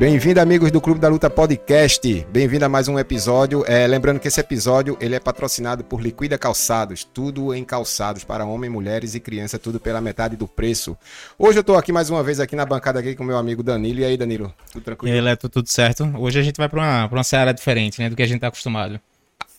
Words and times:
Bem-vindo, 0.00 0.40
amigos 0.40 0.70
do 0.70 0.80
Clube 0.80 0.98
da 0.98 1.08
Luta 1.08 1.28
Podcast. 1.28 2.26
Bem-vindo 2.32 2.64
a 2.64 2.70
mais 2.70 2.88
um 2.88 2.98
episódio. 2.98 3.62
É, 3.66 3.86
lembrando 3.86 4.18
que 4.18 4.28
esse 4.28 4.40
episódio 4.40 4.96
ele 4.98 5.14
é 5.14 5.20
patrocinado 5.20 5.84
por 5.84 6.00
Liquida 6.00 6.38
Calçados, 6.38 7.04
tudo 7.04 7.54
em 7.54 7.62
calçados 7.62 8.24
para 8.24 8.46
homens, 8.46 8.72
mulheres 8.72 9.14
e 9.14 9.20
criança, 9.20 9.58
tudo 9.58 9.78
pela 9.78 10.00
metade 10.00 10.38
do 10.38 10.48
preço. 10.48 10.96
Hoje 11.38 11.58
eu 11.58 11.60
estou 11.60 11.76
aqui 11.76 11.92
mais 11.92 12.08
uma 12.08 12.22
vez 12.22 12.40
aqui 12.40 12.56
na 12.56 12.64
bancada 12.64 12.98
aqui 12.98 13.14
com 13.14 13.22
meu 13.22 13.36
amigo 13.36 13.62
Danilo. 13.62 14.00
E 14.00 14.04
aí, 14.06 14.16
Danilo? 14.16 14.54
Tudo 14.72 14.82
tranquilo? 14.82 15.14
E 15.14 15.18
aí, 15.18 15.22
Leto, 15.22 15.50
tudo 15.50 15.68
certo? 15.68 16.10
Hoje 16.18 16.38
a 16.38 16.42
gente 16.42 16.56
vai 16.56 16.66
para 16.70 16.80
uma, 16.80 17.06
uma 17.06 17.22
seara 17.22 17.52
diferente, 17.52 18.00
né, 18.00 18.08
do 18.08 18.16
que 18.16 18.22
a 18.22 18.26
gente 18.26 18.36
está 18.36 18.48
acostumado. 18.48 18.98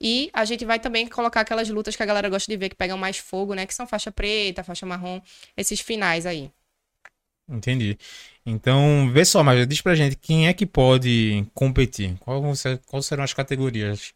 E 0.00 0.30
a 0.32 0.44
gente 0.44 0.64
vai 0.64 0.80
também 0.80 1.06
colocar 1.06 1.42
aquelas 1.42 1.68
lutas 1.68 1.94
que 1.94 2.02
a 2.02 2.06
galera 2.06 2.28
gosta 2.28 2.50
de 2.50 2.56
ver, 2.58 2.70
que 2.70 2.74
pegam 2.74 2.98
mais 2.98 3.18
fogo, 3.18 3.54
né? 3.54 3.66
Que 3.66 3.74
são 3.74 3.86
faixa 3.86 4.10
preta, 4.10 4.64
faixa 4.64 4.84
marrom, 4.84 5.20
esses 5.56 5.78
finais 5.80 6.26
aí. 6.26 6.50
Entendi. 7.48 7.96
Então, 8.44 9.08
vê 9.12 9.24
só, 9.24 9.44
mas 9.44 9.64
diz 9.68 9.80
pra 9.80 9.94
gente 9.94 10.16
quem 10.16 10.48
é 10.48 10.52
que 10.52 10.66
pode 10.66 11.46
competir? 11.54 12.18
Quais 12.18 13.06
serão 13.06 13.22
as 13.22 13.32
categorias? 13.32 14.12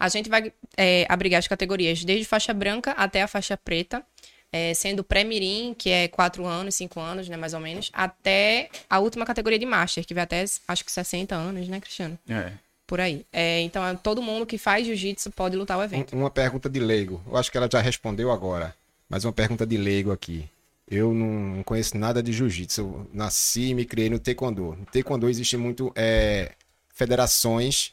A 0.00 0.08
gente 0.08 0.30
vai 0.30 0.50
é, 0.78 1.04
abrigar 1.10 1.38
as 1.38 1.46
categorias 1.46 2.02
desde 2.02 2.24
faixa 2.24 2.54
branca 2.54 2.92
até 2.92 3.20
a 3.20 3.28
faixa 3.28 3.54
preta, 3.54 4.02
é, 4.50 4.72
sendo 4.72 5.04
pré-mirim, 5.04 5.74
que 5.76 5.90
é 5.90 6.08
4 6.08 6.46
anos, 6.46 6.74
5 6.74 6.98
anos, 6.98 7.28
né, 7.28 7.36
mais 7.36 7.52
ou 7.52 7.60
menos, 7.60 7.90
até 7.92 8.70
a 8.88 8.98
última 8.98 9.26
categoria 9.26 9.58
de 9.58 9.66
master, 9.66 10.04
que 10.06 10.14
vai 10.14 10.24
até, 10.24 10.42
acho 10.66 10.84
que 10.84 10.90
60 10.90 11.34
anos, 11.34 11.68
né, 11.68 11.78
Cristiano? 11.78 12.18
É. 12.26 12.52
Por 12.86 12.98
aí. 12.98 13.24
É, 13.30 13.60
então, 13.60 13.86
é, 13.86 13.94
todo 13.94 14.22
mundo 14.22 14.46
que 14.46 14.56
faz 14.56 14.86
jiu-jitsu 14.86 15.30
pode 15.32 15.54
lutar 15.54 15.78
o 15.78 15.82
evento. 15.82 16.16
Uma 16.16 16.30
pergunta 16.30 16.68
de 16.68 16.80
leigo. 16.80 17.22
Eu 17.26 17.36
acho 17.36 17.52
que 17.52 17.58
ela 17.58 17.68
já 17.70 17.80
respondeu 17.80 18.32
agora, 18.32 18.74
mas 19.08 19.24
uma 19.24 19.32
pergunta 19.32 19.66
de 19.66 19.76
leigo 19.76 20.10
aqui. 20.10 20.48
Eu 20.90 21.14
não 21.14 21.62
conheço 21.62 21.96
nada 21.96 22.20
de 22.20 22.32
jiu-jitsu. 22.32 22.80
Eu 22.80 23.10
nasci 23.12 23.68
e 23.68 23.74
me 23.74 23.84
criei 23.84 24.10
no 24.10 24.18
taekwondo. 24.18 24.74
No 24.76 24.86
taekwondo 24.86 25.28
existe 25.28 25.56
muito 25.56 25.92
é, 25.94 26.50
federações 26.92 27.92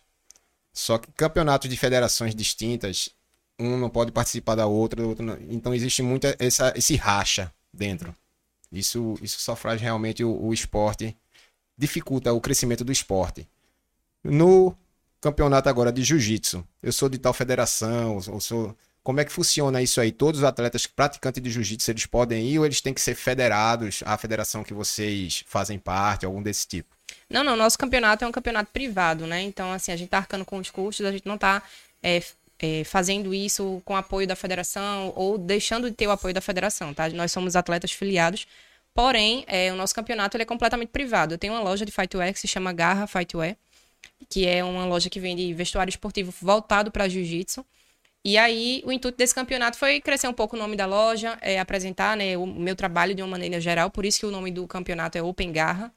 só 0.78 1.00
que 1.00 1.12
campeonatos 1.14 1.68
de 1.68 1.76
federações 1.76 2.36
distintas, 2.36 3.10
um 3.58 3.78
não 3.78 3.90
pode 3.90 4.12
participar 4.12 4.54
da 4.54 4.68
outra, 4.68 5.04
outro 5.04 5.26
não. 5.26 5.36
então 5.50 5.74
existe 5.74 6.04
muito 6.04 6.28
essa, 6.38 6.72
esse 6.76 6.96
racha 6.96 7.52
dentro. 7.74 8.16
Isso, 8.72 9.18
isso 9.20 9.40
só 9.40 9.56
faz 9.56 9.82
realmente 9.82 10.24
o, 10.24 10.30
o 10.40 10.54
esporte, 10.54 11.18
dificulta 11.76 12.32
o 12.32 12.40
crescimento 12.40 12.86
do 12.86 12.92
esporte. 12.92 13.48
No 14.24 14.78
campeonato 15.20 15.68
agora 15.68 15.92
de 15.92 16.04
jiu-jitsu, 16.04 16.64
eu 16.84 16.94
sou 16.94 17.10
de 17.10 17.18
tal 17.18 17.34
federação, 17.34 18.22
ou 18.28 18.40
sou. 18.40 18.78
Como 19.08 19.22
é 19.22 19.24
que 19.24 19.32
funciona 19.32 19.82
isso 19.82 20.02
aí? 20.02 20.12
Todos 20.12 20.42
os 20.42 20.44
atletas 20.44 20.86
praticantes 20.86 21.42
de 21.42 21.50
jiu-jitsu, 21.50 21.92
eles 21.92 22.06
podem 22.06 22.46
ir 22.46 22.60
ou 22.60 22.66
eles 22.66 22.82
têm 22.82 22.94
que 22.94 23.00
ser 23.00 23.16
federados 23.16 24.04
à 24.06 24.18
federação 24.18 24.66
que 24.66 24.74
vocês 24.74 25.46
fazem 25.48 25.80
parte, 25.80 26.26
algum 26.26 26.44
desse 26.44 26.68
tipo? 26.68 26.94
Não, 27.30 27.42
não, 27.42 27.56
nosso 27.56 27.78
campeonato 27.78 28.26
é 28.26 28.28
um 28.28 28.34
campeonato 28.34 28.70
privado, 28.70 29.26
né? 29.26 29.42
Então, 29.44 29.72
assim, 29.72 29.94
a 29.94 29.96
gente 29.96 30.10
tá 30.10 30.18
arcando 30.18 30.44
com 30.44 30.58
os 30.58 30.70
custos, 30.70 31.06
a 31.06 31.12
gente 31.14 31.26
não 31.26 31.38
tá 31.38 31.64
é, 32.04 32.22
é, 32.60 32.84
fazendo 32.84 33.34
isso 33.34 33.82
com 33.86 33.96
apoio 33.96 34.28
da 34.28 34.36
federação 34.36 35.14
ou 35.16 35.38
deixando 35.38 35.90
de 35.90 35.96
ter 35.96 36.08
o 36.08 36.12
apoio 36.12 36.34
da 36.34 36.42
federação, 36.42 36.94
tá? 36.94 37.08
Nós 37.08 37.32
somos 37.32 37.56
atletas 37.56 37.94
filiados, 37.94 38.46
porém, 38.94 39.46
é, 39.48 39.72
o 39.72 39.78
nosso 39.78 39.96
campeonato 39.96 40.36
ele 40.36 40.44
é 40.44 40.46
completamente 40.46 40.90
privado. 40.90 41.34
Eu 41.34 41.38
tenho 41.38 41.54
uma 41.54 41.62
loja 41.62 41.86
de 41.86 41.94
Fightwear 41.94 42.34
que 42.34 42.42
se 42.42 42.48
chama 42.50 42.74
Garra 42.74 43.08
Fightwear, 43.08 43.56
que 44.30 44.46
é 44.46 44.62
uma 44.66 44.86
loja 44.86 45.10
que 45.10 45.18
vende 45.18 45.54
vestuário 45.54 45.90
esportivo 45.90 46.34
voltado 46.42 46.92
para 46.92 47.08
jiu-jitsu. 47.08 47.66
E 48.28 48.38
aí, 48.38 48.82
o 48.86 48.92
intuito 48.92 49.18
desse 49.18 49.34
campeonato 49.34 49.78
foi 49.78 50.02
crescer 50.02 50.28
um 50.28 50.34
pouco 50.34 50.58
o 50.58 50.60
nome 50.60 50.76
da 50.76 50.86
loja, 50.86 51.38
é, 51.42 51.62
apresentar 51.62 52.18
né, 52.18 52.36
o 52.38 52.46
meu 52.46 52.76
trabalho 52.76 53.16
de 53.16 53.22
uma 53.22 53.30
maneira 53.30 53.62
geral, 53.62 53.90
por 53.90 54.06
isso 54.06 54.20
que 54.20 54.26
o 54.26 54.32
nome 54.32 54.52
do 54.52 54.68
campeonato 54.68 55.18
é 55.18 55.24
Open 55.24 55.50
Garra. 55.50 55.94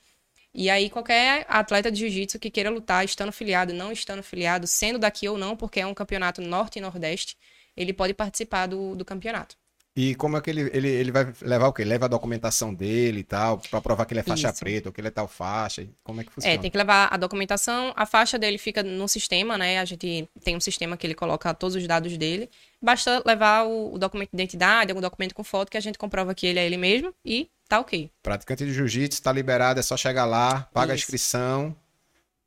E 0.55 0.71
aí, 0.71 0.89
qualquer 0.89 1.45
atleta 1.49 1.91
de 1.91 1.99
jiu-jitsu 1.99 2.39
que 2.39 2.49
queira 2.49 2.71
lutar, 2.71 3.05
estando 3.05 3.33
filiado, 3.33 3.73
não 3.75 3.91
estando 3.91 4.23
filiado, 4.23 4.65
sendo 4.69 4.97
daqui 4.97 5.29
ou 5.29 5.37
não, 5.37 5.57
porque 5.57 5.81
é 5.81 5.87
um 5.87 5.93
campeonato 5.93 6.41
norte 6.41 6.79
e 6.79 6.81
nordeste, 6.81 7.37
ele 7.77 7.93
pode 7.93 8.15
participar 8.15 8.69
do, 8.69 8.95
do 8.95 9.05
campeonato. 9.05 9.57
E 10.01 10.15
como 10.15 10.35
é 10.39 10.41
que 10.41 10.49
ele, 10.49 10.71
ele, 10.73 10.89
ele 10.89 11.13
vai 11.13 11.31
levar 11.43 11.69
o 11.69 11.75
quê? 11.75 11.85
Leva 11.85 12.07
a 12.07 12.09
documentação 12.09 12.73
dele 12.73 13.21
e 13.21 13.23
tal, 13.23 13.59
para 13.59 13.83
provar 13.83 14.07
que 14.07 14.15
ele 14.15 14.21
é 14.21 14.23
faixa 14.23 14.49
Isso. 14.49 14.59
preta 14.59 14.89
ou 14.89 14.93
que 14.95 14.99
ele 14.99 15.09
é 15.09 15.11
tal 15.11 15.29
faixa? 15.29 15.87
Como 16.03 16.23
é 16.23 16.25
que 16.25 16.33
funciona? 16.33 16.55
É, 16.55 16.57
tem 16.57 16.71
que 16.71 16.79
levar 16.79 17.09
a 17.13 17.19
documentação. 17.19 17.93
A 17.95 18.07
faixa 18.07 18.39
dele 18.39 18.57
fica 18.57 18.83
no 18.83 19.07
sistema, 19.07 19.59
né? 19.59 19.79
A 19.79 19.85
gente 19.85 20.27
tem 20.43 20.57
um 20.57 20.61
sistema 20.61 20.97
que 20.97 21.07
ele 21.07 21.15
coloca 21.15 21.53
todos 21.53 21.77
os 21.77 21.87
dados 21.87 22.17
dele. 22.17 22.49
Basta 22.81 23.23
levar 23.27 23.67
o, 23.67 23.93
o 23.93 23.99
documento 23.99 24.31
de 24.31 24.37
identidade, 24.37 24.91
algum 24.91 25.03
documento 25.03 25.35
com 25.35 25.45
foto 25.45 25.71
que 25.71 25.77
a 25.77 25.83
gente 25.83 25.99
comprova 25.99 26.35
que 26.35 26.47
ele 26.47 26.59
é 26.59 26.65
ele 26.65 26.79
mesmo 26.79 27.15
e 27.23 27.51
tá 27.69 27.79
ok. 27.79 28.11
Praticante 28.23 28.65
de 28.65 28.73
jiu-jitsu, 28.73 29.21
tá 29.21 29.31
liberado, 29.31 29.81
é 29.81 29.83
só 29.83 29.99
chegar 29.99 30.25
lá, 30.25 30.67
paga 30.73 30.87
Isso. 30.87 30.93
a 30.93 30.97
inscrição, 30.97 31.77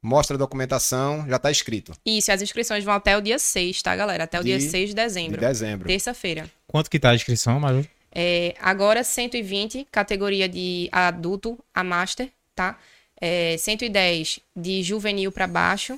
mostra 0.04 0.36
a 0.36 0.38
documentação, 0.38 1.26
já 1.28 1.40
tá 1.40 1.50
inscrito. 1.50 1.94
Isso, 2.06 2.32
as 2.32 2.42
inscrições 2.42 2.84
vão 2.84 2.94
até 2.94 3.18
o 3.18 3.22
dia 3.22 3.40
6, 3.40 3.82
tá, 3.82 3.96
galera? 3.96 4.26
Até 4.26 4.40
o 4.40 4.44
de, 4.44 4.50
dia 4.50 4.60
6 4.60 4.90
de 4.90 4.96
dezembro. 4.96 5.40
De 5.40 5.48
dezembro. 5.48 5.88
Terça-feira. 5.88 6.50
Quanto 6.68 6.90
que 6.90 7.00
tá 7.00 7.12
a 7.12 7.16
inscrição, 7.16 7.60
Maju? 7.60 7.88
É, 8.12 8.54
agora 8.60 9.04
120, 9.04 9.88
categoria 9.90 10.48
de 10.48 10.90
adulto 10.92 11.58
a 11.74 11.84
master, 11.84 12.30
tá? 12.54 12.78
É, 13.20 13.56
110 13.58 14.42
de 14.56 14.84
juvenil 14.84 15.32
para 15.32 15.48
baixo 15.48 15.98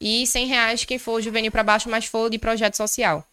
e 0.00 0.26
100 0.26 0.46
reais 0.46 0.84
quem 0.84 0.98
for 0.98 1.20
juvenil 1.20 1.50
para 1.50 1.64
baixo, 1.64 1.90
mas 1.90 2.06
for 2.06 2.30
de 2.30 2.38
projeto 2.38 2.76
social. 2.76 3.26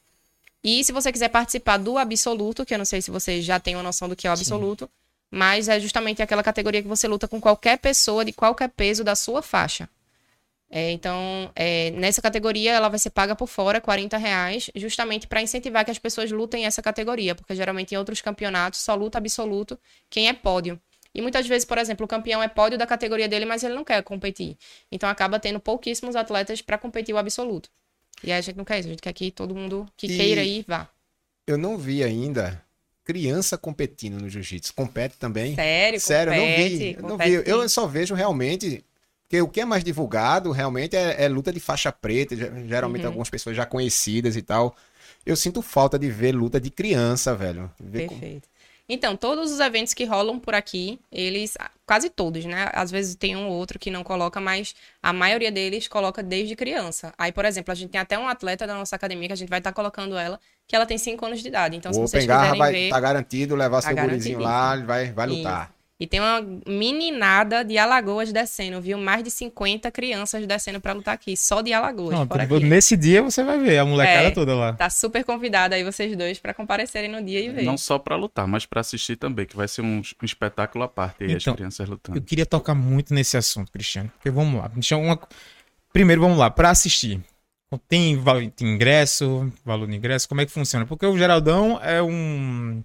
E 0.64 0.84
se 0.84 0.92
você 0.92 1.12
quiser 1.12 1.30
participar 1.30 1.78
do 1.78 1.98
absoluto, 1.98 2.66
que 2.66 2.74
eu 2.74 2.78
não 2.78 2.84
sei 2.84 3.02
se 3.02 3.12
você 3.12 3.42
já 3.42 3.60
tem 3.60 3.76
uma 3.76 3.84
noção 3.84 4.10
do 4.10 4.16
que 4.16 4.28
é 4.28 4.30
o 4.30 4.34
absoluto, 4.34 4.86
Sim 4.86 5.00
mas 5.32 5.68
é 5.68 5.80
justamente 5.80 6.22
aquela 6.22 6.44
categoria 6.44 6.82
que 6.82 6.88
você 6.88 7.08
luta 7.08 7.28
com 7.28 7.40
qualquer 7.40 7.78
pessoa 7.78 8.26
de 8.26 8.34
qualquer 8.34 8.70
peso 8.70 9.04
da 9.04 9.16
sua 9.16 9.42
faixa. 9.42 9.88
É, 10.72 10.92
então, 10.92 11.52
é, 11.56 11.90
nessa 11.92 12.22
categoria, 12.22 12.72
ela 12.72 12.90
vai 12.90 13.00
ser 13.00 13.10
paga 13.10 13.36
por 13.36 13.48
fora, 13.48 13.82
40 13.82 14.18
reais, 14.18 14.70
justamente 14.76 15.28
para 15.28 15.42
incentivar 15.42 15.84
que 15.84 15.90
as 15.90 15.98
pessoas 15.98 16.32
lutem 16.32 16.66
essa 16.66 16.82
categoria, 16.82 17.34
porque 17.34 17.56
geralmente 17.56 17.96
em 17.96 17.98
outros 17.98 18.22
campeonatos 18.22 18.80
só 18.80 18.94
luta 18.94 19.18
absoluto 19.18 19.80
quem 20.10 20.28
é 20.30 20.34
pódio. 20.34 20.80
E 21.14 21.22
muitas 21.22 21.48
vezes, 21.48 21.66
por 21.66 21.80
exemplo, 21.80 22.06
o 22.06 22.08
campeão 22.08 22.42
é 22.42 22.48
pódio 22.48 22.78
da 22.78 22.86
categoria 22.86 23.28
dele, 23.28 23.46
mas 23.46 23.64
ele 23.64 23.74
não 23.74 23.84
quer 23.84 24.04
competir. 24.04 24.56
Então 24.92 25.10
acaba 25.10 25.40
tendo 25.40 25.60
pouquíssimos 25.60 26.16
atletas 26.16 26.62
para 26.62 26.78
competir 26.78 27.16
o 27.16 27.18
absoluto. 27.18 27.68
E 28.24 28.32
a 28.32 28.40
gente 28.40 28.56
não 28.56 28.66
quer 28.66 28.80
isso, 28.80 28.90
a 28.90 28.92
gente 28.92 29.02
quer 29.02 29.14
que 29.14 29.32
todo 29.32 29.56
mundo 29.56 29.88
que 29.98 30.06
e 30.06 30.16
queira 30.16 30.44
ir 30.44 30.66
vá. 30.68 30.88
Eu 31.48 31.58
não 31.58 31.80
vi 31.80 32.04
ainda 32.04 32.64
criança 33.04 33.58
competindo 33.58 34.22
no 34.22 34.30
jiu-jitsu. 34.30 34.72
Compete 34.76 35.18
também? 35.18 35.56
Sério? 35.56 36.00
Sério, 36.00 36.32
compete, 36.32 36.96
eu 36.96 37.02
não 37.02 37.18
vi. 37.18 37.32
não 37.32 37.44
vi. 37.44 37.50
Eu 37.50 37.70
só 37.70 37.88
vejo 37.88 38.14
realmente. 38.14 38.86
Porque 39.30 39.44
o 39.44 39.48
que 39.48 39.62
é 39.62 39.66
mais 39.66 39.84
divulgado 39.84 40.52
realmente 40.52 40.96
é, 40.96 41.26
é 41.26 41.28
luta 41.28 41.54
de 41.54 41.60
faixa 41.60 41.92
preta, 41.92 42.36
geralmente 42.66 43.02
uhum. 43.02 43.10
algumas 43.10 43.30
pessoas 43.30 43.56
já 43.56 43.64
conhecidas 43.64 44.36
e 44.36 44.42
tal. 44.42 44.76
Eu 45.24 45.36
sinto 45.36 45.62
falta 45.62 46.00
de 46.00 46.10
ver 46.10 46.32
luta 46.32 46.60
de 46.60 46.72
criança, 46.72 47.36
velho. 47.36 47.70
Ver 47.80 48.10
Perfeito. 48.10 48.48
Como... 48.48 48.60
Então, 48.92 49.16
todos 49.16 49.52
os 49.52 49.60
eventos 49.60 49.94
que 49.94 50.04
rolam 50.04 50.40
por 50.40 50.56
aqui, 50.56 51.00
eles, 51.12 51.56
quase 51.86 52.10
todos, 52.10 52.44
né? 52.44 52.72
Às 52.74 52.90
vezes 52.90 53.14
tem 53.14 53.36
um 53.36 53.46
ou 53.46 53.54
outro 53.54 53.78
que 53.78 53.92
não 53.92 54.04
coloca, 54.04 54.42
mas 54.42 54.74
a 55.04 55.14
maioria 55.14 55.52
deles 55.52 55.88
coloca 55.88 56.24
desde 56.24 56.56
criança. 56.56 57.14
Aí, 57.16 57.32
por 57.32 57.46
exemplo, 57.46 57.72
a 57.72 57.76
gente 57.76 57.92
tem 57.92 58.02
até 58.02 58.18
um 58.18 58.28
atleta 58.28 58.66
da 58.66 58.74
nossa 58.74 58.96
academia 58.96 59.28
que 59.28 59.34
a 59.34 59.38
gente 59.38 59.50
vai 59.50 59.60
estar 59.60 59.70
tá 59.70 59.76
colocando 59.76 60.18
ela, 60.18 60.40
que 60.68 60.76
ela 60.76 60.88
tem 60.88 60.98
5 60.98 61.24
anos 61.24 61.40
de 61.40 61.50
idade. 61.50 61.78
Então, 61.78 61.92
o 61.92 61.94
se 61.94 62.00
vocês 62.00 62.26
quiserem 62.26 62.58
vai, 62.58 62.72
ver... 62.72 62.90
Tá 62.90 63.00
garantido 63.00 63.56
levar 63.56 63.84
tá 63.84 63.90
seu 63.90 63.96
gurizinho 63.96 64.40
lá, 64.40 64.76
vai, 64.78 65.12
vai 65.12 65.28
lutar. 65.28 65.66
Isso. 65.66 65.79
E 66.02 66.08
tem 66.08 66.22
uma 66.22 66.42
meninada 66.66 67.62
de 67.62 67.78
Alagoas 67.78 68.32
descendo, 68.32 68.80
viu? 68.80 68.98
Mais 68.98 69.22
de 69.22 69.30
50 69.30 69.92
crianças 69.92 70.48
descendo 70.48 70.80
para 70.80 70.94
lutar 70.94 71.14
aqui, 71.14 71.36
só 71.36 71.62
de 71.62 71.74
Alagoas. 71.74 72.12
Não, 72.12 72.22
aqui. 72.22 72.64
Nesse 72.64 72.96
dia 72.96 73.22
você 73.22 73.44
vai 73.44 73.60
ver 73.60 73.80
a 73.80 73.86
molecada 73.86 74.30
é, 74.30 74.32
toda 74.32 74.56
lá. 74.56 74.72
Tá 74.72 74.90
super 74.90 75.26
convidada 75.26 75.76
aí 75.76 75.84
vocês 75.84 76.16
dois 76.16 76.40
para 76.40 76.54
comparecerem 76.54 77.12
no 77.12 77.22
dia 77.22 77.42
e 77.42 77.50
ver. 77.50 77.64
Não 77.64 77.78
só 77.78 78.00
para 78.00 78.16
lutar, 78.16 78.48
mas 78.48 78.66
para 78.66 78.80
assistir 78.80 79.18
também, 79.18 79.46
que 79.46 79.58
vai 79.58 79.68
ser 79.68 79.82
um, 79.82 79.98
um 79.98 80.26
espetáculo 80.26 80.86
à 80.86 80.88
parte 80.88 81.26
aí, 81.26 81.34
então, 81.34 81.52
as 81.52 81.58
crianças 81.58 81.90
lutando. 81.90 82.18
Eu 82.18 82.22
queria 82.22 82.46
tocar 82.46 82.74
muito 82.74 83.14
nesse 83.14 83.36
assunto, 83.36 83.70
Cristiano. 83.70 84.10
Porque 84.16 84.32
vamos 84.32 84.62
lá. 84.62 84.72
Uma... 84.98 85.20
Primeiro, 85.92 86.22
vamos 86.22 86.38
lá, 86.38 86.50
para 86.50 86.70
assistir. 86.70 87.20
Tem, 87.90 88.18
tem 88.56 88.74
ingresso, 88.74 89.52
valor 89.66 89.88
de 89.88 89.96
ingresso, 89.96 90.30
como 90.30 90.40
é 90.40 90.46
que 90.46 90.52
funciona? 90.52 90.86
Porque 90.86 91.06
o 91.06 91.18
Geraldão 91.18 91.78
é 91.84 92.02
um 92.02 92.82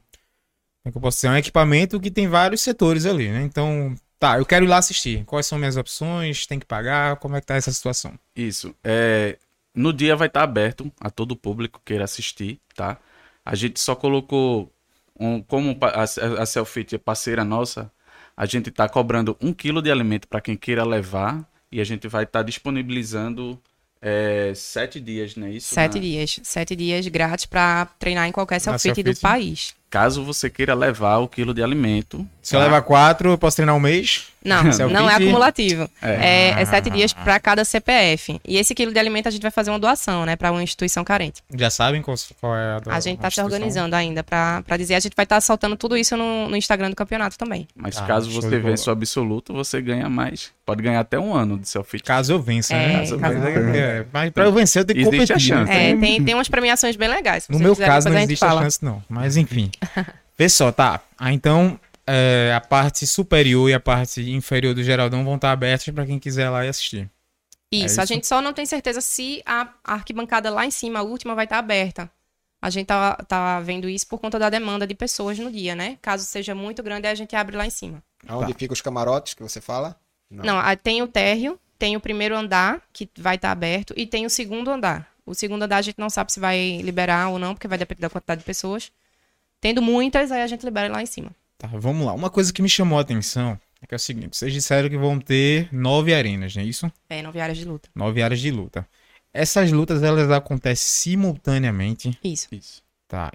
como 0.84 0.90
é 0.90 0.92
que 0.92 0.98
eu 0.98 1.00
posso 1.00 1.16
dizer? 1.16 1.28
É 1.28 1.31
um 1.31 1.36
equipamento 1.36 1.98
que 1.98 2.10
tem 2.10 2.28
vários 2.28 2.60
setores 2.60 3.06
ali, 3.06 3.31
né? 3.31 3.42
Então, 3.42 3.94
tá, 4.19 4.38
eu 4.38 4.44
quero 4.44 4.66
ir 4.66 4.69
lá 4.69 4.76
assistir. 4.76 5.25
Quais 5.25 5.46
são 5.46 5.58
minhas 5.58 5.78
opções? 5.78 6.46
Tem 6.46 6.58
que 6.58 6.66
pagar? 6.66 7.16
Como 7.16 7.34
é 7.34 7.40
que 7.40 7.46
tá 7.46 7.54
essa 7.54 7.72
situação? 7.72 8.19
Isso. 8.36 8.75
É, 8.84 9.38
no 9.75 9.94
dia 9.94 10.14
vai 10.14 10.26
estar 10.26 10.42
aberto 10.42 10.92
a 11.00 11.08
todo 11.08 11.32
o 11.32 11.36
público 11.36 11.78
que 11.78 11.92
queira 11.92 12.04
assistir, 12.04 12.60
tá? 12.75 12.98
A 13.42 13.54
gente 13.54 13.81
só 13.81 13.94
colocou, 13.94 14.70
um, 15.19 15.40
como 15.40 15.75
a, 15.81 16.02
a 16.02 16.46
Selfit 16.46 16.94
é 16.94 16.98
parceira 16.98 17.44
nossa, 17.44 17.90
a 18.37 18.44
gente 18.44 18.69
está 18.69 18.87
cobrando 18.87 19.38
um 19.40 19.54
quilo 19.54 19.80
de 19.80 19.90
alimento 19.90 20.28
para 20.28 20.42
quem 20.42 20.54
queira 20.54 20.84
levar 20.84 21.48
e 21.72 21.80
a 21.80 21.84
gente 21.84 22.06
vai 22.08 22.25
estar 22.25 22.40
tá 22.40 22.42
disponibilizando 22.42 23.58
é, 24.02 24.52
sete 24.54 25.00
dias, 25.00 25.34
não 25.34 25.46
é 25.46 25.52
isso? 25.52 25.75
Sete 25.75 25.98
dias. 25.98 26.38
Sete 26.42 26.76
dias 26.76 27.08
grátis 27.08 27.46
para 27.46 27.87
treinar 27.98 28.28
em 28.28 28.32
qualquer 28.32 28.60
selfie 28.60 29.02
do 29.02 29.16
país. 29.16 29.75
Caso 29.94 30.25
você 30.25 30.50
queira 30.50 30.75
levar 30.75 31.19
o 31.19 31.29
quilo 31.29 31.55
de 31.55 31.62
alimento. 31.62 32.26
Se 32.43 32.56
eu 32.56 32.61
levar 32.61 32.82
quatro, 32.82 33.31
eu 33.31 33.38
posso 33.38 33.55
treinar 33.55 33.76
um 33.76 33.81
mês? 33.81 34.26
Não, 34.44 34.62
não 34.91 35.08
é 35.08 35.14
acumulativo. 35.14 35.88
É, 36.02 36.50
é, 36.52 36.62
é 36.62 36.64
sete 36.64 36.91
dias 36.91 37.12
para 37.12 37.41
cada 37.41 37.64
CPF. 37.64 38.41
E 38.46 38.58
esse 38.58 38.75
quilo 38.75 38.93
de 38.93 38.99
alimento 38.99 39.26
a 39.26 39.31
gente 39.31 39.43
vai 39.43 39.50
fazer 39.50 39.70
uma 39.70 39.79
doação, 39.79 40.26
né, 40.26 40.37
para 40.37 40.52
uma 40.52 40.62
instituição 40.62 41.02
carente. 41.02 41.43
Já 41.56 41.70
sabem 41.70 42.02
qual, 42.02 42.17
qual 42.41 42.56
é 42.56 42.76
a 42.76 42.79
doação? 42.79 42.93
A 42.93 43.00
gente 43.00 43.17
está 43.17 43.31
se 43.31 43.41
organizando 43.41 43.96
ainda 43.96 44.23
para 44.23 44.76
dizer. 44.76 44.94
A 44.94 45.00
gente 45.00 45.14
vai 45.17 45.25
estar 45.25 45.37
tá 45.37 45.41
soltando 45.41 45.76
tudo 45.76 45.96
isso 45.96 46.17
no, 46.17 46.49
no, 46.49 46.56
Instagram 46.56 46.91
do 46.91 46.96
campeonato 46.96 47.38
também. 47.38 47.67
Mas 47.75 47.96
ah, 47.96 48.02
caso 48.02 48.31
você 48.31 48.58
vença 48.58 48.91
o 48.91 48.93
absoluto, 48.93 49.52
você 49.52 49.81
ganha 49.81 50.08
mais. 50.08 50.52
Pode 50.67 50.82
ganhar 50.82 51.00
até 51.00 51.19
um 51.19 51.35
ano 51.35 51.58
de 51.58 51.69
selfie. 51.69 52.00
Caso 52.00 52.32
eu 52.32 52.40
vença, 52.40 52.75
né? 52.75 52.99
Caso, 53.00 53.19
caso 53.19 53.35
eu 53.35 53.43
vença. 53.43 53.79
É, 53.79 54.06
mas 54.12 54.31
para 54.31 54.44
eu 54.44 54.52
vencer, 54.52 54.82
eu 54.82 54.87
tenho 54.87 54.99
que 54.99 55.05
competir. 55.05 55.35
A 55.35 55.38
chance, 55.38 55.73
é, 55.73 55.97
tem, 55.97 56.23
tem 56.23 56.35
umas 56.35 56.49
premiações 56.49 56.97
bem 56.97 57.08
legais. 57.08 57.49
No 57.49 57.58
meu 57.58 57.75
caso, 57.75 58.08
não 58.08 58.19
existe 58.19 58.44
a, 58.44 58.52
a 58.52 58.62
chance, 58.62 58.79
não. 58.82 59.02
Mas 59.08 59.37
enfim. 59.37 59.70
Vê 60.37 60.49
só, 60.49 60.73
tá. 60.73 61.00
Ah, 61.17 61.32
então, 61.32 61.79
é, 62.06 62.52
a 62.54 62.60
parte 62.60 63.06
superior 63.06 63.68
e 63.70 63.74
a 63.74 63.80
parte 63.80 64.20
inferior 64.30 64.74
do 64.74 64.82
Geraldão 64.82 65.24
vão 65.24 65.36
estar 65.36 65.52
abertas 65.52 65.92
para 65.94 66.06
quem 66.06 66.18
quiser 66.18 66.48
lá 66.50 66.64
e 66.64 66.68
assistir. 66.68 67.10
Isso, 67.70 67.82
é 67.82 67.86
isso, 67.86 68.00
a 68.00 68.04
gente 68.04 68.26
só 68.26 68.40
não 68.40 68.52
tem 68.52 68.66
certeza 68.66 69.00
se 69.00 69.42
a 69.44 69.68
arquibancada 69.82 70.50
lá 70.50 70.64
em 70.64 70.70
cima, 70.70 71.00
a 71.00 71.02
última, 71.02 71.34
vai 71.34 71.44
estar 71.44 71.58
aberta. 71.58 72.10
A 72.60 72.70
gente 72.70 72.86
tá, 72.86 73.16
tá 73.28 73.60
vendo 73.60 73.88
isso 73.88 74.06
por 74.06 74.18
conta 74.18 74.38
da 74.38 74.48
demanda 74.48 74.86
de 74.86 74.94
pessoas 74.94 75.38
no 75.38 75.50
dia, 75.50 75.74
né? 75.74 75.98
Caso 76.00 76.24
seja 76.24 76.54
muito 76.54 76.82
grande, 76.82 77.06
a 77.06 77.14
gente 77.14 77.34
abre 77.36 77.56
lá 77.56 77.66
em 77.66 77.70
cima. 77.70 78.02
Aonde 78.26 78.52
tá. 78.52 78.58
ficam 78.58 78.72
os 78.72 78.80
camarotes 78.80 79.34
que 79.34 79.42
você 79.42 79.60
fala? 79.60 79.96
Não, 80.30 80.44
não 80.44 80.76
tem 80.76 81.02
o 81.02 81.06
térreo, 81.06 81.58
tem 81.78 81.96
o 81.96 82.00
primeiro 82.00 82.36
andar, 82.36 82.80
que 82.92 83.08
vai 83.18 83.36
estar 83.36 83.50
aberto, 83.50 83.92
e 83.96 84.06
tem 84.06 84.24
o 84.24 84.30
segundo 84.30 84.70
andar. 84.70 85.08
O 85.26 85.34
segundo 85.34 85.62
andar 85.62 85.76
a 85.76 85.82
gente 85.82 85.98
não 85.98 86.08
sabe 86.08 86.32
se 86.32 86.40
vai 86.40 86.78
liberar 86.82 87.28
ou 87.28 87.38
não, 87.38 87.54
porque 87.54 87.68
vai 87.68 87.76
depender 87.78 88.02
da 88.02 88.10
quantidade 88.10 88.40
de 88.40 88.44
pessoas. 88.46 88.90
Tendo 89.60 89.82
muitas, 89.82 90.30
aí 90.30 90.42
a 90.42 90.46
gente 90.46 90.64
libera 90.64 90.92
lá 90.92 91.02
em 91.02 91.06
cima. 91.06 91.30
Tá, 91.64 91.78
vamos 91.78 92.05
lá. 92.05 92.12
Uma 92.12 92.28
coisa 92.28 92.52
que 92.52 92.61
me 92.61 92.69
chamou 92.69 92.99
a 92.99 93.00
atenção 93.00 93.58
é 93.81 93.87
que 93.87 93.94
é 93.94 93.96
o 93.96 93.99
seguinte: 93.99 94.37
vocês 94.37 94.52
disseram 94.52 94.88
que 94.90 94.99
vão 94.99 95.19
ter 95.19 95.69
nove 95.72 96.12
arenas, 96.12 96.55
não 96.55 96.62
é 96.62 96.66
isso? 96.66 96.93
É, 97.08 97.22
nove 97.22 97.40
áreas 97.40 97.56
de 97.56 97.64
luta. 97.64 97.88
Nove 97.94 98.22
áreas 98.22 98.40
de 98.40 98.50
luta. 98.50 98.87
Essas 99.32 99.72
lutas, 99.72 100.02
elas 100.02 100.31
acontecem 100.31 100.87
simultaneamente. 100.87 102.16
Isso. 102.22 102.49
Isso. 102.52 102.82
Tá. 103.08 103.32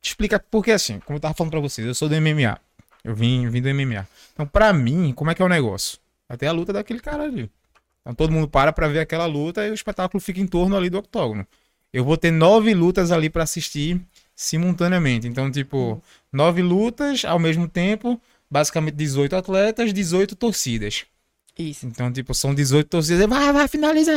Explica, 0.00 0.38
porque 0.38 0.70
assim, 0.70 1.00
como 1.00 1.16
eu 1.16 1.20
tava 1.20 1.34
falando 1.34 1.50
pra 1.50 1.60
vocês, 1.60 1.86
eu 1.86 1.94
sou 1.94 2.08
do 2.08 2.14
MMA. 2.14 2.58
Eu 3.02 3.14
vim, 3.14 3.48
vim 3.48 3.60
do 3.60 3.68
MMA. 3.68 4.06
Então, 4.32 4.46
pra 4.46 4.72
mim, 4.72 5.12
como 5.12 5.30
é 5.30 5.34
que 5.34 5.42
é 5.42 5.44
o 5.44 5.48
negócio? 5.48 5.98
Vai 6.28 6.38
ter 6.38 6.46
a 6.46 6.52
luta 6.52 6.72
daquele 6.72 7.00
cara 7.00 7.24
ali. 7.24 7.50
Então 8.00 8.14
todo 8.14 8.32
mundo 8.32 8.48
para 8.48 8.72
pra 8.72 8.86
ver 8.86 9.00
aquela 9.00 9.26
luta 9.26 9.66
e 9.66 9.70
o 9.70 9.74
espetáculo 9.74 10.20
fica 10.20 10.40
em 10.40 10.46
torno 10.46 10.76
ali 10.76 10.88
do 10.88 10.98
octógono. 10.98 11.44
Eu 11.92 12.04
vou 12.04 12.16
ter 12.16 12.30
nove 12.30 12.72
lutas 12.72 13.10
ali 13.10 13.28
para 13.28 13.42
assistir 13.42 14.00
simultaneamente. 14.36 15.26
Então, 15.26 15.50
tipo, 15.50 16.00
nove 16.30 16.60
lutas 16.62 17.24
ao 17.24 17.38
mesmo 17.38 17.66
tempo, 17.66 18.20
basicamente 18.50 18.94
18 18.94 19.34
atletas, 19.34 19.92
18 19.92 20.36
torcidas. 20.36 21.06
Isso. 21.58 21.86
Então, 21.86 22.12
tipo, 22.12 22.34
são 22.34 22.54
18 22.54 22.86
torcidas, 22.86 23.26
vai, 23.26 23.50
vai, 23.50 23.66
finaliza. 23.66 24.12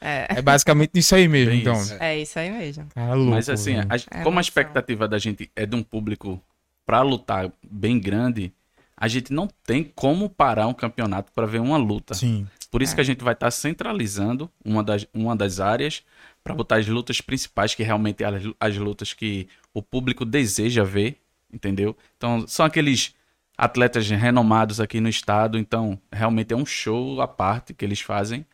É, 0.00 0.26
é 0.38 0.42
basicamente 0.42 0.92
isso 0.94 1.14
aí 1.14 1.28
mesmo, 1.28 1.50
Bem 1.50 1.60
então. 1.60 1.74
Isso. 1.74 1.96
É 2.00 2.18
isso 2.18 2.38
aí 2.38 2.50
mesmo. 2.50 2.86
Tá 2.94 3.12
louco, 3.12 3.32
Mas 3.32 3.50
assim, 3.50 3.76
a, 3.76 3.86
é 4.10 4.22
como 4.22 4.38
a 4.38 4.40
expectativa 4.40 5.06
da 5.06 5.18
gente 5.18 5.50
é 5.54 5.66
de 5.66 5.76
um 5.76 5.82
público 5.82 6.42
para 6.86 7.02
lutar 7.02 7.52
bem 7.70 8.00
grande, 8.00 8.50
a 8.96 9.06
gente 9.06 9.34
não 9.34 9.46
tem 9.66 9.84
como 9.84 10.30
parar 10.30 10.66
um 10.66 10.72
campeonato 10.72 11.30
para 11.32 11.46
ver 11.46 11.60
uma 11.60 11.76
luta. 11.76 12.14
Sim. 12.14 12.46
Por 12.70 12.82
isso 12.82 12.92
é. 12.92 12.94
que 12.96 13.00
a 13.00 13.04
gente 13.04 13.24
vai 13.24 13.32
estar 13.32 13.46
tá 13.46 13.50
centralizando 13.50 14.50
uma 14.64 14.82
das, 14.82 15.06
uma 15.12 15.34
das 15.34 15.60
áreas 15.60 16.02
para 16.44 16.54
botar 16.54 16.76
as 16.76 16.86
lutas 16.86 17.20
principais, 17.20 17.74
que 17.74 17.82
realmente 17.82 18.24
as, 18.24 18.42
as 18.58 18.76
lutas 18.76 19.12
que 19.12 19.48
o 19.72 19.82
público 19.82 20.24
deseja 20.24 20.84
ver, 20.84 21.16
entendeu? 21.52 21.96
Então, 22.16 22.46
são 22.46 22.64
aqueles 22.64 23.14
atletas 23.56 24.08
renomados 24.08 24.80
aqui 24.80 25.00
no 25.00 25.08
estado, 25.08 25.58
então 25.58 25.98
realmente 26.12 26.54
é 26.54 26.56
um 26.56 26.64
show 26.64 27.20
à 27.20 27.26
parte 27.26 27.74
que 27.74 27.84
eles 27.84 28.00
fazem. 28.00 28.46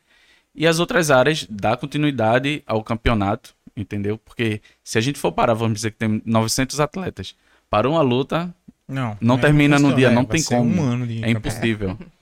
E 0.55 0.67
as 0.67 0.79
outras 0.79 1.11
áreas 1.11 1.47
dá 1.51 1.77
continuidade 1.77 2.63
ao 2.67 2.83
campeonato, 2.83 3.55
entendeu? 3.77 4.17
Porque 4.17 4.63
se 4.83 4.97
a 4.97 5.01
gente 5.01 5.19
for 5.19 5.33
parar, 5.33 5.55
vamos 5.55 5.75
dizer 5.75 5.91
que 5.91 5.99
tem 5.99 6.23
900 6.25 6.79
atletas, 6.81 7.37
para 7.69 7.89
uma 7.89 8.01
luta, 8.03 8.55
não, 8.87 9.17
não 9.21 9.37
é 9.37 9.41
termina 9.41 9.79
no 9.79 9.95
dia, 9.95 10.09
é, 10.09 10.11
não 10.11 10.25
tem 10.25 10.43
como. 10.43 10.83
Um 10.83 11.05
é 11.25 11.31
impossível. 11.31 11.99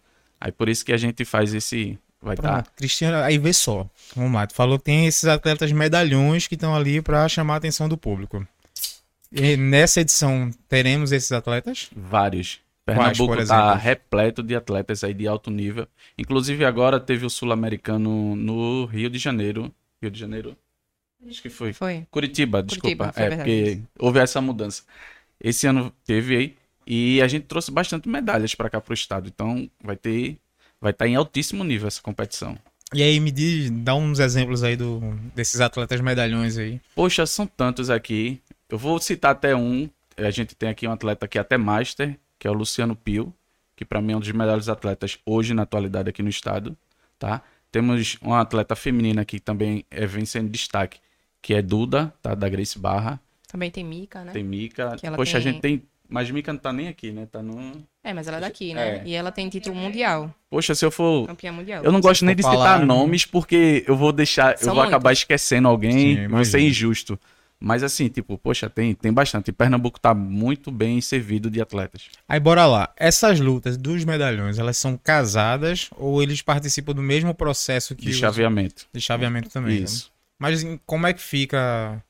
Aí 0.43 0.51
por 0.51 0.69
isso 0.69 0.85
que 0.85 0.93
a 0.93 0.97
gente 0.97 1.25
faz 1.25 1.55
esse 1.55 1.97
Vai 2.21 2.35
estar. 2.35 2.63
Tá. 2.63 2.71
Cristiano, 2.77 3.17
aí 3.19 3.37
vê 3.37 3.53
só. 3.53 3.89
Vamos 4.15 4.33
lá, 4.33 4.47
tu 4.47 4.55
falou 4.55 4.79
que 4.79 4.85
tem 4.85 5.07
esses 5.07 5.25
atletas 5.25 5.73
medalhões 5.73 6.47
que 6.47 6.55
estão 6.55 6.75
ali 6.75 7.01
para 7.01 7.29
chamar 7.29 7.55
a 7.55 7.57
atenção 7.57 7.89
do 7.89 7.97
público. 7.97 8.47
E 9.31 9.57
nessa 9.57 10.01
edição 10.01 10.51
teremos 10.69 11.11
esses 11.11 11.33
atletas? 11.33 11.91
Vários. 11.95 12.61
Pernambuco 12.85 13.39
está 13.39 13.75
repleto 13.75 14.43
de 14.43 14.57
atletas 14.57 15.05
aí 15.05 15.15
de 15.15 15.27
alto 15.27 15.51
nível. 15.51 15.87
Inclusive 16.19 16.65
agora 16.65 16.99
teve 16.99 17.25
o 17.25 17.31
sul-americano 17.31 18.35
no 18.35 18.85
Rio 18.87 19.09
de 19.09 19.19
Janeiro. 19.19 19.73
Rio 20.01 20.11
de 20.11 20.19
Janeiro? 20.19 20.57
Acho 21.29 21.41
que 21.41 21.49
foi. 21.49 21.73
Foi. 21.73 22.05
Curitiba, 22.11 22.63
desculpa. 22.63 23.13
Curitiba, 23.13 23.35
é, 23.35 23.37
porque 23.37 23.81
houve 23.99 24.19
essa 24.19 24.41
mudança. 24.41 24.83
Esse 25.41 25.67
ano 25.67 25.93
teve 26.05 26.37
aí. 26.37 26.57
E 26.87 27.23
a 27.23 27.29
gente 27.29 27.47
trouxe 27.47 27.71
bastante 27.71 28.09
medalhas 28.09 28.55
para 28.55 28.71
cá 28.71 28.81
para 28.81 28.93
o 28.93 28.95
estado. 28.95 29.29
Então 29.29 29.71
vai 29.83 29.97
ter 29.97 30.39
vai 30.81 30.91
estar 30.91 31.05
tá 31.05 31.09
em 31.09 31.15
altíssimo 31.15 31.62
nível 31.62 31.87
essa 31.87 32.03
competição. 32.03 32.59
E 32.95 33.03
aí, 33.03 33.19
me 33.21 33.31
diz, 33.31 33.71
dá 33.71 33.95
uns 33.95 34.19
exemplos 34.19 34.62
aí 34.62 34.77
do, 34.77 35.01
desses 35.35 35.61
atletas 35.62 35.99
medalhões 36.01 36.59
aí. 36.59 36.79
Poxa, 36.95 37.25
são 37.25 37.47
tantos 37.47 37.89
aqui. 37.89 38.39
Eu 38.69 38.77
vou 38.77 38.99
citar 38.99 39.31
até 39.31 39.57
um. 39.57 39.89
A 40.17 40.31
gente 40.31 40.55
tem 40.55 40.69
aqui 40.69 40.87
um 40.87 40.93
atleta 40.93 41.27
que 41.27 41.39
é 41.39 41.41
até 41.41 41.57
master, 41.57 42.19
que 42.39 42.47
é 42.47 42.51
o 42.51 42.55
Luciano 42.55 42.95
Pio, 42.95 43.33
que 43.75 43.83
para 43.85 44.03
mim 44.03 44.12
é 44.12 44.17
um 44.17 44.21
dos 44.21 44.31
melhores 44.33 44.69
atletas 44.69 45.19
hoje 45.25 45.55
na 45.55 45.62
atualidade 45.62 46.11
aqui 46.11 46.23
no 46.23 46.29
estado, 46.29 46.77
tá? 47.19 47.43
Temos 47.71 48.19
uma 48.21 48.43
atleta 48.43 48.77
feminina 48.77 49.25
que 49.25 49.41
também 49.41 49.87
é, 49.91 50.05
vem 50.05 50.27
sendo 50.27 50.51
destaque, 50.51 50.99
que 51.41 51.55
é 51.55 51.62
Duda, 51.62 52.12
tá? 52.21 52.35
Da 52.35 52.47
Grace 52.47 52.79
Barra. 52.79 53.19
Também 53.51 53.71
tem 53.71 53.85
Mica, 53.85 54.23
né? 54.23 54.33
Tem 54.33 54.45
Mica. 54.45 54.97
Poxa, 55.17 55.33
tem... 55.33 55.41
a 55.41 55.41
gente 55.41 55.61
tem 55.62 55.83
Mas 56.12 56.31
Mika 56.31 56.52
não 56.52 56.61
tá 56.61 56.75
nem 56.75 56.88
aqui, 56.88 57.11
né? 57.11 57.26
Tá 57.26 57.42
no. 57.42 57.83
É, 58.04 58.12
mas 58.12 58.28
ela 58.28 58.37
é 58.37 58.40
daqui, 58.40 58.75
né? 58.75 58.99
É. 58.99 59.02
E 59.07 59.14
ela 59.14 59.33
tem 59.33 59.49
título 59.49 59.75
mundial. 59.75 60.33
Poxa, 60.50 60.75
se 60.75 60.85
eu 60.85 60.90
for. 60.90 61.26
Campeã 61.26 61.50
mundial. 61.50 61.83
Eu 61.83 61.90
não 61.90 62.02
gosto 62.02 62.26
nem 62.26 62.37
de 62.37 62.42
falar, 62.42 62.75
citar 62.75 62.87
nomes, 62.87 63.25
porque 63.25 63.83
eu 63.88 63.97
vou 63.97 64.12
deixar. 64.12 64.59
São 64.59 64.69
eu 64.69 64.75
vou 64.75 64.83
muitos. 64.83 64.95
acabar 64.95 65.12
esquecendo 65.12 65.69
alguém, 65.69 66.16
Sim, 66.16 66.28
vai 66.28 66.45
ser 66.45 66.61
injusto. 66.61 67.19
Mas 67.59 67.83
assim, 67.83 68.09
tipo, 68.09 68.37
poxa, 68.37 68.69
tem, 68.69 68.92
tem 68.92 69.11
bastante. 69.11 69.49
E 69.49 69.52
Pernambuco 69.52 69.99
tá 69.99 70.12
muito 70.12 70.71
bem 70.71 71.00
servido 71.00 71.49
de 71.49 71.62
atletas. 71.62 72.11
Aí 72.28 72.38
bora 72.38 72.66
lá. 72.66 72.92
Essas 72.97 73.40
lutas 73.40 73.78
dos 73.78 74.04
medalhões, 74.04 74.59
elas 74.59 74.76
são 74.76 74.99
casadas 74.99 75.88
ou 75.97 76.23
eles 76.23 76.42
participam 76.42 76.92
do 76.92 77.02
mesmo 77.02 77.33
processo 77.35 77.95
que 77.97 78.04
De 78.04 78.12
chaveamento. 78.12 78.87
De 78.92 79.00
chaveamento 79.00 79.49
também. 79.49 79.78
Né? 79.78 79.85
Isso. 79.85 80.07
Né? 80.07 80.12
Mas 80.40 80.66
como 80.85 81.07
é 81.07 81.12
que 81.14 81.23
fica 81.23 82.02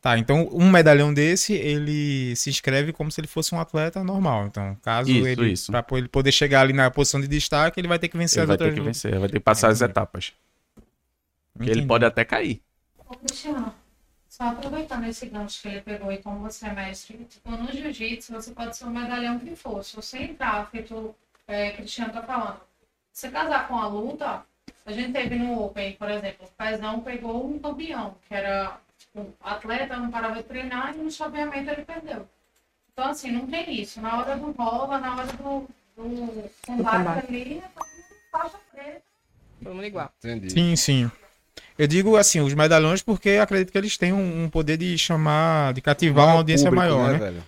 Tá, 0.00 0.16
então 0.16 0.48
um 0.50 0.70
medalhão 0.70 1.12
desse, 1.12 1.52
ele 1.52 2.34
se 2.34 2.48
inscreve 2.48 2.90
como 2.90 3.10
se 3.12 3.20
ele 3.20 3.28
fosse 3.28 3.54
um 3.54 3.60
atleta 3.60 4.02
normal. 4.02 4.46
Então, 4.46 4.74
caso 4.80 5.10
isso, 5.10 5.26
ele, 5.26 5.52
isso. 5.52 5.70
pra 5.70 5.84
ele 5.92 6.08
poder 6.08 6.32
chegar 6.32 6.62
ali 6.62 6.72
na 6.72 6.90
posição 6.90 7.20
de 7.20 7.28
destaque, 7.28 7.78
ele 7.78 7.88
vai 7.88 7.98
ter 7.98 8.08
que 8.08 8.16
vencer 8.16 8.38
ele 8.38 8.44
as 8.44 8.58
vai 8.58 8.68
ter 8.68 8.74
que 8.74 8.80
vencer, 8.80 9.18
vai 9.18 9.28
ter 9.28 9.34
que 9.34 9.44
passar 9.44 9.68
as 9.68 9.82
etapas. 9.82 10.32
Porque 11.52 11.70
ele 11.70 11.84
pode 11.84 12.06
até 12.06 12.24
cair. 12.24 12.62
Ô, 13.06 13.14
Cristiano, 13.14 13.74
só 14.26 14.44
aproveitando 14.44 15.04
esse 15.04 15.26
gancho 15.26 15.60
que 15.60 15.68
ele 15.68 15.80
pegou 15.82 16.10
e 16.10 16.16
como 16.16 16.40
você 16.40 16.66
é 16.66 16.72
mestre, 16.72 17.18
tipo, 17.28 17.50
no 17.50 17.70
jiu-jitsu 17.70 18.32
você 18.32 18.52
pode 18.52 18.74
ser 18.74 18.86
um 18.86 18.90
medalhão 18.90 19.38
que 19.38 19.54
for. 19.54 19.84
Se 19.84 19.94
você 19.94 20.18
entrar, 20.20 20.70
feito 20.70 21.14
é, 21.46 21.72
Cristiano 21.72 22.10
tá 22.10 22.22
falando, 22.22 22.60
você 23.12 23.28
casar 23.28 23.68
com 23.68 23.76
a 23.76 23.86
luta, 23.86 24.42
a 24.86 24.92
gente 24.92 25.12
teve 25.12 25.36
no 25.36 25.62
Open, 25.62 25.92
por 25.92 26.10
exemplo, 26.10 26.46
o 26.46 26.50
Pezão 26.52 27.00
pegou 27.00 27.46
um 27.46 27.58
campeão, 27.58 28.14
que 28.26 28.34
era 28.34 28.80
o 29.14 29.32
atleta 29.42 29.96
não 29.96 30.10
parava 30.10 30.36
de 30.36 30.44
treinar 30.44 30.94
e 30.94 30.98
no 30.98 31.10
chaveamento 31.10 31.70
ele 31.70 31.84
perdeu. 31.84 32.28
Então, 32.92 33.10
assim, 33.10 33.30
não 33.30 33.46
tem 33.46 33.80
isso. 33.80 34.00
Na 34.00 34.18
hora 34.18 34.36
do 34.36 34.50
rola, 34.52 34.98
na 34.98 35.16
hora 35.16 35.26
do, 35.26 35.68
do 35.96 36.50
combate, 36.66 36.96
combate. 36.98 37.26
ali, 37.28 37.58
é 37.58 37.70
faixa 38.30 38.58
preta. 38.72 39.02
Todo 39.62 39.74
mundo 39.74 39.86
igual. 39.86 40.12
Entendi. 40.18 40.50
Sim, 40.50 40.76
sim. 40.76 41.10
Eu 41.78 41.86
digo 41.86 42.16
assim, 42.16 42.40
os 42.40 42.54
medalhões, 42.54 43.02
porque 43.02 43.30
acredito 43.30 43.72
que 43.72 43.78
eles 43.78 43.96
têm 43.96 44.12
um, 44.12 44.44
um 44.44 44.50
poder 44.50 44.76
de 44.76 44.96
chamar, 44.98 45.72
de 45.72 45.80
cativar 45.80 46.26
uma 46.26 46.34
audiência 46.34 46.70
público, 46.70 46.94
maior, 46.94 47.18
né? 47.18 47.30
né? 47.30 47.42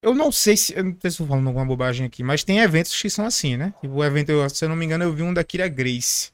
Eu 0.00 0.14
não 0.14 0.30
sei 0.30 0.56
se. 0.56 0.76
Eu 0.76 0.84
não 0.84 0.92
sei 0.92 1.10
se 1.10 1.14
estou 1.14 1.26
falando 1.26 1.46
alguma 1.46 1.64
bobagem 1.64 2.06
aqui, 2.06 2.22
mas 2.22 2.44
tem 2.44 2.58
eventos 2.58 3.00
que 3.00 3.08
são 3.08 3.24
assim, 3.24 3.56
né? 3.56 3.72
Tipo, 3.80 3.94
o 3.94 4.04
evento, 4.04 4.30
eu, 4.30 4.48
se 4.50 4.64
eu 4.64 4.68
não 4.68 4.76
me 4.76 4.84
engano, 4.84 5.02
eu 5.02 5.12
vi 5.12 5.22
um 5.22 5.32
da 5.32 5.42
Kira 5.42 5.66
Grace. 5.66 6.30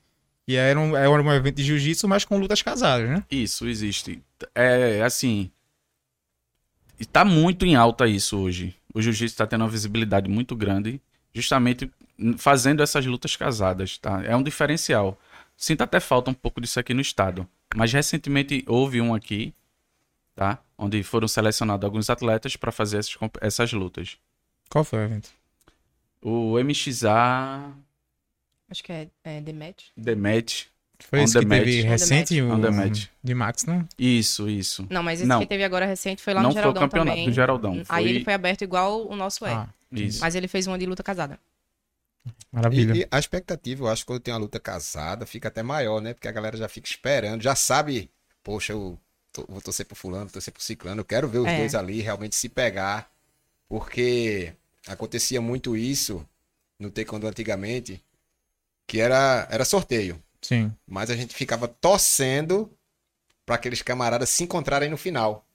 Que 0.51 0.57
era 0.57 0.81
um, 0.81 0.97
era 0.97 1.09
um 1.09 1.33
evento 1.33 1.55
de 1.55 1.63
jiu-jitsu, 1.63 2.09
mas 2.09 2.25
com 2.25 2.37
lutas 2.37 2.61
casadas, 2.61 3.09
né? 3.09 3.25
Isso, 3.31 3.69
existe. 3.69 4.21
É 4.53 5.01
assim. 5.01 5.49
Está 6.99 7.25
muito 7.25 7.65
em 7.65 7.77
alta 7.77 8.09
isso 8.09 8.37
hoje. 8.37 8.75
O 8.93 9.01
jiu-jitsu 9.01 9.33
está 9.33 9.47
tendo 9.47 9.61
uma 9.63 9.71
visibilidade 9.71 10.29
muito 10.29 10.57
grande, 10.57 11.01
justamente 11.33 11.89
fazendo 12.37 12.83
essas 12.83 13.07
lutas 13.07 13.37
casadas, 13.37 13.97
tá? 13.99 14.25
É 14.25 14.35
um 14.35 14.43
diferencial. 14.43 15.17
Sinto 15.57 15.83
até 15.83 16.01
falta 16.01 16.33
um 16.33 16.35
pouco 16.35 16.61
disso 16.61 16.81
aqui 16.81 16.93
no 16.93 17.01
estado. 17.01 17.47
Mas 17.77 17.93
recentemente 17.93 18.65
houve 18.67 19.01
um 19.01 19.15
aqui, 19.15 19.55
tá? 20.35 20.59
Onde 20.77 21.01
foram 21.05 21.29
selecionados 21.29 21.85
alguns 21.85 22.11
atletas 22.11 22.57
para 22.57 22.73
fazer 22.73 22.99
essas, 22.99 23.17
essas 23.41 23.73
lutas. 23.73 24.17
Qual 24.69 24.83
foi 24.83 24.99
o 24.99 25.03
evento? 25.05 25.31
O 26.21 26.59
MXA 26.59 27.73
Acho 28.71 28.85
que 28.85 28.93
é, 28.93 29.09
é 29.25 29.41
The 29.41 29.53
Match. 29.53 29.87
The 30.03 30.15
Match. 30.15 30.67
Foi 31.01 31.23
esse 31.23 31.39
que 31.39 31.47
match. 31.47 31.59
teve 31.59 31.81
recente 31.83 32.43
o, 32.43 32.51
de 33.23 33.35
Max, 33.35 33.65
não? 33.65 33.89
Isso, 33.99 34.49
isso. 34.49 34.87
Não, 34.91 35.03
mas 35.03 35.21
esse 35.21 35.29
não. 35.29 35.41
que 35.41 35.47
teve 35.47 35.65
agora 35.65 35.87
recente 35.87 36.23
foi 36.23 36.35
lá 36.35 36.43
não 36.43 36.51
no 36.51 36.55
Geraldão 36.55 36.81
foi 36.81 36.87
o 36.87 36.91
campeonato 36.91 37.17
também. 37.17 37.29
do 37.29 37.35
Geraldão. 37.35 37.83
Aí 37.89 38.09
ele 38.09 38.25
foi 38.25 38.35
aberto 38.35 38.63
igual 38.63 39.09
o 39.09 39.17
nosso 39.17 39.47
é. 39.47 39.53
Ah, 39.53 39.69
isso. 39.91 40.21
Mas 40.21 40.35
ele 40.35 40.47
fez 40.47 40.67
uma 40.67 40.79
de 40.79 40.87
luta 40.87 41.03
casada. 41.03 41.39
Maravilha. 42.53 42.95
E, 42.95 43.01
e, 43.01 43.09
a 43.11 43.19
expectativa, 43.19 43.85
eu 43.85 43.89
acho 43.89 44.03
que 44.03 44.07
quando 44.07 44.21
tem 44.21 44.35
uma 44.35 44.41
luta 44.41 44.61
casada, 44.61 45.25
fica 45.25 45.49
até 45.49 45.63
maior, 45.63 46.01
né? 46.01 46.13
Porque 46.13 46.29
a 46.29 46.33
galera 46.33 46.57
já 46.57 46.69
fica 46.69 46.87
esperando, 46.87 47.43
já 47.43 47.55
sabe, 47.55 48.11
poxa, 48.43 48.73
eu 48.73 48.99
tô, 49.33 49.47
vou 49.49 49.61
torcer 49.61 49.87
pro 49.87 49.97
fulano, 49.97 50.27
vou 50.27 50.33
torcer 50.33 50.53
pro 50.53 50.63
ciclano, 50.63 51.01
eu 51.01 51.05
quero 51.05 51.29
ver 51.29 51.39
os 51.39 51.47
é. 51.47 51.59
dois 51.59 51.75
ali 51.75 52.01
realmente 52.01 52.37
se 52.37 52.49
pegar. 52.49 53.11
Porque 53.69 54.53
acontecia 54.87 55.41
muito 55.41 55.77
isso 55.77 56.27
no 56.79 56.91
Taekwondo 56.91 57.27
antigamente, 57.27 58.03
que 58.91 59.01
era, 59.01 59.47
era 59.49 59.65
sorteio. 59.65 60.21
Sim. 60.43 60.73
Mas 60.85 61.11
a 61.11 61.17
gente 61.17 61.33
ficava 61.33 61.69
torcendo 61.69 62.69
para 63.47 63.55
aqueles 63.55 63.83
camaradas 63.83 64.29
se 64.31 64.43
encontrarem 64.43 64.91
no 64.91 64.97
final. 64.97 65.47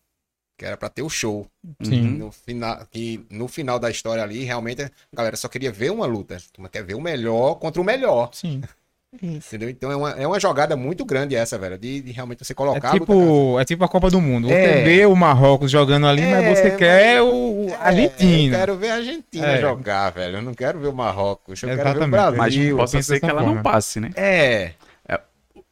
Que 0.58 0.64
era 0.64 0.78
para 0.78 0.88
ter 0.88 1.02
o 1.02 1.10
show. 1.10 1.46
Sim. 1.84 2.12
No 2.12 2.32
final, 2.32 2.88
que 2.90 3.26
no 3.30 3.50
final 3.50 3.78
da 3.78 3.92
história 3.92 4.24
ali, 4.24 4.46
realmente, 4.46 4.84
a 4.84 4.90
galera 5.12 5.36
só 5.36 5.50
queria 5.50 5.70
ver 5.70 5.92
uma 5.92 6.06
luta. 6.06 6.38
Quer 6.72 6.86
ver 6.86 6.94
o 6.96 7.02
melhor 7.02 7.56
contra 7.56 7.82
o 7.82 7.84
melhor. 7.84 8.30
Sim. 8.34 8.62
Isso. 9.22 9.48
Entendeu? 9.48 9.70
Então 9.70 9.92
é 9.92 9.96
uma, 9.96 10.12
é 10.12 10.28
uma 10.28 10.40
jogada 10.40 10.76
muito 10.76 11.06
grande 11.06 11.36
essa, 11.36 11.58
velho. 11.58 11.78
De, 11.78 12.02
de 12.02 12.12
realmente 12.12 12.44
você 12.44 12.54
colocar. 12.54 12.90
É 12.90 13.00
tipo, 13.00 13.60
é 13.60 13.66
tipo 13.66 13.84
a 13.84 13.88
Copa 13.88 14.10
do 14.10 14.22
Mundo. 14.22 14.48
Você 14.48 14.54
é. 14.54 14.84
vê 14.84 15.06
o 15.06 15.16
Marrocos 15.16 15.72
jogando 15.72 16.08
ali, 16.08 16.22
é, 16.22 16.32
mas 16.32 16.60
você 16.60 16.72
quer 16.72 17.22
o 17.22 17.68
é, 17.70 17.76
Argentina. 17.76 18.56
Eu 18.56 18.60
quero 18.60 18.78
ver 18.78 18.90
a 18.90 18.96
Argentina 18.96 19.48
é. 19.48 19.62
jogar, 19.62 20.10
velho. 20.12 20.38
Eu 20.38 20.42
não 20.42 20.54
quero 20.54 20.80
ver 20.80 20.88
o 20.88 20.94
Marrocos. 20.94 21.62
Eu 21.62 21.70
Exatamente. 21.70 21.94
quero 21.94 22.00
ver 22.00 22.06
o 22.06 22.32
Brasil. 22.32 22.78
Mas 22.78 22.92
possa 22.92 23.02
ser 23.02 23.20
que 23.20 23.26
ela 23.26 23.42
forma. 23.42 23.56
não 23.56 23.64
passe, 23.64 24.00
né? 24.00 24.12
É. 24.16 24.72
é. 25.08 25.20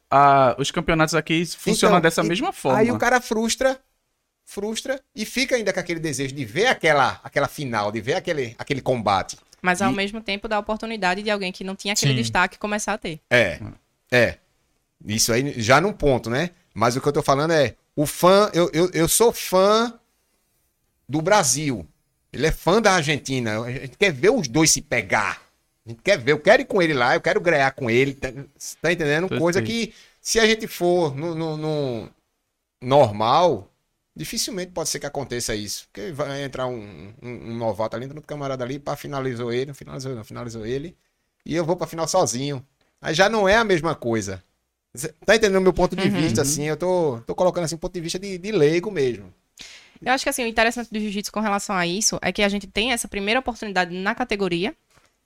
Ah, 0.09 0.55
os 0.59 0.71
campeonatos 0.71 1.15
aqui 1.15 1.45
funcionam 1.45 1.97
então, 1.97 2.01
dessa 2.01 2.21
e, 2.23 2.27
mesma 2.27 2.51
forma. 2.51 2.79
Aí 2.79 2.91
o 2.91 2.97
cara 2.97 3.19
frustra, 3.19 3.79
frustra 4.45 4.99
e 5.15 5.25
fica 5.25 5.55
ainda 5.55 5.73
com 5.73 5.79
aquele 5.79 5.99
desejo 5.99 6.35
de 6.35 6.45
ver 6.45 6.67
aquela, 6.67 7.19
aquela 7.23 7.47
final, 7.47 7.91
de 7.91 8.01
ver 8.01 8.13
aquele, 8.15 8.55
aquele 8.57 8.81
combate. 8.81 9.37
Mas 9.63 9.81
ao 9.81 9.93
e... 9.93 9.95
mesmo 9.95 10.21
tempo 10.21 10.49
dá 10.49 10.57
a 10.57 10.59
oportunidade 10.59 11.23
de 11.23 11.31
alguém 11.31 11.51
que 11.51 11.63
não 11.63 11.73
tinha 11.73 11.93
aquele 11.93 12.11
Sim. 12.11 12.21
destaque 12.21 12.59
começar 12.59 12.93
a 12.93 12.97
ter. 12.97 13.21
É. 13.29 13.61
É. 14.11 14.37
Isso 15.05 15.31
aí 15.31 15.53
já 15.59 15.79
num 15.79 15.93
ponto, 15.93 16.29
né? 16.29 16.49
Mas 16.73 16.97
o 16.97 17.01
que 17.01 17.07
eu 17.07 17.13
tô 17.13 17.23
falando 17.23 17.51
é, 17.51 17.75
o 17.95 18.05
fã, 18.05 18.51
eu, 18.53 18.69
eu, 18.73 18.91
eu 18.93 19.07
sou 19.07 19.31
fã 19.31 19.97
do 21.07 21.21
Brasil. 21.21 21.87
Ele 22.33 22.45
é 22.45 22.51
fã 22.51 22.81
da 22.81 22.91
Argentina. 22.91 23.61
A 23.61 23.71
gente 23.71 23.97
quer 23.97 24.11
ver 24.11 24.31
os 24.31 24.49
dois 24.49 24.69
se 24.69 24.81
pegar. 24.81 25.41
A 25.85 25.89
gente 25.89 26.01
quer 26.01 26.17
ver, 26.17 26.33
eu 26.33 26.39
quero 26.39 26.61
ir 26.61 26.65
com 26.65 26.81
ele 26.81 26.93
lá, 26.93 27.15
eu 27.15 27.21
quero 27.21 27.39
ganhar 27.39 27.71
com 27.71 27.89
ele. 27.89 28.15
Tá, 28.15 28.29
tá 28.81 28.91
entendendo? 28.91 29.29
Coisa 29.29 29.61
que, 29.61 29.93
se 30.19 30.39
a 30.39 30.45
gente 30.45 30.67
for 30.67 31.15
no, 31.15 31.33
no, 31.33 31.57
no 31.57 32.09
normal, 32.81 33.71
dificilmente 34.15 34.71
pode 34.71 34.89
ser 34.89 34.99
que 34.99 35.05
aconteça 35.05 35.55
isso. 35.55 35.87
Porque 35.91 36.11
vai 36.11 36.43
entrar 36.43 36.67
um, 36.67 37.13
um, 37.21 37.51
um 37.51 37.57
novato 37.57 37.95
ali, 37.95 38.05
entra 38.05 38.17
outro 38.17 38.27
camarada 38.27 38.63
ali, 38.63 38.79
para 38.79 38.95
finalizou 38.95 39.51
ele, 39.51 39.73
finalizou, 39.73 40.15
não 40.15 40.23
finalizou 40.23 40.65
ele, 40.65 40.95
e 41.45 41.55
eu 41.55 41.65
vou 41.65 41.75
para 41.75 41.87
final 41.87 42.07
sozinho. 42.07 42.65
Aí 43.01 43.13
já 43.13 43.27
não 43.27 43.47
é 43.47 43.55
a 43.55 43.63
mesma 43.63 43.95
coisa. 43.95 44.43
Tá 45.25 45.35
entendendo 45.35 45.57
o 45.57 45.61
meu 45.61 45.73
ponto 45.73 45.95
de 45.95 46.07
uhum. 46.07 46.21
vista, 46.21 46.43
assim? 46.43 46.65
Eu 46.65 46.77
tô, 46.77 47.19
tô 47.25 47.33
colocando 47.33 47.63
assim, 47.63 47.75
ponto 47.75 47.93
de 47.93 48.01
vista 48.01 48.19
de, 48.19 48.37
de 48.37 48.51
leigo 48.51 48.91
mesmo. 48.91 49.33
Eu 50.01 50.11
acho 50.11 50.23
que 50.23 50.29
assim, 50.29 50.43
o 50.43 50.47
interessante 50.47 50.89
do 50.91 50.99
jiu-jitsu 50.99 51.31
com 51.31 51.39
relação 51.39 51.75
a 51.75 51.87
isso 51.87 52.19
é 52.21 52.31
que 52.31 52.43
a 52.43 52.49
gente 52.49 52.67
tem 52.67 52.91
essa 52.91 53.07
primeira 53.07 53.39
oportunidade 53.39 53.95
na 53.95 54.13
categoria, 54.13 54.75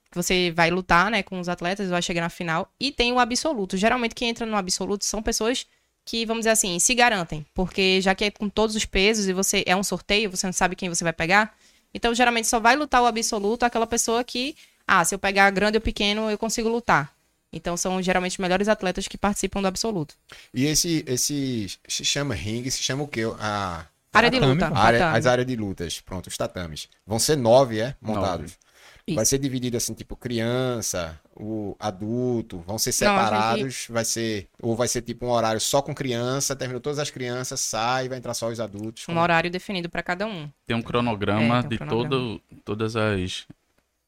que 0.10 0.16
você 0.16 0.52
vai 0.52 0.70
lutar, 0.70 1.12
né, 1.12 1.24
com 1.24 1.40
os 1.40 1.50
atletas, 1.50 1.90
vai 1.90 2.02
chegar 2.02 2.22
na 2.22 2.30
final, 2.30 2.72
e 2.80 2.92
tem 2.92 3.12
o 3.12 3.20
absoluto. 3.20 3.76
Geralmente 3.76 4.16
quem 4.16 4.30
entra 4.30 4.46
no 4.46 4.56
absoluto 4.56 5.04
são 5.04 5.22
pessoas 5.22 5.66
que, 6.08 6.26
vamos 6.26 6.42
dizer 6.42 6.52
assim, 6.52 6.80
se 6.80 6.96
garantem. 6.96 7.46
Porque 7.54 8.00
já 8.02 8.16
que 8.16 8.26
é 8.26 8.32
com 8.32 8.48
todos 8.48 8.76
os 8.76 8.86
pesos 8.86 9.28
e 9.28 9.34
você 9.34 9.64
é 9.68 9.76
um 9.76 9.84
sorteio, 9.84 10.32
você 10.32 10.48
não 10.48 10.54
sabe 10.54 10.76
quem 10.76 10.88
você 10.88 11.04
vai 11.04 11.12
pegar. 11.12 11.54
Então, 11.94 12.16
geralmente, 12.16 12.48
só 12.48 12.60
vai 12.60 12.78
lutar 12.78 13.04
o 13.04 13.06
absoluto 13.06 13.64
aquela 13.64 13.86
pessoa 13.86 14.24
que, 14.24 14.56
ah, 14.88 15.04
se 15.04 15.14
eu 15.14 15.20
pegar 15.20 15.50
grande 15.52 15.78
ou 15.78 15.82
pequeno, 15.82 16.32
eu 16.32 16.38
consigo 16.38 16.70
lutar. 16.70 17.14
Então, 17.52 17.76
são 17.76 18.02
geralmente 18.02 18.34
os 18.34 18.38
melhores 18.38 18.70
atletas 18.70 19.08
que 19.08 19.18
participam 19.18 19.62
do 19.62 19.68
absoluto. 19.68 20.16
E 20.54 20.66
esse, 20.66 21.04
esse 21.06 21.68
se 21.88 22.06
chama 22.06 22.34
ringue, 22.34 22.72
se 22.72 22.82
chama 22.82 23.04
o 23.04 23.08
quê? 23.08 23.24
A... 23.40 23.86
Área 24.14 24.32
de 24.32 24.40
luta. 24.40 24.72
Área, 24.74 25.12
as 25.12 25.26
áreas 25.26 25.46
de 25.46 25.56
lutas, 25.56 26.00
pronto, 26.00 26.28
os 26.28 26.38
tatames. 26.38 26.88
Vão 27.06 27.20
ser 27.20 27.36
nove, 27.36 27.80
é? 27.80 27.96
Montados. 28.02 28.54
Nove. 28.54 28.67
Isso. 29.08 29.16
Vai 29.16 29.26
ser 29.26 29.38
dividido 29.38 29.78
assim, 29.78 29.94
tipo 29.94 30.18
criança, 30.18 31.18
o 31.34 31.78
adulto, 31.80 32.60
vão 32.68 32.78
ser 32.78 32.92
separados, 32.92 33.64
Não, 33.64 33.70
gente... 33.70 33.92
vai 33.92 34.04
ser 34.04 34.50
ou 34.62 34.76
vai 34.76 34.90
ser 34.90 35.02
tipo 35.02 35.26
um 35.26 35.30
horário 35.30 35.62
só 35.62 35.82
com 35.82 35.96
criança, 35.96 36.58
terminou 36.58 36.82
todas 36.82 37.00
as 37.00 37.10
crianças, 37.10 37.62
sai, 37.62 38.10
vai 38.10 38.18
entrar 38.18 38.34
só 38.34 38.50
os 38.50 38.60
adultos. 38.60 39.04
Um 39.04 39.06
como... 39.08 39.22
horário 39.22 39.50
definido 39.50 39.88
para 39.88 40.04
cada 40.04 40.28
um. 40.28 40.50
Tem 40.66 40.76
um 40.76 40.82
cronograma 40.82 41.60
é, 41.60 41.62
tem 41.62 41.66
um 41.66 41.70
de 41.70 41.78
cronograma. 41.78 42.10
Todo, 42.10 42.42
todas 42.66 42.96
as 42.98 43.48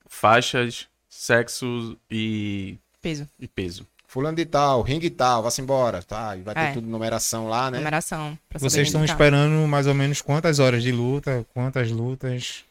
faixas, 0.06 0.88
sexo 1.08 1.98
e 2.12 2.78
peso. 3.02 3.26
E 3.40 3.48
peso. 3.48 3.88
Fulano 4.06 4.36
de 4.36 4.46
tal, 4.46 4.82
ringue 4.82 5.10
tal, 5.10 5.44
vá-se 5.44 5.62
embora, 5.62 6.02
tá? 6.02 6.36
E 6.36 6.42
vai 6.42 6.56
ter 6.56 6.62
é. 6.62 6.72
tudo 6.74 6.88
numeração 6.88 7.48
lá, 7.48 7.70
né? 7.70 7.78
Numeração. 7.78 8.38
Vocês 8.56 8.88
estão 8.88 9.06
esperando 9.06 9.66
mais 9.68 9.86
ou 9.86 9.94
menos 9.94 10.20
quantas 10.20 10.58
horas 10.58 10.82
de 10.82 10.92
luta, 10.92 11.46
quantas 11.54 11.92
lutas? 11.92 12.66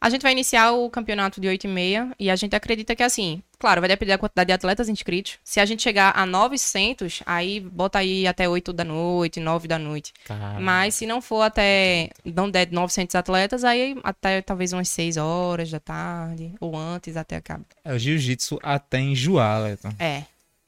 A 0.00 0.10
gente 0.10 0.22
vai 0.22 0.32
iniciar 0.32 0.72
o 0.72 0.88
campeonato 0.88 1.40
de 1.40 1.48
8 1.48 1.64
e 1.64 1.68
meia 1.68 2.12
e 2.20 2.30
a 2.30 2.36
gente 2.36 2.54
acredita 2.54 2.94
que, 2.94 3.02
assim, 3.02 3.42
claro, 3.58 3.80
vai 3.80 3.88
depender 3.88 4.12
da 4.12 4.18
quantidade 4.18 4.46
de 4.46 4.52
atletas 4.52 4.88
inscritos. 4.88 5.38
Se 5.42 5.58
a 5.58 5.64
gente 5.64 5.82
chegar 5.82 6.12
a 6.16 6.24
900, 6.24 7.22
aí 7.26 7.58
bota 7.58 7.98
aí 7.98 8.26
até 8.26 8.48
8 8.48 8.72
da 8.72 8.84
noite, 8.84 9.40
9 9.40 9.66
da 9.66 9.78
noite. 9.78 10.12
Caramba. 10.24 10.60
Mas 10.60 10.94
se 10.94 11.04
não 11.04 11.20
for 11.20 11.42
até, 11.42 12.10
não 12.24 12.48
der 12.48 12.70
900 12.70 13.16
atletas, 13.16 13.64
aí 13.64 13.98
até 14.04 14.40
talvez 14.40 14.72
umas 14.72 14.88
6 14.88 15.16
horas 15.16 15.70
da 15.70 15.80
tarde, 15.80 16.54
ou 16.60 16.76
antes 16.76 17.16
até 17.16 17.36
acaba. 17.36 17.64
É 17.84 17.92
o 17.92 17.98
jiu-jitsu 17.98 18.60
até 18.62 19.00
enjoar, 19.00 19.62
Leton. 19.64 19.92
É. 19.98 20.18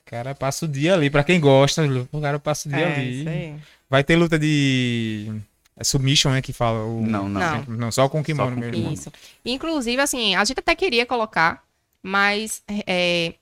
O 0.05 0.11
cara 0.11 0.35
passa 0.35 0.65
o 0.65 0.69
dia 0.69 0.95
ali. 0.95 1.09
Pra 1.09 1.23
quem 1.23 1.39
gosta, 1.39 1.85
o 2.11 2.21
cara 2.21 2.41
passa 2.41 2.69
o 2.69 2.73
dia 2.73 2.81
é, 2.81 2.95
ali. 2.97 3.61
Vai 3.89 4.03
ter 4.03 4.17
luta 4.17 4.37
de. 4.37 5.41
É 5.81 5.85
submission, 5.85 6.31
né? 6.31 6.43
Que 6.43 6.53
fala. 6.53 6.85
O... 6.85 7.01
Não, 7.01 7.27
não. 7.27 7.41
Não. 7.41 7.77
Não, 7.77 7.91
só 7.91 8.07
com 8.07 8.21
o 8.21 8.23
kimono 8.25 8.51
Só 8.51 8.55
com 8.55 8.61
mesmo. 8.61 8.93
Isso. 8.93 9.11
Inclusive, 9.45 10.01
assim, 10.03 10.35
a 10.35 10.45
gente 10.45 10.61
até 10.61 10.75
queria 10.75 11.07
colocar, 11.07 11.65
mas 12.03 12.63
é, 12.87 13.33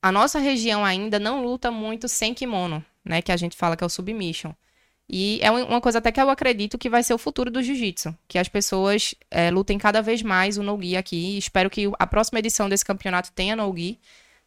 a 0.00 0.10
nossa 0.10 0.38
região 0.38 0.84
ainda 0.86 1.18
não 1.18 1.44
luta 1.44 1.70
muito 1.70 2.08
sem 2.08 2.32
kimono, 2.32 2.82
né? 3.04 3.20
Que 3.20 3.30
a 3.30 3.36
gente 3.36 3.54
fala 3.54 3.76
que 3.76 3.84
é 3.84 3.86
o 3.86 3.90
submission. 3.90 4.52
E 5.08 5.38
é 5.42 5.52
um- 5.52 5.66
uma 5.66 5.80
coisa 5.80 5.98
até 5.98 6.10
que 6.10 6.18
eu 6.20 6.30
acredito 6.30 6.78
que 6.78 6.88
vai 6.88 7.02
ser 7.02 7.12
o 7.12 7.18
futuro 7.18 7.50
do 7.50 7.62
jiu-jitsu. 7.62 8.16
Que 8.26 8.38
as 8.38 8.48
pessoas 8.48 9.14
é, 9.30 9.50
lutem 9.50 9.76
cada 9.78 10.00
vez 10.00 10.22
mais 10.22 10.56
o 10.56 10.62
no-gi 10.62 10.96
aqui. 10.96 11.36
Espero 11.36 11.68
que 11.68 11.90
a 11.98 12.06
próxima 12.06 12.38
edição 12.38 12.70
desse 12.70 12.84
campeonato 12.84 13.30
tenha 13.32 13.54
no-gi, 13.54 13.98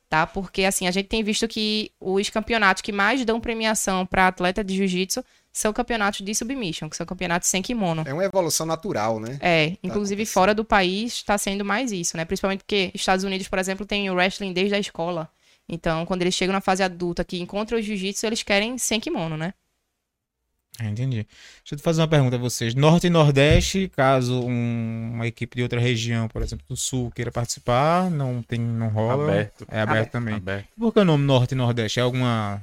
tá? 0.09 0.25
Porque, 0.25 0.63
assim, 0.63 0.87
a 0.87 0.91
gente 0.91 1.07
tem 1.07 1.23
visto 1.23 1.47
que 1.47 1.91
os 2.01 2.29
campeonatos 2.31 2.81
que 2.81 2.91
mais 2.91 3.23
dão 3.23 3.39
premiação 3.39 4.03
para 4.05 4.27
atleta 4.27 4.63
de 4.63 4.75
jiu-jitsu 4.75 5.23
são 5.51 5.73
campeonatos 5.73 6.21
de 6.25 6.33
submission, 6.35 6.89
que 6.89 6.95
são 6.95 7.05
campeonatos 7.05 7.47
sem 7.49 7.61
kimono. 7.61 8.03
É 8.05 8.13
uma 8.13 8.23
evolução 8.23 8.65
natural, 8.65 9.19
né? 9.19 9.37
É, 9.41 9.77
inclusive 9.83 10.21
acontecendo. 10.21 10.33
fora 10.33 10.53
do 10.55 10.63
país 10.63 11.13
está 11.13 11.37
sendo 11.37 11.65
mais 11.65 11.91
isso, 11.91 12.15
né? 12.15 12.23
Principalmente 12.25 12.59
porque 12.59 12.91
Estados 12.93 13.23
Unidos, 13.25 13.47
por 13.47 13.59
exemplo, 13.59 13.85
tem 13.85 14.09
o 14.09 14.13
wrestling 14.15 14.53
desde 14.53 14.75
a 14.75 14.79
escola. 14.79 15.29
Então, 15.67 16.05
quando 16.05 16.21
eles 16.23 16.33
chegam 16.33 16.53
na 16.53 16.61
fase 16.61 16.81
adulta 16.83 17.23
que 17.23 17.39
encontram 17.39 17.77
o 17.77 17.81
jiu-jitsu, 17.81 18.25
eles 18.25 18.41
querem 18.43 18.77
sem 18.77 18.99
kimono, 18.99 19.37
né? 19.37 19.53
Ah, 20.81 20.85
entendi. 20.85 21.27
Deixa 21.61 21.73
eu 21.73 21.77
te 21.77 21.83
fazer 21.83 22.01
uma 22.01 22.07
pergunta 22.07 22.37
a 22.37 22.39
vocês. 22.39 22.73
Norte 22.73 23.07
e 23.07 23.09
Nordeste, 23.09 23.89
caso 23.89 24.39
um- 24.47 25.11
uma 25.13 25.27
equipe 25.27 25.57
de 25.57 25.63
outra 25.63 25.77
região, 25.79 26.29
por 26.29 26.41
exemplo, 26.41 26.65
do 26.69 26.77
Sul, 26.77 27.11
queira 27.11 27.31
participar, 27.31 28.09
não 28.09 28.41
tem, 28.41 28.59
não 28.59 28.87
rola. 28.87 29.25
Aberto. 29.25 29.65
É 29.67 29.81
aberto, 29.81 29.89
Aberto. 29.97 30.11
também. 30.11 30.35
Aberto. 30.35 30.67
Por 30.77 30.93
que 30.93 30.99
o 31.01 31.05
nome 31.05 31.25
Norte 31.25 31.51
e 31.51 31.55
Nordeste? 31.55 31.99
É 31.99 32.03
alguma 32.03 32.61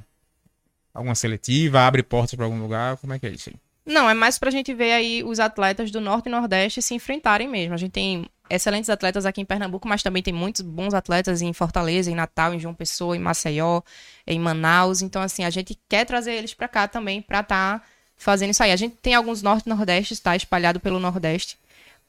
alguma 0.97 1.15
seletiva? 1.15 1.81
Abre 1.81 2.03
portas 2.03 2.35
para 2.35 2.45
algum 2.45 2.59
lugar? 2.59 2.97
Como 2.97 3.13
é 3.13 3.19
que 3.19 3.27
é 3.27 3.29
isso 3.29 3.49
aí? 3.49 3.55
Não, 3.85 4.09
é 4.09 4.13
mais 4.13 4.37
pra 4.37 4.51
gente 4.51 4.73
ver 4.73 4.91
aí 4.91 5.23
os 5.23 5.39
atletas 5.39 5.89
do 5.91 6.01
Norte 6.01 6.27
e 6.27 6.29
Nordeste 6.29 6.81
se 6.81 6.93
enfrentarem 6.93 7.47
mesmo. 7.47 7.73
A 7.73 7.77
gente 7.77 7.91
tem 7.91 8.25
excelentes 8.49 8.89
atletas 8.89 9.25
aqui 9.25 9.39
em 9.39 9.45
Pernambuco, 9.45 9.87
mas 9.87 10.03
também 10.03 10.21
tem 10.21 10.33
muitos 10.33 10.61
bons 10.61 10.93
atletas 10.93 11.41
em 11.41 11.53
Fortaleza, 11.53 12.11
em 12.11 12.15
Natal, 12.15 12.53
em 12.53 12.59
João 12.59 12.73
Pessoa, 12.73 13.15
em 13.15 13.19
Maceió, 13.19 13.81
em 14.25 14.39
Manaus. 14.39 15.01
Então, 15.01 15.21
assim, 15.21 15.45
a 15.45 15.49
gente 15.49 15.77
quer 15.87 16.03
trazer 16.03 16.33
eles 16.33 16.53
pra 16.53 16.67
cá 16.67 16.85
também 16.85 17.21
pra 17.21 17.39
estar 17.39 17.81
fazendo 18.17 18.49
isso 18.49 18.61
aí. 18.61 18.73
A 18.73 18.75
gente 18.75 18.97
tem 18.97 19.13
alguns 19.13 19.41
Norte 19.41 19.67
e 19.67 19.69
Nordestes, 19.69 20.19
tá? 20.19 20.35
Espalhado 20.35 20.81
pelo 20.81 20.99
Nordeste. 20.99 21.57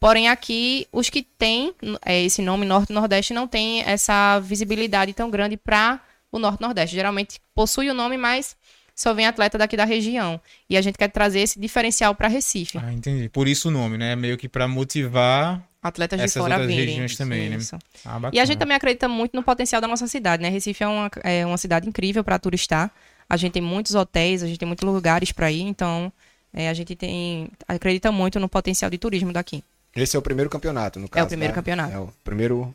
Porém, 0.01 0.29
aqui, 0.29 0.89
os 0.93 1.09
que 1.09 1.23
têm 1.23 1.75
é, 2.05 2.23
esse 2.23 2.43
nome 2.43 2.67
Norte 2.67 2.91
e 2.91 2.95
Nordeste 2.95 3.33
não 3.33 3.47
tem 3.47 3.83
essa 3.83 4.41
visibilidade 4.41 5.13
tão 5.13 5.31
grande 5.31 5.57
para 5.57 6.01
o 6.33 6.41
Norte 6.41 6.61
e 6.61 6.63
Nordeste. 6.63 6.97
Geralmente 6.97 7.41
possui 7.55 7.89
o 7.89 7.95
nome, 7.95 8.17
mas 8.17 8.57
só 8.99 9.15
vem 9.15 9.27
atleta 9.27 9.57
daqui 9.57 9.77
da 9.77 9.85
região. 9.85 10.41
E 10.69 10.77
a 10.77 10.83
gente 10.83 10.99
quer 10.99 11.07
trazer 11.07 11.39
esse 11.39 11.57
diferencial 11.57 12.17
para 12.17 12.27
Recife. 12.27 12.79
Ah, 12.79 12.93
entendi. 12.93 13.29
Por 13.29 13.47
isso 13.47 13.69
o 13.69 13.71
nome, 13.71 13.97
né? 13.97 14.17
Meio 14.17 14.37
que 14.37 14.49
para 14.49 14.67
motivar. 14.67 15.63
Atletas 15.81 16.19
de 16.19 16.25
Essas 16.25 16.43
fora 16.43 16.57
outras 16.57 16.69
virem. 16.69 16.87
regiões 16.87 17.17
também, 17.17 17.49
né? 17.49 17.57
Isso. 17.59 17.77
Ah, 18.05 18.15
bacana. 18.15 18.31
E 18.35 18.41
a 18.41 18.45
gente 18.45 18.59
também 18.59 18.77
acredita 18.77 19.09
muito 19.09 19.37
no 19.37 19.43
potencial 19.45 19.81
da 19.81 19.87
nossa 19.87 20.09
cidade, 20.09 20.43
né? 20.43 20.49
Recife 20.49 20.83
é 20.83 20.89
uma, 20.89 21.09
é 21.23 21.47
uma 21.47 21.57
cidade 21.57 21.89
incrível 21.89 22.25
para 22.25 22.41
turistar. 22.41 22.91
A 23.29 23.37
gente 23.37 23.53
tem 23.53 23.63
muitos 23.63 23.95
hotéis, 23.95 24.43
a 24.43 24.49
gente 24.49 24.59
tem 24.59 24.67
muitos 24.67 24.85
lugares 24.85 25.31
para 25.31 25.49
ir, 25.49 25.61
então 25.61 26.13
é, 26.53 26.69
a 26.69 26.75
gente 26.75 26.97
tem 26.97 27.49
acredita 27.69 28.11
muito 28.11 28.41
no 28.41 28.49
potencial 28.49 28.91
de 28.91 28.99
turismo 28.99 29.33
daqui. 29.33 29.63
Esse 29.95 30.17
é 30.17 30.19
o 30.19 30.23
primeiro 30.23 30.51
campeonato, 30.51 30.99
no 30.99 31.09
caso. 31.09 31.29
primeiro 31.29 31.53
né? 31.53 31.55
campeonato. 31.55 31.95
É 31.95 31.99
o 32.01 32.13
primeiro 32.25 32.75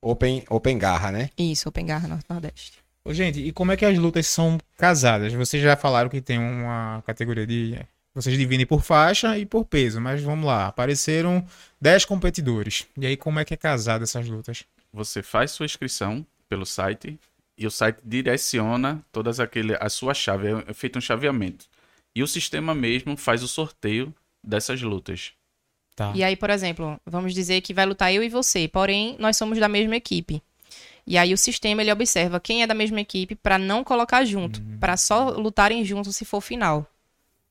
Open, 0.00 0.44
open 0.48 0.78
Garra, 0.78 1.12
né? 1.12 1.28
Isso, 1.36 1.68
Open 1.68 1.84
Garra 1.84 2.08
Norte 2.08 2.24
Nordeste. 2.28 2.81
Ô, 3.04 3.12
Gente, 3.12 3.40
e 3.40 3.52
como 3.52 3.72
é 3.72 3.76
que 3.76 3.84
as 3.84 3.98
lutas 3.98 4.26
são 4.26 4.58
casadas? 4.76 5.32
Vocês 5.32 5.62
já 5.62 5.76
falaram 5.76 6.08
que 6.08 6.20
tem 6.20 6.38
uma 6.38 7.02
categoria 7.04 7.46
de. 7.46 7.78
Vocês 8.14 8.36
dividem 8.36 8.66
por 8.66 8.82
faixa 8.82 9.38
e 9.38 9.46
por 9.46 9.64
peso, 9.64 10.00
mas 10.00 10.22
vamos 10.22 10.44
lá. 10.44 10.66
Apareceram 10.66 11.44
10 11.80 12.04
competidores. 12.04 12.86
E 12.98 13.06
aí, 13.06 13.16
como 13.16 13.40
é 13.40 13.44
que 13.44 13.54
é 13.54 13.56
casada 13.56 14.04
essas 14.04 14.28
lutas? 14.28 14.64
Você 14.92 15.22
faz 15.22 15.50
sua 15.50 15.64
inscrição 15.64 16.24
pelo 16.48 16.66
site 16.66 17.18
e 17.56 17.66
o 17.66 17.70
site 17.70 17.98
direciona 18.04 19.02
todas 19.10 19.40
aquele 19.40 19.74
a 19.80 19.88
sua 19.88 20.12
chave, 20.12 20.48
é 20.66 20.74
feito 20.74 20.98
um 20.98 21.00
chaveamento. 21.00 21.66
E 22.14 22.22
o 22.22 22.26
sistema 22.26 22.74
mesmo 22.74 23.16
faz 23.16 23.42
o 23.42 23.48
sorteio 23.48 24.14
dessas 24.44 24.82
lutas. 24.82 25.32
Tá. 25.96 26.12
E 26.14 26.22
aí, 26.22 26.36
por 26.36 26.50
exemplo, 26.50 27.00
vamos 27.06 27.34
dizer 27.34 27.60
que 27.60 27.74
vai 27.74 27.86
lutar 27.86 28.12
eu 28.12 28.22
e 28.22 28.28
você, 28.28 28.68
porém 28.68 29.16
nós 29.18 29.36
somos 29.36 29.58
da 29.58 29.68
mesma 29.68 29.96
equipe. 29.96 30.42
E 31.06 31.18
aí 31.18 31.32
o 31.34 31.38
sistema 31.38 31.82
ele 31.82 31.92
observa 31.92 32.38
quem 32.38 32.62
é 32.62 32.66
da 32.66 32.74
mesma 32.74 33.00
equipe 33.00 33.34
para 33.34 33.58
não 33.58 33.82
colocar 33.82 34.24
junto, 34.24 34.60
para 34.78 34.96
só 34.96 35.30
lutarem 35.30 35.84
juntos 35.84 36.14
se 36.16 36.24
for 36.24 36.40
final. 36.40 36.86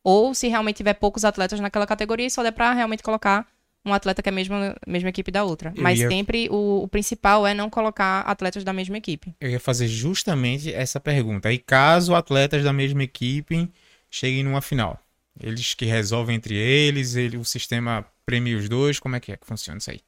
Ou 0.04 0.34
se 0.34 0.48
realmente 0.48 0.78
tiver 0.78 0.94
poucos 0.96 1.24
atletas 1.26 1.60
naquela 1.60 1.86
categoria, 1.86 2.30
só 2.30 2.42
der 2.42 2.52
para 2.52 2.74
realmente 2.74 3.04
colocar 3.04 3.48
um 3.86 3.94
atleta 3.94 4.22
que 4.22 4.30
é 4.30 4.32
a 4.32 4.34
mesma, 4.34 4.76
mesma 4.88 5.10
equipe 5.10 5.32
da 5.32 5.44
outra. 5.44 5.74
Eu 5.76 5.84
Mas 5.84 6.00
ia- 6.00 6.08
sempre 6.08 6.48
o, 6.50 6.84
o 6.84 6.88
principal 6.88 7.46
é 7.46 7.54
não 7.54 7.70
colocar 7.70 8.22
atletas 8.22 8.64
da 8.64 8.72
mesma 8.74 8.98
equipe. 8.98 9.34
Eu 9.40 9.50
ia 9.50 9.60
fazer 9.60 9.88
justamente 9.88 10.74
essa 10.74 11.00
pergunta. 11.00 11.52
E 11.52 11.58
caso 11.58 12.16
atletas 12.16 12.64
da 12.64 12.72
mesma 12.74 13.04
equipe 13.04 13.70
cheguem 14.10 14.44
numa 14.44 14.62
final? 14.62 15.00
Eles 15.40 15.74
que 15.74 15.86
resolvem 15.86 16.36
entre 16.36 16.56
eles, 16.56 17.16
ele, 17.16 17.38
o 17.38 17.46
sistema 17.46 18.06
premia 18.26 18.58
os 18.58 18.70
dois, 18.70 19.00
como 19.00 19.16
é 19.16 19.20
que 19.20 19.32
é 19.32 19.38
que 19.38 19.46
funciona 19.48 19.78
isso 19.80 19.90
aí? 19.90 20.00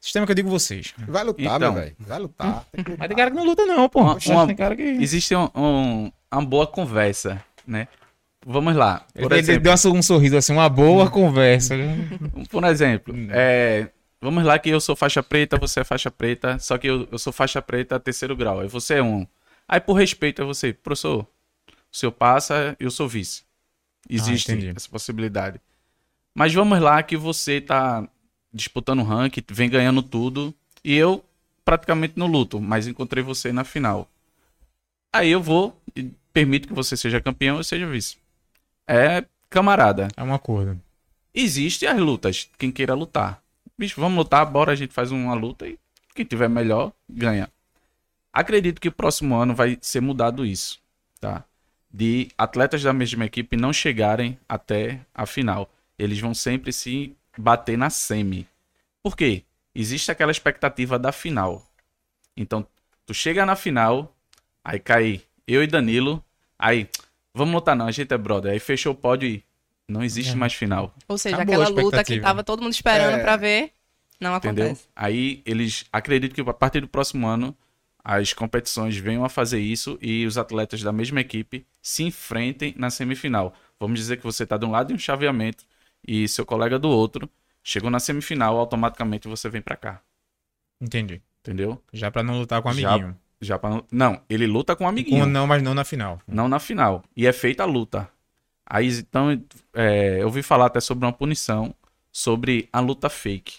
Sistema 0.00 0.24
que 0.26 0.32
eu 0.32 0.36
digo 0.36 0.48
vocês. 0.48 0.94
Vai 1.06 1.24
lutar, 1.24 1.44
Então. 1.56 1.72
meu 1.72 1.82
velho. 1.82 1.96
Vai 1.98 2.18
lutar. 2.18 2.64
Tem 2.72 2.84
que 2.84 2.90
Mas 2.90 2.98
lutar. 2.98 3.08
tem 3.08 3.16
cara 3.16 3.30
que 3.30 3.36
não 3.36 3.44
luta 3.44 3.66
não. 3.66 3.90
Uma- 3.94 4.46
tem 4.46 4.56
cara 4.56 4.76
que... 4.76 4.82
Existe 4.82 5.34
um, 5.34 5.48
um- 5.54 6.12
uma 6.32 6.44
boa 6.44 6.66
conversa, 6.66 7.42
né? 7.66 7.88
Vamos 8.46 8.74
lá. 8.76 9.04
Por 9.12 9.32
Ele 9.32 9.40
exemplo, 9.40 9.62
deu 9.62 9.92
um 9.92 10.02
sorriso 10.02 10.36
assim, 10.36 10.52
uma 10.52 10.68
boa 10.68 11.10
conversa. 11.10 11.76
né? 11.76 11.96
por 12.48 12.64
exemplo 12.64 13.12
é, 13.30 13.90
vamos 14.22 14.44
lá 14.44 14.58
que 14.58 14.70
eu 14.70 14.80
sou 14.80 14.94
faixa 14.94 15.22
preta, 15.22 15.58
você 15.58 15.80
é 15.80 15.84
faixa 15.84 16.10
preta, 16.10 16.58
só 16.58 16.78
que 16.78 16.86
eu, 16.86 17.06
eu 17.10 17.18
sou 17.18 17.32
faixa 17.32 17.60
preta 17.60 17.98
terceiro 17.98 18.36
grau, 18.36 18.60
aí 18.60 18.68
você 18.68 18.94
é 18.94 19.02
um. 19.02 19.26
Aí 19.66 19.80
por 19.80 19.94
respeito 19.94 20.42
a 20.42 20.46
você, 20.46 20.72
professor, 20.72 21.26
o 21.92 21.96
senhor 21.96 22.12
passa, 22.12 22.76
eu 22.78 22.90
sou 22.90 23.08
vice. 23.08 23.42
Existe 24.08 24.52
entendi. 24.52 24.72
essa 24.74 24.88
possibilidade. 24.88 25.60
Mas 26.34 26.54
vamos 26.54 26.78
lá 26.80 27.02
que 27.02 27.16
você 27.16 27.60
tá 27.60 28.08
disputando 28.52 29.02
ranking, 29.02 29.42
vem 29.50 29.68
ganhando 29.68 30.02
tudo, 30.02 30.54
e 30.84 30.94
eu 30.94 31.24
praticamente 31.64 32.14
não 32.16 32.26
luto, 32.26 32.60
mas 32.60 32.86
encontrei 32.86 33.22
você 33.22 33.52
na 33.52 33.64
final. 33.64 34.08
Aí 35.12 35.30
eu 35.30 35.42
vou 35.42 35.78
e 35.94 36.10
permito 36.32 36.68
que 36.68 36.74
você 36.74 36.96
seja 36.96 37.20
campeão 37.20 37.56
eu 37.56 37.64
seja 37.64 37.86
vice. 37.86 38.16
É 38.86 39.24
camarada. 39.50 40.08
É 40.16 40.22
um 40.22 40.32
acordo. 40.32 40.80
Existem 41.34 41.88
as 41.88 41.98
lutas, 41.98 42.48
quem 42.58 42.70
queira 42.70 42.94
lutar. 42.94 43.42
Bicho, 43.76 44.00
vamos 44.00 44.18
lutar, 44.18 44.44
bora, 44.46 44.72
a 44.72 44.74
gente 44.74 44.92
faz 44.92 45.12
uma 45.12 45.34
luta 45.34 45.66
e 45.68 45.78
quem 46.14 46.24
tiver 46.24 46.48
melhor, 46.48 46.92
ganha. 47.08 47.48
Acredito 48.32 48.80
que 48.80 48.88
o 48.88 48.92
próximo 48.92 49.36
ano 49.36 49.54
vai 49.54 49.78
ser 49.80 50.00
mudado 50.00 50.44
isso, 50.44 50.80
tá? 51.20 51.44
De 51.92 52.28
atletas 52.36 52.82
da 52.82 52.92
mesma 52.92 53.24
equipe 53.24 53.56
não 53.56 53.72
chegarem 53.72 54.38
até 54.48 55.00
a 55.14 55.26
final. 55.26 55.70
Eles 55.98 56.18
vão 56.18 56.34
sempre 56.34 56.72
se 56.72 57.14
bater 57.38 57.78
na 57.78 57.88
semi. 57.90 58.46
Por 59.02 59.16
quê? 59.16 59.44
Existe 59.74 60.10
aquela 60.10 60.32
expectativa 60.32 60.98
da 60.98 61.12
final. 61.12 61.64
Então, 62.36 62.66
tu 63.06 63.14
chega 63.14 63.46
na 63.46 63.54
final, 63.56 64.14
aí 64.64 64.78
cai 64.78 65.22
eu 65.46 65.62
e 65.62 65.66
Danilo, 65.66 66.22
aí, 66.58 66.88
vamos 67.32 67.54
lutar 67.54 67.74
não, 67.76 67.86
a 67.86 67.90
gente 67.90 68.12
é 68.12 68.18
brother. 68.18 68.52
Aí 68.52 68.58
fechou 68.58 68.92
o 68.92 68.96
pódio 68.96 69.28
e 69.28 69.44
não 69.88 70.02
existe 70.02 70.32
É. 70.32 70.36
mais 70.36 70.52
final. 70.52 70.94
Ou 71.06 71.16
seja, 71.16 71.36
Acabou 71.36 71.62
aquela 71.62 71.82
luta 71.82 72.04
que 72.04 72.20
tava 72.20 72.42
todo 72.44 72.62
mundo 72.62 72.72
esperando 72.72 73.14
É. 73.16 73.22
pra 73.22 73.36
ver, 73.36 73.72
não 74.20 74.34
Entendeu? 74.36 74.66
acontece. 74.66 74.88
Aí 74.94 75.42
eles 75.46 75.84
acreditam 75.92 76.44
que 76.44 76.50
a 76.50 76.54
partir 76.54 76.80
do 76.80 76.88
próximo 76.88 77.26
ano 77.26 77.56
as 78.04 78.32
competições 78.32 78.96
venham 78.96 79.24
a 79.24 79.28
fazer 79.28 79.60
isso 79.60 79.98
e 80.00 80.24
os 80.26 80.38
atletas 80.38 80.82
da 80.82 80.92
mesma 80.92 81.20
equipe 81.20 81.66
se 81.82 82.02
enfrentem 82.02 82.74
na 82.76 82.90
semifinal. 82.90 83.54
Vamos 83.78 83.98
dizer 83.98 84.16
que 84.16 84.24
você 84.24 84.44
está 84.44 84.56
de 84.56 84.64
um 84.64 84.70
lado 84.70 84.92
em 84.92 84.96
um 84.96 84.98
chaveamento 84.98 85.64
e 86.08 86.26
seu 86.28 86.46
colega 86.46 86.78
do 86.78 86.88
outro 86.88 87.28
chegou 87.62 87.90
na 87.90 88.00
semifinal, 88.00 88.56
automaticamente 88.56 89.28
você 89.28 89.48
vem 89.48 89.60
para 89.60 89.76
cá. 89.76 90.00
Entendi. 90.80 91.20
Entendeu? 91.40 91.82
Já 91.92 92.10
pra 92.10 92.22
não 92.22 92.38
lutar 92.38 92.62
com 92.62 92.68
o 92.68 92.72
Já- 92.72 92.90
amiguinho. 92.94 93.16
Já 93.40 93.58
pra... 93.58 93.70
não- 93.70 93.84
Não, 93.90 94.20
ele 94.28 94.46
luta 94.46 94.74
com 94.74 94.84
um 94.84 94.88
amiguinho. 94.88 95.24
Com, 95.24 95.30
não, 95.30 95.46
mas 95.46 95.62
não 95.62 95.74
na 95.74 95.84
final. 95.84 96.20
Não 96.26 96.48
na 96.48 96.58
final. 96.58 97.04
E 97.16 97.26
é 97.26 97.32
feita 97.32 97.62
a 97.62 97.66
luta. 97.66 98.08
Aí, 98.66 98.88
então, 98.98 99.30
é, 99.74 100.20
eu 100.20 100.26
ouvi 100.26 100.42
falar 100.42 100.66
até 100.66 100.80
sobre 100.80 101.04
uma 101.06 101.12
punição 101.12 101.74
sobre 102.10 102.68
a 102.72 102.80
luta 102.80 103.08
fake. 103.08 103.58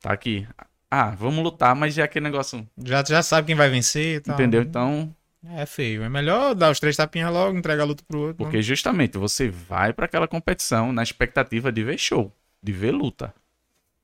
Tá 0.00 0.12
aqui. 0.12 0.46
Ah, 0.90 1.10
vamos 1.10 1.42
lutar, 1.42 1.74
mas 1.74 1.94
já 1.94 2.02
é 2.02 2.04
aquele 2.04 2.24
negócio. 2.24 2.66
Já, 2.84 3.02
já 3.04 3.22
sabe 3.22 3.46
quem 3.46 3.54
vai 3.56 3.68
vencer 3.70 4.16
e 4.16 4.20
tal. 4.20 4.34
Entendeu? 4.34 4.62
Então. 4.62 5.14
É 5.44 5.64
feio. 5.64 6.02
É 6.02 6.08
melhor 6.08 6.54
dar 6.54 6.70
os 6.70 6.78
três 6.78 6.96
tapinhas 6.96 7.32
logo, 7.32 7.56
entregar 7.56 7.82
a 7.82 7.86
luta 7.86 8.04
pro 8.06 8.20
outro. 8.20 8.36
Porque 8.36 8.60
justamente 8.62 9.16
você 9.16 9.48
vai 9.48 9.92
para 9.92 10.04
aquela 10.04 10.28
competição 10.28 10.92
na 10.92 11.02
expectativa 11.02 11.72
de 11.72 11.82
ver 11.82 11.98
show, 11.98 12.32
de 12.62 12.72
ver 12.72 12.92
luta. 12.92 13.34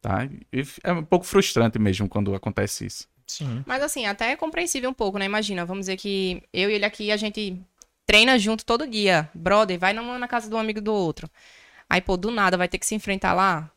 Tá? 0.00 0.24
E 0.52 0.64
é 0.82 0.92
um 0.92 1.04
pouco 1.04 1.26
frustrante 1.26 1.78
mesmo 1.78 2.08
quando 2.08 2.34
acontece 2.34 2.86
isso. 2.86 3.08
Sim. 3.26 3.62
Mas 3.66 3.82
assim, 3.82 4.06
até 4.06 4.30
é 4.30 4.36
compreensível 4.36 4.88
um 4.88 4.94
pouco, 4.94 5.18
né? 5.18 5.26
Imagina, 5.26 5.64
vamos 5.64 5.82
dizer 5.86 5.96
que 5.96 6.42
eu 6.52 6.70
e 6.70 6.74
ele 6.74 6.84
aqui, 6.84 7.10
a 7.10 7.16
gente 7.16 7.60
treina 8.06 8.38
junto 8.38 8.64
todo 8.64 8.86
dia. 8.86 9.28
Brother, 9.34 9.78
vai 9.78 9.92
na 9.92 10.28
casa 10.28 10.48
do 10.48 10.56
amigo 10.56 10.80
do 10.80 10.94
outro. 10.94 11.28
Aí, 11.90 12.00
pô, 12.00 12.16
do 12.16 12.30
nada 12.30 12.56
vai 12.56 12.68
ter 12.68 12.78
que 12.78 12.86
se 12.86 12.94
enfrentar 12.94 13.32
lá. 13.34 13.70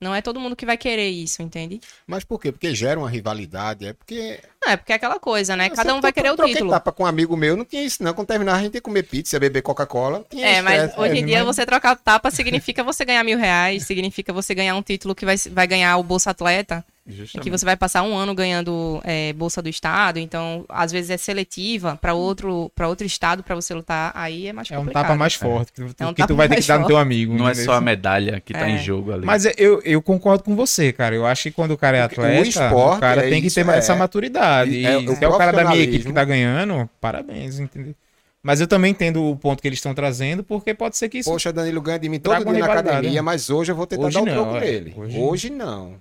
Não 0.00 0.14
é 0.14 0.22
todo 0.22 0.38
mundo 0.38 0.54
que 0.54 0.64
vai 0.64 0.76
querer 0.76 1.08
isso, 1.08 1.42
entende? 1.42 1.80
Mas 2.06 2.22
por 2.22 2.40
quê? 2.40 2.52
Porque 2.52 2.72
gera 2.72 3.00
uma 3.00 3.10
rivalidade, 3.10 3.86
é 3.86 3.92
porque... 3.92 4.40
Não, 4.62 4.72
é 4.72 4.76
porque 4.76 4.92
é 4.92 4.96
aquela 4.96 5.18
coisa, 5.18 5.56
né? 5.56 5.68
Cada 5.70 5.94
um 5.94 6.00
vai 6.00 6.12
querer 6.12 6.30
o 6.30 6.36
título. 6.36 6.70
tapa 6.70 6.92
com 6.92 7.02
um 7.02 7.06
amigo 7.06 7.36
meu, 7.36 7.56
não 7.56 7.64
tinha 7.64 7.82
isso 7.82 8.02
não. 8.02 8.14
Quando 8.14 8.28
terminar 8.28 8.54
a 8.54 8.62
gente 8.62 8.74
ia 8.74 8.80
comer 8.80 9.02
pizza, 9.02 9.38
beber 9.40 9.62
Coca-Cola. 9.62 10.24
É, 10.36 10.62
mas 10.62 10.96
hoje 10.96 11.18
em 11.18 11.26
dia 11.26 11.44
você 11.44 11.66
trocar 11.66 11.96
tapa 11.96 12.30
significa 12.30 12.84
você 12.84 13.04
ganhar 13.04 13.24
mil 13.24 13.38
reais, 13.38 13.86
significa 13.86 14.32
você 14.32 14.54
ganhar 14.54 14.76
um 14.76 14.82
título 14.82 15.14
que 15.14 15.24
vai, 15.24 15.36
vai 15.50 15.66
ganhar 15.66 15.96
o 15.96 16.02
Bolsa 16.02 16.30
Atleta. 16.30 16.84
Justamente. 17.08 17.44
Que 17.44 17.50
você 17.50 17.64
vai 17.64 17.74
passar 17.74 18.02
um 18.02 18.14
ano 18.14 18.34
ganhando 18.34 19.00
é, 19.02 19.32
bolsa 19.32 19.62
do 19.62 19.68
estado, 19.68 20.18
então 20.18 20.66
às 20.68 20.92
vezes 20.92 21.10
é 21.10 21.16
seletiva 21.16 21.96
para 21.96 22.12
outro 22.12 22.70
para 22.74 22.86
outro 22.86 23.06
estado 23.06 23.42
para 23.42 23.54
você 23.54 23.72
lutar, 23.72 24.12
aí 24.14 24.48
é 24.48 24.52
mais 24.52 24.68
complicado. 24.68 24.88
É 24.88 24.90
um 24.90 25.02
tapa 25.02 25.16
mais 25.16 25.34
forte 25.34 25.72
que, 25.72 25.80
é 25.80 26.06
um 26.06 26.12
que 26.12 26.26
tu 26.26 26.36
vai 26.36 26.48
ter 26.48 26.56
que 26.56 26.66
dar 26.66 26.78
no 26.78 26.86
teu 26.86 26.98
amigo. 26.98 27.34
Não 27.34 27.48
é 27.48 27.54
só 27.54 27.72
a 27.72 27.80
medalha 27.80 28.42
que 28.44 28.52
tá 28.52 28.68
é. 28.68 28.72
em 28.72 28.78
jogo 28.78 29.12
ali. 29.12 29.24
Mas 29.24 29.46
eu, 29.56 29.80
eu 29.84 30.02
concordo 30.02 30.44
com 30.44 30.54
você, 30.54 30.92
cara. 30.92 31.14
Eu 31.14 31.24
acho 31.24 31.44
que 31.44 31.50
quando 31.50 31.70
o 31.70 31.78
cara 31.78 31.96
é 31.96 32.02
atleta, 32.02 32.40
o, 32.40 32.48
esporte, 32.48 32.96
o 32.98 33.00
cara 33.00 33.26
é 33.26 33.30
tem 33.30 33.40
que 33.40 33.50
ter 33.50 33.66
essa 33.68 33.94
é. 33.94 33.96
maturidade. 33.96 34.70
E, 34.70 34.84
e 34.84 35.16
se 35.16 35.24
é 35.24 35.28
o 35.28 35.38
cara 35.38 35.52
da 35.52 35.64
minha 35.64 35.82
equipe 35.82 36.04
que 36.04 36.12
tá 36.12 36.24
ganhando, 36.24 36.88
parabéns, 37.00 37.58
entendeu? 37.58 37.94
Mas 38.42 38.60
eu 38.60 38.66
também 38.66 38.92
entendo 38.92 39.24
o 39.24 39.36
ponto 39.36 39.60
que 39.60 39.68
eles 39.68 39.78
estão 39.78 39.94
trazendo, 39.94 40.44
porque 40.44 40.72
pode 40.72 40.96
ser 40.96 41.08
que 41.08 41.18
isso. 41.18 41.30
Poxa, 41.30 41.52
Danilo 41.52 41.80
ganha 41.80 41.98
de 41.98 42.08
mim 42.08 42.20
todo 42.20 42.44
dia 42.44 42.66
na 42.66 42.72
academia, 42.72 43.22
mas 43.22 43.50
hoje 43.50 43.72
eu 43.72 43.76
vou 43.76 43.86
tentar 43.86 44.06
hoje 44.06 44.14
dar 44.14 44.22
o 44.22 44.26
troco 44.26 44.56
é. 44.56 44.60
dele. 44.60 44.94
Hoje, 44.96 45.18
hoje 45.18 45.50
não. 45.50 45.94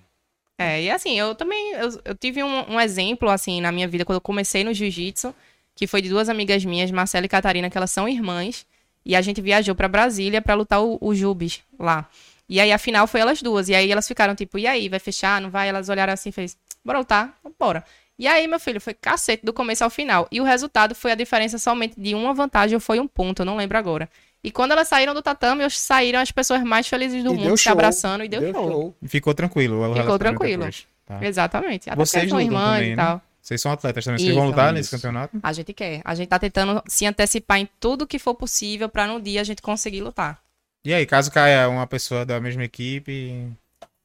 É, 0.57 0.81
e 0.81 0.89
assim, 0.89 1.17
eu 1.17 1.35
também, 1.35 1.73
eu, 1.73 2.01
eu 2.03 2.15
tive 2.15 2.43
um, 2.43 2.73
um, 2.73 2.79
exemplo, 2.79 3.29
assim, 3.29 3.61
na 3.61 3.71
minha 3.71 3.87
vida, 3.87 4.03
quando 4.03 4.17
eu 4.17 4.21
comecei 4.21 4.63
no 4.63 4.73
jiu-jitsu, 4.73 5.33
que 5.75 5.85
foi 5.85 6.01
de 6.01 6.09
duas 6.09 6.29
amigas 6.29 6.65
minhas, 6.65 6.89
Marcela 6.89 7.27
e 7.27 7.29
Catarina, 7.29 7.69
que 7.69 7.77
elas 7.77 7.91
são 7.91 8.09
irmãs, 8.09 8.65
e 9.05 9.15
a 9.15 9.21
gente 9.21 9.39
viajou 9.39 9.75
para 9.75 9.87
Brasília 9.87 10.41
para 10.41 10.55
lutar 10.55 10.81
o, 10.83 10.97
o 10.99 11.13
Jubes 11.13 11.61
lá. 11.79 12.09
E 12.49 12.59
aí, 12.59 12.71
a 12.71 12.77
final 12.79 13.05
foi 13.05 13.19
elas 13.19 13.41
duas, 13.41 13.69
e 13.69 13.75
aí 13.75 13.91
elas 13.91 14.07
ficaram 14.07 14.33
tipo, 14.33 14.57
e 14.57 14.65
aí, 14.65 14.89
vai 14.89 14.99
fechar, 14.99 15.39
não 15.39 15.51
vai? 15.51 15.69
Elas 15.69 15.89
olharam 15.89 16.13
assim 16.13 16.29
e 16.29 16.31
fez, 16.31 16.57
bora 16.83 16.99
lutar, 16.99 17.37
bora. 17.59 17.83
E 18.17 18.25
aí, 18.27 18.47
meu 18.47 18.59
filho, 18.59 18.81
foi 18.81 18.95
cacete 18.95 19.45
do 19.45 19.53
começo 19.53 19.83
ao 19.83 19.91
final. 19.91 20.27
E 20.31 20.41
o 20.41 20.43
resultado 20.43 20.95
foi 20.95 21.11
a 21.11 21.15
diferença 21.15 21.59
somente 21.59 21.99
de 21.99 22.15
uma 22.15 22.33
vantagem 22.33 22.75
ou 22.75 22.79
foi 22.81 22.99
um 22.99 23.07
ponto, 23.07 23.43
eu 23.43 23.45
não 23.45 23.55
lembro 23.55 23.77
agora. 23.77 24.09
E 24.43 24.51
quando 24.51 24.71
elas 24.71 24.87
saíram 24.87 25.13
do 25.13 25.21
tatame, 25.21 25.69
saíram 25.69 26.19
as 26.19 26.31
pessoas 26.31 26.63
mais 26.63 26.87
felizes 26.87 27.23
do 27.23 27.33
e 27.33 27.37
mundo, 27.37 27.57
se 27.57 27.69
abraçando 27.69 28.23
e 28.23 28.27
deu, 28.27 28.41
deu 28.41 28.53
show. 28.53 28.71
show. 28.71 28.95
Ficou 29.05 29.33
tranquilo. 29.33 29.93
Ficou 29.93 30.19
tranquilo. 30.19 30.65
Tá. 31.05 31.25
Exatamente. 31.25 31.89
Até 31.89 31.95
Vocês 31.95 32.29
são 32.29 32.39
irmãs 32.39 32.79
também, 32.79 32.93
e 32.93 32.95
tal. 32.95 33.15
Né? 33.15 33.21
Vocês 33.41 33.61
são 33.61 33.71
atletas 33.71 34.03
também. 34.03 34.19
Vocês 34.19 34.35
vão 34.35 34.47
lutar 34.47 34.73
nesse 34.73 34.91
campeonato? 34.91 35.39
A 35.41 35.53
gente 35.53 35.73
quer. 35.73 36.01
A 36.03 36.13
gente 36.13 36.27
tá 36.27 36.37
tentando 36.37 36.83
se 36.85 37.05
antecipar 37.05 37.59
em 37.59 37.69
tudo 37.79 38.05
que 38.05 38.19
for 38.19 38.35
possível 38.35 38.89
para 38.89 39.07
no 39.07 39.21
dia 39.21 39.39
a 39.39 39.43
gente 39.43 39.61
conseguir 39.61 40.01
lutar. 40.01 40.39
E 40.83 40.93
aí, 40.93 41.05
caso 41.05 41.31
caia 41.31 41.67
uma 41.69 41.87
pessoa 41.87 42.25
da 42.25 42.39
mesma 42.39 42.63
equipe, 42.63 43.49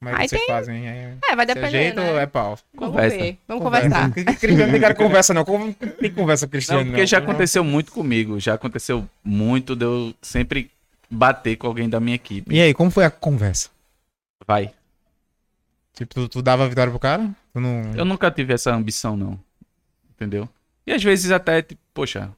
como 0.02 0.10
é 0.10 0.14
que 0.16 0.22
Aí 0.22 0.28
vocês 0.28 0.40
tem... 0.40 0.48
fazem? 0.48 0.88
É, 0.88 1.16
é 1.30 1.36
vai 1.36 1.46
depender. 1.46 1.70
jeito 1.70 2.00
né? 2.00 2.10
ou 2.10 2.18
é 2.18 2.26
pau? 2.26 2.58
Vamos 2.74 2.90
conversa. 2.90 3.16
ver. 3.16 3.38
Vamos 3.46 3.62
conversa. 3.62 3.88
conversar. 3.88 4.36
Cristiano 4.40 4.72
não 4.72 4.80
cara 4.80 4.94
conversa, 4.96 5.32
não. 5.32 5.44
Como 5.44 5.72
tem 5.72 6.12
conversa, 6.12 6.48
Cristiano? 6.48 6.80
Não, 6.80 6.86
porque 6.88 7.02
não. 7.02 7.06
já 7.06 7.18
aconteceu 7.18 7.62
muito 7.62 7.92
comigo. 7.92 8.40
Já 8.40 8.54
aconteceu 8.54 9.08
muito 9.22 9.76
de 9.76 9.84
eu 9.84 10.12
sempre 10.20 10.72
bater 11.08 11.54
com 11.54 11.68
alguém 11.68 11.88
da 11.88 12.00
minha 12.00 12.16
equipe. 12.16 12.52
E 12.52 12.60
aí, 12.60 12.74
como 12.74 12.90
foi 12.90 13.04
a 13.04 13.12
conversa? 13.12 13.70
Vai. 14.44 14.72
Tipo, 15.94 16.12
tu, 16.12 16.28
tu 16.28 16.42
dava 16.42 16.64
a 16.64 16.68
vitória 16.68 16.90
pro 16.90 16.98
cara? 16.98 17.30
Não... 17.54 17.94
Eu 17.94 18.04
nunca 18.04 18.28
tive 18.28 18.52
essa 18.52 18.74
ambição, 18.74 19.16
não. 19.16 19.38
Entendeu? 20.10 20.48
E 20.84 20.92
às 20.92 21.02
vezes 21.04 21.30
até, 21.30 21.62
tipo, 21.62 21.80
poxa, 21.94 22.28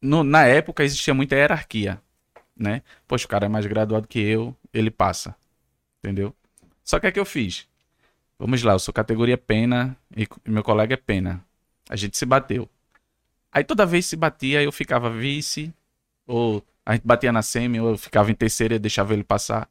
no, 0.00 0.24
na 0.24 0.46
época 0.46 0.82
existia 0.82 1.12
muita 1.12 1.36
hierarquia, 1.36 2.00
né? 2.56 2.80
Poxa, 3.06 3.26
o 3.26 3.28
cara 3.28 3.44
é 3.44 3.50
mais 3.50 3.66
graduado 3.66 4.08
que 4.08 4.18
eu, 4.18 4.56
ele 4.72 4.90
passa. 4.90 5.36
Entendeu? 6.02 6.34
Só 6.84 7.00
que 7.00 7.06
é 7.06 7.12
que 7.12 7.18
eu 7.18 7.24
fiz? 7.24 7.66
Vamos 8.38 8.62
lá, 8.62 8.74
eu 8.74 8.78
sou 8.78 8.92
categoria 8.92 9.38
pena 9.38 9.96
e 10.14 10.28
meu 10.46 10.62
colega 10.62 10.94
é 10.94 10.96
pena. 10.96 11.42
A 11.88 11.96
gente 11.96 12.16
se 12.16 12.26
bateu. 12.26 12.68
Aí 13.50 13.64
toda 13.64 13.86
vez 13.86 14.06
se 14.06 14.16
batia, 14.16 14.62
eu 14.62 14.72
ficava 14.72 15.08
vice, 15.08 15.72
ou 16.26 16.64
a 16.84 16.92
gente 16.92 17.06
batia 17.06 17.32
na 17.32 17.40
semi, 17.40 17.78
eu 17.78 17.96
ficava 17.96 18.30
em 18.30 18.34
terceira 18.34 18.74
e 18.74 18.78
deixava 18.78 19.14
ele 19.14 19.24
passar. 19.24 19.68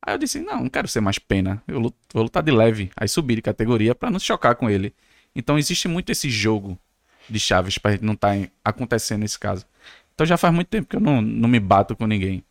Aí 0.00 0.14
eu 0.14 0.18
disse, 0.18 0.40
não, 0.40 0.62
não 0.62 0.68
quero 0.68 0.86
ser 0.86 1.00
mais 1.00 1.18
pena. 1.18 1.62
Eu 1.66 1.78
luto, 1.78 1.96
vou 2.12 2.24
lutar 2.24 2.42
de 2.42 2.52
leve. 2.52 2.90
Aí 2.96 3.08
subi 3.08 3.36
de 3.36 3.42
categoria 3.42 3.94
para 3.94 4.10
não 4.10 4.18
chocar 4.18 4.54
com 4.54 4.68
ele. 4.68 4.94
Então 5.34 5.58
existe 5.58 5.88
muito 5.88 6.10
esse 6.10 6.28
jogo 6.28 6.78
de 7.28 7.40
chaves 7.40 7.78
gente 7.90 8.04
não 8.04 8.14
estar 8.14 8.36
tá 8.36 8.50
acontecendo 8.64 9.20
nesse 9.20 9.38
caso. 9.38 9.64
Então 10.14 10.26
já 10.26 10.36
faz 10.36 10.52
muito 10.52 10.68
tempo 10.68 10.88
que 10.88 10.96
eu 10.96 11.00
não, 11.00 11.22
não 11.22 11.48
me 11.48 11.58
bato 11.58 11.96
com 11.96 12.06
ninguém. 12.06 12.44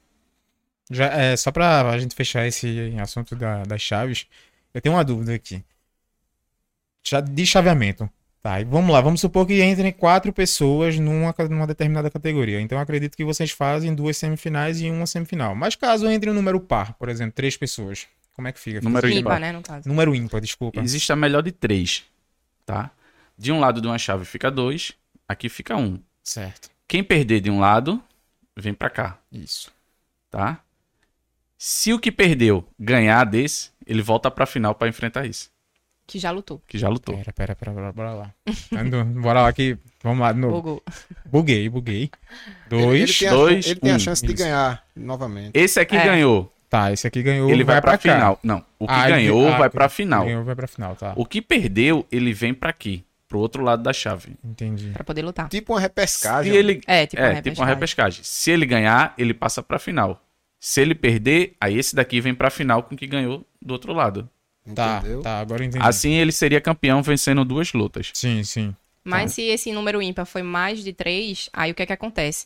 Já, 0.91 1.05
é, 1.05 1.37
só 1.37 1.51
pra 1.51 1.89
a 1.89 1.97
gente 1.97 2.13
fechar 2.13 2.45
esse 2.45 2.93
assunto 3.01 3.35
da, 3.35 3.63
das 3.63 3.81
chaves, 3.81 4.27
eu 4.73 4.81
tenho 4.81 4.93
uma 4.95 5.05
dúvida 5.05 5.33
aqui. 5.33 5.63
De 7.31 7.45
chaveamento. 7.45 8.09
Tá, 8.43 8.59
e 8.59 8.63
vamos 8.63 8.91
lá, 8.91 8.99
vamos 8.99 9.21
supor 9.21 9.45
que 9.45 9.63
entrem 9.63 9.91
quatro 9.91 10.33
pessoas 10.33 10.97
numa, 10.97 11.33
numa 11.47 11.67
determinada 11.67 12.09
categoria. 12.09 12.59
Então 12.59 12.79
acredito 12.79 13.15
que 13.15 13.23
vocês 13.23 13.51
fazem 13.51 13.93
duas 13.93 14.17
semifinais 14.17 14.81
e 14.81 14.89
uma 14.89 15.05
semifinal. 15.05 15.55
Mas 15.55 15.75
caso 15.75 16.09
entre 16.09 16.29
um 16.29 16.33
número 16.33 16.59
par, 16.59 16.93
por 16.95 17.07
exemplo, 17.07 17.33
três 17.33 17.55
pessoas, 17.55 18.07
como 18.33 18.47
é 18.47 18.51
que 18.51 18.59
fica? 18.59 18.81
Número 18.81 19.07
fica 19.07 19.19
ímpar, 19.19 19.39
né, 19.39 19.51
no 19.51 19.61
caso. 19.61 19.87
Número 19.87 20.15
ímpar, 20.15 20.41
desculpa. 20.41 20.81
Existe 20.81 21.13
a 21.13 21.15
melhor 21.15 21.43
de 21.43 21.51
três, 21.51 22.03
tá? 22.65 22.89
De 23.37 23.51
um 23.51 23.59
lado 23.59 23.79
de 23.79 23.87
uma 23.87 23.99
chave 23.99 24.25
fica 24.25 24.49
dois, 24.49 24.91
aqui 25.27 25.47
fica 25.47 25.77
um. 25.77 25.99
Certo. 26.23 26.71
Quem 26.87 27.03
perder 27.03 27.41
de 27.41 27.51
um 27.51 27.59
lado, 27.59 28.01
vem 28.57 28.73
para 28.73 28.89
cá. 28.89 29.19
Isso. 29.31 29.71
Tá? 30.31 30.59
Se 31.63 31.93
o 31.93 31.99
que 31.99 32.11
perdeu 32.11 32.67
ganhar 32.79 33.23
desse, 33.23 33.69
ele 33.85 34.01
volta 34.01 34.31
pra 34.31 34.47
final 34.47 34.73
para 34.73 34.87
enfrentar 34.87 35.27
isso. 35.27 35.51
Que 36.07 36.17
já 36.17 36.31
lutou. 36.31 36.59
Que 36.67 36.75
já 36.75 36.89
lutou. 36.89 37.15
Pera, 37.15 37.31
pera, 37.31 37.55
pera, 37.55 37.71
bora, 37.71 37.91
bora 37.91 38.13
lá. 38.13 38.33
Ando, 38.75 39.05
bora 39.21 39.43
lá 39.43 39.53
que. 39.53 39.77
Vamos 40.01 40.21
lá. 40.21 40.33
No... 40.33 40.49
Bugou. 40.49 40.83
Buguei, 41.23 41.69
buguei. 41.69 42.09
Dois, 42.67 43.21
ele, 43.21 43.29
ele 43.29 43.29
dois. 43.29 43.65
A, 43.67 43.69
ele 43.69 43.79
tem 43.79 43.91
a 43.91 43.99
chance 43.99 44.25
de 44.25 44.33
ganhar 44.33 44.83
novamente. 44.95 45.51
Esse 45.53 45.79
aqui 45.79 45.95
é. 45.95 46.03
ganhou. 46.03 46.51
Tá, 46.67 46.91
esse 46.91 47.05
aqui 47.05 47.21
ganhou. 47.21 47.47
Ele 47.47 47.63
vai, 47.63 47.75
vai 47.75 47.81
pra, 47.81 47.91
pra 47.91 47.97
final. 47.99 48.39
Não, 48.41 48.65
o 48.79 48.87
que 48.87 48.93
ah, 48.95 49.09
ganhou 49.09 49.43
ele... 49.43 49.53
ah, 49.53 49.57
vai 49.59 49.69
pra 49.69 49.87
final. 49.87 50.25
Ganhou, 50.25 50.43
vai 50.43 50.55
pra 50.55 50.67
final, 50.67 50.95
tá. 50.95 51.13
O 51.15 51.27
que 51.27 51.43
perdeu, 51.43 52.07
ele 52.11 52.33
vem 52.33 52.55
pra 52.55 52.71
aqui. 52.71 53.05
Pro 53.27 53.37
outro 53.37 53.63
lado 53.63 53.83
da 53.83 53.93
chave. 53.93 54.35
Entendi. 54.43 54.89
Pra 54.89 55.03
poder 55.03 55.21
lutar. 55.21 55.47
Tipo 55.47 55.73
uma 55.73 55.79
repescagem. 55.79 56.51
Se 56.51 56.57
ele... 56.57 56.81
É, 56.87 57.05
tipo, 57.05 57.21
é, 57.21 57.29
uma, 57.29 57.41
tipo 57.43 57.61
uma 57.61 57.67
repescagem. 57.67 58.23
Se 58.23 58.49
ele 58.49 58.65
ganhar, 58.65 59.13
ele 59.15 59.35
passa 59.35 59.61
pra 59.61 59.77
final. 59.77 60.19
Se 60.63 60.79
ele 60.79 60.93
perder, 60.93 61.55
aí 61.59 61.75
esse 61.75 61.95
daqui 61.95 62.21
vem 62.21 62.35
pra 62.35 62.51
final 62.51 62.83
com 62.83 62.93
o 62.93 62.97
que 62.97 63.07
ganhou 63.07 63.43
do 63.59 63.71
outro 63.71 63.93
lado. 63.93 64.29
Tá, 64.75 64.99
Entendeu? 64.99 65.23
tá, 65.23 65.39
agora 65.39 65.65
entendi. 65.65 65.83
Assim 65.83 66.13
ele 66.13 66.31
seria 66.31 66.61
campeão 66.61 67.01
vencendo 67.01 67.43
duas 67.43 67.73
lutas. 67.73 68.11
Sim, 68.13 68.43
sim. 68.43 68.75
Mas 69.03 69.31
tá. 69.31 69.35
se 69.35 69.41
esse 69.41 69.71
número 69.71 69.99
ímpar 69.99 70.23
foi 70.23 70.43
mais 70.43 70.83
de 70.83 70.93
três, 70.93 71.49
aí 71.51 71.71
o 71.71 71.73
que 71.73 71.81
é 71.81 71.85
que 71.87 71.93
acontece? 71.93 72.45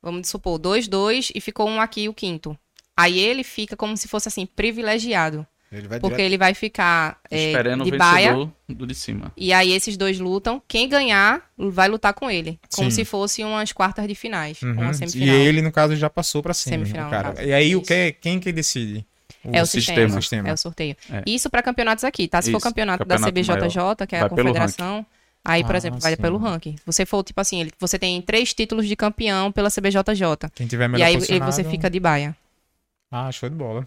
Vamos 0.00 0.26
supor, 0.26 0.58
dois, 0.58 0.88
dois 0.88 1.30
e 1.34 1.40
ficou 1.40 1.68
um 1.68 1.82
aqui, 1.82 2.08
o 2.08 2.14
quinto. 2.14 2.58
Aí 2.96 3.18
ele 3.18 3.44
fica 3.44 3.76
como 3.76 3.94
se 3.94 4.08
fosse 4.08 4.28
assim, 4.28 4.46
privilegiado. 4.46 5.46
Ele 5.72 5.86
porque 5.88 6.00
direto... 6.00 6.20
ele 6.20 6.36
vai 6.36 6.52
ficar 6.52 7.20
é, 7.30 7.46
Esperando 7.46 7.84
de 7.84 7.94
o 7.94 7.98
baia. 7.98 8.50
do 8.68 8.84
de 8.84 8.94
cima. 8.94 9.32
E 9.36 9.52
aí 9.52 9.70
esses 9.70 9.96
dois 9.96 10.18
lutam. 10.18 10.60
Quem 10.66 10.88
ganhar 10.88 11.48
vai 11.56 11.88
lutar 11.88 12.12
com 12.12 12.28
ele. 12.28 12.58
Como 12.74 12.90
Sim. 12.90 12.96
se 12.96 13.04
fosse 13.04 13.44
umas 13.44 13.70
quartas 13.70 14.06
de 14.08 14.16
finais. 14.16 14.60
Uhum. 14.62 14.72
Uma 14.72 14.92
semifinal. 14.92 15.28
E 15.28 15.30
ele, 15.30 15.62
no 15.62 15.70
caso, 15.70 15.94
já 15.94 16.10
passou 16.10 16.42
pra 16.42 16.52
cima. 16.52 16.74
Semifinal, 16.74 17.08
cara. 17.08 17.44
E 17.44 17.52
aí 17.52 17.76
o 17.76 17.82
que, 17.82 18.16
quem 18.20 18.40
que 18.40 18.50
decide? 18.50 19.06
O 19.44 19.54
é 19.54 19.62
o 19.62 19.66
sistema. 19.66 20.20
sistema. 20.20 20.48
É 20.48 20.52
o 20.52 20.56
sorteio. 20.56 20.96
É. 21.08 21.22
Isso 21.24 21.48
para 21.48 21.62
campeonatos 21.62 22.02
aqui, 22.02 22.26
tá? 22.26 22.42
Se 22.42 22.50
Isso, 22.50 22.58
for 22.58 22.62
campeonato, 22.62 23.04
campeonato 23.04 23.32
da 23.32 23.40
CBJJ, 23.40 23.76
maior, 23.76 23.96
que 24.06 24.16
é 24.16 24.20
a 24.20 24.28
confederação, 24.28 25.06
aí, 25.44 25.62
por 25.62 25.76
ah, 25.76 25.78
exemplo, 25.78 26.00
vai 26.00 26.16
sim. 26.16 26.20
pelo 26.20 26.36
ranking. 26.36 26.74
Você 26.84 27.06
for, 27.06 27.22
tipo 27.22 27.40
assim, 27.40 27.60
ele, 27.60 27.72
você 27.78 27.96
tem 27.96 28.20
três 28.20 28.52
títulos 28.52 28.88
de 28.88 28.96
campeão 28.96 29.52
pela 29.52 29.70
CBJJ. 29.70 30.50
Quem 30.52 30.66
tiver 30.66 30.88
melhor 30.88 31.08
E 31.08 31.16
aí 31.32 31.40
você 31.40 31.62
fica 31.62 31.88
de 31.88 32.00
baia. 32.00 32.36
Ah, 33.10 33.30
show 33.30 33.48
de 33.48 33.54
bola. 33.54 33.86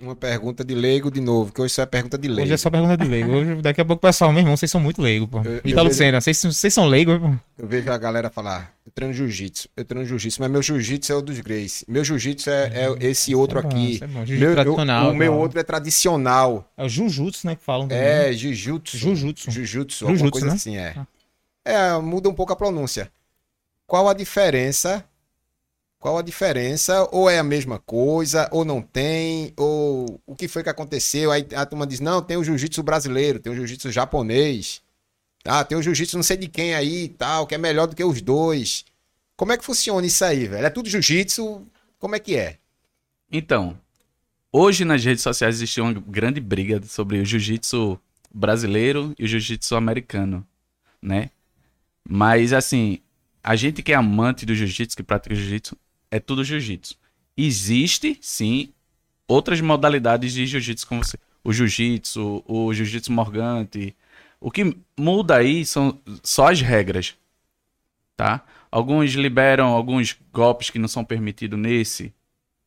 Uma 0.00 0.16
pergunta 0.16 0.64
de 0.64 0.74
leigo 0.74 1.10
de 1.10 1.20
novo, 1.20 1.52
que 1.52 1.60
hoje 1.60 1.74
só 1.74 1.82
é 1.82 1.86
pergunta 1.86 2.16
de 2.16 2.26
leigo. 2.26 2.42
Hoje 2.42 2.54
é 2.54 2.56
só 2.56 2.70
pergunta 2.70 2.96
de 2.96 3.04
leigo. 3.06 3.30
Hoje, 3.30 3.56
daqui 3.56 3.82
a 3.82 3.84
pouco 3.84 3.98
o 3.98 4.08
pessoal, 4.08 4.32
meu 4.32 4.40
irmão, 4.40 4.56
vocês 4.56 4.70
são 4.70 4.80
muito 4.80 5.02
leigo, 5.02 5.28
pô. 5.28 5.42
Eu, 5.42 5.60
Italo 5.62 5.88
Lucena, 5.88 6.20
vocês, 6.22 6.42
vocês 6.42 6.72
são 6.72 6.86
leigos, 6.86 7.18
pô. 7.18 7.34
Eu 7.58 7.68
vejo 7.68 7.92
a 7.92 7.98
galera 7.98 8.30
falar, 8.30 8.72
treino 8.94 9.12
jiu-jitsu. 9.12 9.68
Eu 9.76 9.84
treino 9.84 10.06
jiu-jitsu, 10.06 10.40
mas 10.40 10.50
meu 10.50 10.62
jiu-jitsu 10.62 11.12
é 11.12 11.16
o 11.16 11.20
dos 11.20 11.38
Grace. 11.40 11.84
Meu 11.86 12.02
jiu-jitsu 12.02 12.48
é, 12.48 12.70
é 12.74 13.06
esse 13.06 13.34
outro 13.34 13.58
é 13.58 13.62
bom, 13.62 13.68
aqui. 13.68 14.00
é 14.02 14.06
bom. 14.06 14.24
Meu, 14.26 14.48
eu- 14.48 14.54
tradicional. 14.54 15.10
o 15.10 15.14
meu 15.14 15.34
outro 15.34 15.60
é 15.60 15.62
tradicional. 15.62 16.70
É 16.76 16.84
o 16.84 16.88
Jujutsu, 16.88 17.46
né? 17.46 17.56
Que 17.56 17.62
falam 17.62 17.86
também. 17.86 18.02
É, 18.02 18.32
jiu-jitsu. 18.32 18.96
Jujutsu. 18.96 19.50
Jiu-jitsu, 19.50 20.06
alguma 20.08 20.30
coisa 20.30 20.46
né? 20.46 20.52
assim, 20.54 20.76
é. 20.76 20.94
Ah. 20.96 21.06
É, 21.62 21.98
muda 22.00 22.28
um 22.28 22.34
pouco 22.34 22.52
a 22.52 22.56
pronúncia. 22.56 23.10
Qual 23.86 24.08
a 24.08 24.14
diferença? 24.14 25.04
Qual 26.00 26.16
a 26.16 26.22
diferença? 26.22 27.06
Ou 27.12 27.28
é 27.28 27.38
a 27.38 27.44
mesma 27.44 27.78
coisa, 27.78 28.48
ou 28.50 28.64
não 28.64 28.80
tem, 28.80 29.52
ou 29.54 30.18
o 30.26 30.34
que 30.34 30.48
foi 30.48 30.62
que 30.62 30.70
aconteceu? 30.70 31.30
Aí 31.30 31.46
a 31.54 31.66
turma 31.66 31.86
diz: 31.86 32.00
não, 32.00 32.22
tem 32.22 32.38
o 32.38 32.42
jiu-jitsu 32.42 32.82
brasileiro, 32.82 33.38
tem 33.38 33.52
o 33.52 33.54
jiu-jitsu 33.54 33.92
japonês, 33.92 34.80
ah, 35.44 35.62
tem 35.62 35.76
o 35.76 35.82
jiu-jitsu 35.82 36.16
não 36.16 36.22
sei 36.22 36.38
de 36.38 36.48
quem 36.48 36.74
aí 36.74 37.04
e 37.04 37.08
tal, 37.08 37.46
que 37.46 37.54
é 37.54 37.58
melhor 37.58 37.86
do 37.86 37.94
que 37.94 38.02
os 38.02 38.22
dois. 38.22 38.86
Como 39.36 39.52
é 39.52 39.58
que 39.58 39.64
funciona 39.64 40.06
isso 40.06 40.24
aí, 40.24 40.46
velho? 40.46 40.66
É 40.66 40.70
tudo 40.70 40.88
jiu-jitsu? 40.88 41.66
Como 41.98 42.16
é 42.16 42.18
que 42.18 42.34
é? 42.34 42.56
Então, 43.30 43.78
hoje 44.50 44.86
nas 44.86 45.04
redes 45.04 45.22
sociais 45.22 45.56
existe 45.56 45.82
uma 45.82 45.92
grande 45.92 46.40
briga 46.40 46.80
sobre 46.82 47.18
o 47.18 47.24
jiu-jitsu 47.26 48.00
brasileiro 48.32 49.14
e 49.18 49.24
o 49.24 49.28
jiu-jitsu 49.28 49.76
americano, 49.76 50.46
né? 51.02 51.28
Mas 52.08 52.54
assim, 52.54 53.00
a 53.44 53.54
gente 53.54 53.82
que 53.82 53.92
é 53.92 53.96
amante 53.96 54.46
do 54.46 54.54
jiu-jitsu, 54.54 54.96
que 54.96 55.02
pratica 55.02 55.34
jiu-jitsu, 55.34 55.76
é 56.10 56.20
tudo 56.20 56.44
jiu-jitsu. 56.44 56.96
Existe, 57.36 58.18
sim, 58.20 58.72
outras 59.26 59.60
modalidades 59.60 60.32
de 60.32 60.46
jiu-jitsu 60.46 60.86
como 60.86 61.04
você, 61.04 61.18
o 61.42 61.52
jiu-jitsu, 61.52 62.44
o 62.46 62.74
jiu-jitsu 62.74 63.12
morgante. 63.12 63.96
O 64.40 64.50
que 64.50 64.76
muda 64.98 65.36
aí 65.36 65.64
são 65.64 66.00
só 66.22 66.50
as 66.50 66.60
regras, 66.60 67.16
tá? 68.16 68.44
Alguns 68.70 69.12
liberam 69.12 69.68
alguns 69.68 70.16
golpes 70.32 70.70
que 70.70 70.78
não 70.78 70.88
são 70.88 71.04
permitidos 71.04 71.58
nesse, 71.58 72.14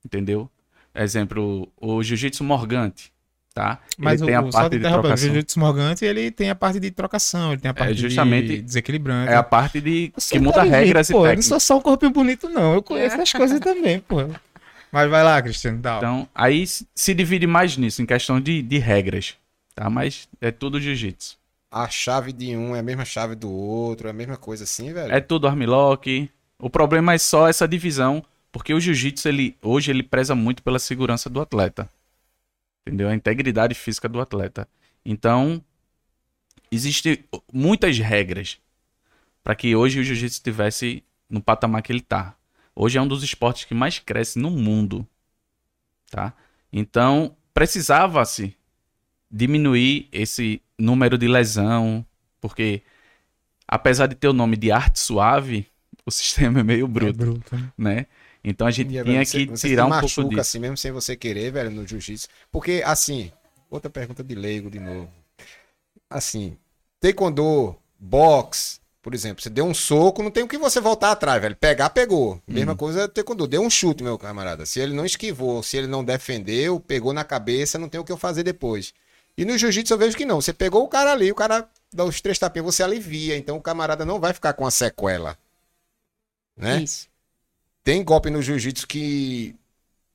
entendeu? 0.04 0.50
Exemplo, 0.94 1.72
o 1.78 2.04
jiu-jitsu 2.04 2.44
morgante, 2.44 3.13
tá? 3.54 3.80
Mas 3.98 4.22
ele 4.22 4.32
tem 4.32 4.40
o, 4.40 4.40
a 4.40 4.44
o- 4.48 4.52
só 4.52 4.58
parte 4.60 4.72
de 4.72 4.78
interromper, 4.78 4.98
o 5.00 5.02
trocação. 5.04 5.26
Jiu-Jitsu 5.30 5.60
Morgante, 5.60 6.06
ele 6.06 6.32
tem 6.32 6.50
a 6.50 6.56
parte 6.56 6.80
de 6.80 6.92
trocação, 6.92 7.52
ele 7.54 7.62
tem 7.62 7.70
a 7.72 7.74
parte 7.74 7.94
justamente- 7.96 8.48
de 8.48 8.62
desequilibrante. 8.62 9.32
É 9.32 9.36
a 9.36 9.44
parte 9.44 9.80
de 9.80 10.12
que 10.30 10.40
muda 10.40 10.58
inteligente, 10.60 10.72
regras 10.86 11.10
e 11.10 11.14
pô, 11.14 11.28
Eu 11.28 11.36
não 11.36 11.42
sou 11.42 11.60
só 11.60 11.78
um 11.78 11.82
corpinho 11.82 12.12
bonito, 12.12 12.50
não. 12.50 12.74
Eu 12.74 12.82
conheço 12.82 13.20
as 13.22 13.32
coisas 13.34 13.60
também, 13.60 14.00
pô. 14.00 14.18
Mas 14.92 15.10
vai 15.10 15.24
lá, 15.24 15.42
Cristiano. 15.42 15.80
Dá. 15.80 15.98
Então, 15.98 16.28
aí 16.36 16.66
se 16.68 16.88
se 16.94 17.14
divide 17.14 17.48
mais 17.48 17.78
nisso, 17.78 18.02
em 18.02 18.06
questão 18.06 18.40
de, 18.40 18.62
de 18.62 18.78
regras, 18.78 19.36
tá? 19.76 19.90
Mas 19.90 20.28
é 20.42 20.52
tudo 20.52 20.80
jiu-jitsu. 20.80 21.38
A 21.72 21.90
chave 21.90 22.32
de 22.32 22.56
um 22.56 22.76
é 22.76 22.80
a 22.80 22.84
mesma 22.84 23.04
chave 23.04 23.34
do 23.36 23.52
outro, 23.52 24.08
é 24.08 24.12
a 24.12 24.14
mesma 24.14 24.38
coisa 24.38 24.64
assim, 24.64 24.94
velho? 24.94 25.12
É 25.12 25.20
tudo 25.20 25.48
armlock. 25.48 26.30
O 26.60 26.70
problema 26.70 27.14
é 27.16 27.18
só 27.18 27.48
essa 27.50 27.68
divisão, 27.68 28.24
porque 28.52 28.72
o 28.76 28.80
jiu-jitsu, 28.80 29.28
ele, 29.28 29.56
hoje, 29.62 29.90
ele 29.90 30.04
preza 30.04 30.36
muito 30.36 30.62
pela 30.62 30.78
segurança 30.78 31.28
do 31.32 31.42
atleta. 31.42 31.90
Entendeu? 32.86 33.10
A 33.10 33.16
integridade 33.16 33.74
física 33.74 34.10
do 34.10 34.20
atleta. 34.20 34.68
Então, 35.06 35.64
existem 36.72 37.24
muitas 37.52 37.98
regras 37.98 38.60
para 39.44 39.56
que 39.56 39.76
hoje 39.76 40.00
o 40.00 40.04
jiu-jitsu 40.04 40.38
estivesse 40.38 41.04
no 41.30 41.42
patamar 41.42 41.82
que 41.82 41.92
ele 41.92 42.02
tá. 42.02 42.36
Hoje 42.76 42.98
é 42.98 43.02
um 43.02 43.08
dos 43.08 43.24
esportes 43.24 43.66
que 43.66 43.74
mais 43.74 44.00
cresce 44.00 44.40
no 44.40 44.50
mundo. 44.50 45.08
Tá? 46.10 46.34
Então, 46.72 47.36
precisava-se 47.54 48.56
diminuir 49.30 50.08
esse 50.12 50.62
número 50.78 51.18
de 51.18 51.28
lesão, 51.28 52.06
porque 52.40 52.84
apesar 53.68 54.08
de 54.08 54.16
ter 54.16 54.28
o 54.28 54.34
nome 54.34 54.58
de 54.58 54.72
arte 54.72 55.00
suave, 55.00 55.68
o 56.06 56.12
sistema 56.12 56.60
é 56.60 56.64
meio 56.64 56.86
É 56.86 56.90
bruto, 56.90 57.18
bruto. 57.18 57.56
né? 57.56 57.72
né? 57.78 58.06
Então 58.44 58.68
a 58.68 58.72
gente 58.72 58.88
E, 58.88 58.92
tinha 58.92 59.04
velho, 59.04 59.20
que 59.20 59.26
você- 59.26 59.46
você 59.46 59.68
tirar 59.70 59.84
se 59.84 59.88
um 59.88 59.90
machuca 59.90 60.16
pouco 60.16 60.30
disso. 60.32 60.42
assim 60.42 60.60
mesmo 60.60 60.78
sem 60.78 60.92
você 60.92 61.16
querer, 61.16 61.52
velho, 61.52 61.72
no 61.72 61.88
jiu-jitsu. 61.88 62.28
Porque, 62.52 62.82
assim, 62.86 63.32
outra 63.70 63.90
pergunta 63.90 64.24
de 64.24 64.36
leigo 64.36 64.70
de 64.70 64.80
novo. 64.80 65.10
Assim, 66.10 66.58
taekwondo, 67.00 67.76
boxe, 67.98 68.80
por 69.02 69.14
exemplo, 69.14 69.42
você 69.42 69.50
deu 69.50 69.66
um 69.66 69.74
soco, 69.74 70.22
não 70.22 70.30
tem 70.32 70.44
o 70.44 70.48
que 70.48 70.58
você 70.58 70.80
voltar 70.80 71.12
atrás, 71.12 71.42
velho. 71.42 71.56
Pegar, 71.56 71.90
pegou. 71.90 72.42
Mesma 72.48 72.76
coisa 72.76 73.08
taekwondo. 73.08 73.48
Deu 73.48 73.62
um 73.62 73.70
chute, 73.70 74.04
meu 74.04 74.18
camarada. 74.18 74.66
Se 74.66 74.80
ele 74.80 74.94
não 74.94 75.06
esquivou, 75.06 75.64
se 75.64 75.78
ele 75.78 75.88
não 75.88 76.04
defendeu, 76.04 76.80
pegou 76.80 77.14
na 77.14 77.24
cabeça, 77.24 77.80
não 77.80 77.90
tem 77.90 78.00
o 78.00 78.04
que 78.04 78.12
eu 78.12 78.18
fazer 78.18 78.44
depois. 78.44 78.94
E 79.38 79.44
no 79.46 79.58
jiu-jitsu 79.58 79.94
eu 79.94 79.98
vejo 79.98 80.16
que 80.16 80.26
não. 80.26 80.40
Você 80.40 80.54
pegou 80.54 80.84
o 80.84 80.88
cara 80.88 81.12
ali, 81.12 81.32
o 81.32 81.36
cara 81.36 81.68
dá 81.94 82.04
os 82.06 82.22
três 82.22 82.38
tapinhas, 82.38 82.66
você 82.66 82.84
alivia. 82.84 83.36
Então 83.36 83.58
o 83.58 83.62
camarada 83.62 84.06
não 84.06 84.20
vai 84.20 84.34
ficar 84.34 84.54
com 84.54 84.66
a 84.66 84.72
sequela. 84.72 85.38
Né? 86.56 86.82
Isso. 86.84 87.08
Tem 87.84 88.04
golpe 88.04 88.30
no 88.30 88.42
jiu-jitsu 88.42 88.88
que 88.88 89.56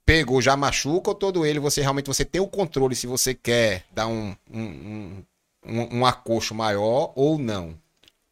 pegou, 0.09 0.41
já 0.41 0.57
machuca 0.57 1.11
ou 1.11 1.15
todo 1.15 1.45
ele 1.45 1.59
você 1.59 1.83
realmente 1.83 2.07
você 2.07 2.25
tem 2.25 2.41
o 2.41 2.47
controle 2.47 2.95
se 2.95 3.07
você 3.07 3.35
quer 3.35 3.85
dar 3.93 4.07
um, 4.07 4.35
um, 4.51 5.23
um, 5.67 5.99
um, 5.99 6.07
acocho 6.07 6.55
maior 6.55 7.13
ou 7.15 7.39
não. 7.39 7.75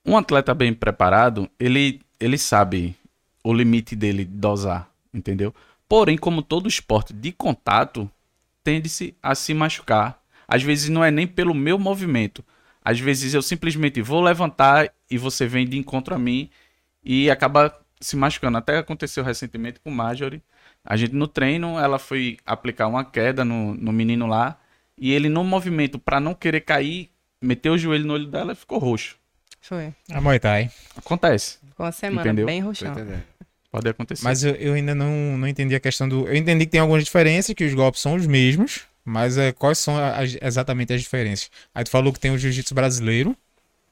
Um 0.04 0.16
atleta 0.16 0.54
bem 0.54 0.72
preparado, 0.72 1.50
ele, 1.60 2.00
ele 2.18 2.38
sabe 2.38 2.96
o 3.44 3.52
limite 3.52 3.94
dele 3.94 4.24
de 4.24 4.30
dosar, 4.30 4.90
entendeu? 5.12 5.54
Porém, 5.86 6.16
como 6.16 6.40
todo 6.40 6.66
esporte 6.66 7.12
de 7.12 7.30
contato, 7.30 8.10
tende-se 8.64 9.14
a 9.22 9.34
se 9.34 9.52
machucar. 9.52 10.18
Às 10.48 10.62
vezes 10.62 10.88
não 10.88 11.04
é 11.04 11.10
nem 11.10 11.26
pelo 11.26 11.52
meu 11.52 11.78
movimento. 11.78 12.42
Às 12.82 12.98
vezes 12.98 13.34
eu 13.34 13.42
simplesmente 13.42 14.00
vou 14.00 14.22
levantar 14.22 14.90
e 15.10 15.18
você 15.18 15.46
vem 15.46 15.68
de 15.68 15.76
encontro 15.76 16.14
a 16.14 16.18
mim 16.18 16.48
e 17.04 17.30
acaba 17.30 17.76
se 18.06 18.16
machucando. 18.16 18.58
Até 18.58 18.78
aconteceu 18.78 19.22
recentemente 19.24 19.80
com 19.80 19.90
Marjorie. 19.90 20.42
A 20.84 20.96
gente 20.96 21.14
no 21.14 21.26
treino, 21.26 21.78
ela 21.78 21.98
foi 21.98 22.36
aplicar 22.46 22.86
uma 22.86 23.04
queda 23.04 23.44
no, 23.44 23.74
no 23.74 23.92
menino 23.92 24.26
lá 24.26 24.58
e 24.96 25.12
ele 25.12 25.28
no 25.28 25.42
movimento, 25.44 25.98
para 25.98 26.20
não 26.20 26.34
querer 26.34 26.60
cair, 26.60 27.10
meteu 27.42 27.74
o 27.74 27.78
joelho 27.78 28.06
no 28.06 28.14
olho 28.14 28.26
dela 28.26 28.52
e 28.52 28.56
ficou 28.56 28.78
roxo. 28.78 29.16
Foi. 29.60 29.92
A 30.12 30.20
Muay 30.20 30.38
Thai. 30.38 30.70
Acontece. 30.96 31.58
Ficou 31.68 31.84
uma 31.84 31.92
semana 31.92 32.20
Entendeu? 32.22 32.46
bem 32.46 32.60
roxão. 32.60 32.94
Pode 33.70 33.88
acontecer. 33.88 34.24
Mas 34.24 34.44
eu, 34.44 34.54
eu 34.54 34.74
ainda 34.74 34.94
não, 34.94 35.36
não 35.36 35.48
entendi 35.48 35.74
a 35.74 35.80
questão 35.80 36.08
do. 36.08 36.26
Eu 36.28 36.36
entendi 36.36 36.64
que 36.64 36.70
tem 36.72 36.80
algumas 36.80 37.04
diferenças, 37.04 37.52
que 37.54 37.64
os 37.64 37.74
golpes 37.74 38.00
são 38.00 38.14
os 38.14 38.26
mesmos, 38.26 38.82
mas 39.04 39.36
é, 39.36 39.52
quais 39.52 39.78
são 39.78 39.98
as- 39.98 40.36
exatamente 40.40 40.92
as 40.92 41.02
diferenças? 41.02 41.50
Aí 41.74 41.82
tu 41.84 41.90
falou 41.90 42.12
que 42.12 42.20
tem 42.20 42.30
o 42.30 42.38
jiu-jitsu 42.38 42.74
brasileiro, 42.74 43.36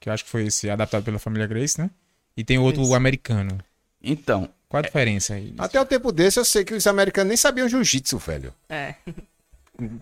que 0.00 0.08
eu 0.08 0.12
acho 0.12 0.24
que 0.24 0.30
foi 0.30 0.46
esse 0.46 0.70
adaptado 0.70 1.02
pela 1.04 1.18
família 1.18 1.46
Grace, 1.46 1.78
né? 1.80 1.90
E 2.36 2.44
tem 2.44 2.56
o 2.56 2.62
outro 2.62 2.82
Isso. 2.82 2.94
americano. 2.94 3.58
Então, 4.04 4.48
Qual 4.68 4.80
a 4.80 4.82
diferença 4.82 5.34
aí? 5.34 5.54
Até 5.56 5.80
o 5.80 5.84
tempo 5.86 6.10
desse 6.10 6.38
eu 6.38 6.44
sei 6.44 6.64
que 6.64 6.74
os 6.74 6.86
americanos 6.86 7.28
nem 7.28 7.36
sabiam 7.36 7.68
jiu-jitsu, 7.68 8.18
velho. 8.18 8.52
É. 8.68 8.94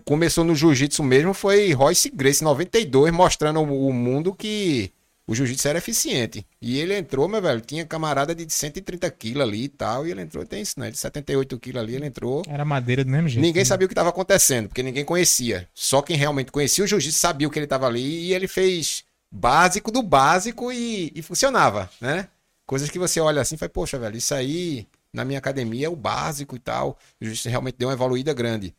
Começou 0.03 0.43
no 0.43 0.55
jiu-jitsu 0.55 1.03
mesmo 1.03 1.33
foi 1.33 1.71
Royce 1.73 2.09
Grace 2.09 2.43
92 2.43 3.13
mostrando 3.13 3.59
ao 3.59 3.65
o 3.65 3.93
mundo 3.93 4.33
que 4.33 4.91
o 5.27 5.33
jiu-jitsu 5.33 5.67
era 5.67 5.77
eficiente. 5.77 6.45
E 6.61 6.79
ele 6.79 6.97
entrou, 6.97 7.27
meu 7.27 7.41
velho, 7.41 7.61
tinha 7.61 7.85
camarada 7.85 8.33
de 8.35 8.51
130 8.51 9.09
quilos 9.11 9.43
ali 9.43 9.65
e 9.65 9.69
tal, 9.69 10.05
e 10.05 10.11
ele 10.11 10.21
entrou, 10.21 10.45
tem 10.45 10.61
isso, 10.61 10.79
né? 10.79 10.91
De 10.91 10.97
78 10.97 11.59
quilos 11.59 11.81
ali, 11.81 11.95
ele 11.95 12.07
entrou. 12.07 12.43
Era 12.47 12.65
madeira 12.65 13.03
do 13.03 13.11
mesmo 13.11 13.29
jeito. 13.29 13.45
Ninguém 13.45 13.61
né? 13.61 13.65
sabia 13.65 13.85
o 13.85 13.87
que 13.87 13.93
estava 13.93 14.09
acontecendo, 14.09 14.67
porque 14.67 14.83
ninguém 14.83 15.05
conhecia. 15.05 15.67
Só 15.73 16.01
quem 16.01 16.17
realmente 16.17 16.51
conhecia 16.51 16.83
o 16.83 16.87
jiu-jitsu 16.87 17.19
sabia 17.19 17.47
o 17.47 17.51
que 17.51 17.57
ele 17.57 17.65
estava 17.65 17.87
ali 17.87 18.25
e 18.25 18.33
ele 18.33 18.47
fez 18.47 19.03
básico 19.31 19.91
do 19.91 20.03
básico 20.03 20.71
e, 20.71 21.11
e 21.15 21.21
funcionava, 21.21 21.89
né? 22.01 22.27
Coisas 22.65 22.89
que 22.89 22.99
você 22.99 23.19
olha 23.19 23.41
assim 23.41 23.55
e 23.55 23.57
fala, 23.57 23.69
poxa, 23.69 23.99
velho, 23.99 24.17
isso 24.17 24.33
aí 24.33 24.87
na 25.11 25.23
minha 25.25 25.39
academia 25.39 25.87
é 25.87 25.89
o 25.89 25.95
básico 25.95 26.55
e 26.55 26.59
tal. 26.59 26.97
O 27.21 27.25
jiu-jitsu 27.25 27.49
realmente 27.49 27.75
deu 27.77 27.87
uma 27.89 27.93
evoluída 27.93 28.33
grande. 28.33 28.73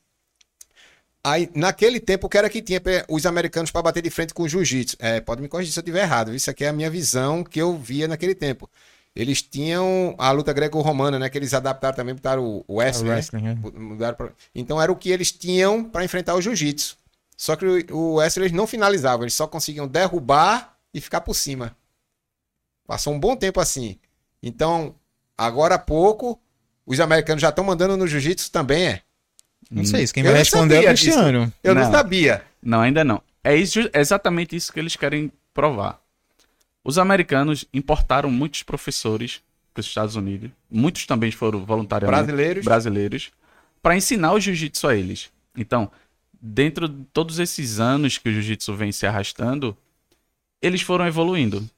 Aí, 1.27 1.51
naquele 1.55 1.99
tempo, 2.01 2.27
o 2.27 2.31
que 2.31 2.37
era 2.37 2.51
que 2.51 2.61
tinha 2.61 2.81
os 3.09 3.25
americanos 3.25 3.71
para 3.71 3.81
bater 3.83 4.03
de 4.03 4.11
frente 4.11 4.35
com 4.35 4.43
o 4.43 4.49
jiu-jitsu? 4.49 4.97
É, 4.99 5.21
pode 5.21 5.41
me 5.41 5.49
corrigir 5.49 5.73
se 5.73 5.79
eu 5.79 5.83
estiver 5.83 6.03
errado. 6.03 6.35
Isso 6.35 6.51
aqui 6.51 6.65
é 6.65 6.69
a 6.69 6.73
minha 6.73 6.91
visão 6.91 7.43
que 7.43 7.61
eu 7.61 7.79
via 7.79 8.07
naquele 8.07 8.35
tempo. 8.35 8.69
Eles 9.17 9.41
tinham 9.41 10.15
a 10.19 10.31
luta 10.33 10.53
greco-romana, 10.53 11.19
né? 11.19 11.31
Que 11.31 11.39
eles 11.39 11.55
adaptaram 11.55 11.95
também, 11.97 12.15
botaram 12.15 12.45
o, 12.45 12.65
o 12.69 12.83
É, 12.83 12.87
wrestling, 12.87 13.09
né? 13.09 13.15
wrestling? 13.15 13.79
Mudaram 13.81 14.17
pra- 14.17 14.33
Então 14.55 14.81
era 14.83 14.93
o 14.93 14.97
que 14.97 15.09
eles 15.11 15.33
tinham 15.33 15.85
para 15.85 16.05
enfrentar 16.05 16.35
o 16.35 16.43
jiu-jitsu. 16.43 16.97
Só 17.37 17.57
que 17.57 17.65
o, 17.65 17.97
o 17.97 18.15
wrestling 18.17 18.47
eles 18.47 18.57
não 18.57 18.67
finalizavam, 18.67 19.23
eles 19.25 19.35
só 19.35 19.47
conseguiam 19.47 19.87
derrubar 19.89 20.77
e 20.93 21.01
ficar 21.01 21.21
por 21.23 21.35
cima. 21.35 21.75
Passou 22.87 23.13
um 23.15 23.21
bom 23.21 23.35
tempo 23.37 23.61
assim. 23.61 23.99
Então, 24.43 24.95
agora 25.37 25.77
há 25.77 25.79
pouco, 25.79 26.41
os 26.87 27.01
americanos 27.01 27.41
já 27.43 27.49
estão 27.49 27.65
mandando 27.65 27.97
no 27.97 28.07
jiu-jitsu 28.07 28.51
também, 28.51 28.87
é? 28.87 29.03
Não 29.71 29.85
sei, 29.85 30.07
quem 30.09 30.23
Eu 30.25 30.31
vai 30.31 30.39
responder 30.41 30.85
é 30.85 30.91
o 30.91 30.95
disso. 30.95 31.05
Cristiano. 31.13 31.53
Eu 31.63 31.75
não, 31.75 31.83
Não. 31.85 31.91
sabia. 31.91 32.45
não, 32.63 32.81
ainda 32.81 33.03
não. 33.03 33.23
É 33.43 33.57
isso, 33.57 33.81
é 33.93 34.01
exatamente 34.01 34.55
isso 34.55 34.73
que 34.73 34.79
eles 34.79 34.97
querem 34.97 35.33
provar. 35.53 36.01
Os 36.83 36.99
americanos 36.99 37.65
importaram 37.73 38.31
muitos 38.31 38.63
professores 38.63 39.41
para 39.73 39.81
os 39.81 39.87
Estados 39.87 40.17
Unidos. 40.17 40.51
Muitos 40.71 41.07
também 41.07 41.31
foram 41.31 41.65
voluntariamente 41.65 42.25
Brasileiros. 42.27 42.65
brasileiros 42.65 43.31
para 43.83 43.97
ensinar 43.97 44.33
o 44.33 44.41
jiu-jitsu 44.41 44.87
a 44.89 44.95
eles. 44.95 45.31
Então, 45.57 45.91
dentro 46.41 46.89
de 46.89 47.05
todos 47.13 47.39
esses 47.39 47.81
anos 47.81 48.19
que 48.19 48.29
o 48.29 48.33
jiu-jitsu 48.33 48.75
vem 48.75 48.93
se 48.93 49.07
arrastando, 49.07 49.77
eles 50.61 50.83
foram 50.83 51.07
evoluindo. 51.07 51.69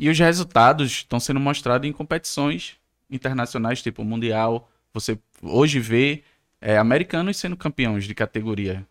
E 0.00 0.08
os 0.08 0.18
resultados 0.18 0.90
estão 0.90 1.20
sendo 1.20 1.38
mostrados 1.38 1.86
em 1.86 1.92
competições 1.92 2.78
internacionais, 3.10 3.82
tipo 3.82 4.02
Mundial. 4.02 4.72
Você 4.94 5.18
hoje 5.42 5.78
vê 5.78 6.24
é, 6.58 6.78
americanos 6.78 7.36
sendo 7.36 7.54
campeões 7.54 8.06
de 8.06 8.14
categoria. 8.14 8.86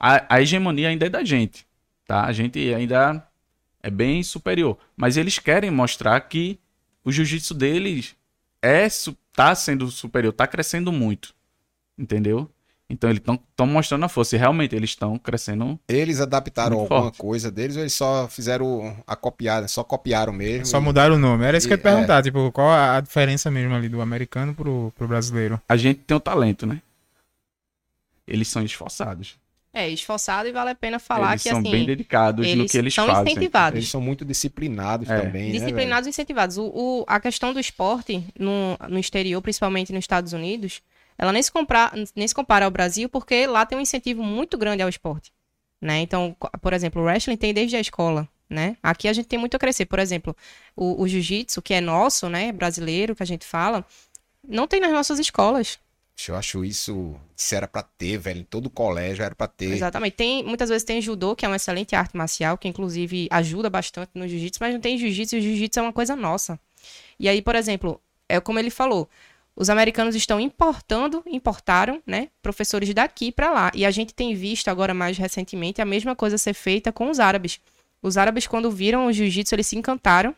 A, 0.00 0.36
a 0.36 0.40
hegemonia 0.40 0.88
ainda 0.88 1.04
é 1.04 1.10
da 1.10 1.22
gente, 1.22 1.66
tá? 2.06 2.24
A 2.24 2.32
gente 2.32 2.58
ainda 2.72 3.28
é 3.82 3.90
bem 3.90 4.22
superior. 4.22 4.78
Mas 4.96 5.18
eles 5.18 5.38
querem 5.38 5.70
mostrar 5.70 6.18
que 6.22 6.58
o 7.04 7.12
jiu-jitsu 7.12 7.52
deles 7.52 8.16
é 8.62 8.88
tá 9.34 9.54
sendo 9.54 9.90
superior, 9.90 10.32
tá 10.32 10.46
crescendo 10.46 10.90
muito. 10.90 11.34
Entendeu? 11.98 12.50
Então 12.88 13.08
eles 13.08 13.22
estão 13.22 13.66
mostrando 13.66 14.04
a 14.04 14.08
força. 14.08 14.36
E 14.36 14.38
realmente 14.38 14.74
eles 14.76 14.90
estão 14.90 15.18
crescendo. 15.18 15.78
Eles 15.88 16.20
adaptaram 16.20 16.80
alguma 16.80 17.02
forte. 17.04 17.18
coisa 17.18 17.50
deles 17.50 17.76
ou 17.76 17.82
eles 17.82 17.94
só 17.94 18.28
fizeram 18.28 18.96
a 19.06 19.16
copiada, 19.16 19.66
só 19.68 19.82
copiaram 19.82 20.32
mesmo? 20.32 20.66
Só 20.66 20.78
e... 20.78 20.80
mudaram 20.80 21.16
o 21.16 21.18
nome. 21.18 21.44
Era 21.44 21.56
isso 21.56 21.66
e, 21.66 21.68
que 21.68 21.74
eu 21.74 21.78
ia 21.78 21.82
perguntar. 21.82 22.18
É... 22.18 22.22
Tipo, 22.22 22.52
qual 22.52 22.70
a 22.70 23.00
diferença 23.00 23.50
mesmo 23.50 23.74
ali 23.74 23.88
do 23.88 24.00
americano 24.00 24.54
pro, 24.54 24.92
pro 24.96 25.08
brasileiro? 25.08 25.60
A 25.68 25.76
gente 25.76 26.00
tem 26.00 26.16
o 26.16 26.20
talento, 26.20 26.66
né? 26.66 26.80
Eles 28.26 28.48
são 28.48 28.62
esforçados. 28.62 29.36
É, 29.72 29.88
esforçado 29.88 30.48
e 30.48 30.52
vale 30.52 30.70
a 30.70 30.74
pena 30.74 31.00
falar 31.00 31.32
eles 31.32 31.42
que 31.42 31.48
são 31.48 31.58
assim, 31.58 31.70
bem 31.72 31.84
dedicados 31.84 32.46
no 32.54 32.64
que 32.64 32.78
eles 32.78 32.94
são 32.94 33.08
fazem. 33.08 33.32
incentivados. 33.32 33.76
Eles 33.76 33.90
são 33.90 34.00
muito 34.00 34.24
disciplinados 34.24 35.10
é. 35.10 35.20
também. 35.20 35.46
Né, 35.46 35.58
disciplinados 35.58 36.06
né, 36.06 36.10
e 36.10 36.10
incentivados. 36.10 36.56
O, 36.58 36.66
o, 36.66 37.04
a 37.08 37.18
questão 37.18 37.52
do 37.52 37.58
esporte 37.58 38.24
no, 38.38 38.78
no 38.88 39.00
exterior, 39.00 39.42
principalmente 39.42 39.92
nos 39.92 40.04
Estados 40.04 40.32
Unidos, 40.32 40.80
ela 41.16 41.32
nem 41.32 41.42
se, 41.42 41.50
compara, 41.50 41.92
nem 42.14 42.26
se 42.26 42.34
compara 42.34 42.64
ao 42.64 42.70
Brasil, 42.70 43.08
porque 43.08 43.46
lá 43.46 43.64
tem 43.64 43.78
um 43.78 43.80
incentivo 43.80 44.22
muito 44.22 44.58
grande 44.58 44.82
ao 44.82 44.88
esporte. 44.88 45.32
Né? 45.80 46.00
Então, 46.00 46.36
por 46.60 46.72
exemplo, 46.72 47.02
o 47.02 47.04
wrestling 47.04 47.36
tem 47.36 47.52
desde 47.52 47.76
a 47.76 47.80
escola. 47.80 48.28
Né? 48.48 48.76
Aqui 48.82 49.08
a 49.08 49.12
gente 49.12 49.26
tem 49.26 49.38
muito 49.38 49.56
a 49.56 49.58
crescer. 49.58 49.86
Por 49.86 49.98
exemplo, 49.98 50.36
o, 50.76 51.02
o 51.02 51.08
jiu-jitsu, 51.08 51.62
que 51.62 51.74
é 51.74 51.80
nosso, 51.80 52.28
né, 52.28 52.52
brasileiro, 52.52 53.14
que 53.14 53.22
a 53.22 53.26
gente 53.26 53.44
fala, 53.44 53.84
não 54.46 54.66
tem 54.66 54.80
nas 54.80 54.92
nossas 54.92 55.18
escolas. 55.18 55.78
Eu 56.28 56.36
acho 56.36 56.64
isso, 56.64 57.16
isso 57.36 57.54
era 57.54 57.66
para 57.66 57.82
ter, 57.82 58.16
velho. 58.18 58.40
Em 58.40 58.44
todo 58.44 58.70
colégio 58.70 59.24
era 59.24 59.34
para 59.34 59.48
ter. 59.48 59.72
Exatamente. 59.72 60.14
Tem, 60.14 60.44
muitas 60.44 60.68
vezes 60.68 60.84
tem 60.84 61.00
judô, 61.00 61.34
que 61.34 61.44
é 61.44 61.48
uma 61.48 61.56
excelente 61.56 61.96
arte 61.96 62.16
marcial, 62.16 62.56
que 62.56 62.68
inclusive 62.68 63.26
ajuda 63.30 63.68
bastante 63.68 64.10
no 64.14 64.26
jiu-jitsu, 64.28 64.58
mas 64.60 64.72
não 64.72 64.80
tem 64.80 64.96
jiu-jitsu, 64.96 65.34
e 65.34 65.38
o 65.38 65.42
jiu-jitsu 65.42 65.80
é 65.80 65.82
uma 65.82 65.92
coisa 65.92 66.14
nossa. 66.14 66.58
E 67.18 67.28
aí, 67.28 67.42
por 67.42 67.56
exemplo, 67.56 68.00
é 68.28 68.38
como 68.40 68.58
ele 68.58 68.70
falou, 68.70 69.08
os 69.56 69.70
americanos 69.70 70.14
estão 70.14 70.40
importando, 70.40 71.22
importaram, 71.26 72.02
né, 72.06 72.28
professores 72.42 72.92
daqui 72.92 73.30
para 73.30 73.50
lá. 73.50 73.70
E 73.74 73.86
a 73.86 73.90
gente 73.90 74.12
tem 74.12 74.34
visto 74.34 74.68
agora 74.68 74.92
mais 74.92 75.16
recentemente 75.16 75.80
a 75.80 75.84
mesma 75.84 76.16
coisa 76.16 76.36
ser 76.36 76.54
feita 76.54 76.90
com 76.90 77.08
os 77.08 77.20
árabes. 77.20 77.60
Os 78.02 78.16
árabes 78.16 78.46
quando 78.46 78.70
viram 78.70 79.06
o 79.06 79.12
jiu-jitsu, 79.12 79.54
eles 79.54 79.66
se 79.66 79.76
encantaram 79.76 80.34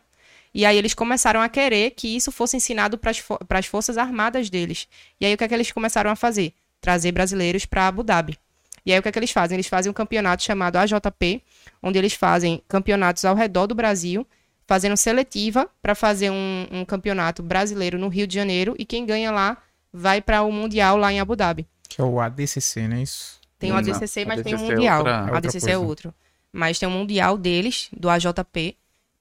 e 0.53 0.65
aí 0.65 0.77
eles 0.77 0.93
começaram 0.93 1.41
a 1.41 1.49
querer 1.49 1.91
que 1.91 2.15
isso 2.15 2.31
fosse 2.31 2.57
ensinado 2.57 2.97
para 2.97 3.59
as 3.59 3.65
forças 3.65 3.97
armadas 3.97 4.49
deles. 4.49 4.87
E 5.19 5.25
aí 5.25 5.33
o 5.33 5.37
que 5.37 5.43
é 5.43 5.47
que 5.47 5.53
eles 5.53 5.71
começaram 5.71 6.09
a 6.09 6.15
fazer? 6.15 6.53
Trazer 6.79 7.11
brasileiros 7.11 7.65
para 7.65 7.87
Abu 7.87 8.03
Dhabi. 8.03 8.37
E 8.85 8.93
aí 8.93 8.99
o 8.99 9.01
que 9.01 9.09
é 9.09 9.11
que 9.11 9.19
eles 9.19 9.31
fazem? 9.31 9.55
Eles 9.55 9.67
fazem 9.67 9.89
um 9.89 9.93
campeonato 9.93 10.43
chamado 10.43 10.77
AJP, 10.77 11.43
onde 11.83 11.99
eles 11.99 12.13
fazem 12.13 12.61
campeonatos 12.67 13.25
ao 13.25 13.35
redor 13.35 13.67
do 13.67 13.75
Brasil, 13.75 14.25
fazendo 14.67 14.97
seletiva 14.97 15.67
para 15.81 15.95
fazer 15.95 16.29
um, 16.29 16.67
um, 16.69 16.85
campeonato 16.85 17.41
brasileiro 17.41 17.97
no 17.97 18.09
Rio 18.09 18.27
de 18.27 18.35
Janeiro 18.35 18.75
e 18.77 18.85
quem 18.85 19.05
ganha 19.05 19.31
lá 19.31 19.57
vai 19.91 20.21
para 20.21 20.43
o 20.43 20.51
Mundial 20.51 20.97
lá 20.97 21.11
em 21.11 21.21
Abu 21.21 21.35
Dhabi. 21.35 21.65
Que 21.87 22.01
é 22.01 22.03
o 22.03 22.19
ADCC, 22.19 22.87
não 22.87 22.97
é 22.97 23.01
isso? 23.01 23.39
Tem 23.57 23.71
o 23.71 23.75
ADCC, 23.75 24.25
mas 24.25 24.39
ADCC 24.39 24.43
tem 24.43 24.55
o 24.55 24.59
Mundial. 24.59 25.07
É 25.07 25.21
outra... 25.21 25.37
ADCC 25.37 25.71
é 25.71 25.77
outro. 25.77 26.13
Mas 26.51 26.77
tem 26.77 26.87
o 26.87 26.91
Mundial 26.91 27.37
deles, 27.37 27.89
do 27.95 28.09
AJP, 28.09 28.75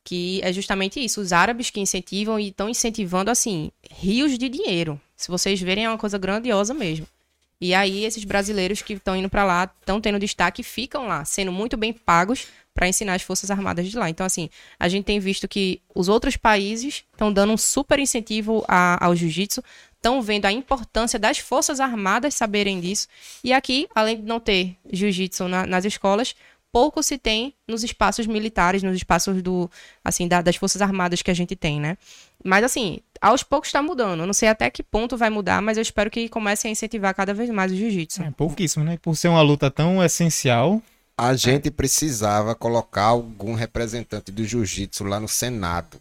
que 0.05 0.41
é 0.43 0.53
justamente 0.53 1.03
isso, 1.03 1.21
os 1.21 1.33
árabes 1.33 1.71
que 1.71 1.81
incentivam 1.81 2.39
e 2.39 2.49
estão 2.49 2.69
incentivando, 2.69 3.31
assim, 3.31 3.71
rios 3.91 4.37
de 4.37 4.49
dinheiro. 4.49 5.01
Se 5.17 5.29
vocês 5.29 5.61
verem, 5.61 5.85
é 5.85 5.89
uma 5.89 5.99
coisa 5.99 6.19
grandiosa 6.19 6.75
mesmo. 6.75 7.07
E 7.61 7.73
aí, 7.73 8.05
esses 8.05 8.25
brasileiros 8.25 8.83
que 8.83 8.95
estão 8.95 9.17
indo 9.17 9.31
para 9.31 9.45
lá, 9.45 9.71
estão 9.81 10.01
tendo 10.01 10.19
destaque, 10.19 10.63
ficam 10.63 11.07
lá, 11.07 11.25
sendo 11.25 11.51
muito 11.51 11.77
bem 11.77 11.93
pagos 11.93 12.49
para 12.77 12.87
ensinar 12.87 13.15
as 13.15 13.23
Forças 13.23 13.51
Armadas 13.51 13.89
de 13.89 13.97
lá. 13.97 14.09
Então, 14.11 14.27
assim, 14.27 14.51
a 14.79 14.87
gente 14.87 15.07
tem 15.07 15.19
visto 15.19 15.49
que 15.49 15.81
os 15.95 16.09
outros 16.09 16.37
países 16.37 17.05
estão 17.11 17.33
dando 17.33 17.55
um 17.55 17.57
super 17.57 17.99
incentivo 17.99 18.63
a, 18.69 19.03
ao 19.05 19.17
jiu-jitsu, 19.17 19.65
estão 19.95 20.21
vendo 20.21 20.45
a 20.45 20.53
importância 20.53 21.19
das 21.19 21.39
Forças 21.39 21.81
Armadas 21.81 22.35
saberem 22.35 22.79
disso. 22.79 23.09
E 23.43 23.53
aqui, 23.53 23.89
além 23.95 24.19
de 24.19 24.23
não 24.23 24.39
ter 24.39 24.77
jiu-jitsu 24.93 25.49
na, 25.49 25.67
nas 25.67 25.87
escolas, 25.87 26.37
pouco 26.71 27.03
se 27.03 27.17
tem 27.17 27.55
nos 27.67 27.83
espaços 27.83 28.27
militares, 28.27 28.83
nos 28.83 28.95
espaços 28.95 29.43
do, 29.43 29.71
assim, 30.05 30.29
da, 30.29 30.43
das 30.43 30.57
forças 30.57 30.83
armadas 30.83 31.23
que 31.23 31.31
a 31.31 31.35
gente 31.35 31.57
tem, 31.57 31.81
né? 31.81 31.97
Mas 32.45 32.63
assim, 32.63 33.01
aos 33.19 33.43
poucos 33.43 33.71
está 33.71 33.81
mudando. 33.81 34.21
Eu 34.21 34.27
não 34.27 34.35
sei 34.35 34.51
até 34.51 34.69
que 34.69 34.83
ponto 34.83 35.17
vai 35.17 35.31
mudar, 35.31 35.63
mas 35.63 35.79
eu 35.79 35.83
espero 35.83 36.11
que 36.11 36.29
comecem 36.29 36.69
a 36.69 36.73
incentivar 36.73 37.15
cada 37.15 37.33
vez 37.33 37.49
mais 37.49 37.73
o 37.73 37.75
jiu-jitsu. 37.75 38.23
É 38.23 38.31
pouquíssimo, 38.31 38.85
né? 38.85 38.99
Por 39.01 39.17
ser 39.17 39.29
uma 39.29 39.41
luta 39.41 39.71
tão 39.71 40.05
essencial. 40.05 40.83
A 41.19 41.35
gente 41.35 41.71
precisava 41.71 42.55
colocar 42.55 43.05
algum 43.05 43.55
representante 43.55 44.31
do 44.31 44.45
jiu-jitsu 44.45 45.05
lá 45.05 45.19
no 45.19 45.29
Senado 45.29 45.99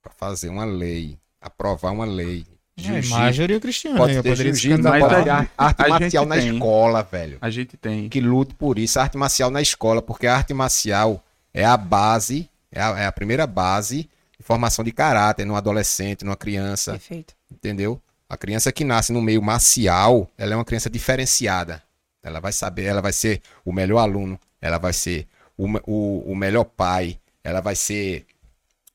para 0.00 0.12
fazer 0.12 0.48
uma 0.48 0.64
lei, 0.64 1.18
aprovar 1.40 1.90
uma 1.90 2.04
lei 2.04 2.46
Jiu-jitsu. 2.78 3.14
É, 3.14 3.18
Major 3.18 3.50
e 3.50 3.56
o 3.56 3.60
Cristiano. 3.60 3.96
Pode 3.96 4.22
ter 4.22 4.36
jiu-jitsu, 4.36 4.82
pode 4.82 5.24
ter 5.24 5.50
arte 5.56 5.88
marcial 5.88 6.26
na 6.26 6.36
tem. 6.36 6.52
escola, 6.52 7.02
velho. 7.02 7.38
A 7.40 7.48
gente 7.48 7.76
tem. 7.76 8.08
Que 8.08 8.20
lute 8.20 8.54
por 8.54 8.78
isso, 8.78 9.00
arte 9.00 9.16
marcial 9.16 9.50
na 9.50 9.62
escola, 9.62 10.02
porque 10.02 10.26
a 10.26 10.36
arte 10.36 10.52
marcial 10.52 11.24
é 11.54 11.64
a 11.64 11.76
base, 11.76 12.48
é 12.70 12.80
a, 12.80 13.00
é 13.00 13.06
a 13.06 13.12
primeira 13.12 13.46
base 13.46 14.08
de 14.38 14.44
formação 14.44 14.84
de 14.84 14.92
caráter 14.92 15.46
no 15.46 15.56
adolescente, 15.56 16.24
numa 16.24 16.36
criança. 16.36 16.92
Perfeito. 16.92 17.34
Entendeu? 17.50 18.00
A 18.28 18.36
criança 18.36 18.70
que 18.70 18.84
nasce 18.84 19.10
no 19.10 19.22
meio 19.22 19.40
marcial, 19.40 20.30
ela 20.36 20.52
é 20.52 20.56
uma 20.56 20.64
criança 20.64 20.90
diferenciada. 20.90 21.82
Ela 22.26 22.40
vai 22.40 22.52
saber, 22.52 22.84
ela 22.84 23.00
vai 23.00 23.12
ser 23.12 23.40
o 23.64 23.72
melhor 23.72 23.98
aluno, 23.98 24.38
ela 24.60 24.78
vai 24.78 24.92
ser 24.92 25.26
o, 25.56 25.66
o, 25.86 26.32
o 26.32 26.36
melhor 26.36 26.64
pai, 26.64 27.18
ela 27.42 27.60
vai 27.60 27.76
ser 27.76 28.26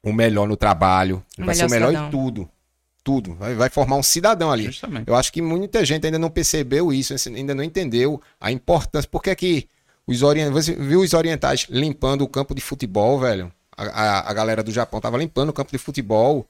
o 0.04 0.12
melhor 0.12 0.48
no 0.48 0.58
trabalho, 0.58 1.24
vai 1.38 1.56
ser 1.56 1.66
o 1.66 1.70
melhor 1.70 1.90
cidadão. 1.90 2.08
em 2.08 2.12
tudo 2.12 2.50
tudo. 3.04 3.34
Vai, 3.34 3.56
vai 3.56 3.70
formar 3.70 3.96
um 3.96 4.04
cidadão 4.04 4.52
ali. 4.52 4.66
Justamente. 4.66 5.08
Eu 5.08 5.16
acho 5.16 5.34
que 5.34 5.42
muita 5.42 5.84
gente 5.84 6.06
ainda 6.06 6.20
não 6.20 6.30
percebeu 6.30 6.94
isso, 6.94 7.16
ainda 7.30 7.56
não 7.56 7.64
entendeu 7.64 8.22
a 8.40 8.52
importância. 8.52 9.10
Por 9.10 9.24
que 9.24 9.32
é 9.32 9.36
que 9.36 9.68
os 10.06 10.24
orientais. 10.24 10.66
Você 10.66 10.76
viu 10.76 11.02
os 11.02 11.14
orientais 11.14 11.68
limpando 11.70 12.24
o 12.24 12.28
campo 12.28 12.54
de 12.54 12.62
futebol, 12.62 13.20
velho? 13.20 13.52
A, 13.76 13.84
a, 13.84 14.30
a, 14.30 14.34
galera 14.34 14.62
do 14.62 14.72
Japão 14.72 15.00
tava 15.00 15.18
limpando 15.18 15.50
o 15.50 15.54
campo 15.54 15.72
de 15.72 15.78
futebol. 15.78 16.46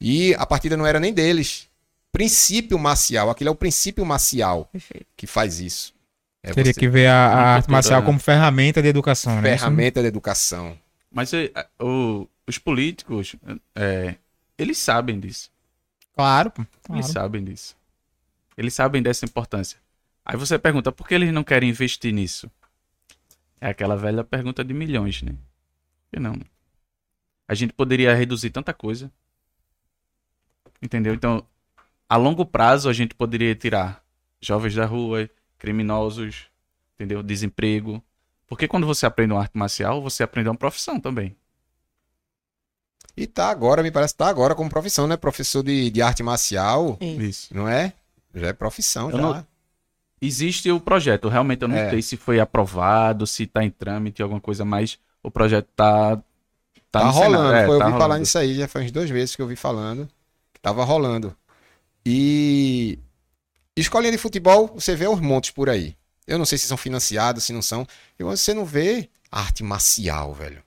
E 0.00 0.34
a 0.34 0.46
partida 0.46 0.76
não 0.76 0.86
era 0.86 0.98
nem 0.98 1.12
deles. 1.12 1.68
Princípio 2.12 2.78
marcial. 2.78 3.30
Aquilo 3.30 3.48
é 3.48 3.52
o 3.52 3.56
princípio 3.56 4.04
marcial 4.04 4.68
Perfeito. 4.72 5.06
que 5.16 5.26
faz 5.26 5.60
isso. 5.60 5.92
É 6.42 6.52
Teria 6.52 6.72
você... 6.72 6.80
que 6.80 6.88
ver 6.88 7.06
a, 7.06 7.26
a 7.26 7.54
arte 7.56 7.70
marcial 7.70 8.02
como 8.02 8.18
ferramenta 8.18 8.80
de 8.80 8.88
educação, 8.88 9.40
né? 9.40 9.58
Ferramenta 9.58 10.00
de 10.00 10.08
educação. 10.08 10.78
Mas 11.10 11.32
é, 11.34 11.50
o, 11.78 12.26
os 12.46 12.56
políticos, 12.56 13.36
é, 13.74 14.14
eles 14.56 14.78
sabem 14.78 15.20
disso. 15.20 15.50
Claro, 16.14 16.50
claro. 16.50 16.68
Eles 16.90 17.06
sabem 17.06 17.44
disso. 17.44 17.76
Eles 18.56 18.74
sabem 18.74 19.02
dessa 19.02 19.24
importância. 19.24 19.78
Aí 20.24 20.36
você 20.36 20.58
pergunta, 20.58 20.92
por 20.92 21.06
que 21.08 21.14
eles 21.14 21.32
não 21.32 21.44
querem 21.44 21.68
investir 21.68 22.12
nisso? 22.12 22.50
É 23.60 23.68
aquela 23.68 23.96
velha 23.96 24.24
pergunta 24.24 24.64
de 24.64 24.72
milhões, 24.72 25.22
né? 25.22 25.32
Por 25.32 26.16
que 26.16 26.20
não? 26.20 26.38
A 27.46 27.54
gente 27.54 27.72
poderia 27.72 28.14
reduzir 28.14 28.50
tanta 28.50 28.72
coisa. 28.72 29.10
Entendeu? 30.80 31.12
Então, 31.12 31.44
a 32.08 32.16
longo 32.16 32.46
prazo, 32.46 32.88
a 32.88 32.92
gente 32.92 33.14
poderia 33.14 33.54
tirar 33.54 34.02
jovens 34.40 34.74
da 34.74 34.86
rua, 34.86 35.28
criminosos, 35.60 36.46
entendeu? 36.94 37.22
Desemprego. 37.22 38.02
Porque 38.48 38.66
quando 38.66 38.86
você 38.86 39.06
aprende 39.06 39.32
uma 39.32 39.40
arte 39.40 39.56
marcial, 39.56 40.02
você 40.02 40.24
aprende 40.24 40.48
uma 40.48 40.56
profissão 40.56 40.98
também. 40.98 41.36
E 43.16 43.26
tá 43.26 43.50
agora, 43.50 43.82
me 43.82 43.90
parece, 43.90 44.16
tá 44.16 44.28
agora 44.28 44.54
como 44.54 44.70
profissão, 44.70 45.06
né? 45.06 45.16
Professor 45.16 45.62
de, 45.62 45.90
de 45.90 46.02
arte 46.02 46.22
marcial. 46.22 46.98
Isso. 47.00 47.54
Não 47.54 47.68
é? 47.68 47.92
Já 48.34 48.48
é 48.48 48.52
profissão, 48.52 49.10
eu 49.10 49.16
já. 49.16 49.22
Não... 49.22 49.46
Existe 50.22 50.70
o 50.70 50.80
projeto, 50.80 51.28
realmente 51.28 51.62
eu 51.62 51.68
não 51.68 51.76
é. 51.76 51.90
sei 51.90 52.02
se 52.02 52.16
foi 52.16 52.40
aprovado, 52.40 53.26
se 53.26 53.46
tá 53.46 53.64
em 53.64 53.70
trâmite, 53.70 54.22
alguma 54.22 54.40
coisa, 54.40 54.64
mas 54.64 54.98
o 55.22 55.30
projeto 55.30 55.68
tá. 55.74 56.16
Tá, 56.90 57.00
tá 57.00 57.08
rolando. 57.08 57.54
É, 57.54 57.66
Foi, 57.66 57.76
eu 57.76 57.78
tá 57.78 57.84
ouvi 57.84 57.92
rolando. 57.92 57.98
falar 57.98 58.18
nisso 58.18 58.38
aí, 58.38 58.54
já 58.54 58.66
faz 58.66 58.86
uns 58.86 58.90
dois 58.90 59.10
meses 59.10 59.36
que 59.36 59.42
eu 59.42 59.46
vi 59.46 59.56
falando. 59.56 60.08
Que 60.52 60.60
tava 60.60 60.84
rolando. 60.84 61.34
E. 62.04 62.98
Escolinha 63.80 64.12
de 64.12 64.18
futebol, 64.18 64.68
você 64.74 64.94
vê 64.94 65.08
os 65.08 65.20
montes 65.20 65.50
por 65.50 65.68
aí. 65.68 65.96
Eu 66.26 66.38
não 66.38 66.44
sei 66.44 66.58
se 66.58 66.66
são 66.66 66.76
financiados, 66.76 67.44
se 67.44 67.52
não 67.52 67.62
são. 67.62 67.86
E 68.18 68.22
você 68.22 68.52
não 68.54 68.64
vê 68.64 69.08
arte 69.30 69.62
marcial, 69.62 70.34
velho. 70.34 70.62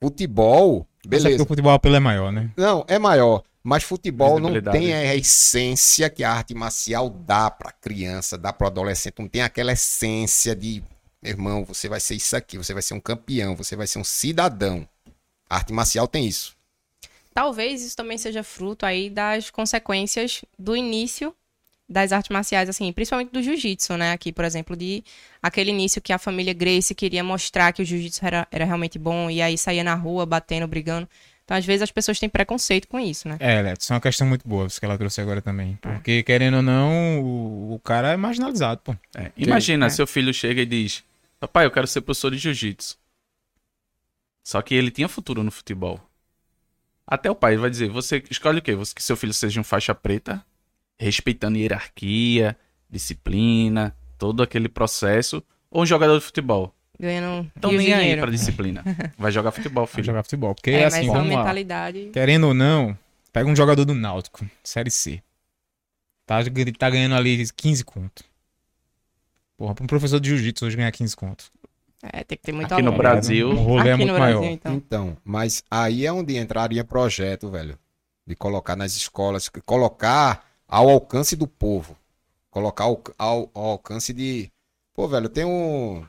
Futebol, 0.00 0.86
beleza. 1.04 1.30
Mas 1.30 1.40
é 1.40 1.42
o 1.42 1.46
futebol 1.46 1.72
apelo 1.72 1.96
é 1.96 2.00
maior, 2.00 2.30
né? 2.30 2.50
Não, 2.56 2.84
é 2.88 2.98
maior. 2.98 3.42
Mas 3.62 3.82
futebol 3.82 4.38
não 4.38 4.60
tem 4.60 4.92
a 4.92 5.14
essência 5.14 6.10
que 6.10 6.22
a 6.22 6.32
arte 6.32 6.54
marcial 6.54 7.08
dá 7.08 7.50
pra 7.50 7.72
criança, 7.72 8.36
dá 8.36 8.52
pro 8.52 8.66
adolescente. 8.66 9.14
Não 9.18 9.28
tem 9.28 9.40
aquela 9.42 9.72
essência 9.72 10.54
de, 10.54 10.82
meu 11.22 11.32
irmão, 11.32 11.64
você 11.64 11.88
vai 11.88 11.98
ser 11.98 12.14
isso 12.14 12.36
aqui, 12.36 12.58
você 12.58 12.74
vai 12.74 12.82
ser 12.82 12.92
um 12.92 13.00
campeão, 13.00 13.56
você 13.56 13.74
vai 13.74 13.86
ser 13.86 13.98
um 13.98 14.04
cidadão. 14.04 14.86
A 15.48 15.56
arte 15.56 15.72
marcial 15.72 16.06
tem 16.06 16.26
isso. 16.26 16.54
talvez 17.32 17.82
isso 17.82 17.96
também 17.96 18.18
seja 18.18 18.42
fruto 18.42 18.84
aí 18.84 19.08
das 19.08 19.50
consequências 19.50 20.44
do 20.58 20.76
início 20.76 21.34
das 21.88 22.12
artes 22.12 22.30
marciais, 22.30 22.68
assim, 22.68 22.90
principalmente 22.92 23.30
do 23.30 23.42
jiu-jitsu, 23.42 23.96
né? 23.96 24.12
Aqui, 24.12 24.32
por 24.32 24.44
exemplo, 24.44 24.74
de 24.76 25.04
aquele 25.42 25.70
início 25.70 26.00
que 26.00 26.12
a 26.12 26.18
família 26.18 26.54
Grace 26.54 26.94
queria 26.94 27.22
mostrar 27.22 27.72
que 27.72 27.82
o 27.82 27.84
jiu-jitsu 27.84 28.24
era, 28.24 28.48
era 28.50 28.64
realmente 28.64 28.98
bom 28.98 29.28
e 29.30 29.42
aí 29.42 29.58
saía 29.58 29.84
na 29.84 29.94
rua 29.94 30.24
batendo, 30.24 30.66
brigando. 30.66 31.08
Então, 31.44 31.54
às 31.58 31.66
vezes, 31.66 31.82
as 31.82 31.90
pessoas 31.90 32.18
têm 32.18 32.26
preconceito 32.28 32.88
com 32.88 32.98
isso, 32.98 33.28
né? 33.28 33.36
É, 33.38 33.60
Leto, 33.60 33.82
isso 33.82 33.92
é 33.92 33.96
uma 33.96 34.00
questão 34.00 34.26
muito 34.26 34.48
boa, 34.48 34.66
isso 34.66 34.80
que 34.80 34.86
ela 34.86 34.96
trouxe 34.96 35.20
agora 35.20 35.42
também. 35.42 35.78
Porque, 35.82 36.22
querendo 36.22 36.56
ou 36.56 36.62
não, 36.62 37.20
o, 37.22 37.74
o 37.74 37.78
cara 37.80 38.12
é 38.12 38.16
marginalizado, 38.16 38.80
pô. 38.82 38.96
É, 39.14 39.30
imagina, 39.36 39.84
É. 39.86 39.90
seu 39.90 40.06
filho 40.06 40.32
chega 40.32 40.62
e 40.62 40.66
diz: 40.66 41.04
Papai, 41.38 41.66
eu 41.66 41.70
quero 41.70 41.86
ser 41.86 42.00
professor 42.00 42.30
de 42.30 42.38
jiu-jitsu. 42.38 42.96
Só 44.42 44.62
que 44.62 44.74
ele 44.74 44.90
tinha 44.90 45.06
futuro 45.06 45.42
no 45.42 45.50
futebol. 45.50 46.00
Até 47.06 47.30
o 47.30 47.34
pai 47.34 47.58
vai 47.58 47.68
dizer: 47.68 47.90
Você 47.90 48.24
escolhe 48.30 48.60
o 48.60 48.62
quê? 48.62 48.74
Você 48.74 48.94
que 48.94 49.02
seu 49.02 49.14
filho 49.16 49.34
seja 49.34 49.60
um 49.60 49.64
faixa 49.64 49.94
preta, 49.94 50.42
respeitando 50.98 51.58
hierarquia, 51.58 52.56
disciplina, 52.88 53.94
todo 54.18 54.42
aquele 54.42 54.68
processo, 54.68 55.42
ou 55.70 55.82
um 55.82 55.86
jogador 55.86 56.18
de 56.18 56.24
futebol? 56.24 56.74
Ganhando 56.98 57.50
Então 57.56 57.72
nem 57.72 57.92
aí 57.92 58.16
pra 58.16 58.30
disciplina. 58.30 58.82
Vai 59.18 59.32
jogar 59.32 59.50
futebol, 59.50 59.84
Vai 59.86 59.94
filho. 59.94 60.04
jogar 60.06 60.22
futebol. 60.22 60.54
Porque, 60.54 60.70
É, 60.70 60.84
assim, 60.84 61.08
é 61.08 61.12
vamos 61.12 61.30
lá. 61.32 61.38
mentalidade. 61.38 62.10
Querendo 62.12 62.48
ou 62.48 62.54
não, 62.54 62.96
pega 63.32 63.48
um 63.50 63.56
jogador 63.56 63.84
do 63.84 63.94
Náutico, 63.94 64.46
Série 64.62 64.90
C. 64.90 65.20
Tá, 66.24 66.38
tá 66.78 66.90
ganhando 66.90 67.16
ali 67.16 67.44
15 67.54 67.84
conto. 67.84 68.24
Porra, 69.56 69.74
pra 69.74 69.84
um 69.84 69.86
professor 69.86 70.18
de 70.20 70.28
jiu-jitsu 70.30 70.66
hoje 70.66 70.76
ganhar 70.76 70.90
15 70.92 71.16
conto. 71.16 71.44
É, 72.02 72.22
tem 72.24 72.36
que 72.38 72.44
ter 72.44 72.52
muito 72.52 72.72
Aqui 72.72 72.82
no 72.82 72.88
aluno. 72.88 73.02
Brasil- 73.02 73.50
O 73.50 73.54
rolê 73.54 73.88
é 73.90 73.92
Aqui 73.92 74.02
muito 74.04 74.12
no 74.12 74.18
maior. 74.18 74.38
Brasil, 74.40 74.54
então. 74.54 74.74
Então, 74.74 75.16
mas 75.24 75.62
aí 75.70 76.06
é 76.06 76.12
onde 76.12 76.36
entraria 76.36 76.84
projeto, 76.84 77.50
velho. 77.50 77.78
De 78.26 78.34
colocar 78.34 78.76
nas 78.76 78.94
escolas, 78.96 79.48
colocar 79.66 80.44
ao 80.68 80.88
alcance 80.90 81.36
do 81.36 81.46
povo. 81.46 81.96
Colocar 82.50 82.84
ao, 82.84 83.02
ao- 83.18 83.50
ao 83.54 83.64
alcance 83.72 84.12
de. 84.12 84.50
Pô, 84.94 85.08
velho, 85.08 85.28
tem 85.28 85.44
um 85.44 86.06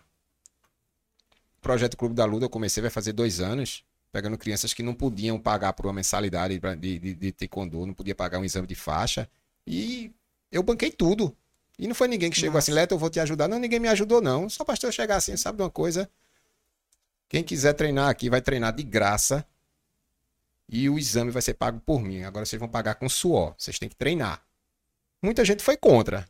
projeto 1.62 1.98
Clube 1.98 2.16
da 2.16 2.26
Luta, 2.26 2.46
eu 2.46 2.50
comecei, 2.50 2.82
vai 2.82 2.90
fazer 2.92 3.14
dois 3.14 3.40
anos, 3.40 3.84
pegando 4.12 4.38
crianças 4.38 4.74
que 4.74 4.84
não 4.84 4.94
podiam 4.94 5.40
pagar 5.40 5.74
por 5.74 5.86
uma 5.86 5.94
mensalidade 5.94 6.60
de, 6.80 7.00
de, 7.00 7.14
de 7.16 7.32
taekwondo, 7.32 7.86
não 7.86 7.94
podia 7.94 8.16
pagar 8.16 8.40
um 8.40 8.46
exame 8.46 8.68
de 8.68 8.76
faixa. 8.76 9.28
E 9.66 10.12
eu 10.52 10.62
banquei 10.64 10.92
tudo. 10.92 11.36
E 11.78 11.88
não 11.88 11.96
foi 11.96 12.08
ninguém 12.08 12.30
que 12.30 12.38
chegou 12.38 12.54
Nossa. 12.54 12.60
assim, 12.60 12.72
Leto, 12.72 12.94
eu 12.94 12.98
vou 13.00 13.10
te 13.10 13.20
ajudar. 13.20 13.48
Não, 13.48 13.60
ninguém 13.60 13.80
me 13.80 13.88
ajudou, 13.90 14.22
não. 14.22 14.48
Só 14.50 14.64
pastor 14.64 14.94
chegar 14.94 15.18
assim, 15.18 15.36
sabe 15.36 15.58
de 15.58 15.64
uma 15.64 15.70
coisa? 15.70 16.10
Quem 17.30 17.44
quiser 17.44 17.74
treinar 17.74 18.10
aqui 18.10 18.30
vai 18.30 18.42
treinar 18.42 18.74
de 18.74 18.84
graça. 18.84 19.46
E 20.68 20.90
o 20.90 20.98
exame 20.98 21.32
vai 21.32 21.42
ser 21.42 21.54
pago 21.54 21.80
por 21.86 22.02
mim. 22.02 22.24
Agora 22.24 22.46
vocês 22.46 22.60
vão 22.60 22.68
pagar 22.68 22.96
com 22.96 23.08
suor. 23.08 23.54
Vocês 23.58 23.78
têm 23.78 23.90
que 23.90 23.96
treinar. 23.96 24.42
Muita 25.22 25.46
gente 25.46 25.64
foi 25.64 25.78
contra. 25.78 26.28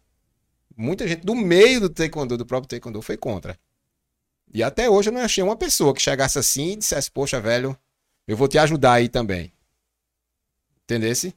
Muita 0.76 1.08
gente 1.08 1.26
do 1.26 1.36
meio 1.36 1.80
do 1.80 1.90
taekwondo, 1.90 2.38
do 2.38 2.46
próprio 2.46 2.68
taekwondo, 2.68 3.02
foi 3.02 3.18
contra. 3.18 3.58
E 4.54 4.62
até 4.62 4.90
hoje 4.90 5.10
eu 5.10 5.14
não 5.14 5.22
achei 5.22 5.44
uma 5.44 5.56
pessoa 5.56 5.94
que 5.94 6.02
chegasse 6.02 6.38
assim 6.38 6.72
e 6.72 6.76
dissesse, 6.76 7.10
poxa, 7.10 7.40
velho, 7.40 7.78
eu 8.28 8.36
vou 8.36 8.48
te 8.48 8.58
ajudar 8.58 8.94
aí 8.94 9.10
também. 9.10 9.52
Entendesse? 10.84 11.34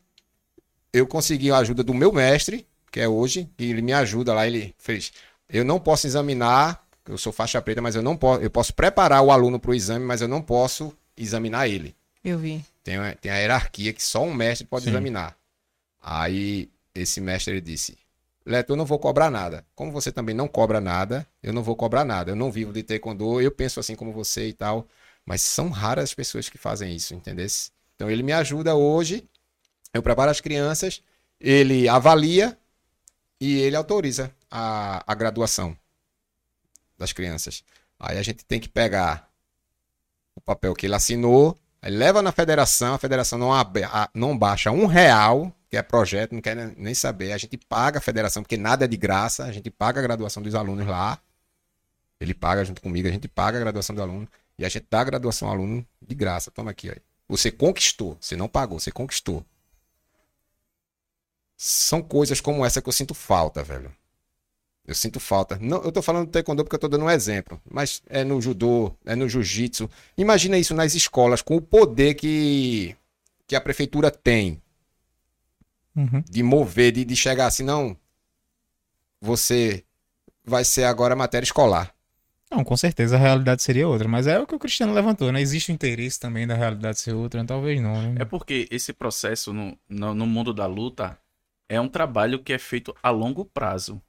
Eu 0.92 1.07
consegui 1.07 1.51
a 1.51 1.59
ajuda 1.59 1.82
do 1.82 1.94
meu 1.94 2.12
mestre, 2.12 2.66
que 2.90 3.01
é 3.01 3.09
hoje, 3.09 3.49
e 3.59 3.70
ele 3.70 3.82
me 3.82 3.92
ajuda 3.92 4.34
lá, 4.34 4.46
ele 4.46 4.74
fez. 4.78 5.12
Eu 5.49 5.64
não 5.64 5.78
posso 5.78 6.07
examinar, 6.07 6.84
eu 7.07 7.16
sou 7.16 7.32
faixa 7.32 7.61
preta, 7.62 7.80
mas 7.80 7.94
eu 7.94 8.03
não 8.03 8.16
posso, 8.16 8.42
eu 8.42 8.51
posso 8.51 8.74
preparar 8.74 9.22
o 9.22 9.30
aluno 9.30 9.59
para 9.59 9.70
o 9.70 9.74
exame, 9.74 10.05
mas 10.05 10.20
eu 10.20 10.28
não 10.28 10.42
posso 10.42 10.92
examinar 11.16 11.68
ele. 11.68 11.94
Eu 12.24 12.38
vi. 12.38 12.64
Tem, 12.89 12.97
a- 12.97 13.14
tem 13.14 13.30
a 13.30 13.36
hierarquia 13.36 13.93
que 13.93 14.03
só 14.03 14.22
um 14.22 14.32
mestre 14.32 14.66
pode 14.66 14.84
Sim. 14.84 14.91
examinar. 14.93 15.36
Aí 16.01 16.70
esse 16.95 17.20
mestre 17.20 17.53
ele 17.53 17.61
disse: 17.61 17.99
Leto, 18.47 18.72
eu 18.72 18.76
não 18.76 18.86
vou 18.86 18.99
cobrar 18.99 19.30
nada. 19.30 19.62
Como 19.74 19.93
você 19.93 20.11
também 20.11 20.34
não 20.34 20.49
cobra 20.49 20.80
nada, 20.80 21.28
eu 21.43 21.53
não 21.53 21.62
vou 21.62 21.76
cobrar 21.76 22.03
nada. 22.03 22.30
Eu 22.30 22.36
não 22.36 22.51
vivo 22.51 22.72
de 22.72 22.82
taekwondo, 22.82 23.43
eu 23.43 23.51
penso 23.51 23.78
assim 23.78 23.95
como 23.95 24.11
você 24.11 24.49
e 24.49 24.55
tal. 24.55 24.89
Mas 25.26 25.43
são 25.43 25.68
raras 25.68 26.05
as 26.05 26.14
pessoas 26.14 26.49
que 26.49 26.57
fazem 26.57 26.97
isso, 26.97 27.12
entendesse? 27.14 27.70
Então 27.95 28.11
ele 28.11 28.22
me 28.22 28.32
ajuda 28.32 28.74
hoje, 28.74 29.22
eu 29.93 30.03
preparo 30.03 30.30
as 30.30 30.41
crianças, 30.41 31.03
ele 31.39 31.91
avalia 31.91 32.57
e 33.41 33.59
ele 33.59 33.76
autoriza 33.76 34.34
a, 34.51 35.05
a 35.07 35.14
graduação 35.14 35.76
das 36.97 37.12
crianças. 37.12 37.62
Aí 37.99 38.16
a 38.18 38.22
gente 38.22 38.45
tem 38.47 38.59
que 38.59 38.68
pegar 38.68 39.28
o 40.34 40.41
papel 40.41 40.74
que 40.74 40.86
ele 40.86 40.95
assinou, 40.95 41.59
aí 41.83 41.91
leva 41.91 42.22
na 42.22 42.33
federação, 42.33 42.95
a 42.95 42.99
federação 42.99 43.39
não, 43.39 43.53
abe- 43.53 43.85
a- 43.85 44.09
não 44.14 44.37
baixa 44.37 44.70
um 44.70 44.87
real, 44.87 45.53
que 45.70 45.76
é 45.76 45.83
projeto, 45.83 46.33
não 46.35 46.41
quer 46.41 46.74
nem- 46.76 46.95
saber. 46.95 47.33
A 47.33 47.39
gente 47.39 47.57
paga 47.57 47.99
a 47.99 48.01
federação, 48.03 48.43
porque 48.43 48.57
nada 48.57 48.85
é 48.85 48.89
de 48.89 48.97
graça, 48.97 49.45
a 49.45 49.53
gente 49.53 49.70
paga 49.70 50.01
a 50.01 50.03
graduação 50.03 50.43
dos 50.43 50.55
alunos 50.55 50.87
lá. 50.87 51.18
Ele 52.20 52.35
paga 52.35 52.64
junto 52.64 52.83
comigo, 52.83 53.07
a 53.07 53.12
gente 53.12 53.29
paga 53.29 53.59
a 53.59 53.61
graduação 53.61 53.95
do 53.95 54.03
aluno 54.03 54.29
e 54.59 54.64
a 54.64 54.68
gente 54.68 54.87
dá 54.91 55.01
a 55.01 55.05
graduação 55.05 55.49
ao 55.49 55.55
aluno 55.55 55.87
de 56.03 56.14
graça. 56.14 56.51
Toma 56.51 56.70
aqui. 56.70 56.91
Você 57.29 57.51
conquistou, 57.51 58.16
você 58.20 58.35
não 58.37 58.49
pagou, 58.49 58.81
você 58.81 58.91
conquistou. 58.91 59.45
São 61.57 62.03
coisas 62.03 62.41
como 62.41 62.64
essa 62.64 62.81
que 62.81 62.89
eu 62.89 62.93
sinto 62.93 63.14
falta, 63.14 63.62
velho. 63.62 63.95
Eu 64.89 64.95
sinto 64.95 65.20
falta. 65.20 65.59
Não, 65.61 65.82
eu 65.82 65.93
tô 65.93 66.01
falando 66.01 66.24
do 66.26 66.32
taekwondo 66.32 66.64
porque 66.64 66.74
eu 66.76 66.80
tô 66.80 66.89
dando 66.89 67.05
um 67.05 67.11
exemplo, 67.11 67.61
mas 67.70 68.03
é 68.09 68.24
no 68.24 68.41
judô, 68.41 68.95
é 69.05 69.14
no 69.14 69.28
jiu-jitsu. 69.28 69.89
Imagina 70.16 70.57
isso 70.57 70.74
nas 70.74 70.95
escolas 70.95 71.43
com 71.43 71.57
o 71.57 71.61
poder 71.61 72.14
que 72.14 72.97
que 73.47 73.55
a 73.55 73.61
prefeitura 73.61 74.11
tem 74.11 74.62
Uhum. 75.97 76.22
de 76.30 76.43
mover, 76.43 76.93
de, 76.93 77.05
de 77.05 77.16
chegar 77.16 77.47
assim, 77.47 77.64
não. 77.64 77.97
Você 79.20 79.84
vai 80.45 80.64
ser 80.64 80.84
agora 80.84 81.16
matéria 81.16 81.45
escolar. 81.45 81.93
Não, 82.51 82.64
com 82.64 82.76
certeza 82.76 83.16
a 83.16 83.18
realidade 83.18 83.62
seria 83.62 83.86
outra, 83.86 84.09
mas 84.09 84.26
é 84.26 84.39
o 84.39 84.47
que 84.47 84.55
o 84.55 84.59
Cristiano 84.59 84.95
levantou, 84.95 85.30
né? 85.30 85.41
Existe 85.41 85.70
o 85.70 85.74
interesse 85.74 86.18
também 86.18 86.47
da 86.47 86.55
realidade 86.55 86.99
ser 86.99 87.12
outra, 87.12 87.45
talvez 87.45 87.80
não, 87.80 88.01
né? 88.01 88.14
É 88.20 88.24
porque 88.24 88.66
esse 88.70 88.93
processo 88.93 89.53
no, 89.53 89.76
no, 89.89 90.14
no 90.14 90.26
mundo 90.26 90.55
da 90.55 90.66
luta 90.66 91.18
é 91.68 91.78
um 91.78 91.89
trabalho 91.89 92.43
que 92.43 92.53
é 92.53 92.59
feito 92.59 92.95
a 93.03 93.11
longo 93.11 93.45
prazo. 93.45 94.01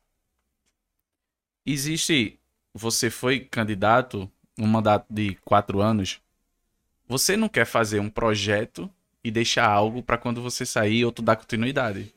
Existe. 1.72 2.40
Você 2.74 3.10
foi 3.10 3.40
candidato, 3.40 4.30
um 4.58 4.66
mandato 4.66 5.06
de 5.10 5.38
quatro 5.46 5.82
anos. 5.82 6.20
Você 7.08 7.36
não 7.36 7.50
quer 7.50 7.66
fazer 7.66 8.00
um 8.00 8.10
projeto 8.10 8.90
e 9.24 9.30
deixar 9.30 9.68
algo 9.68 10.02
para 10.02 10.18
quando 10.18 10.42
você 10.42 10.66
sair 10.66 11.06
ou 11.06 11.12
tu 11.12 11.22
dar 11.22 11.36
continuidade. 11.36 12.14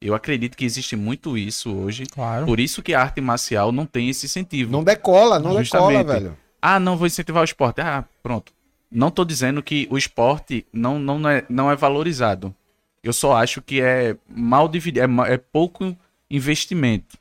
Eu 0.00 0.14
acredito 0.14 0.56
que 0.56 0.64
existe 0.64 0.96
muito 0.96 1.38
isso 1.38 1.74
hoje. 1.74 2.04
Claro. 2.06 2.44
Por 2.44 2.60
isso 2.60 2.82
que 2.82 2.92
a 2.92 3.00
arte 3.00 3.20
marcial 3.20 3.72
não 3.72 3.86
tem 3.86 4.10
esse 4.10 4.26
incentivo. 4.26 4.70
Não 4.70 4.84
decola, 4.84 5.38
não 5.38 5.56
Justamente. 5.58 5.98
decola, 5.98 6.20
velho. 6.20 6.38
Ah, 6.60 6.78
não 6.78 6.96
vou 6.96 7.06
incentivar 7.06 7.42
o 7.42 7.44
esporte. 7.44 7.80
Ah, 7.80 8.04
pronto. 8.22 8.52
Não 8.90 9.10
tô 9.10 9.24
dizendo 9.24 9.62
que 9.62 9.88
o 9.90 9.96
esporte 9.96 10.66
não, 10.72 10.98
não, 10.98 11.26
é, 11.28 11.44
não 11.48 11.70
é 11.70 11.76
valorizado. 11.76 12.54
Eu 13.02 13.12
só 13.12 13.36
acho 13.36 13.62
que 13.62 13.80
é 13.80 14.16
mal 14.28 14.68
dividido, 14.68 15.22
é, 15.22 15.34
é 15.34 15.38
pouco 15.38 15.96
investimento. 16.30 17.18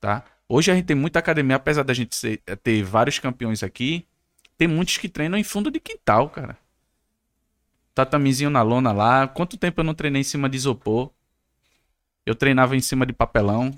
Tá? 0.00 0.24
Hoje 0.48 0.70
a 0.70 0.74
gente 0.74 0.86
tem 0.86 0.96
muita 0.96 1.18
academia, 1.18 1.56
apesar 1.56 1.82
da 1.82 1.94
gente 1.94 2.16
ser- 2.16 2.38
ter 2.62 2.82
vários 2.82 3.18
campeões 3.18 3.62
aqui, 3.62 4.06
tem 4.56 4.66
muitos 4.66 4.96
que 4.98 5.08
treinam 5.08 5.38
em 5.38 5.44
fundo 5.44 5.70
de 5.70 5.78
quintal, 5.78 6.28
cara. 6.30 6.58
Tatamizinho 7.94 8.50
na 8.50 8.62
lona 8.62 8.92
lá. 8.92 9.28
Quanto 9.28 9.56
tempo 9.56 9.80
eu 9.80 9.84
não 9.84 9.94
treinei 9.94 10.20
em 10.20 10.24
cima 10.24 10.48
de 10.48 10.56
isopor? 10.56 11.10
Eu 12.24 12.34
treinava 12.34 12.76
em 12.76 12.80
cima 12.80 13.04
de 13.04 13.12
papelão. 13.12 13.72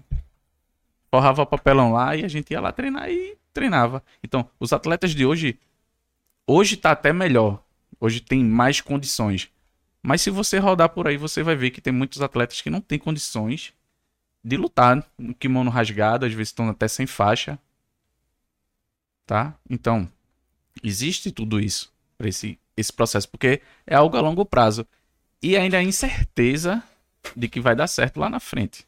Forrava 1.11 1.45
papelão 1.45 1.93
lá 1.93 2.17
e 2.17 2.25
a 2.25 2.29
gente 2.29 2.53
ia 2.53 2.61
lá 2.61 2.73
treinar 2.73 3.11
e 3.11 3.37
treinava. 3.53 4.03
Então, 4.23 4.49
os 4.59 4.73
atletas 4.73 5.15
de 5.15 5.27
hoje. 5.27 5.59
Hoje 6.47 6.77
tá 6.77 6.93
até 6.93 7.13
melhor. 7.13 7.63
Hoje 8.01 8.21
tem 8.21 8.45
mais 8.45 8.81
condições. 8.81 9.51
Mas 10.03 10.23
se 10.23 10.31
você 10.31 10.59
rodar 10.59 10.89
por 10.89 11.07
aí, 11.07 11.17
você 11.17 11.43
vai 11.43 11.55
ver 11.55 11.71
que 11.71 11.81
tem 11.81 11.93
muitos 11.93 12.21
atletas 12.21 12.61
que 12.61 12.71
não 12.71 12.81
têm 12.81 12.99
condições 12.99 13.73
de 14.43 14.57
lutar. 14.57 15.05
No 15.19 15.35
kimono 15.35 15.71
rasgado, 15.71 16.27
às 16.27 16.33
vezes 16.33 16.49
estão 16.49 16.69
até 16.69 16.89
sem 16.89 17.07
faixa. 17.07 17.59
Tá? 19.27 19.55
Então, 19.69 20.09
existe 20.83 21.31
tudo 21.31 21.61
isso 21.61 21.93
para 22.19 22.29
esse, 22.29 22.59
esse 22.77 22.93
processo, 22.93 23.29
porque 23.29 23.63
é 23.87 23.95
algo 23.95 24.17
a 24.17 24.21
longo 24.21 24.45
prazo. 24.45 24.87
E 25.43 25.57
ainda 25.57 25.79
a 25.79 25.83
incerteza 25.83 26.83
de 27.37 27.49
que 27.49 27.61
vai 27.61 27.75
dar 27.75 27.87
certo 27.87 28.19
lá 28.19 28.29
na 28.29 28.41
frente. 28.41 28.87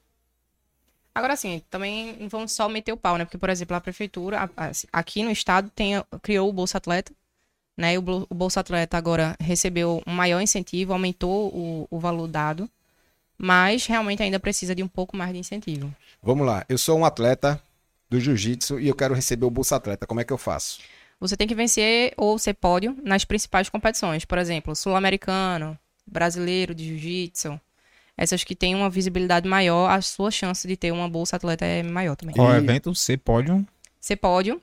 Agora 1.14 1.36
sim, 1.36 1.62
também 1.70 2.16
não 2.18 2.28
vamos 2.28 2.52
só 2.52 2.68
meter 2.68 2.92
o 2.92 2.96
pau, 2.96 3.16
né? 3.16 3.24
Porque, 3.24 3.38
por 3.38 3.48
exemplo, 3.48 3.76
a 3.76 3.80
prefeitura, 3.80 4.50
aqui 4.92 5.22
no 5.22 5.30
estado, 5.30 5.70
tem, 5.70 5.94
criou 6.20 6.48
o 6.48 6.52
Bolsa 6.52 6.78
Atleta, 6.78 7.12
né? 7.76 7.94
E 7.94 7.98
o 7.98 8.02
Bolsa 8.02 8.60
Atleta 8.60 8.96
agora 8.96 9.36
recebeu 9.38 10.02
um 10.04 10.12
maior 10.12 10.40
incentivo, 10.40 10.92
aumentou 10.92 11.54
o, 11.54 11.86
o 11.88 12.00
valor 12.00 12.26
dado, 12.26 12.68
mas 13.38 13.86
realmente 13.86 14.22
ainda 14.22 14.38
precisa 14.40 14.74
de 14.74 14.82
um 14.82 14.88
pouco 14.88 15.16
mais 15.16 15.32
de 15.32 15.38
incentivo. 15.38 15.94
Vamos 16.22 16.46
lá. 16.46 16.64
Eu 16.68 16.78
sou 16.78 16.98
um 16.98 17.04
atleta 17.04 17.60
do 18.08 18.20
jiu-jitsu 18.20 18.78
e 18.80 18.88
eu 18.88 18.94
quero 18.94 19.14
receber 19.14 19.44
o 19.46 19.50
Bolsa 19.50 19.76
Atleta. 19.76 20.06
Como 20.06 20.20
é 20.20 20.24
que 20.24 20.32
eu 20.32 20.38
faço? 20.38 20.78
você 21.20 21.36
tem 21.38 21.46
que 21.48 21.54
vencer 21.54 22.12
ou 22.18 22.38
ser 22.38 22.52
pódio 22.52 22.94
nas 23.02 23.24
principais 23.24 23.70
competições. 23.70 24.26
Por 24.26 24.36
exemplo, 24.36 24.76
sul-americano, 24.76 25.78
brasileiro 26.06 26.74
de 26.74 26.84
jiu-jitsu. 26.86 27.58
Essas 28.16 28.44
que 28.44 28.54
têm 28.54 28.74
uma 28.74 28.90
visibilidade 28.90 29.48
maior, 29.48 29.88
a 29.90 30.02
sua 30.02 30.30
chance 30.30 30.68
de 30.68 30.76
ter 30.76 30.92
uma 30.92 31.08
bolsa 31.08 31.36
atleta 31.36 31.64
é 31.64 31.82
maior 31.82 32.14
também. 32.14 32.34
Qual 32.34 32.52
E- 32.52 32.56
evento? 32.58 32.94
Ser 32.94 33.16
pódio? 33.18 33.66
Ser 33.98 34.16
pódio, 34.16 34.60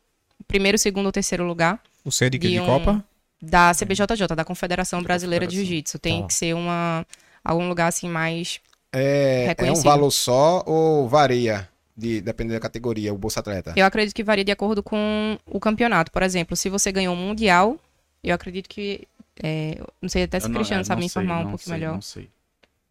primeiro, 0.47 0.77
segundo 0.77 1.07
ou 1.07 1.11
terceiro 1.11 1.43
lugar, 1.45 1.81
O 2.05 2.11
C 2.11 2.29
de, 2.29 2.37
que? 2.37 2.47
De 2.47 2.53
de 2.53 2.59
um- 2.59 2.65
Copa? 2.65 3.03
da 3.41 3.73
CBJJ, 3.73 4.35
da 4.35 4.45
Confederação 4.45 5.01
Brasileira 5.01 5.47
de 5.47 5.55
Confederação. 5.55 5.67
Jiu-Jitsu. 5.67 5.99
Tem 5.99 6.21
Tá. 6.21 6.27
que 6.27 6.33
ser 6.35 6.53
uma 6.53 7.05
algum 7.43 7.67
lugar 7.67 7.87
assim 7.87 8.09
mais 8.09 8.59
É, 8.93 9.55
é 9.57 9.71
um 9.71 9.75
valor 9.81 10.11
só 10.11 10.63
ou 10.65 11.07
varia, 11.07 11.67
de, 11.95 12.21
dependendo 12.21 12.55
da 12.55 12.59
categoria, 12.59 13.13
o 13.13 13.17
Bolsa 13.17 13.39
Atleta? 13.39 13.73
Eu 13.75 13.85
acredito 13.85 14.15
que 14.15 14.23
varia 14.23 14.43
de 14.43 14.51
acordo 14.51 14.81
com 14.83 15.37
o 15.45 15.59
campeonato. 15.59 16.11
Por 16.11 16.23
exemplo, 16.23 16.55
se 16.55 16.69
você 16.69 16.91
ganhou 16.91 17.13
um 17.13 17.17
mundial, 17.17 17.77
eu 18.23 18.33
acredito 18.35 18.67
que. 18.69 19.07
é, 19.41 19.77
não 20.01 20.09
sei 20.09 20.23
até 20.23 20.39
se 20.39 20.47
o 20.47 20.53
Cristiano 20.53 20.83
sabe 20.85 21.01
me 21.01 21.09
sei, 21.09 21.21
informar 21.23 21.45
um 21.45 21.57
sei, 21.57 21.73
melhor. 21.73 21.93
Não 21.93 22.01
sei. 22.01 22.29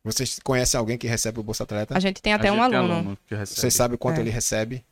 Vocês 0.02 0.38
conhecem 0.42 0.78
alguém 0.78 0.96
que 0.96 1.06
recebe 1.06 1.40
o 1.40 1.42
Bolsa 1.42 1.64
Atleta? 1.64 1.96
A 1.96 2.00
gente 2.00 2.22
tem 2.22 2.32
até 2.32 2.48
A 2.48 2.52
um 2.52 2.62
aluno. 2.62 3.18
que 3.26 3.34
recebe, 3.34 3.60
Vocês 3.60 3.74
sabem 3.74 3.98
quanto 3.98 4.18
É. 4.18 4.20
ele 4.22 4.30
recebe 4.30 4.82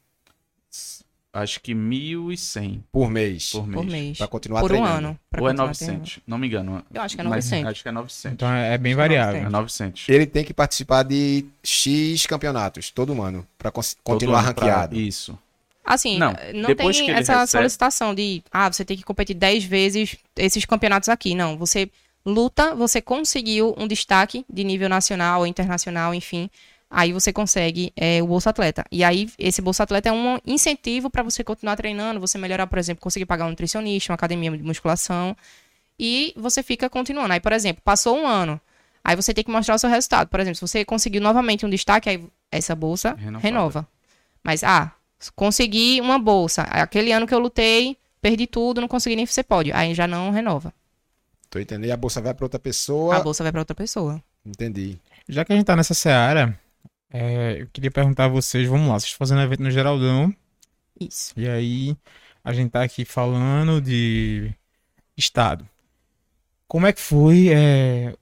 Acho 1.33 1.61
que 1.61 1.75
1.100 1.75 2.81
por 2.91 3.11
mês? 3.11 3.51
por 3.53 3.67
mês. 3.67 3.75
por 3.83 3.87
mês. 3.91 4.19
Pra 4.19 4.27
continuar 4.27 4.61
Por 4.61 4.73
um 4.73 4.77
treinando. 4.77 5.09
ano. 5.09 5.21
pra 5.31 5.43
Ou 5.43 5.49
é 5.49 5.51
continuar 5.53 5.75
treinando. 5.75 5.99
900, 6.01 6.23
não 6.27 6.39
me 6.39 6.47
engano. 6.47 6.85
Eu 6.93 7.03
acho 7.03 7.15
que 7.15 7.21
é 7.21 7.25
Mas 7.25 7.45
900. 7.45 7.71
Acho 7.73 7.83
que 7.83 7.89
é 7.89 7.93
900. 7.93 8.33
Então 8.35 8.49
é 8.53 8.75
é 8.75 8.79
bem 8.79 8.93
que 8.93 8.97
variável. 8.97 9.43
É 9.43 9.49
900. 9.49 10.09
Ele 10.09 10.27
tem 10.27 10.43
que 10.45 10.55
participar 10.55 11.03
de 11.03 11.45
X 11.63 12.27
campeonatos, 12.27 12.91
todo 12.91 13.21
ano, 13.23 13.47
pra 13.59 13.71
continuar 13.71 14.41
ano 14.41 14.55
pra- 14.55 14.65
ranqueado. 14.67 14.97
Isso. 14.99 15.39
Assim, 15.85 16.19
Não, 16.19 16.35
não, 16.55 16.67
depois 16.69 16.97
tem 16.99 17.11
essa 17.11 17.33
recebe- 17.41 17.47
solicitação 17.63 18.15
de, 18.15 18.43
ah, 18.53 18.71
você 18.71 18.85
tem 18.85 18.97
que 18.97 19.03
competir 19.03 19.35
10 19.35 19.65
vezes 19.65 20.17
esses 20.37 20.65
campeonatos 20.67 21.09
aqui. 21.09 21.35
Não, 21.35 21.57
você 21.57 21.91
luta, 22.27 22.75
você 22.75 23.01
conseguiu 23.01 23.75
um 23.79 23.87
destaque 23.87 24.45
de 24.53 24.65
nível 24.65 24.89
nacional 24.89 25.41
ou 25.41 25.47
internacional, 25.47 26.15
enfim. 26.15 26.51
Aí 26.91 27.13
você 27.13 27.33
consegue 27.33 27.93
é, 27.95 28.23
o 28.23 28.27
Bolsa 28.27 28.51
Atleta. 28.51 28.85
E 28.91 29.05
aí, 29.05 29.31
esse 29.39 29.61
Bolsa 29.61 29.83
Atleta 29.83 30.09
é 30.09 30.13
um 30.13 30.39
incentivo 30.47 31.11
para 31.11 31.23
você 31.23 31.45
continuar 31.45 31.77
treinando, 31.77 32.19
você 32.19 32.39
melhorar, 32.39 32.67
por 32.67 32.79
exemplo, 32.79 33.03
conseguir 33.03 33.27
pagar 33.27 33.45
um 33.45 33.51
nutricionista, 33.51 34.11
uma 34.11 34.15
academia 34.15 34.51
de 34.57 34.63
musculação. 34.63 35.37
E 35.99 36.33
você 36.37 36.63
fica 36.63 36.89
continuando. 36.89 37.33
Aí, 37.33 37.41
por 37.41 37.53
exemplo, 37.53 37.83
passou 37.85 38.17
um 38.17 38.27
ano. 38.27 38.59
Aí 39.05 39.15
você 39.15 39.35
tem 39.35 39.45
que 39.45 39.51
mostrar 39.51 39.75
o 39.75 39.79
seu 39.79 39.91
resultado. 39.91 40.29
Por 40.29 40.41
exemplo, 40.41 40.57
se 40.57 40.61
você 40.61 40.85
conseguiu 40.85 41.21
novamente 41.21 41.67
um 41.67 41.71
destaque, 41.71 42.09
aí 42.09 42.25
essa 42.51 42.75
bolsa 42.75 43.15
Renovada. 43.15 43.39
renova. 43.47 43.89
Mas, 44.43 44.65
ah, 44.65 44.93
consegui 45.35 46.01
uma 46.01 46.19
bolsa. 46.19 46.63
Aquele 46.63 47.13
ano 47.13 47.27
que 47.27 47.35
eu 47.35 47.39
lutei, 47.39 47.99
perdi 48.23 48.47
tudo, 48.47 48.81
não 48.81 48.89
consegui 48.89 49.15
nem 49.17 49.27
ser 49.27 49.43
pódio. 49.43 49.77
Aí 49.77 49.95
já 49.95 50.07
não 50.07 50.31
renova. 50.31 50.73
Tô 51.51 51.59
entendendo. 51.59 51.89
E 51.89 51.93
a 51.93 51.97
bolsa 51.97 52.21
vai 52.21 52.33
pra 52.33 52.47
outra 52.47 52.59
pessoa. 52.59 53.17
A 53.17 53.21
bolsa 53.21 53.43
vai 53.43 53.53
para 53.53 53.61
outra 53.61 53.75
pessoa. 53.75 54.23
Entendi. 54.45 54.99
Já 55.29 55.45
que 55.45 55.53
a 55.53 55.57
gente 55.57 55.67
tá 55.67 55.77
nessa 55.77 55.95
seara, 55.95 56.59
é, 57.11 57.63
eu 57.63 57.69
queria 57.73 57.91
perguntar 57.91 58.27
a 58.27 58.29
vocês, 58.29 58.67
vamos 58.69 58.89
lá, 58.89 58.95
vocês 58.95 59.05
estão 59.13 59.19
fazendo 59.27 59.41
evento 59.43 59.63
no 59.63 59.71
Geraldão, 59.71 60.35
Isso. 61.01 61.33
e 61.37 61.49
aí 61.49 61.97
a 62.45 62.53
gente 62.53 62.71
tá 62.71 62.83
aqui 62.83 63.05
falando 63.05 63.81
de 63.81 64.53
Estado. 65.17 65.69
Como 66.67 66.87
é 66.87 66.93
que 66.93 67.01
foi? 67.01 67.49
é, 67.49 68.15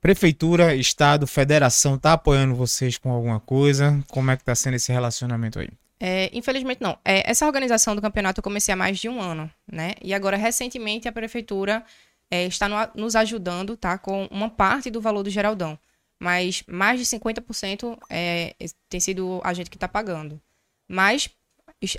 Prefeitura, 0.00 0.74
Estado, 0.74 1.26
Federação, 1.26 1.98
tá 1.98 2.12
apoiando 2.12 2.54
vocês 2.54 2.96
com 2.96 3.10
alguma 3.10 3.40
coisa? 3.40 4.02
Como 4.08 4.30
é 4.30 4.36
que 4.36 4.44
tá 4.44 4.54
sendo 4.54 4.74
esse 4.74 4.92
relacionamento 4.92 5.58
aí? 5.58 5.68
É, 5.98 6.30
infelizmente 6.32 6.80
não. 6.80 6.96
É, 7.04 7.28
essa 7.28 7.46
organização 7.46 7.96
do 7.96 8.02
campeonato 8.02 8.38
eu 8.38 8.42
comecei 8.42 8.72
há 8.72 8.76
mais 8.76 8.98
de 8.98 9.08
um 9.08 9.20
ano, 9.20 9.50
né? 9.66 9.94
E 10.02 10.12
agora, 10.14 10.36
recentemente, 10.36 11.08
a 11.08 11.12
prefeitura 11.12 11.82
é, 12.30 12.44
está 12.46 12.68
no- 12.68 12.88
nos 12.94 13.16
ajudando, 13.16 13.76
tá? 13.76 13.96
Com 13.98 14.26
uma 14.30 14.48
parte 14.50 14.90
do 14.90 15.00
valor 15.00 15.22
do 15.22 15.30
Geraldão. 15.30 15.78
Mas 16.18 16.62
mais 16.66 16.98
de 16.98 17.06
50% 17.06 17.98
é, 18.08 18.54
tem 18.88 19.00
sido 19.00 19.40
a 19.44 19.52
gente 19.52 19.70
que 19.70 19.76
está 19.76 19.86
pagando. 19.88 20.40
Mas 20.88 21.28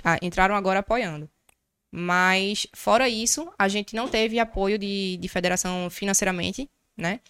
ah, 0.04 0.18
entraram 0.22 0.54
agora 0.54 0.80
apoiando. 0.80 1.28
Mas, 1.90 2.66
fora 2.74 3.08
isso, 3.08 3.50
a 3.58 3.68
gente 3.68 3.96
não 3.96 4.08
teve 4.08 4.38
apoio 4.38 4.78
de, 4.78 5.16
de 5.16 5.28
federação 5.28 5.88
financeiramente, 5.88 6.68
né? 6.96 7.20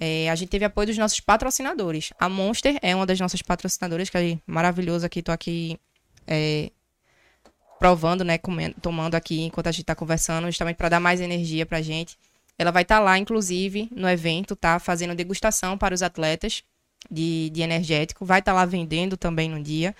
É, 0.00 0.28
a 0.30 0.34
gente 0.34 0.48
teve 0.48 0.64
apoio 0.64 0.88
dos 0.88 0.98
nossos 0.98 1.20
patrocinadores. 1.20 2.12
A 2.18 2.28
Monster 2.28 2.78
é 2.82 2.96
uma 2.96 3.06
das 3.06 3.20
nossas 3.20 3.42
patrocinadoras, 3.42 4.10
que 4.10 4.16
é 4.18 4.38
maravilhoso 4.46 5.06
aqui. 5.06 5.22
Tô 5.22 5.30
aqui 5.30 5.78
é, 6.26 6.70
provando, 7.78 8.24
né, 8.24 8.38
comendo- 8.38 8.76
tomando 8.80 9.14
aqui 9.14 9.42
enquanto 9.42 9.66
a 9.66 9.72
gente 9.72 9.84
tá 9.84 9.94
conversando, 9.94 10.46
justamente 10.46 10.76
para 10.76 10.88
dar 10.88 11.00
mais 11.00 11.20
energia 11.20 11.66
pra 11.66 11.82
gente. 11.82 12.16
Ela 12.58 12.70
vai 12.70 12.82
estar 12.82 13.00
lá, 13.00 13.18
inclusive, 13.18 13.88
no 13.94 14.08
evento, 14.08 14.54
tá? 14.54 14.78
Fazendo 14.78 15.14
degustação 15.14 15.76
para 15.76 15.94
os 15.94 16.02
atletas 16.02 16.62
de, 17.10 17.50
de 17.50 17.62
energético. 17.62 18.24
Vai 18.24 18.38
estar 18.38 18.52
lá 18.52 18.64
vendendo 18.64 19.16
também 19.16 19.48
no 19.48 19.62
dia. 19.62 19.94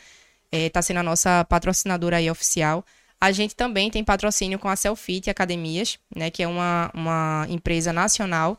É, 0.50 0.68
tá 0.68 0.82
sendo 0.82 0.98
a 0.98 1.02
nossa 1.02 1.44
patrocinadora 1.44 2.18
aí 2.18 2.30
oficial. 2.30 2.84
A 3.20 3.32
gente 3.32 3.54
também 3.54 3.90
tem 3.90 4.04
patrocínio 4.04 4.58
com 4.58 4.68
a 4.68 4.76
Selfit 4.76 5.30
Academias, 5.30 5.98
né? 6.14 6.30
Que 6.30 6.42
é 6.42 6.48
uma, 6.48 6.90
uma 6.94 7.46
empresa 7.48 7.92
nacional 7.92 8.58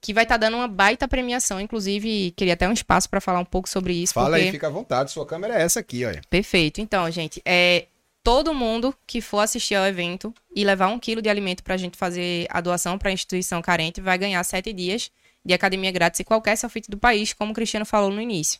que 0.00 0.14
vai 0.14 0.22
estar 0.22 0.36
dando 0.36 0.56
uma 0.56 0.68
baita 0.68 1.08
premiação. 1.08 1.60
Inclusive, 1.60 2.32
queria 2.36 2.54
até 2.54 2.68
um 2.68 2.72
espaço 2.72 3.10
para 3.10 3.20
falar 3.20 3.40
um 3.40 3.44
pouco 3.44 3.68
sobre 3.68 3.92
isso. 3.92 4.14
Fala 4.14 4.30
porque... 4.30 4.44
aí, 4.44 4.50
fica 4.52 4.68
à 4.68 4.70
vontade. 4.70 5.10
Sua 5.10 5.26
câmera 5.26 5.58
é 5.58 5.62
essa 5.62 5.80
aqui, 5.80 6.04
olha. 6.04 6.22
Perfeito. 6.30 6.80
Então, 6.80 7.10
gente, 7.10 7.42
é 7.44 7.86
todo 8.26 8.52
mundo 8.52 8.92
que 9.06 9.20
for 9.20 9.38
assistir 9.38 9.76
ao 9.76 9.86
evento 9.86 10.34
e 10.52 10.64
levar 10.64 10.88
um 10.88 10.98
quilo 10.98 11.22
de 11.22 11.28
alimento 11.28 11.62
para 11.62 11.74
a 11.74 11.76
gente 11.76 11.96
fazer 11.96 12.48
a 12.50 12.60
doação 12.60 12.98
para 12.98 13.08
a 13.08 13.12
instituição 13.12 13.62
carente 13.62 14.00
vai 14.00 14.18
ganhar 14.18 14.42
sete 14.42 14.72
dias 14.72 15.12
de 15.44 15.54
academia 15.54 15.92
grátis 15.92 16.18
em 16.18 16.24
qualquer 16.24 16.56
selfie 16.56 16.82
do 16.88 16.98
país, 16.98 17.32
como 17.32 17.52
o 17.52 17.54
Cristiano 17.54 17.86
falou 17.86 18.10
no 18.10 18.20
início. 18.20 18.58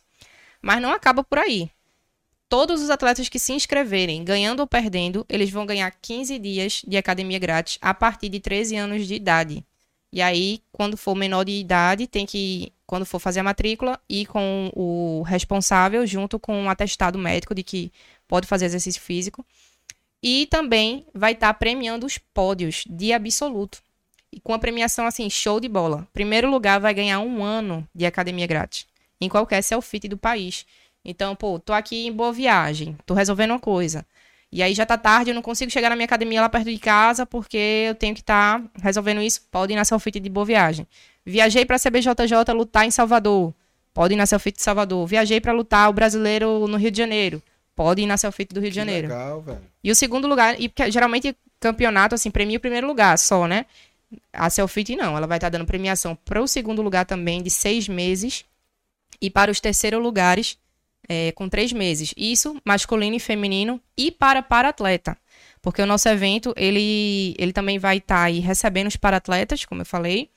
Mas 0.61 0.81
não 0.81 0.93
acaba 0.93 1.21
por 1.21 1.37
aí. 1.37 1.69
Todos 2.47 2.81
os 2.81 2.89
atletas 2.89 3.27
que 3.27 3.37
se 3.37 3.51
inscreverem, 3.51 4.23
ganhando 4.23 4.61
ou 4.61 4.67
perdendo, 4.67 5.25
eles 5.27 5.49
vão 5.49 5.65
ganhar 5.65 5.91
15 6.01 6.39
dias 6.39 6.81
de 6.87 6.95
academia 6.95 7.37
grátis 7.37 7.77
a 7.81 7.93
partir 7.93 8.29
de 8.29 8.39
13 8.39 8.77
anos 8.77 9.05
de 9.05 9.15
idade. 9.15 9.65
E 10.13 10.21
aí, 10.21 10.61
quando 10.71 10.95
for 10.95 11.13
menor 11.13 11.43
de 11.43 11.51
idade, 11.51 12.07
tem 12.07 12.25
que, 12.25 12.71
quando 12.85 13.05
for 13.05 13.19
fazer 13.19 13.41
a 13.41 13.43
matrícula, 13.43 13.99
ir 14.07 14.25
com 14.27 14.71
o 14.73 15.23
responsável, 15.23 16.07
junto 16.07 16.39
com 16.39 16.55
um 16.57 16.69
atestado 16.69 17.19
médico 17.19 17.53
de 17.53 17.63
que 17.63 17.91
pode 18.27 18.47
fazer 18.47 18.65
exercício 18.65 19.01
físico. 19.01 19.45
E 20.21 20.47
também 20.47 21.05
vai 21.13 21.33
estar 21.33 21.53
premiando 21.53 22.05
os 22.05 22.17
pódios 22.17 22.83
de 22.89 23.13
absoluto. 23.13 23.81
E 24.31 24.39
com 24.39 24.53
a 24.53 24.59
premiação 24.59 25.05
assim, 25.05 25.29
show 25.29 25.59
de 25.59 25.69
bola. 25.69 26.07
Primeiro 26.11 26.49
lugar 26.49 26.79
vai 26.79 26.93
ganhar 26.93 27.19
um 27.19 27.43
ano 27.43 27.87
de 27.93 28.05
academia 28.05 28.47
grátis. 28.47 28.85
Em 29.21 29.29
qualquer 29.29 29.61
selfie 29.61 29.99
do 29.99 30.17
país. 30.17 30.65
Então, 31.03 31.35
pô, 31.35 31.57
tô 31.57 31.71
aqui 31.71 32.05
em 32.05 32.11
boa 32.11 32.33
viagem, 32.33 32.97
tô 33.05 33.13
resolvendo 33.13 33.51
uma 33.51 33.59
coisa. 33.59 34.05
E 34.51 34.63
aí 34.63 34.73
já 34.73 34.85
tá 34.85 34.97
tarde, 34.97 35.31
eu 35.31 35.35
não 35.35 35.41
consigo 35.41 35.71
chegar 35.71 35.89
na 35.89 35.95
minha 35.95 36.05
academia 36.05 36.41
lá 36.41 36.49
perto 36.49 36.71
de 36.71 36.77
casa 36.77 37.25
porque 37.25 37.85
eu 37.87 37.95
tenho 37.95 38.13
que 38.13 38.21
estar 38.21 38.61
resolvendo 38.81 39.21
isso. 39.21 39.41
Pode 39.51 39.73
ir 39.73 39.75
na 39.75 39.85
selfie 39.85 40.11
de 40.11 40.29
boa 40.29 40.45
viagem. 40.45 40.87
Viajei 41.25 41.65
pra 41.65 41.77
CBJJ 41.77 42.53
lutar 42.53 42.85
em 42.85 42.91
Salvador. 42.91 43.53
Pode 43.93 44.13
ir 44.13 44.17
na 44.17 44.25
selfie 44.25 44.51
de 44.51 44.61
Salvador. 44.61 45.05
Viajei 45.05 45.41
pra 45.41 45.51
lutar 45.51 45.89
o 45.89 45.93
brasileiro 45.93 46.67
no 46.67 46.77
Rio 46.77 46.91
de 46.91 46.97
Janeiro. 46.97 47.41
Pode 47.77 48.01
ir 48.01 48.07
na 48.07 48.17
selfie 48.17 48.45
do 48.45 48.59
Rio 48.59 48.71
de 48.71 48.73
Que 48.73 48.75
Janeiro. 48.75 49.07
Legal, 49.07 49.39
velho. 49.39 49.61
E 49.83 49.91
o 49.91 49.95
segundo 49.95 50.27
lugar, 50.27 50.59
e 50.59 50.67
porque 50.67 50.89
geralmente 50.89 51.37
campeonato, 51.59 52.15
assim, 52.15 52.31
premia 52.31 52.57
o 52.57 52.59
primeiro 52.59 52.87
lugar 52.87 53.17
só, 53.19 53.47
né? 53.47 53.67
A 54.33 54.49
Selfit 54.49 54.95
não, 54.95 55.15
ela 55.15 55.27
vai 55.27 55.37
estar 55.37 55.49
dando 55.49 55.65
premiação 55.65 56.15
para 56.25 56.41
o 56.41 56.47
segundo 56.47 56.81
lugar 56.81 57.05
também 57.05 57.43
de 57.43 57.51
seis 57.51 57.87
meses 57.87 58.45
e 59.21 59.29
para 59.29 59.51
os 59.51 59.59
terceiros 59.59 60.01
lugares 60.01 60.57
é, 61.07 61.31
com 61.33 61.47
três 61.47 61.71
meses. 61.71 62.15
Isso, 62.17 62.59
masculino 62.65 63.15
e 63.15 63.19
feminino 63.19 63.79
e 63.95 64.09
para 64.09 64.41
para-atleta. 64.41 65.15
Porque 65.61 65.81
o 65.81 65.85
nosso 65.85 66.09
evento, 66.09 66.51
ele, 66.57 67.35
ele 67.37 67.53
também 67.53 67.77
vai 67.77 67.97
estar 67.97 68.23
aí 68.23 68.39
recebendo 68.39 68.87
os 68.87 68.95
para-atletas, 68.95 69.65
como 69.65 69.81
eu 69.81 69.85
falei, 69.85 70.31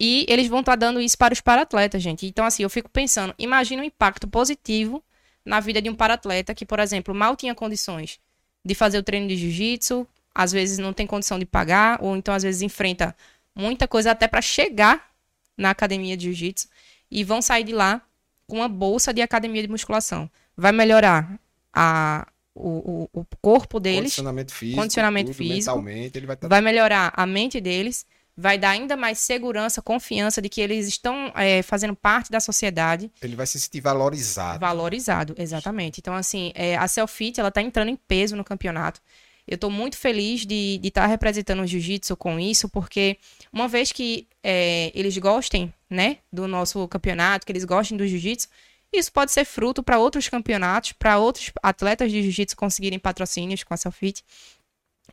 e 0.00 0.26
eles 0.28 0.48
vão 0.48 0.60
estar 0.60 0.74
dando 0.74 1.00
isso 1.00 1.16
para 1.16 1.32
os 1.32 1.40
para-atletas, 1.40 2.02
gente. 2.02 2.26
Então, 2.26 2.44
assim, 2.44 2.64
eu 2.64 2.70
fico 2.70 2.90
pensando, 2.90 3.34
imagina 3.38 3.82
o 3.82 3.84
impacto 3.84 4.26
positivo 4.26 5.00
na 5.46 5.60
vida 5.60 5.80
de 5.80 5.88
um 5.88 5.94
para-atleta 5.94 6.54
que, 6.54 6.66
por 6.66 6.80
exemplo, 6.80 7.14
mal 7.14 7.36
tinha 7.36 7.54
condições 7.54 8.18
de 8.64 8.74
fazer 8.74 8.98
o 8.98 9.02
treino 9.02 9.28
de 9.28 9.36
jiu-jitsu, 9.36 10.06
às 10.34 10.50
vezes 10.50 10.76
não 10.76 10.92
tem 10.92 11.06
condição 11.06 11.38
de 11.38 11.46
pagar, 11.46 11.98
ou 12.02 12.16
então 12.16 12.34
às 12.34 12.42
vezes 12.42 12.62
enfrenta 12.62 13.16
muita 13.54 13.86
coisa 13.86 14.10
até 14.10 14.26
para 14.26 14.42
chegar 14.42 15.08
na 15.56 15.70
academia 15.70 16.16
de 16.16 16.24
jiu-jitsu 16.24 16.68
e 17.10 17.22
vão 17.22 17.40
sair 17.40 17.62
de 17.62 17.72
lá 17.72 18.02
com 18.46 18.56
uma 18.56 18.68
bolsa 18.68 19.14
de 19.14 19.22
academia 19.22 19.62
de 19.62 19.68
musculação. 19.68 20.28
Vai 20.56 20.72
melhorar 20.72 21.38
a, 21.72 22.26
o, 22.54 23.08
o, 23.12 23.20
o 23.20 23.24
corpo 23.40 23.78
deles, 23.78 24.10
Condicionamento 24.10 24.52
físico. 24.52 24.80
Condicionamento 24.80 25.26
tudo, 25.30 25.36
físico. 25.36 25.76
Mentalmente, 25.76 26.18
ele 26.18 26.26
vai 26.26 26.34
estar. 26.34 26.48
vai 26.48 26.60
melhorar 26.60 27.12
a 27.16 27.24
mente 27.24 27.60
deles, 27.60 28.04
vai 28.36 28.58
dar 28.58 28.70
ainda 28.70 28.96
mais 28.96 29.18
segurança, 29.18 29.80
confiança 29.80 30.42
de 30.42 30.48
que 30.48 30.60
eles 30.60 30.86
estão 30.86 31.32
é, 31.34 31.62
fazendo 31.62 31.96
parte 31.96 32.30
da 32.30 32.38
sociedade. 32.38 33.10
Ele 33.22 33.34
vai 33.34 33.46
se 33.46 33.58
sentir 33.58 33.80
valorizado. 33.80 34.60
Valorizado, 34.60 35.34
exatamente. 35.38 36.00
Então, 36.00 36.14
assim, 36.14 36.52
é, 36.54 36.76
a 36.76 36.86
Selfit, 36.86 37.40
ela 37.40 37.50
tá 37.50 37.62
entrando 37.62 37.88
em 37.88 37.96
peso 37.96 38.36
no 38.36 38.44
campeonato. 38.44 39.00
Eu 39.46 39.54
estou 39.54 39.70
muito 39.70 39.96
feliz 39.96 40.44
de 40.44 40.80
estar 40.82 41.02
tá 41.02 41.06
representando 41.06 41.60
o 41.62 41.66
jiu-jitsu 41.66 42.16
com 42.16 42.38
isso, 42.38 42.68
porque 42.68 43.16
uma 43.52 43.68
vez 43.68 43.92
que 43.92 44.26
é, 44.42 44.90
eles 44.92 45.16
gostem 45.16 45.72
né, 45.88 46.18
do 46.32 46.46
nosso 46.48 46.86
campeonato, 46.88 47.46
que 47.46 47.52
eles 47.52 47.64
gostem 47.64 47.96
do 47.96 48.06
jiu-jitsu, 48.06 48.48
isso 48.92 49.12
pode 49.12 49.30
ser 49.32 49.44
fruto 49.44 49.82
para 49.82 49.98
outros 49.98 50.28
campeonatos, 50.28 50.92
para 50.92 51.18
outros 51.18 51.52
atletas 51.62 52.10
de 52.10 52.22
jiu-jitsu 52.22 52.56
conseguirem 52.56 52.98
patrocínios 52.98 53.62
com 53.62 53.72
a 53.72 53.76
Selfit. 53.76 54.24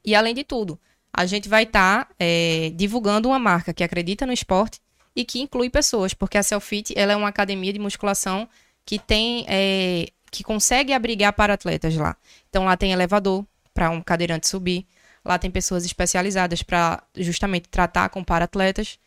E 0.03 0.15
além 0.15 0.34
de 0.34 0.43
tudo, 0.43 0.80
a 1.14 1.26
gente 1.28 1.47
vai 1.47 1.64
estar 1.64 2.05
tá, 2.05 2.16
é, 2.20 2.72
divulgando 2.76 3.30
uma 3.30 3.38
marca 3.38 3.72
que 3.72 3.84
acredita 3.84 4.26
no 4.26 4.34
esporte 4.34 4.80
e 5.16 5.24
que 5.24 5.39
inclui 5.39 5.70
pessoas, 5.70 6.14
porque 6.14 6.38
a 6.38 6.43
Selfit 6.43 6.93
ela 6.97 7.14
é 7.14 7.16
uma 7.16 7.28
academia 7.28 7.72
de 7.72 7.78
musculação 7.78 8.49
que 8.84 8.97
tem 8.97 9.45
é, 9.47 10.07
que 10.32 10.43
consegue 10.43 10.91
abrigar 10.91 11.32
para 11.34 11.53
atletas 11.53 11.95
lá. 11.95 12.18
Então 12.49 12.66
lá 12.66 12.76
tem 12.76 12.91
elevador 12.91 13.45
para 13.74 13.91
um 13.91 14.01
cadeirante 14.01 14.47
subir, 14.47 14.88
lá 15.24 15.38
tem 15.38 15.51
pessoas 15.51 15.86
especializadas 15.86 16.64
para 16.64 17.03
justamente 17.16 17.70
tratar 17.70 18.09
com 18.09 18.24
para 18.24 18.45
atletas. 18.45 18.97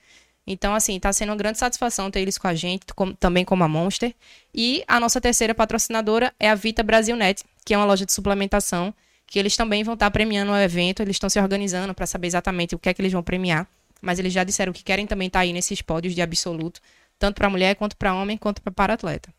Então, 0.47 0.77
assim, 0.77 0.95
está 0.95 1.13
sendo 1.13 1.31
uma 1.31 1.37
grande 1.37 1.59
satisfação 1.59 2.09
ter 2.09 2.21
eles 2.21 2.39
com 2.39 2.47
a 2.47 2.55
gente, 2.55 2.87
com, 2.95 3.13
também 3.13 3.45
como 3.45 3.65
a 3.65 3.69
Monster. 3.69 4.15
E 4.55 4.85
a 4.87 5.01
nossa 5.01 5.21
terceira 5.21 5.53
patrocinadora 5.53 6.33
é 6.39 6.49
a 6.49 6.55
Vita 6.55 6.85
Brasilnet, 6.85 7.43
que 7.65 7.75
é 7.75 7.77
uma 7.77 7.85
loja 7.85 8.07
de 8.07 8.13
suplementação, 8.13 8.95
que 9.27 9.39
eles 9.39 9.57
também 9.57 9.83
vão 9.83 9.95
estar 9.95 10.11
premiando 10.11 10.53
o 10.53 10.57
evento, 10.57 11.03
eles 11.03 11.16
estão 11.16 11.29
se 11.29 11.39
organizando 11.41 11.93
para 11.93 12.07
saber 12.07 12.29
exatamente 12.29 12.74
o 12.74 12.79
que 12.79 12.89
é 12.89 12.95
que 12.95 13.03
eles 13.03 13.12
vão 13.12 13.22
premiar. 13.22 13.66
Mas 14.01 14.18
eles 14.18 14.33
já 14.33 14.45
disseram 14.45 14.72
que 14.72 14.85
querem 14.85 15.07
também 15.07 15.27
estar 15.27 15.41
tá 15.41 15.43
aí 15.43 15.53
nesses 15.53 15.83
pódios 15.83 16.14
de 16.14 16.22
absoluto, 16.22 16.81
tanto 17.18 17.37
para 17.37 17.51
mulher, 17.51 17.74
quanto 17.74 17.97
para 17.97 18.14
homem, 18.14 18.37
quanto 18.37 18.62
para 18.62 18.72
para-atleta. 18.72 19.35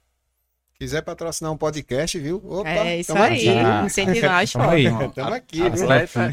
Quiser 0.80 1.02
patrocinar 1.02 1.52
um 1.52 1.58
podcast, 1.58 2.20
viu? 2.20 2.42
Opa, 2.46 2.70
é 2.70 3.00
isso 3.00 3.18
aí, 3.18 3.48
incentivar 3.86 4.44
as 4.44 4.52
fotos. 4.54 4.80
Estamos 4.80 5.34
aqui, 5.34 5.58
viu? 5.58 5.88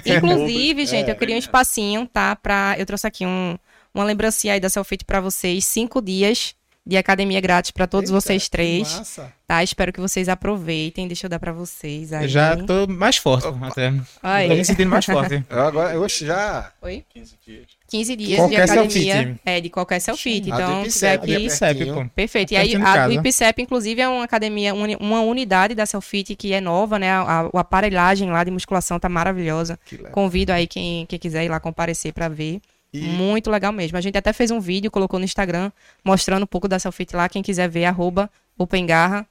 Inclusive, 0.17 0.87
gente, 0.87 1.09
eu 1.09 1.17
queria 1.17 1.35
um 1.35 1.39
espacinho, 1.39 2.07
tá? 2.07 2.37
Pra... 2.37 2.75
Eu 2.79 2.85
trouxe 2.85 3.07
aqui 3.07 3.25
um, 3.25 3.57
uma 3.95 4.05
lembrancinha 4.05 4.53
aí 4.55 4.61
da 4.61 4.69
Selfit 4.69 5.05
para 5.05 5.21
vocês. 5.21 5.65
Cinco 5.65 6.03
dias 6.03 6.55
de 6.87 6.97
academia 6.99 7.41
grátis 7.41 7.71
para 7.71 7.87
todos 7.87 8.11
Eita, 8.11 8.21
vocês 8.21 8.49
três. 8.49 8.93
Massa. 8.99 9.33
Tá? 9.47 9.63
Espero 9.63 9.93
que 9.93 10.01
vocês 10.01 10.29
aproveitem. 10.29 11.07
Deixa 11.07 11.27
eu 11.27 11.31
dar 11.31 11.39
para 11.39 11.53
vocês. 11.53 12.13
Aí. 12.13 12.25
Eu 12.25 12.29
já 12.29 12.57
tô 12.57 12.87
mais 12.87 13.17
forte, 13.17 13.47
Opa. 13.47 13.69
até. 13.69 13.93
Aí. 14.23 14.49
Tô 14.49 14.55
me 14.55 14.65
sentindo 14.65 14.91
mais 14.91 15.05
forte. 15.05 15.45
Eu 15.49 15.61
agora, 15.61 15.95
eu 15.95 16.09
já. 16.09 16.73
Oi? 16.83 17.05
15 17.13 17.37
dias. 17.47 17.67
15 17.89 18.17
dias 18.17 18.39
qualquer 18.39 18.55
de 18.57 18.73
academia. 18.73 19.15
Selfie. 19.15 19.41
É, 19.45 19.61
de 19.61 19.71
qualquer 19.71 20.01
selfie. 20.01 20.39
Então, 20.41 20.83
tiver 20.83 21.13
aqui. 21.13 21.33
Ipcep, 21.33 21.87
pô. 21.87 22.07
Perfeito. 22.15 22.53
E 22.53 22.57
aí, 22.57 22.75
a, 22.75 23.07
o 23.09 23.13
Ipcep, 23.13 23.63
inclusive, 23.63 24.01
é 24.01 24.09
uma 24.09 24.25
academia, 24.25 24.75
uma 24.75 25.21
unidade 25.21 25.75
da 25.75 25.87
Selfit 25.87 26.35
que 26.35 26.53
é 26.53 26.61
nova, 26.61 26.99
né? 26.99 27.11
A, 27.11 27.21
a, 27.21 27.41
a 27.41 27.61
aparelhagem 27.61 28.31
lá 28.31 28.43
de 28.43 28.51
musculação 28.51 28.99
tá 28.99 29.09
maravilhosa. 29.09 29.79
Convido 30.11 30.53
aí 30.53 30.67
quem, 30.67 31.07
quem 31.07 31.19
quiser 31.19 31.45
ir 31.45 31.49
lá 31.49 31.61
comparecer 31.61 32.13
para 32.13 32.29
ver. 32.29 32.61
E... 32.95 33.01
Muito 33.01 33.51
legal 33.51 33.73
mesmo. 33.73 33.99
A 33.99 34.01
gente 34.01 34.17
até 34.17 34.33
fez 34.33 34.53
um 34.53 34.61
vídeo, 34.61 34.89
colocou 34.89 35.19
no 35.19 35.25
Instagram, 35.25 35.73
mostrando 36.05 36.45
um 36.45 36.47
pouco 36.47 36.69
da 36.69 36.79
selfie 36.79 37.07
lá. 37.13 37.29
Quem 37.29 37.43
quiser 37.43 37.69
ver, 37.69 37.87
arroba 37.87 38.31
Opengarra. 38.57 39.27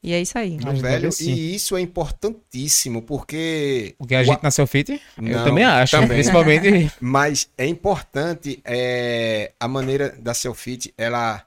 E 0.00 0.12
é 0.12 0.20
isso 0.20 0.38
aí. 0.38 0.58
Meu 0.64 0.76
velho, 0.76 1.10
e 1.20 1.56
isso 1.56 1.76
é 1.76 1.80
importantíssimo, 1.80 3.02
porque. 3.02 3.96
Porque 3.98 4.14
a 4.14 4.22
gente 4.22 4.38
o... 4.38 4.42
na 4.44 4.50
Selfit? 4.52 5.02
Eu 5.20 5.44
também 5.44 5.64
acho, 5.64 5.90
também. 5.90 6.10
principalmente. 6.10 6.92
Mas 7.00 7.50
é 7.58 7.66
importante 7.66 8.60
é, 8.64 9.50
a 9.58 9.66
maneira 9.66 10.14
da 10.20 10.34
Selfit, 10.34 10.94
ela. 10.96 11.44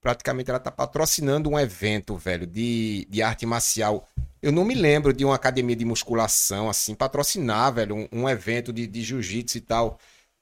Praticamente 0.00 0.48
ela 0.48 0.60
tá 0.60 0.70
patrocinando 0.70 1.50
um 1.50 1.58
evento, 1.58 2.16
velho, 2.16 2.46
de, 2.46 3.04
de 3.10 3.20
arte 3.20 3.44
marcial. 3.44 4.08
Eu 4.40 4.52
não 4.52 4.64
me 4.64 4.74
lembro 4.74 5.12
de 5.12 5.24
uma 5.24 5.34
academia 5.34 5.74
de 5.74 5.84
musculação, 5.84 6.70
assim, 6.70 6.94
patrocinar, 6.94 7.74
velho, 7.74 7.96
um, 7.96 8.08
um 8.12 8.28
evento 8.28 8.72
de, 8.72 8.86
de 8.86 9.02
jiu-jitsu 9.02 9.58
e 9.58 9.60
tal. 9.60 9.98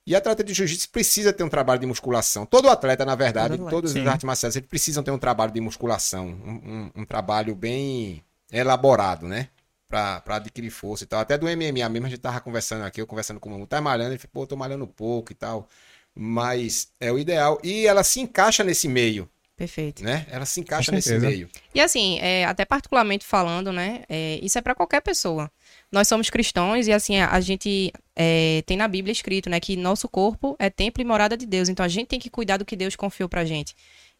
E 0.07 0.15
atleta 0.15 0.45
de 0.45 0.55
jiu-jitsu 0.55 0.89
precisa 0.91 1.33
ter 1.33 1.43
um 1.43 1.49
trabalho 1.49 1.81
de 1.81 1.87
musculação. 1.87 2.47
Todo 2.47 2.71
atleta, 2.71 3.05
na 3.05 3.17
verdade, 3.17 3.59
Todo 3.59 3.69
todas 3.69 3.97
as 3.97 4.07
artes 4.07 4.25
marciais, 4.25 4.55
eles 4.55 4.69
precisam 4.69 5.03
ter 5.03 5.11
um 5.11 5.19
trabalho 5.19 5.51
de 5.51 5.61
musculação. 5.61 6.29
Um, 6.29 6.53
um, 6.97 7.03
um 7.03 7.05
trabalho 7.05 7.57
bem 7.57 8.23
elaborado, 8.53 9.27
né? 9.27 9.49
Pra, 9.89 10.21
pra 10.21 10.37
adquirir 10.37 10.71
força 10.71 11.03
e 11.03 11.07
tal. 11.09 11.19
Até 11.19 11.37
do 11.37 11.47
MMA 11.47 11.89
mesmo, 11.89 12.07
a 12.07 12.09
gente 12.09 12.21
tava 12.21 12.41
conversando 12.41 12.85
aqui, 12.85 13.01
eu 13.01 13.07
conversando 13.07 13.41
com 13.41 13.49
o 13.49 13.53
Mamu, 13.53 13.67
tá 13.67 13.81
malhando, 13.81 14.13
ele 14.13 14.19
falou, 14.19 14.31
pô, 14.33 14.47
tô 14.47 14.57
malhando 14.57 14.87
pouco 14.87 15.33
e 15.33 15.35
tal. 15.35 15.69
Mas 16.15 16.89
é 17.01 17.11
o 17.11 17.19
ideal. 17.19 17.59
E 17.65 17.85
ela 17.87 18.05
se 18.05 18.21
encaixa 18.21 18.63
nesse 18.63 18.87
meio. 18.87 19.29
Perfeito. 19.57 20.05
Né? 20.05 20.27
Ela 20.31 20.45
se 20.45 20.61
encaixa 20.61 20.93
nesse 20.93 21.19
meio. 21.19 21.49
E 21.75 21.81
assim, 21.81 22.19
é, 22.21 22.45
até 22.45 22.65
particularmente 22.65 23.25
falando, 23.25 23.73
né? 23.73 24.05
É, 24.09 24.39
isso 24.43 24.59
é 24.59 24.61
para 24.61 24.75
qualquer 24.75 25.01
pessoa. 25.01 25.51
Nós 25.91 26.09
somos 26.09 26.29
cristãos 26.29 26.87
e 26.87 26.93
assim, 26.93 27.19
a, 27.19 27.41
gente 27.41 27.93
é, 28.15 28.63
tem 28.67 28.77
na 28.77 28.89
Bíblia 28.89 29.13
escrito, 29.13 29.49
né? 29.49 29.61
Que 29.61 29.77
nosso 29.77 30.09
corpo 30.09 30.57
é 30.59 30.69
templo 30.69 31.01
e 31.01 31.05
morada 31.05 31.37
de 31.37 31.47
Deus. 31.47 31.69
Então 31.69 31.85
a 31.85 31.89
gente 31.89 32.09
tem 32.09 32.19
que 32.19 32.29
cuidar 32.29 32.57
do 32.57 32.65
que 32.65 32.77
Deus 32.77 32.97
confiou 32.97 33.29
pra 33.29 33.45
gente. 33.45 33.75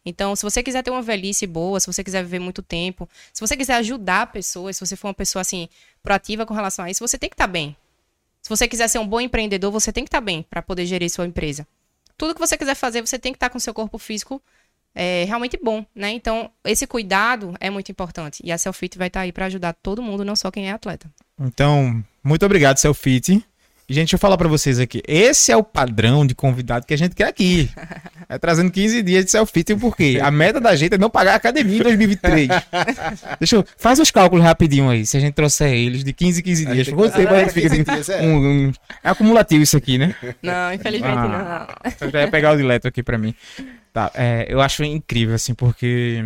Então, 0.05 0.35
se 0.37 0.43
você 0.43 0.63
quiser 0.63 0.83
ter 0.83 0.89
uma 0.89 1.01
velhice 1.01 1.45
boa, 1.45 1.79
se 1.81 1.87
você 1.87 2.01
quiser 2.01 2.23
viver 2.23 2.39
muito 2.39 2.61
tempo, 2.61 3.09
se 3.33 3.41
você 3.41 3.57
quiser 3.57 3.73
ajudar 3.75 4.31
pessoas, 4.31 4.77
se 4.77 4.85
você 4.85 4.95
for 4.95 5.09
uma 5.09 5.13
pessoa 5.13 5.41
assim, 5.41 5.67
proativa 6.01 6.45
com 6.45 6.53
relação 6.53 6.85
a 6.85 6.89
isso, 6.89 7.05
você 7.05 7.17
tem 7.17 7.29
que 7.29 7.33
estar 7.33 7.47
tá 7.47 7.51
bem. 7.51 7.75
Se 8.41 8.49
você 8.49 8.67
quiser 8.69 8.87
ser 8.87 8.99
um 8.99 9.07
bom 9.07 9.19
empreendedor, 9.19 9.69
você 9.69 9.91
tem 9.91 10.05
que 10.05 10.07
estar 10.07 10.19
tá 10.19 10.25
bem 10.25 10.43
para 10.43 10.61
poder 10.61 10.85
gerir 10.85 11.09
sua 11.09 11.25
empresa. 11.25 11.67
Tudo 12.17 12.33
que 12.33 12.39
você 12.39 12.57
quiser 12.57 12.75
fazer, 12.75 13.05
você 13.05 13.19
tem 13.19 13.33
que 13.33 13.35
estar 13.35 13.49
tá 13.49 13.53
com 13.53 13.59
seu 13.59 13.73
corpo 13.73 13.97
físico 13.97 14.41
é 14.95 15.25
realmente 15.25 15.59
bom, 15.61 15.85
né? 15.93 16.09
Então, 16.09 16.49
esse 16.63 16.87
cuidado 16.87 17.53
é 17.59 17.69
muito 17.69 17.91
importante. 17.91 18.41
E 18.43 18.51
a 18.51 18.57
Selfit 18.57 18.97
vai 18.97 19.07
estar 19.07 19.19
tá 19.19 19.23
aí 19.25 19.31
para 19.31 19.45
ajudar 19.45 19.73
todo 19.73 20.01
mundo, 20.01 20.25
não 20.25 20.35
só 20.35 20.49
quem 20.49 20.69
é 20.69 20.71
atleta. 20.71 21.11
Então, 21.39 22.03
muito 22.23 22.45
obrigado, 22.45 22.77
Selfit. 22.77 23.43
E, 23.89 23.93
gente, 23.93 24.07
deixa 24.07 24.15
eu 24.15 24.19
falar 24.19 24.37
para 24.37 24.49
vocês 24.49 24.79
aqui. 24.79 25.01
Esse 25.07 25.49
é 25.49 25.55
o 25.55 25.63
padrão 25.63 26.27
de 26.27 26.35
convidado 26.35 26.85
que 26.85 26.93
a 26.93 26.97
gente 26.97 27.15
quer 27.15 27.27
aqui. 27.27 27.69
É 28.29 28.37
trazendo 28.37 28.69
15 28.69 29.03
dias 29.03 29.23
de 29.23 29.31
selfie, 29.31 29.63
por 29.79 29.95
quê? 29.95 30.19
A 30.21 30.29
meta 30.29 30.59
da 30.59 30.75
gente 30.75 30.95
é 30.95 30.97
não 30.97 31.09
pagar 31.09 31.31
a 31.31 31.35
academia 31.37 31.79
em 31.79 31.81
2023. 31.81 32.49
Deixa 33.39 33.55
eu... 33.55 33.65
Faz 33.77 33.99
os 33.99 34.11
cálculos 34.11 34.43
rapidinho 34.43 34.89
aí, 34.89 35.05
se 35.05 35.15
a 35.15 35.19
gente 35.21 35.33
trouxer 35.33 35.71
eles 35.71 36.03
de 36.03 36.11
15 36.11 36.41
em 36.41 36.43
15 36.43 36.65
dias. 36.65 36.87
Você 36.89 37.25
vai 37.25 37.47
ficar 37.47 37.93
assim, 37.93 38.11
é. 38.11 38.21
Um, 38.21 38.67
um... 38.67 38.73
é 39.01 39.09
acumulativo 39.09 39.63
isso 39.63 39.77
aqui, 39.77 39.97
né? 39.97 40.13
Não, 40.43 40.73
infelizmente 40.73 41.17
ah, 41.17 41.67
não. 41.85 42.05
Eu 42.05 42.11
já 42.11 42.21
ia 42.23 42.27
pegar 42.29 42.51
o 42.51 42.57
dileto 42.57 42.85
aqui 42.85 43.01
para 43.01 43.17
mim. 43.17 43.33
Tá, 43.93 44.11
é, 44.13 44.45
eu 44.49 44.59
acho 44.59 44.83
incrível, 44.83 45.33
assim, 45.33 45.53
porque 45.53 46.25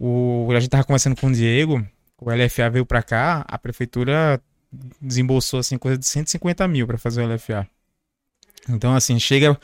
o, 0.00 0.48
a 0.50 0.58
gente 0.58 0.70
tava 0.70 0.82
conversando 0.82 1.14
com 1.14 1.28
o 1.28 1.32
Diego, 1.32 1.86
o 2.20 2.30
LFA 2.30 2.68
veio 2.70 2.84
para 2.84 3.02
cá, 3.02 3.44
a 3.48 3.58
prefeitura 3.58 4.40
desembolsou, 5.00 5.60
assim, 5.60 5.78
coisa 5.78 5.98
de 5.98 6.06
150 6.06 6.66
mil 6.68 6.86
para 6.86 6.98
fazer 6.98 7.22
o 7.22 7.34
LFA. 7.34 7.66
Então, 8.68 8.94
assim, 8.94 9.18
chega, 9.18 9.58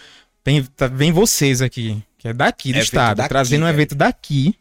vem, 0.45 0.65
tá, 0.65 0.87
vem 0.87 1.13
vocês 1.13 1.61
aqui, 1.61 2.03
que 2.19 2.29
é 2.29 2.33
daqui 2.33 2.73
do 2.73 2.79
é 2.79 2.83
estado, 2.83 3.19
daqui, 3.19 3.29
trazendo 3.29 3.67
um 3.67 3.69
evento 3.69 3.95
daqui, 3.95 4.57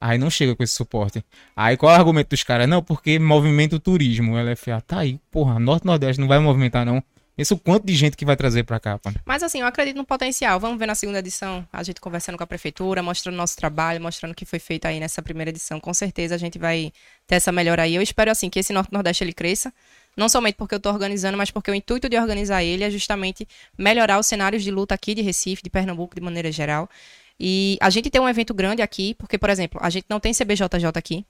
aí 0.00 0.18
não 0.18 0.30
chega 0.30 0.56
com 0.56 0.62
esse 0.62 0.74
suporte. 0.74 1.24
Aí 1.54 1.76
qual 1.76 1.92
é 1.92 1.96
o 1.96 1.98
argumento 1.98 2.30
dos 2.30 2.42
caras? 2.42 2.68
Não, 2.68 2.82
porque 2.82 3.18
movimento 3.18 3.78
turismo, 3.78 4.34
o 4.34 4.42
LFA 4.42 4.80
tá 4.80 5.00
aí, 5.00 5.20
porra, 5.30 5.58
Norte-Nordeste 5.58 6.20
não 6.20 6.28
vai 6.28 6.38
movimentar 6.38 6.86
não. 6.86 7.02
Pensa 7.38 7.54
o 7.54 7.58
quanto 7.58 7.86
de 7.86 7.94
gente 7.94 8.16
que 8.16 8.24
vai 8.24 8.34
trazer 8.34 8.64
para 8.64 8.80
cá. 8.80 8.98
Pô. 8.98 9.12
Mas 9.24 9.44
assim, 9.44 9.60
eu 9.60 9.66
acredito 9.68 9.96
no 9.96 10.04
potencial. 10.04 10.58
Vamos 10.58 10.76
ver 10.76 10.86
na 10.86 10.96
segunda 10.96 11.20
edição, 11.20 11.64
a 11.72 11.84
gente 11.84 12.00
conversando 12.00 12.36
com 12.36 12.42
a 12.42 12.46
prefeitura, 12.48 13.00
mostrando 13.00 13.36
nosso 13.36 13.56
trabalho, 13.56 14.00
mostrando 14.02 14.32
o 14.32 14.34
que 14.34 14.44
foi 14.44 14.58
feito 14.58 14.86
aí 14.86 14.98
nessa 14.98 15.22
primeira 15.22 15.50
edição. 15.50 15.78
Com 15.78 15.94
certeza 15.94 16.34
a 16.34 16.38
gente 16.38 16.58
vai 16.58 16.92
ter 17.28 17.36
essa 17.36 17.52
melhora 17.52 17.82
aí. 17.82 17.94
Eu 17.94 18.02
espero 18.02 18.28
assim 18.28 18.50
que 18.50 18.58
esse 18.58 18.72
Norte 18.72 18.92
Nordeste 18.92 19.22
ele 19.22 19.32
cresça. 19.32 19.72
Não 20.16 20.28
somente 20.28 20.56
porque 20.56 20.74
eu 20.74 20.78
estou 20.78 20.92
organizando, 20.92 21.38
mas 21.38 21.48
porque 21.48 21.70
o 21.70 21.74
intuito 21.76 22.08
de 22.08 22.18
organizar 22.18 22.64
ele 22.64 22.82
é 22.82 22.90
justamente 22.90 23.46
melhorar 23.78 24.18
os 24.18 24.26
cenários 24.26 24.64
de 24.64 24.72
luta 24.72 24.96
aqui 24.96 25.14
de 25.14 25.22
Recife, 25.22 25.62
de 25.62 25.70
Pernambuco 25.70 26.16
de 26.16 26.20
maneira 26.20 26.50
geral. 26.50 26.90
E 27.38 27.78
a 27.80 27.88
gente 27.88 28.10
tem 28.10 28.20
um 28.20 28.28
evento 28.28 28.52
grande 28.52 28.82
aqui, 28.82 29.14
porque, 29.14 29.38
por 29.38 29.48
exemplo, 29.48 29.78
a 29.80 29.88
gente 29.90 30.06
não 30.10 30.18
tem 30.18 30.32
CBJJ 30.32 30.74
aqui, 30.92 31.24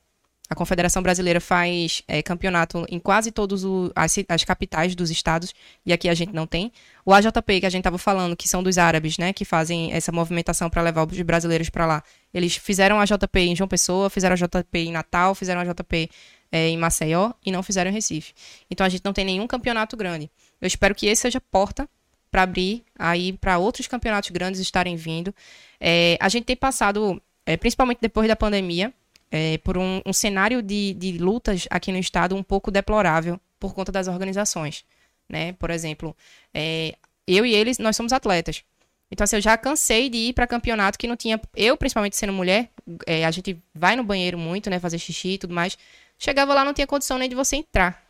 a 0.50 0.54
Confederação 0.54 1.02
Brasileira 1.02 1.40
faz 1.40 2.02
é, 2.08 2.22
campeonato 2.22 2.86
em 2.88 2.98
quase 2.98 3.30
todas 3.30 3.62
as, 3.94 4.16
as, 4.28 4.44
capitais 4.44 4.94
dos 4.94 5.10
estados, 5.10 5.54
e 5.84 5.92
aqui 5.92 6.08
a 6.08 6.14
gente 6.14 6.32
não 6.32 6.46
tem. 6.46 6.72
O 7.04 7.12
AJP, 7.12 7.60
que 7.60 7.66
a 7.66 7.70
gente 7.70 7.80
estava 7.80 7.98
falando, 7.98 8.34
que 8.34 8.48
são 8.48 8.62
dos 8.62 8.78
árabes, 8.78 9.18
né, 9.18 9.32
que 9.32 9.44
fazem 9.44 9.92
essa 9.92 10.10
movimentação 10.10 10.70
para 10.70 10.80
levar 10.80 11.06
os 11.06 11.20
brasileiros 11.20 11.68
para 11.68 11.86
lá. 11.86 12.02
Eles 12.32 12.56
fizeram 12.56 12.98
a 12.98 13.04
JP 13.04 13.38
em 13.38 13.54
João 13.54 13.68
Pessoa, 13.68 14.08
fizeram 14.08 14.34
a 14.34 14.36
JP 14.36 14.78
em 14.78 14.92
Natal, 14.92 15.34
fizeram 15.34 15.60
a 15.60 15.64
JP 15.64 16.10
é, 16.50 16.68
em 16.68 16.78
Maceió 16.78 17.32
e 17.44 17.52
não 17.52 17.62
fizeram 17.62 17.90
em 17.90 17.94
Recife. 17.94 18.32
Então 18.70 18.86
a 18.86 18.88
gente 18.88 19.04
não 19.04 19.12
tem 19.12 19.24
nenhum 19.24 19.46
campeonato 19.46 19.96
grande. 19.96 20.30
Eu 20.60 20.66
espero 20.66 20.94
que 20.94 21.06
esse 21.06 21.22
seja 21.22 21.40
porta 21.40 21.88
para 22.30 22.42
abrir 22.42 22.84
aí 22.98 23.32
para 23.34 23.58
outros 23.58 23.86
campeonatos 23.86 24.30
grandes 24.30 24.60
estarem 24.60 24.96
vindo. 24.96 25.34
É, 25.80 26.16
a 26.20 26.28
gente 26.28 26.44
tem 26.44 26.56
passado, 26.56 27.20
é, 27.44 27.56
principalmente 27.56 27.98
depois 28.00 28.28
da 28.28 28.36
pandemia, 28.36 28.92
é, 29.30 29.58
por 29.58 29.76
um, 29.76 30.00
um 30.04 30.12
cenário 30.12 30.62
de, 30.62 30.94
de, 30.94 31.18
lutas 31.18 31.66
aqui 31.70 31.92
no 31.92 31.98
estado 31.98 32.34
um 32.34 32.42
pouco 32.42 32.70
deplorável 32.70 33.38
por 33.58 33.74
conta 33.74 33.92
das 33.92 34.08
organizações. 34.08 34.84
Né? 35.28 35.52
Por 35.54 35.70
exemplo, 35.70 36.16
é, 36.54 36.94
eu 37.26 37.44
e 37.44 37.54
eles, 37.54 37.78
nós 37.78 37.96
somos 37.96 38.12
atletas. 38.12 38.64
Então, 39.10 39.24
assim, 39.24 39.36
eu 39.36 39.42
já 39.42 39.56
cansei 39.56 40.08
de 40.08 40.18
ir 40.18 40.32
para 40.32 40.46
campeonato 40.46 40.98
que 40.98 41.06
não 41.06 41.16
tinha. 41.16 41.40
Eu, 41.56 41.76
principalmente 41.76 42.16
sendo 42.16 42.32
mulher, 42.32 42.70
é, 43.06 43.24
a 43.24 43.30
gente 43.30 43.58
vai 43.74 43.96
no 43.96 44.04
banheiro 44.04 44.38
muito, 44.38 44.68
né? 44.68 44.78
Fazer 44.78 44.98
xixi 44.98 45.30
e 45.30 45.38
tudo 45.38 45.54
mais. 45.54 45.78
Chegava 46.18 46.52
lá, 46.52 46.64
não 46.64 46.74
tinha 46.74 46.86
condição 46.86 47.16
nem 47.16 47.28
de 47.28 47.34
você 47.34 47.56
entrar. 47.56 48.04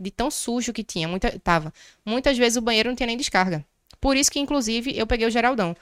de 0.00 0.10
tão 0.10 0.30
sujo 0.30 0.72
que 0.72 0.84
tinha. 0.84 1.08
Muita, 1.08 1.38
tava. 1.40 1.72
Muitas 2.04 2.38
vezes 2.38 2.56
o 2.56 2.62
banheiro 2.62 2.88
não 2.88 2.96
tinha 2.96 3.06
nem 3.06 3.16
descarga. 3.16 3.64
Por 4.00 4.16
isso 4.16 4.30
que, 4.30 4.38
inclusive, 4.38 4.96
eu 4.96 5.06
peguei 5.06 5.26
o 5.26 5.30
Geraldão. 5.30 5.76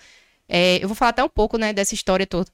É, 0.48 0.82
eu 0.82 0.88
vou 0.88 0.94
falar 0.94 1.10
até 1.10 1.22
um 1.22 1.28
pouco, 1.28 1.58
né, 1.58 1.72
dessa 1.72 1.94
história 1.94 2.26
toda. 2.26 2.50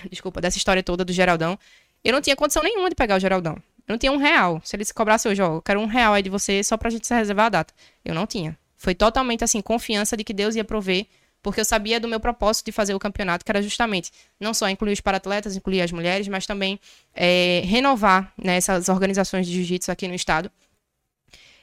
Desculpa, 0.10 0.40
dessa 0.40 0.58
história 0.58 0.82
toda 0.82 1.04
do 1.04 1.12
Geraldão. 1.12 1.58
Eu 2.02 2.12
não 2.12 2.20
tinha 2.20 2.36
condição 2.36 2.62
nenhuma 2.62 2.88
de 2.88 2.94
pegar 2.94 3.16
o 3.16 3.20
Geraldão. 3.20 3.54
Eu 3.54 3.92
não 3.92 3.98
tinha 3.98 4.12
um 4.12 4.16
real. 4.16 4.60
Se 4.64 4.76
ele 4.76 4.84
se 4.84 4.92
cobrasse 4.92 5.28
hoje, 5.28 5.42
ó, 5.42 5.56
eu 5.56 5.62
quero 5.62 5.80
um 5.80 5.86
real 5.86 6.14
aí 6.14 6.22
de 6.22 6.30
você 6.30 6.62
só 6.62 6.76
pra 6.76 6.90
gente 6.90 7.06
se 7.06 7.14
reservar 7.14 7.46
a 7.46 7.50
data. 7.50 7.74
Eu 8.04 8.14
não 8.14 8.26
tinha. 8.26 8.58
Foi 8.76 8.94
totalmente, 8.94 9.44
assim, 9.44 9.60
confiança 9.60 10.16
de 10.16 10.24
que 10.24 10.34
Deus 10.34 10.54
ia 10.54 10.64
prover 10.64 11.06
porque 11.44 11.60
eu 11.60 11.64
sabia 11.64 12.00
do 12.00 12.08
meu 12.08 12.18
propósito 12.18 12.64
de 12.64 12.72
fazer 12.72 12.94
o 12.94 12.98
campeonato, 12.98 13.44
que 13.44 13.52
era 13.52 13.60
justamente 13.60 14.10
não 14.40 14.54
só 14.54 14.66
incluir 14.70 14.94
os 14.94 15.00
paratletas, 15.02 15.54
incluir 15.54 15.82
as 15.82 15.92
mulheres, 15.92 16.26
mas 16.26 16.46
também 16.46 16.80
é, 17.14 17.60
renovar 17.66 18.32
né, 18.42 18.56
essas 18.56 18.88
organizações 18.88 19.46
de 19.46 19.52
jiu-jitsu 19.52 19.92
aqui 19.92 20.08
no 20.08 20.14
estado. 20.14 20.50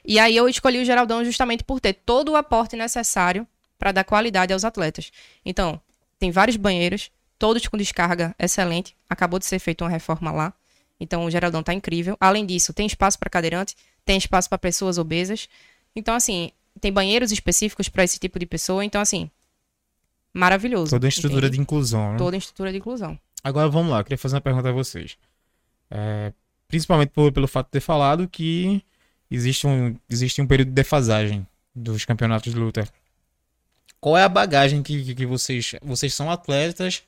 E 0.04 0.20
aí 0.20 0.36
eu 0.36 0.48
escolhi 0.48 0.80
o 0.80 0.84
Geraldão 0.84 1.24
justamente 1.24 1.64
por 1.64 1.80
ter 1.80 1.94
todo 1.94 2.30
o 2.30 2.36
aporte 2.36 2.76
necessário 2.76 3.44
para 3.76 3.90
dar 3.90 4.04
qualidade 4.04 4.52
aos 4.52 4.64
atletas. 4.64 5.10
Então, 5.44 5.80
tem 6.16 6.30
vários 6.30 6.56
banheiros, 6.56 7.10
todos 7.42 7.66
com 7.66 7.76
descarga 7.76 8.32
excelente. 8.38 8.94
Acabou 9.10 9.36
de 9.36 9.46
ser 9.46 9.58
feita 9.58 9.82
uma 9.82 9.90
reforma 9.90 10.30
lá. 10.30 10.54
Então, 11.00 11.24
o 11.24 11.30
Geraldão 11.30 11.58
está 11.58 11.74
incrível. 11.74 12.16
Além 12.20 12.46
disso, 12.46 12.72
tem 12.72 12.86
espaço 12.86 13.18
para 13.18 13.28
cadeirante, 13.28 13.74
tem 14.04 14.16
espaço 14.16 14.48
para 14.48 14.58
pessoas 14.58 14.96
obesas. 14.96 15.48
Então, 15.96 16.14
assim, 16.14 16.52
tem 16.80 16.92
banheiros 16.92 17.32
específicos 17.32 17.88
para 17.88 18.04
esse 18.04 18.16
tipo 18.20 18.38
de 18.38 18.46
pessoa. 18.46 18.84
Então, 18.84 19.00
assim, 19.00 19.28
maravilhoso. 20.32 20.90
Toda 20.90 21.04
a 21.04 21.08
estrutura 21.08 21.46
entende? 21.46 21.56
de 21.56 21.62
inclusão, 21.62 22.12
né? 22.12 22.18
Toda 22.18 22.36
a 22.36 22.38
estrutura 22.38 22.70
de 22.70 22.78
inclusão. 22.78 23.18
Agora 23.42 23.68
vamos 23.68 23.90
lá, 23.90 23.98
eu 23.98 24.04
queria 24.04 24.18
fazer 24.18 24.36
uma 24.36 24.40
pergunta 24.40 24.68
a 24.68 24.72
vocês. 24.72 25.18
É, 25.90 26.32
principalmente 26.68 27.08
por, 27.08 27.32
pelo 27.32 27.48
fato 27.48 27.66
de 27.66 27.72
ter 27.72 27.80
falado 27.80 28.28
que 28.28 28.80
existe 29.28 29.66
um, 29.66 29.96
existe 30.08 30.40
um 30.40 30.46
período 30.46 30.68
de 30.68 30.74
defasagem 30.74 31.44
dos 31.74 32.04
campeonatos 32.04 32.52
de 32.52 32.56
luta. 32.56 32.88
Qual 33.98 34.16
é 34.16 34.22
a 34.22 34.28
bagagem 34.28 34.80
que, 34.80 35.12
que 35.12 35.26
vocês. 35.26 35.74
Vocês 35.82 36.14
são 36.14 36.30
atletas, 36.30 37.02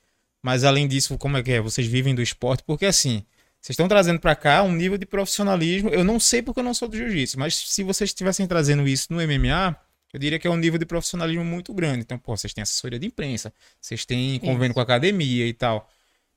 mas 0.44 0.62
além 0.62 0.86
disso, 0.86 1.16
como 1.16 1.38
é 1.38 1.42
que 1.42 1.52
é? 1.52 1.58
Vocês 1.58 1.86
vivem 1.86 2.14
do 2.14 2.20
esporte? 2.20 2.62
Porque 2.66 2.84
assim, 2.84 3.24
vocês 3.62 3.70
estão 3.70 3.88
trazendo 3.88 4.20
para 4.20 4.36
cá 4.36 4.62
um 4.62 4.70
nível 4.70 4.98
de 4.98 5.06
profissionalismo. 5.06 5.88
Eu 5.88 6.04
não 6.04 6.20
sei 6.20 6.42
porque 6.42 6.60
eu 6.60 6.64
não 6.64 6.74
sou 6.74 6.86
do 6.86 6.94
jiu-jitsu, 6.94 7.38
mas 7.38 7.56
se 7.56 7.82
vocês 7.82 8.10
estivessem 8.10 8.46
trazendo 8.46 8.86
isso 8.86 9.10
no 9.10 9.16
MMA, 9.26 9.74
eu 10.12 10.20
diria 10.20 10.38
que 10.38 10.46
é 10.46 10.50
um 10.50 10.56
nível 10.58 10.78
de 10.78 10.84
profissionalismo 10.84 11.42
muito 11.42 11.72
grande. 11.72 12.00
Então, 12.00 12.18
pô, 12.18 12.36
vocês 12.36 12.52
têm 12.52 12.60
assessoria 12.60 12.98
de 12.98 13.06
imprensa, 13.06 13.54
vocês 13.80 14.04
têm 14.04 14.38
convênio 14.38 14.66
Isso. 14.66 14.74
com 14.74 14.80
a 14.80 14.82
academia 14.82 15.46
e 15.46 15.54
tal. 15.54 15.88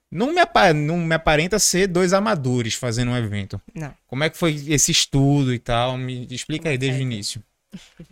Não 0.10 0.34
me, 0.34 0.41
não 0.74 0.97
me 0.99 1.14
aparenta 1.14 1.60
ser 1.60 1.88
dois 1.88 2.14
amadores 2.14 2.76
fazendo 2.76 3.12
um 3.12 3.18
evento. 3.18 3.62
Não. 3.76 3.93
Como 4.08 4.24
é 4.24 4.30
que 4.30 4.38
foi 4.38 4.53
esse 4.70 4.89
estudo 4.89 5.53
e 5.53 5.60
tal? 5.60 5.97
Me 5.97 6.26
explica 6.32 6.70
aí 6.70 6.78
desde 6.78 7.01
o 7.01 7.01
início. 7.01 7.43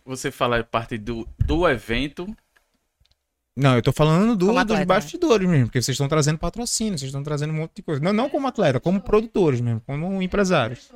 Você 0.03 0.29
fala 0.29 0.61
parte 0.61 0.97
do, 0.97 1.25
do 1.39 1.65
evento. 1.65 2.27
Não, 3.55 3.75
eu 3.75 3.81
tô 3.81 3.93
falando 3.93 4.35
do, 4.35 4.49
atleta, 4.49 4.65
dos 4.65 4.79
né? 4.79 4.85
bastidores 4.85 5.47
né? 5.47 5.53
mesmo, 5.53 5.67
porque 5.67 5.81
vocês 5.81 5.95
estão 5.95 6.09
trazendo 6.09 6.37
patrocínio, 6.37 6.97
vocês 6.97 7.07
estão 7.07 7.23
trazendo 7.23 7.53
um 7.53 7.57
monte 7.57 7.75
de 7.75 7.81
coisa. 7.81 8.01
Não, 8.01 8.11
não 8.11 8.29
como 8.29 8.47
atleta, 8.47 8.79
como 8.81 8.99
produtores 8.99 9.61
mesmo, 9.61 9.81
como 9.85 10.21
empresários. 10.21 10.91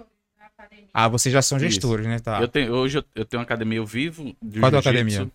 Ah, 0.93 1.07
vocês 1.07 1.31
já 1.31 1.41
são 1.41 1.57
gestores, 1.57 2.05
Isso. 2.05 2.13
né? 2.13 2.19
Tá. 2.19 2.41
Eu 2.41 2.47
tenho, 2.47 2.73
hoje 2.73 2.97
eu, 2.97 3.05
eu 3.15 3.25
tenho 3.25 3.39
uma 3.39 3.45
academia, 3.45 3.77
eu 3.77 3.85
vivo 3.85 4.35
de 4.41 4.59
Qual 4.59 4.71
é 4.71 4.75
a 4.75 4.79
academia? 4.79 5.31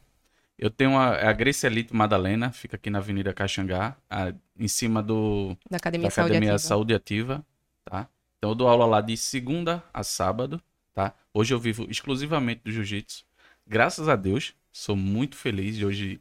Eu 0.59 0.71
tenho 0.71 0.93
é 0.93 1.27
a 1.27 1.33
Grace 1.33 1.67
Elite 1.67 1.95
Madalena, 1.95 2.53
fica 2.53 2.77
aqui 2.77 2.91
na 2.91 2.99
Avenida 2.99 3.33
Caxangá, 3.33 3.97
a, 4.09 4.33
em 4.59 4.69
cima 4.69 5.03
do, 5.03 5.57
da 5.69 5.79
Academia, 5.79 6.09
da 6.09 6.13
academia 6.13 6.59
Saúde, 6.59 6.95
Ativa. 6.95 7.35
Saúde 7.35 7.41
Ativa, 7.41 7.47
tá? 7.85 8.09
Então 8.39 8.51
eu 8.51 8.55
dou 8.55 8.69
aula 8.69 8.85
lá 8.85 9.01
de 9.01 9.17
segunda 9.17 9.83
a 9.93 10.05
sábado, 10.05 10.61
tá? 10.93 11.15
Hoje 11.33 11.53
eu 11.53 11.59
vivo 11.59 11.87
exclusivamente 11.91 12.61
do 12.65 12.71
jiu-jitsu. 12.71 13.25
Graças 13.67 14.09
a 14.09 14.15
Deus, 14.15 14.55
sou 14.71 14.95
muito 14.95 15.37
feliz 15.37 15.77
de 15.77 15.85
hoje 15.85 16.21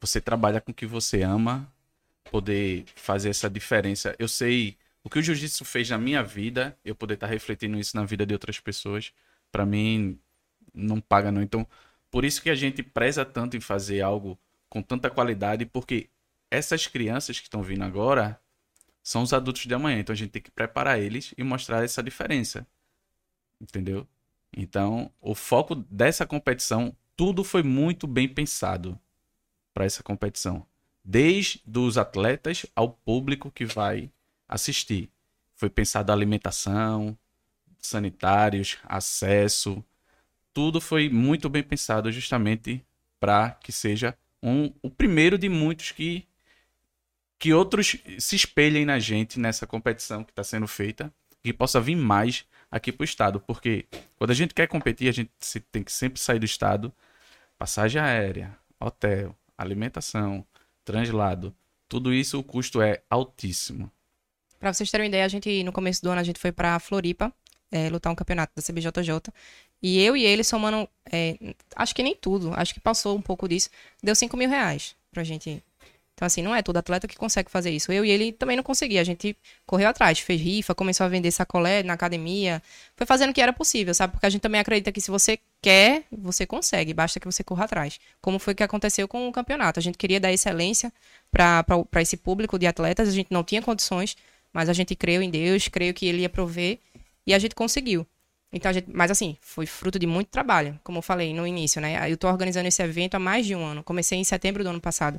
você 0.00 0.20
trabalha 0.20 0.60
com 0.60 0.72
o 0.72 0.74
que 0.74 0.86
você 0.86 1.22
ama, 1.22 1.70
poder 2.30 2.84
fazer 2.94 3.30
essa 3.30 3.50
diferença. 3.50 4.14
Eu 4.18 4.28
sei 4.28 4.78
o 5.02 5.10
que 5.10 5.18
o 5.18 5.22
jiu-jitsu 5.22 5.64
fez 5.64 5.90
na 5.90 5.98
minha 5.98 6.22
vida, 6.22 6.76
eu 6.84 6.94
poder 6.94 7.14
estar 7.14 7.26
tá 7.26 7.32
refletindo 7.32 7.78
isso 7.78 7.96
na 7.96 8.04
vida 8.04 8.24
de 8.24 8.32
outras 8.32 8.58
pessoas, 8.60 9.12
para 9.52 9.66
mim 9.66 10.18
não 10.74 11.00
paga 11.00 11.30
não. 11.30 11.42
Então, 11.42 11.66
por 12.10 12.24
isso 12.24 12.42
que 12.42 12.50
a 12.50 12.54
gente 12.54 12.82
preza 12.82 13.24
tanto 13.24 13.56
em 13.56 13.60
fazer 13.60 14.00
algo 14.00 14.38
com 14.68 14.82
tanta 14.82 15.10
qualidade, 15.10 15.66
porque 15.66 16.08
essas 16.50 16.86
crianças 16.86 17.38
que 17.38 17.46
estão 17.46 17.62
vindo 17.62 17.82
agora 17.82 18.40
são 19.02 19.22
os 19.22 19.32
adultos 19.32 19.66
de 19.66 19.74
amanhã. 19.74 19.98
Então 19.98 20.12
a 20.12 20.16
gente 20.16 20.30
tem 20.30 20.42
que 20.42 20.50
preparar 20.50 20.98
eles 21.00 21.34
e 21.36 21.42
mostrar 21.42 21.84
essa 21.84 22.02
diferença. 22.02 22.66
Entendeu? 23.60 24.06
Então, 24.56 25.12
o 25.20 25.34
foco 25.34 25.74
dessa 25.74 26.26
competição, 26.26 26.96
tudo 27.16 27.44
foi 27.44 27.62
muito 27.62 28.06
bem 28.06 28.28
pensado 28.28 28.98
para 29.72 29.84
essa 29.84 30.02
competição. 30.02 30.66
Desde 31.04 31.62
os 31.78 31.96
atletas 31.96 32.66
ao 32.74 32.90
público 32.90 33.50
que 33.50 33.64
vai 33.64 34.10
assistir. 34.48 35.10
Foi 35.54 35.70
pensado 35.70 36.12
alimentação, 36.12 37.16
sanitários, 37.78 38.78
acesso, 38.84 39.82
tudo 40.52 40.80
foi 40.80 41.08
muito 41.08 41.48
bem 41.48 41.62
pensado 41.62 42.10
justamente 42.10 42.84
para 43.18 43.52
que 43.52 43.70
seja 43.70 44.16
um, 44.42 44.72
o 44.82 44.90
primeiro 44.90 45.38
de 45.38 45.48
muitos 45.48 45.92
que 45.92 46.26
que 47.38 47.54
outros 47.54 47.96
se 48.18 48.36
espelhem 48.36 48.84
na 48.84 48.98
gente 48.98 49.40
nessa 49.40 49.66
competição 49.66 50.22
que 50.22 50.30
está 50.30 50.44
sendo 50.44 50.68
feita 50.68 51.10
e 51.42 51.54
possa 51.54 51.80
vir 51.80 51.96
mais 51.96 52.44
aqui 52.70 52.92
para 52.92 53.02
o 53.02 53.04
estado, 53.04 53.40
porque 53.40 53.86
quando 54.16 54.30
a 54.30 54.34
gente 54.34 54.52
quer 54.52 54.66
competir 54.68 55.08
a 55.08 55.12
gente 55.12 55.30
tem 55.72 55.82
que 55.82 55.90
sempre 55.90 56.20
sair 56.20 56.38
do 56.38 56.44
estado, 56.44 56.92
passagem 57.56 58.00
aérea, 58.00 58.54
hotel, 58.78 59.34
alimentação, 59.62 60.44
translado, 60.84 61.54
tudo 61.88 62.12
isso 62.12 62.38
o 62.38 62.44
custo 62.44 62.80
é 62.80 63.02
altíssimo. 63.10 63.90
Para 64.58 64.72
vocês 64.72 64.90
terem 64.90 65.06
uma 65.06 65.08
ideia, 65.08 65.24
a 65.24 65.28
gente, 65.28 65.62
no 65.64 65.72
começo 65.72 66.02
do 66.02 66.10
ano, 66.10 66.20
a 66.20 66.24
gente 66.24 66.38
foi 66.38 66.52
pra 66.52 66.78
Floripa 66.78 67.32
é, 67.70 67.88
lutar 67.88 68.12
um 68.12 68.16
campeonato 68.16 68.52
da 68.54 68.62
CBJJ. 68.62 69.32
E 69.82 70.00
eu 70.02 70.16
e 70.16 70.24
ele 70.24 70.44
somando, 70.44 70.88
é, 71.10 71.36
acho 71.76 71.94
que 71.94 72.02
nem 72.02 72.14
tudo, 72.14 72.52
acho 72.54 72.74
que 72.74 72.80
passou 72.80 73.16
um 73.16 73.22
pouco 73.22 73.48
disso, 73.48 73.70
deu 74.02 74.14
5 74.14 74.36
mil 74.36 74.48
reais 74.48 74.94
pra 75.10 75.24
gente. 75.24 75.62
Então, 76.20 76.26
assim, 76.26 76.42
não 76.42 76.54
é 76.54 76.60
todo 76.60 76.76
atleta 76.76 77.08
que 77.08 77.16
consegue 77.16 77.50
fazer 77.50 77.70
isso. 77.70 77.90
Eu 77.90 78.04
e 78.04 78.10
ele 78.10 78.30
também 78.30 78.54
não 78.54 78.62
conseguia. 78.62 79.00
A 79.00 79.04
gente 79.04 79.34
correu 79.64 79.88
atrás, 79.88 80.18
fez 80.18 80.38
rifa, 80.38 80.74
começou 80.74 81.06
a 81.06 81.08
vender 81.08 81.30
sacolé 81.30 81.82
na 81.82 81.94
academia, 81.94 82.62
foi 82.94 83.06
fazendo 83.06 83.30
o 83.30 83.32
que 83.32 83.40
era 83.40 83.54
possível, 83.54 83.94
sabe? 83.94 84.12
Porque 84.12 84.26
a 84.26 84.28
gente 84.28 84.42
também 84.42 84.60
acredita 84.60 84.92
que 84.92 85.00
se 85.00 85.10
você 85.10 85.38
quer, 85.62 86.04
você 86.12 86.44
consegue, 86.44 86.92
basta 86.92 87.18
que 87.18 87.24
você 87.24 87.42
corra 87.42 87.64
atrás. 87.64 87.98
Como 88.20 88.38
foi 88.38 88.54
que 88.54 88.62
aconteceu 88.62 89.08
com 89.08 89.28
o 89.28 89.32
campeonato. 89.32 89.80
A 89.80 89.82
gente 89.82 89.96
queria 89.96 90.20
dar 90.20 90.30
excelência 90.30 90.92
para 91.32 91.64
esse 92.02 92.18
público 92.18 92.58
de 92.58 92.66
atletas, 92.66 93.08
a 93.08 93.12
gente 93.12 93.28
não 93.30 93.42
tinha 93.42 93.62
condições, 93.62 94.14
mas 94.52 94.68
a 94.68 94.74
gente 94.74 94.94
creu 94.94 95.22
em 95.22 95.30
Deus, 95.30 95.68
creio 95.68 95.94
que 95.94 96.04
ele 96.04 96.20
ia 96.20 96.28
prover 96.28 96.80
e 97.26 97.32
a 97.32 97.38
gente 97.38 97.54
conseguiu. 97.54 98.06
Então, 98.52 98.70
gente, 98.74 98.90
mas 98.92 99.10
assim, 99.10 99.38
foi 99.40 99.64
fruto 99.64 99.98
de 99.98 100.06
muito 100.06 100.28
trabalho, 100.28 100.78
como 100.84 100.98
eu 100.98 101.02
falei 101.02 101.32
no 101.32 101.46
início, 101.46 101.80
né? 101.80 102.10
Eu 102.10 102.14
estou 102.14 102.30
organizando 102.30 102.68
esse 102.68 102.82
evento 102.82 103.14
há 103.14 103.18
mais 103.18 103.46
de 103.46 103.54
um 103.56 103.64
ano. 103.64 103.82
Comecei 103.82 104.18
em 104.18 104.24
setembro 104.24 104.62
do 104.62 104.68
ano 104.68 104.82
passado. 104.82 105.18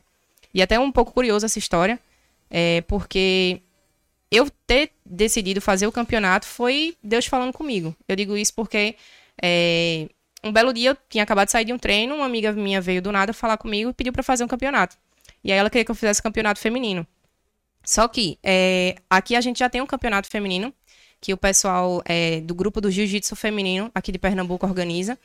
E 0.54 0.62
até 0.62 0.80
um 0.80 0.92
pouco 0.92 1.12
curioso 1.12 1.46
essa 1.46 1.60
história, 1.60 2.00
é, 2.50 2.82
porque 2.82 3.62
eu 4.30 4.50
ter 4.66 4.92
decidido 5.06 5.62
fazer 5.62 5.88
o 5.88 5.92
campeonato 5.92 6.46
foi 6.46 6.96
Deus 7.04 7.26
falando 7.26 7.54
comigo. 7.54 7.96
Eu 8.08 8.16
digo 8.16 8.38
isso 8.38 8.54
porque 8.54 8.96
é, 9.42 10.08
um 10.44 10.52
belo 10.52 10.74
dia 10.74 10.92
eu 10.92 10.98
tinha 11.10 11.24
acabado 11.24 11.48
de 11.48 11.52
sair 11.52 11.66
de 11.66 11.74
um 11.74 11.78
treino, 11.78 12.16
uma 12.16 12.26
amiga 12.26 12.52
minha 12.52 12.82
veio 12.82 13.02
do 13.02 13.12
nada 13.12 13.34
falar 13.34 13.58
comigo 13.58 13.90
e 13.90 13.94
pediu 13.94 14.14
para 14.14 14.24
fazer 14.24 14.44
um 14.44 14.48
campeonato. 14.48 14.98
E 15.44 15.52
aí 15.52 15.58
ela 15.58 15.70
queria 15.70 15.86
que 15.86 15.92
eu 15.92 15.96
fizesse 15.96 16.22
campeonato 16.22 16.60
feminino. 16.60 17.06
Só 17.84 18.08
que 18.08 18.38
é, 18.44 18.96
aqui 19.10 19.36
a 19.36 19.42
gente 19.42 19.60
já 19.60 19.70
tem 19.70 19.82
um 19.82 19.88
campeonato 19.88 20.30
feminino, 20.30 20.74
que 21.20 21.34
o 21.34 21.38
pessoal 21.38 22.02
é, 22.06 22.42
do 22.42 22.56
grupo 22.56 22.82
do 22.82 22.90
Jiu-Jitsu 22.90 23.36
Feminino 23.36 23.92
aqui 23.94 24.12
de 24.12 24.18
Pernambuco 24.18 24.66
organiza. 24.66 25.18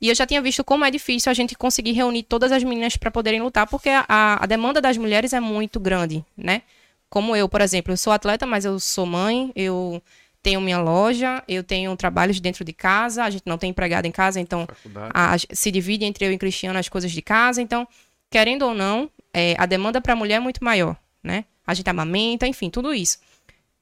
E 0.00 0.08
eu 0.08 0.14
já 0.14 0.26
tinha 0.26 0.42
visto 0.42 0.62
como 0.62 0.84
é 0.84 0.90
difícil 0.90 1.30
a 1.30 1.34
gente 1.34 1.54
conseguir 1.54 1.92
reunir 1.92 2.24
todas 2.24 2.52
as 2.52 2.62
meninas 2.62 2.96
para 2.96 3.10
poderem 3.10 3.40
lutar, 3.40 3.66
porque 3.66 3.88
a, 3.88 4.04
a, 4.42 4.46
demanda 4.46 4.80
das 4.80 4.96
mulheres 4.96 5.32
é 5.32 5.40
muito 5.40 5.80
grande, 5.80 6.24
né? 6.36 6.62
Como 7.08 7.34
eu, 7.34 7.48
por 7.48 7.60
exemplo, 7.60 7.92
eu 7.92 7.96
sou 7.96 8.12
atleta, 8.12 8.44
mas 8.44 8.64
eu 8.64 8.78
sou 8.80 9.06
mãe, 9.06 9.52
eu 9.54 10.02
tenho 10.42 10.60
minha 10.60 10.78
loja, 10.78 11.42
eu 11.48 11.62
tenho 11.62 11.96
trabalhos 11.96 12.38
dentro 12.38 12.64
de 12.64 12.72
casa, 12.72 13.24
a 13.24 13.30
gente 13.30 13.44
não 13.46 13.56
tem 13.56 13.70
empregada 13.70 14.06
em 14.06 14.10
casa, 14.10 14.38
então 14.38 14.66
a, 15.14 15.36
se 15.38 15.70
divide 15.70 16.04
entre 16.04 16.26
eu 16.26 16.32
e 16.32 16.36
Cristiano 16.36 16.78
as 16.78 16.88
coisas 16.88 17.10
de 17.10 17.22
casa. 17.22 17.62
Então, 17.62 17.88
querendo 18.30 18.62
ou 18.62 18.74
não, 18.74 19.08
é, 19.32 19.54
a 19.58 19.64
demanda 19.64 20.00
para 20.00 20.12
a 20.12 20.16
mulher 20.16 20.34
é 20.34 20.40
muito 20.40 20.62
maior, 20.62 20.96
né? 21.22 21.44
A 21.66 21.72
gente 21.72 21.88
amamenta, 21.88 22.46
enfim, 22.46 22.68
tudo 22.68 22.92
isso. 22.92 23.18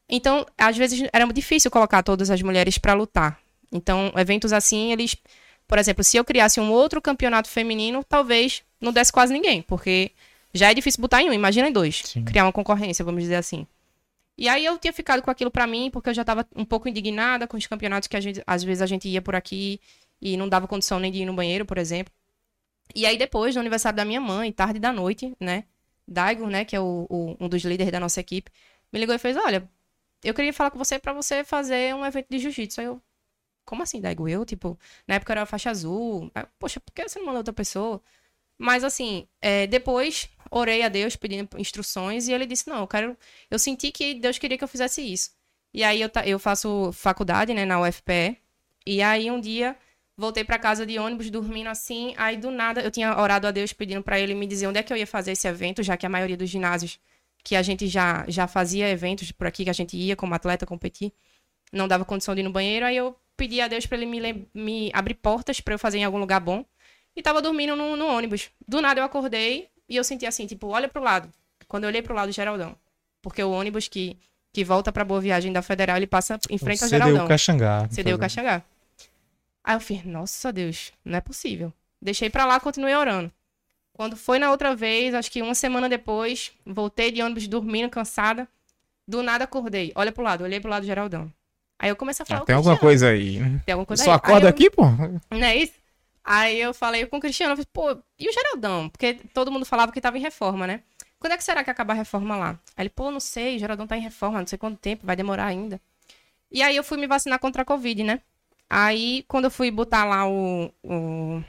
Então, 0.09 0.47
às 0.57 0.77
vezes 0.77 1.09
era 1.13 1.25
muito 1.25 1.37
difícil 1.37 1.71
colocar 1.71 2.03
todas 2.03 2.31
as 2.31 2.41
mulheres 2.43 2.79
para 2.79 2.93
lutar. 2.93 3.39
Então, 3.73 4.13
eventos 4.15 4.53
assim, 4.53 4.93
eles, 4.93 5.17
por 5.73 5.79
exemplo, 5.79 6.05
se 6.05 6.19
eu 6.19 6.23
criasse 6.23 6.61
um 6.61 6.71
outro 6.71 7.01
campeonato 7.01 7.49
feminino, 7.49 8.05
talvez 8.05 8.63
não 8.79 8.93
desse 8.93 9.11
quase 9.11 9.33
ninguém, 9.33 9.63
porque 9.63 10.11
já 10.53 10.71
é 10.71 10.75
difícil 10.75 11.01
botar 11.01 11.23
em 11.23 11.31
um, 11.31 11.33
imagina 11.33 11.67
em 11.67 11.73
dois, 11.73 12.03
Sim. 12.05 12.23
criar 12.27 12.45
uma 12.45 12.53
concorrência, 12.53 13.03
vamos 13.03 13.23
dizer 13.23 13.37
assim. 13.37 13.67
E 14.37 14.51
aí 14.51 14.67
eu 14.67 14.77
tinha 14.77 14.93
ficado 14.93 15.23
com 15.23 15.31
aquilo 15.31 15.51
para 15.51 15.67
mim, 15.67 15.89
porque 15.91 16.11
eu 16.11 16.15
já 16.15 16.23
tava 16.27 16.47
um 16.55 16.63
pouco 16.63 16.91
indignada 16.91 17.47
com 17.47 17.57
os 17.57 17.67
campeonatos 17.67 18.07
que 18.07 18.15
a 18.15 18.21
gente, 18.21 18.43
às 18.47 18.63
vezes 18.63 18.83
a 18.83 18.87
gente 18.87 19.09
ia 19.09 19.23
por 19.23 19.35
aqui 19.35 19.81
e 20.21 20.37
não 20.37 20.47
dava 20.47 20.69
condição 20.69 21.01
nem 21.01 21.11
de 21.11 21.23
ir 21.23 21.25
no 21.25 21.33
banheiro, 21.33 21.65
por 21.65 21.79
exemplo. 21.79 22.13
E 22.95 23.07
aí 23.07 23.17
depois, 23.17 23.55
no 23.55 23.63
aniversário 23.63 23.97
da 23.97 24.05
minha 24.05 24.21
mãe, 24.21 24.53
tarde 24.53 24.79
da 24.79 24.93
noite, 24.93 25.35
né? 25.41 25.65
Daigo, 26.07 26.49
né, 26.49 26.67
que 26.67 26.77
é 26.77 26.81
o, 26.81 27.07
o, 27.09 27.35
um 27.41 27.49
dos 27.49 27.63
líderes 27.63 27.91
da 27.91 27.99
nossa 27.99 28.21
equipe, 28.21 28.51
me 28.93 29.01
ligou 29.01 29.15
e 29.15 29.19
fez: 29.19 29.39
Olha, 29.39 29.67
eu 30.23 30.35
queria 30.35 30.53
falar 30.53 30.71
com 30.71 30.77
você 30.77 30.99
para 30.99 31.15
você 31.15 31.43
fazer 31.43 31.95
um 31.95 32.05
evento 32.05 32.27
de 32.29 32.39
jiu-jitsu. 32.41 32.79
Aí 32.79 32.89
eu, 32.89 33.01
como 33.65 33.83
assim, 33.83 34.01
Daigo? 34.01 34.29
Eu, 34.29 34.45
tipo, 34.45 34.79
na 35.07 35.17
época 35.17 35.33
era 35.33 35.47
faixa 35.47 35.71
azul. 35.71 36.31
Poxa, 36.59 36.81
por 36.81 36.93
que 36.93 37.09
você 37.09 37.19
não 37.19 37.27
mandou 37.27 37.41
outra 37.41 37.53
pessoa? 37.53 38.03
Mas 38.59 38.85
assim, 38.85 39.27
é, 39.41 39.67
depois 39.67 40.29
orei 40.51 40.83
a 40.83 40.89
Deus 40.89 41.17
pedindo 41.17 41.49
instruções 41.59 42.29
e 42.29 42.33
ele 42.33 42.47
disse: 42.47 42.69
Não, 42.69 42.81
eu 42.81 42.87
quero. 42.87 43.17
Eu 43.51 43.59
senti 43.59 43.91
que 43.91 44.15
Deus 44.15 44.39
queria 44.39 44.59
que 44.59 44.65
eu 44.65 44.69
fizesse 44.69 45.03
isso. 45.03 45.31
E 45.75 45.83
aí 45.83 46.01
eu, 46.01 46.11
eu 46.27 46.39
faço 46.39 46.93
faculdade, 46.93 47.55
né, 47.55 47.65
na 47.65 47.81
UFPE. 47.81 48.39
E 48.87 49.03
aí 49.03 49.31
um 49.31 49.41
dia 49.41 49.77
voltei 50.17 50.45
para 50.45 50.59
casa 50.59 50.87
de 50.87 50.99
ônibus 50.99 51.31
dormindo 51.31 51.69
assim. 51.69 52.15
Aí 52.17 52.37
do 52.37 52.51
nada 52.51 52.81
eu 52.83 52.91
tinha 52.91 53.19
orado 53.19 53.47
a 53.47 53.51
Deus 53.51 53.73
pedindo 53.73 54.03
para 54.03 54.21
ele 54.21 54.35
me 54.35 54.47
dizer 54.47 54.67
onde 54.67 54.79
é 54.79 54.83
que 54.83 54.93
eu 54.93 54.97
ia 54.97 55.07
fazer 55.07 55.33
esse 55.33 55.49
evento, 55.49 55.83
já 55.83 55.97
que 55.97 56.07
a 56.07 56.09
maioria 56.09 56.37
dos 56.37 56.51
ginásios 56.51 57.01
que 57.43 57.57
a 57.57 57.63
gente 57.63 57.89
já, 57.89 58.25
já 58.29 58.47
fazia 58.47 58.89
eventos 58.89 59.33
por 59.33 59.47
aqui 59.47 59.65
que 59.65 59.71
a 59.71 59.73
gente 59.73 59.97
ia 59.97 60.15
como 60.15 60.35
atleta 60.35 60.65
competir, 60.65 61.13
não 61.73 61.89
dava 61.89 62.05
condição 62.05 62.35
de 62.35 62.41
ir 62.41 62.45
no 62.45 62.53
banheiro. 62.53 62.87
Aí 62.87 62.97
eu 62.97 63.17
pedi 63.43 63.61
a 63.61 63.67
Deus 63.67 63.87
para 63.87 63.99
ele 63.99 64.07
me, 64.07 64.47
me 64.55 64.91
abrir 64.95 65.15
portas 65.15 65.61
para 65.61 65.75
eu 65.75 65.79
fazer 65.79 65.99
em 65.99 66.05
algum 66.05 66.19
lugar 66.19 66.39
bom. 66.39 66.65
E 67.17 67.21
tava 67.21 67.43
dormindo 67.43 67.75
no, 67.75 67.97
no, 67.97 68.07
ônibus. 68.07 68.51
Do 68.69 68.81
nada 68.81 69.01
eu 69.01 69.05
acordei 69.05 69.69
e 69.89 69.97
eu 69.97 70.05
senti 70.05 70.25
assim, 70.25 70.47
tipo, 70.47 70.69
olha 70.69 70.87
pro 70.87 71.03
lado. 71.03 71.29
Quando 71.67 71.83
eu 71.83 71.89
olhei 71.89 72.01
pro 72.01 72.15
lado, 72.15 72.31
Geraldão. 72.31 72.77
Porque 73.21 73.43
o 73.43 73.51
ônibus 73.51 73.89
que, 73.89 74.17
que 74.53 74.63
volta 74.63 74.93
pra 74.93 75.05
Boa 75.05 75.21
Viagem 75.21 75.53
da 75.53 75.61
Federal, 75.61 75.97
ele 75.97 76.07
passa 76.07 76.39
em 76.49 76.57
frente 76.57 76.85
ao 76.85 76.89
Geraldão. 76.89 77.25
CDU 77.25 77.29
Caxangá. 77.29 77.89
CDU 77.89 78.19
Caxangá. 78.19 78.63
Aí 79.65 79.75
eu 79.75 79.81
fiz, 79.81 80.05
nossa 80.05 80.53
Deus, 80.53 80.93
não 81.05 81.19
é 81.19 81.21
possível. 81.21 81.73
Deixei 82.01 82.31
pra 82.31 82.47
lá, 82.47 82.61
continuei 82.61 82.95
orando. 82.95 83.31
Quando 83.93 84.17
foi 84.17 84.39
na 84.39 84.53
outra 84.53 84.77
vez, 84.77 85.15
acho 85.15 85.31
que 85.33 85.43
uma 85.43 85.55
semana 85.55 85.89
depois, 85.89 86.53
voltei 86.65 87.11
de 87.11 87.21
ônibus 87.21 87.49
dormindo, 87.49 87.91
cansada. 87.91 88.47
Do 89.07 89.21
nada 89.21 89.45
acordei. 89.45 89.91
Olha 89.97 90.13
pro 90.13 90.23
lado, 90.23 90.45
olhei 90.45 90.61
pro 90.61 90.71
lado 90.71 90.83
do 90.83 90.87
Geraldão. 90.87 91.33
Aí 91.83 91.89
eu 91.91 91.97
comecei 91.97 92.23
a 92.23 92.27
falar. 92.27 92.43
Ah, 92.43 92.45
tem 92.45 92.55
alguma 92.55 92.79
coisa 92.79 93.09
aí. 93.09 93.39
Tem 93.67 93.73
alguma 93.73 93.85
coisa 93.87 94.05
Só 94.05 94.11
aí. 94.13 94.17
acorda 94.17 94.37
Aí 94.39 94.45
eu- 94.45 94.49
aqui, 94.51 94.71
pô. 94.71 94.85
Não 95.33 95.45
é 95.45 95.57
isso? 95.57 95.73
Aí 96.25 96.61
eu 96.61 96.73
falei 96.73 97.05
com 97.07 97.17
o 97.17 97.21
Cristiano, 97.21 97.55
eu 97.55 97.57
falei, 97.57 97.69
pô, 97.97 98.01
e 98.17 98.29
o 98.29 98.33
Geraldão? 98.33 98.89
Porque 98.89 99.15
todo 99.35 99.51
mundo 99.51 99.67
falava 99.67 99.91
que 99.91 100.01
tava 100.01 100.17
em 100.17 100.21
reforma, 100.21 100.65
né? 100.65 100.81
Quando 101.19 101.33
é 101.33 101.37
que 101.37 101.43
será 101.43 101.65
que 101.65 101.71
acaba 101.71 101.93
a 101.93 101.97
reforma 101.97 102.37
lá? 102.37 102.51
Aí 102.77 102.85
ele, 102.85 102.89
pô, 102.91 103.11
não 103.11 103.19
sei, 103.19 103.57
o 103.57 103.59
Geraldão 103.59 103.85
tá 103.89 103.97
em 103.97 104.01
reforma, 104.01 104.39
não 104.39 104.47
sei 104.47 104.57
quanto 104.57 104.79
tempo, 104.79 105.05
vai 105.05 105.17
demorar 105.17 105.47
ainda. 105.47 105.81
E 106.53 106.63
aí 106.63 106.77
eu 106.77 106.85
fui 106.85 106.97
me 106.99 107.09
vacinar 107.09 107.41
contra 107.41 107.63
a 107.63 107.65
Covid, 107.65 108.05
né? 108.05 108.21
Aí, 108.71 109.25
quando 109.27 109.47
eu 109.47 109.51
fui 109.51 109.69
botar 109.73 110.05
lá 110.05 110.29
o, 110.29 110.73
o, 110.85 111.43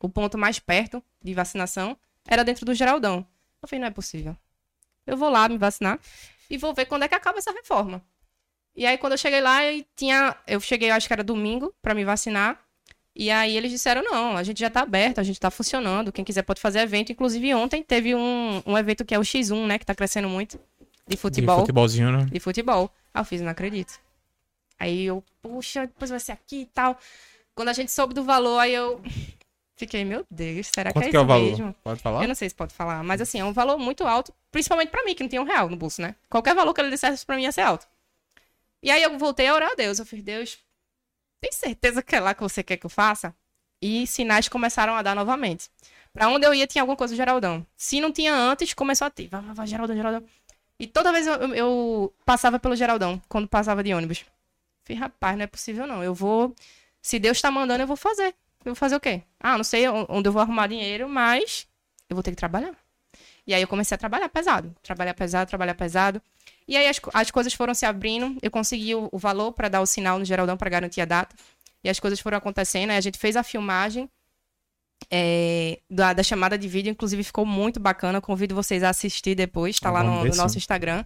o 0.00 0.08
ponto 0.08 0.36
mais 0.36 0.58
perto 0.58 1.00
de 1.22 1.32
vacinação, 1.32 1.96
era 2.26 2.42
dentro 2.42 2.66
do 2.66 2.74
Geraldão. 2.74 3.24
Eu 3.62 3.68
falei, 3.68 3.80
não 3.80 3.86
é 3.86 3.90
possível. 3.92 4.36
Eu 5.06 5.16
vou 5.16 5.30
lá 5.30 5.48
me 5.48 5.56
vacinar 5.56 6.00
e 6.50 6.58
vou 6.58 6.74
ver 6.74 6.86
quando 6.86 7.04
é 7.04 7.08
que 7.08 7.14
acaba 7.14 7.38
essa 7.38 7.52
reforma. 7.52 8.02
E 8.76 8.84
aí, 8.84 8.98
quando 8.98 9.12
eu 9.12 9.18
cheguei 9.18 9.40
lá, 9.40 9.64
eu 9.64 9.84
tinha. 9.96 10.36
Eu 10.46 10.60
cheguei, 10.60 10.90
acho 10.90 11.06
que 11.06 11.12
era 11.12 11.24
domingo, 11.24 11.72
pra 11.80 11.94
me 11.94 12.04
vacinar. 12.04 12.60
E 13.18 13.30
aí 13.30 13.56
eles 13.56 13.70
disseram, 13.70 14.02
não, 14.02 14.36
a 14.36 14.42
gente 14.42 14.60
já 14.60 14.68
tá 14.68 14.82
aberto, 14.82 15.18
a 15.18 15.22
gente 15.22 15.40
tá 15.40 15.50
funcionando, 15.50 16.12
quem 16.12 16.22
quiser 16.22 16.42
pode 16.42 16.60
fazer 16.60 16.80
evento. 16.80 17.10
Inclusive, 17.10 17.54
ontem 17.54 17.82
teve 17.82 18.14
um, 18.14 18.62
um 18.66 18.76
evento 18.76 19.06
que 19.06 19.14
é 19.14 19.18
o 19.18 19.22
X1, 19.22 19.66
né? 19.66 19.78
Que 19.78 19.86
tá 19.86 19.94
crescendo 19.94 20.28
muito. 20.28 20.60
De 21.08 21.16
futebol. 21.16 21.56
De 21.56 21.62
futebolzinho, 21.62 22.12
né? 22.12 22.26
De 22.30 22.38
futebol. 22.38 22.90
Aí 23.14 23.20
eu 23.20 23.24
fiz, 23.24 23.40
não 23.40 23.50
acredito. 23.50 23.98
Aí 24.78 25.04
eu, 25.04 25.24
puxa, 25.40 25.86
depois 25.86 26.10
vai 26.10 26.20
ser 26.20 26.32
aqui 26.32 26.62
e 26.62 26.66
tal. 26.66 26.98
Quando 27.54 27.70
a 27.70 27.72
gente 27.72 27.90
soube 27.90 28.12
do 28.12 28.22
valor, 28.22 28.58
aí 28.58 28.74
eu 28.74 29.00
fiquei, 29.76 30.04
meu 30.04 30.26
Deus, 30.30 30.66
será 30.66 30.92
Quanto 30.92 31.04
que 31.04 31.08
é 31.08 31.10
que 31.12 31.16
é 31.16 31.20
o 31.20 31.22
isso 31.22 31.28
valor? 31.28 31.50
mesmo? 31.50 31.74
Pode 31.82 32.00
falar? 32.02 32.22
Eu 32.22 32.28
não 32.28 32.34
sei 32.34 32.50
se 32.50 32.54
pode 32.54 32.74
falar, 32.74 33.02
mas 33.02 33.22
assim, 33.22 33.40
é 33.40 33.44
um 33.44 33.52
valor 33.52 33.78
muito 33.78 34.04
alto, 34.04 34.30
principalmente 34.52 34.90
pra 34.90 35.02
mim, 35.04 35.14
que 35.14 35.22
não 35.22 35.30
tinha 35.30 35.40
um 35.40 35.46
real 35.46 35.70
no 35.70 35.76
bolso, 35.76 36.02
né? 36.02 36.14
Qualquer 36.28 36.54
valor 36.54 36.74
que 36.74 36.82
ele 36.82 36.90
dissesse 36.90 37.24
pra 37.24 37.36
mim 37.36 37.44
ia 37.44 37.52
ser 37.52 37.62
alto. 37.62 37.86
E 38.82 38.90
aí 38.90 39.02
eu 39.02 39.18
voltei 39.18 39.46
a 39.48 39.54
orar 39.54 39.70
a 39.72 39.74
Deus. 39.74 39.98
Eu 39.98 40.06
fiz, 40.06 40.22
Deus, 40.22 40.58
tem 41.40 41.52
certeza 41.52 42.02
que 42.02 42.14
é 42.14 42.20
lá 42.20 42.34
que 42.34 42.42
você 42.42 42.62
quer 42.62 42.76
que 42.76 42.86
eu 42.86 42.90
faça? 42.90 43.34
E 43.80 44.06
sinais 44.06 44.48
começaram 44.48 44.94
a 44.94 45.02
dar 45.02 45.14
novamente. 45.14 45.68
Pra 46.12 46.28
onde 46.28 46.46
eu 46.46 46.54
ia 46.54 46.66
tinha 46.66 46.82
alguma 46.82 46.96
coisa 46.96 47.14
do 47.14 47.16
Geraldão. 47.16 47.66
Se 47.76 48.00
não 48.00 48.10
tinha 48.12 48.34
antes, 48.34 48.72
começou 48.72 49.06
a 49.06 49.10
ter. 49.10 49.28
Vai, 49.28 49.42
vai, 49.42 49.54
vai, 49.54 49.66
Geraldão, 49.66 49.96
Geraldão. 49.96 50.24
E 50.78 50.86
toda 50.86 51.12
vez 51.12 51.26
eu, 51.26 51.34
eu- 51.54 52.14
passava 52.24 52.58
pelo 52.58 52.76
Geraldão, 52.76 53.20
quando 53.28 53.48
passava 53.48 53.82
de 53.82 53.92
ônibus. 53.94 54.24
Falei, 54.84 55.00
rapaz, 55.00 55.36
não 55.36 55.44
é 55.44 55.46
possível 55.46 55.86
não. 55.86 56.02
Eu 56.02 56.14
vou. 56.14 56.54
Se 57.02 57.18
Deus 57.18 57.40
tá 57.40 57.50
mandando, 57.50 57.82
eu 57.82 57.86
vou 57.86 57.96
fazer. 57.96 58.28
Eu 58.64 58.72
vou 58.72 58.74
fazer 58.74 58.96
o 58.96 59.00
quê? 59.00 59.22
Ah, 59.38 59.56
não 59.56 59.64
sei 59.64 59.88
on- 59.88 60.06
onde 60.08 60.28
eu 60.28 60.32
vou 60.32 60.40
arrumar 60.42 60.66
dinheiro, 60.68 61.08
mas 61.08 61.66
eu 62.08 62.16
vou 62.16 62.22
ter 62.22 62.30
que 62.30 62.36
trabalhar. 62.36 62.74
E 63.46 63.54
aí 63.54 63.62
eu 63.62 63.68
comecei 63.68 63.94
a 63.94 63.98
trabalhar 63.98 64.28
pesado. 64.28 64.74
Trabalhar 64.82 65.14
pesado, 65.14 65.48
trabalhar 65.48 65.74
pesado. 65.74 66.20
E 66.66 66.76
aí 66.76 66.88
as, 66.88 67.00
as 67.14 67.30
coisas 67.30 67.54
foram 67.54 67.74
se 67.74 67.86
abrindo. 67.86 68.36
Eu 68.42 68.50
consegui 68.50 68.94
o, 68.94 69.08
o 69.12 69.18
valor 69.18 69.52
para 69.52 69.68
dar 69.68 69.80
o 69.80 69.86
sinal 69.86 70.18
no 70.18 70.24
Geraldão 70.24 70.56
para 70.56 70.68
garantir 70.68 71.00
a 71.00 71.04
data. 71.04 71.34
E 71.84 71.88
as 71.88 72.00
coisas 72.00 72.18
foram 72.18 72.38
acontecendo. 72.38 72.90
Aí 72.90 72.96
a 72.96 73.00
gente 73.00 73.18
fez 73.18 73.36
a 73.36 73.42
filmagem 73.44 74.10
é, 75.10 75.78
da, 75.88 76.12
da 76.12 76.22
chamada 76.22 76.58
de 76.58 76.66
vídeo. 76.68 76.90
Inclusive 76.90 77.22
ficou 77.22 77.46
muito 77.46 77.78
bacana. 77.78 78.20
Convido 78.20 78.54
vocês 78.54 78.82
a 78.82 78.90
assistir 78.90 79.34
depois. 79.34 79.78
Tá 79.78 79.88
Ah, 79.88 79.92
lá 79.92 80.02
no, 80.02 80.22
ver 80.22 80.30
no 80.30 80.36
nosso. 80.36 80.58
Instagram. 80.58 81.04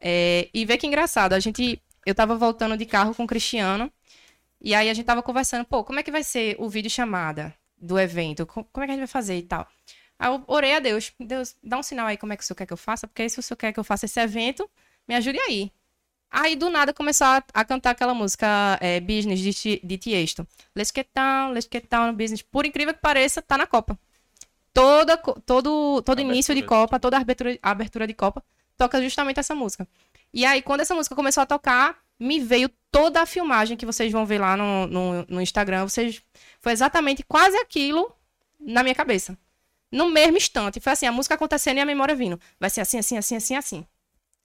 É, 0.00 0.48
e 0.54 0.64
vê 0.64 0.76
que 0.76 0.86
engraçado. 0.86 1.32
A 1.32 1.40
gente, 1.40 1.80
eu 2.06 2.14
tava 2.14 2.36
voltando 2.36 2.76
de 2.76 2.86
carro 2.86 3.14
com 3.14 3.24
o 3.24 3.26
Cristiano. 3.26 3.90
E 4.60 4.74
aí 4.74 4.88
a 4.88 4.94
gente 4.94 5.04
tava 5.06 5.22
conversando, 5.22 5.64
pô, 5.64 5.84
como 5.84 5.98
é 5.98 6.02
que 6.02 6.10
vai 6.10 6.22
ser 6.22 6.56
o 6.58 6.68
vídeo 6.68 6.90
chamada 6.90 7.52
do 7.76 7.98
evento? 7.98 8.46
Co- 8.46 8.64
Como 8.72 8.84
é 8.84 8.86
que 8.86 8.92
a 8.92 8.94
gente 8.94 9.00
vai 9.02 9.08
fazer 9.08 9.36
e 9.36 9.42
tal? 9.42 9.66
Aí 10.18 10.30
eu 10.30 10.42
orei 10.46 10.74
a 10.74 10.78
Deus. 10.78 11.12
Deus, 11.18 11.56
dá 11.62 11.78
um 11.78 11.82
sinal 11.82 12.06
aí 12.06 12.16
como 12.16 12.32
é 12.32 12.36
que 12.36 12.42
o 12.42 12.46
senhor 12.46 12.56
quer 12.56 12.66
que 12.66 12.72
eu 12.72 12.76
faça, 12.76 13.06
porque 13.06 13.22
aí 13.22 13.30
se 13.30 13.38
o 13.38 13.42
senhor 13.42 13.56
quer 13.56 13.72
que 13.72 13.80
eu 13.80 13.84
faça 13.84 14.06
esse 14.06 14.20
evento, 14.20 14.68
me 15.06 15.14
ajude 15.14 15.38
aí. 15.40 15.72
Aí 16.30 16.56
do 16.56 16.68
nada 16.68 16.92
começou 16.92 17.26
a, 17.28 17.44
a 17.52 17.64
cantar 17.64 17.90
aquela 17.90 18.12
música 18.12 18.76
é, 18.80 18.98
Business 18.98 19.38
de, 19.38 19.80
de 19.82 19.98
Tiesto. 19.98 20.46
Let's 20.74 20.92
get 20.94 21.08
down, 21.14 21.52
let's 21.52 21.68
get 21.72 21.88
down 21.88 22.12
business. 22.14 22.42
Por 22.42 22.66
incrível 22.66 22.92
que 22.92 23.00
pareça, 23.00 23.40
tá 23.40 23.56
na 23.56 23.66
Copa. 23.66 23.96
Toda, 24.72 25.16
todo 25.16 26.02
todo 26.02 26.20
início 26.20 26.52
de. 26.52 26.62
Copa, 26.62 26.98
toda 26.98 27.18
abertura, 27.18 27.56
abertura 27.62 28.06
de 28.08 28.14
Copa, 28.14 28.42
toca 28.76 29.00
justamente 29.00 29.38
essa 29.38 29.54
música. 29.54 29.86
E 30.32 30.44
aí, 30.44 30.60
quando 30.60 30.80
essa 30.80 30.96
música 30.96 31.14
começou 31.14 31.44
a 31.44 31.46
tocar, 31.46 31.96
me 32.18 32.40
veio 32.40 32.68
toda 32.90 33.22
a 33.22 33.26
filmagem 33.26 33.76
que 33.76 33.86
vocês 33.86 34.10
vão 34.10 34.26
ver 34.26 34.40
lá 34.40 34.56
no, 34.56 34.88
no, 34.88 35.26
no 35.28 35.40
Instagram. 35.40 35.84
Vocês, 35.84 36.20
foi 36.60 36.72
exatamente 36.72 37.22
quase 37.22 37.56
aquilo 37.58 38.12
na 38.58 38.82
minha 38.82 38.94
cabeça. 38.96 39.38
No 39.94 40.10
mesmo 40.10 40.36
instante. 40.36 40.80
Foi 40.80 40.92
assim, 40.92 41.06
a 41.06 41.12
música 41.12 41.36
acontecendo 41.36 41.76
e 41.76 41.80
a 41.80 41.86
memória 41.86 42.16
vindo. 42.16 42.40
Vai 42.58 42.68
ser 42.68 42.80
assim, 42.80 42.98
assim, 42.98 43.16
assim, 43.16 43.36
assim, 43.36 43.54
assim. 43.54 43.86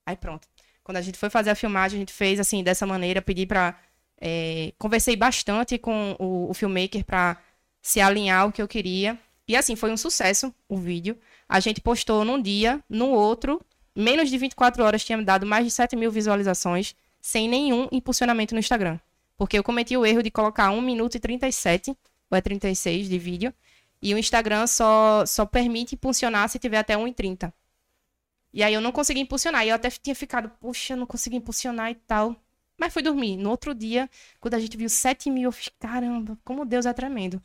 Aí 0.06 0.16
pronto. 0.16 0.48
Quando 0.84 0.98
a 0.98 1.02
gente 1.02 1.18
foi 1.18 1.28
fazer 1.28 1.50
a 1.50 1.56
filmagem, 1.56 1.98
a 1.98 2.00
gente 2.02 2.14
fez 2.14 2.40
assim, 2.40 2.64
dessa 2.64 2.86
maneira, 2.86 3.20
pedi 3.20 3.48
pra. 3.48 3.76
é, 4.22 4.72
conversei 4.78 5.16
bastante 5.16 5.80
com 5.80 6.16
o, 6.20 6.52
o 6.52 6.54
filmmaker 6.54 7.04
pra 7.04 7.42
se 7.82 8.00
alinhar 8.00 8.48
o 8.48 8.52
que 8.52 8.62
eu 8.62 8.68
queria. 8.68 9.18
E 9.48 9.56
assim, 9.56 9.76
foi 9.76 9.92
um 9.92 9.98
sucesso 9.98 10.54
o 10.68 10.78
vídeo. 10.78 11.18
A 11.48 11.60
gente 11.60 11.82
postou 11.82 12.24
num 12.24 12.40
dia, 12.40 12.80
no 12.88 13.10
outro, 13.10 13.60
menos 13.96 14.30
de 14.30 14.38
24 14.38 14.84
horas 14.84 15.04
tinha 15.04 15.20
dado 15.20 15.48
mais 15.48 15.66
de 15.66 15.72
7 15.72 15.96
mil 15.96 16.12
visualizações, 16.12 16.96
sem 17.20 17.50
nenhum 17.50 17.88
impulsionamento 17.92 18.54
no 18.54 18.60
Instagram. 18.60 19.00
Porque 19.36 19.58
eu 19.58 19.64
cometi 19.64 19.98
o 19.98 20.06
erro 20.06 20.22
de 20.22 20.30
colocar 20.30 20.70
1 20.70 20.80
minuto 20.80 21.16
e 21.16 21.20
37, 21.20 21.98
ou 22.30 22.38
é 22.38 22.42
36 22.42 23.10
de 23.10 23.18
vídeo, 23.18 23.52
e 24.02 24.14
o 24.14 24.18
Instagram 24.18 24.66
só, 24.68 25.26
só 25.26 25.46
permite 25.46 25.96
impulsionar 25.96 26.48
se 26.50 26.58
tiver 26.60 26.78
até 26.78 26.96
1,30. 26.96 27.52
E 28.54 28.64
aí 28.64 28.74
eu 28.74 28.82
não 28.82 28.92
consegui 28.92 29.20
impulsionar. 29.20 29.66
E 29.66 29.70
eu 29.70 29.76
até 29.76 29.90
tinha 29.90 30.16
ficado, 30.16 30.50
puxa, 30.60 30.96
não 30.96 31.06
consegui 31.06 31.36
impulsionar 31.36 31.92
e 31.92 31.96
tal. 31.96 32.36
Mas 32.78 32.94
fui 32.94 33.02
dormir. 33.02 33.38
No 33.38 33.50
outro 33.50 33.76
dia, 33.76 34.10
quando 34.40 34.54
a 34.56 34.60
gente 34.60 34.76
viu 34.78 34.90
7 34.90 35.30
mil, 35.30 35.44
eu 35.44 35.52
fiz, 35.52 35.70
caramba, 35.80 36.38
como 36.44 36.66
Deus 36.66 36.86
é 36.86 36.94
tremendo. 36.94 37.42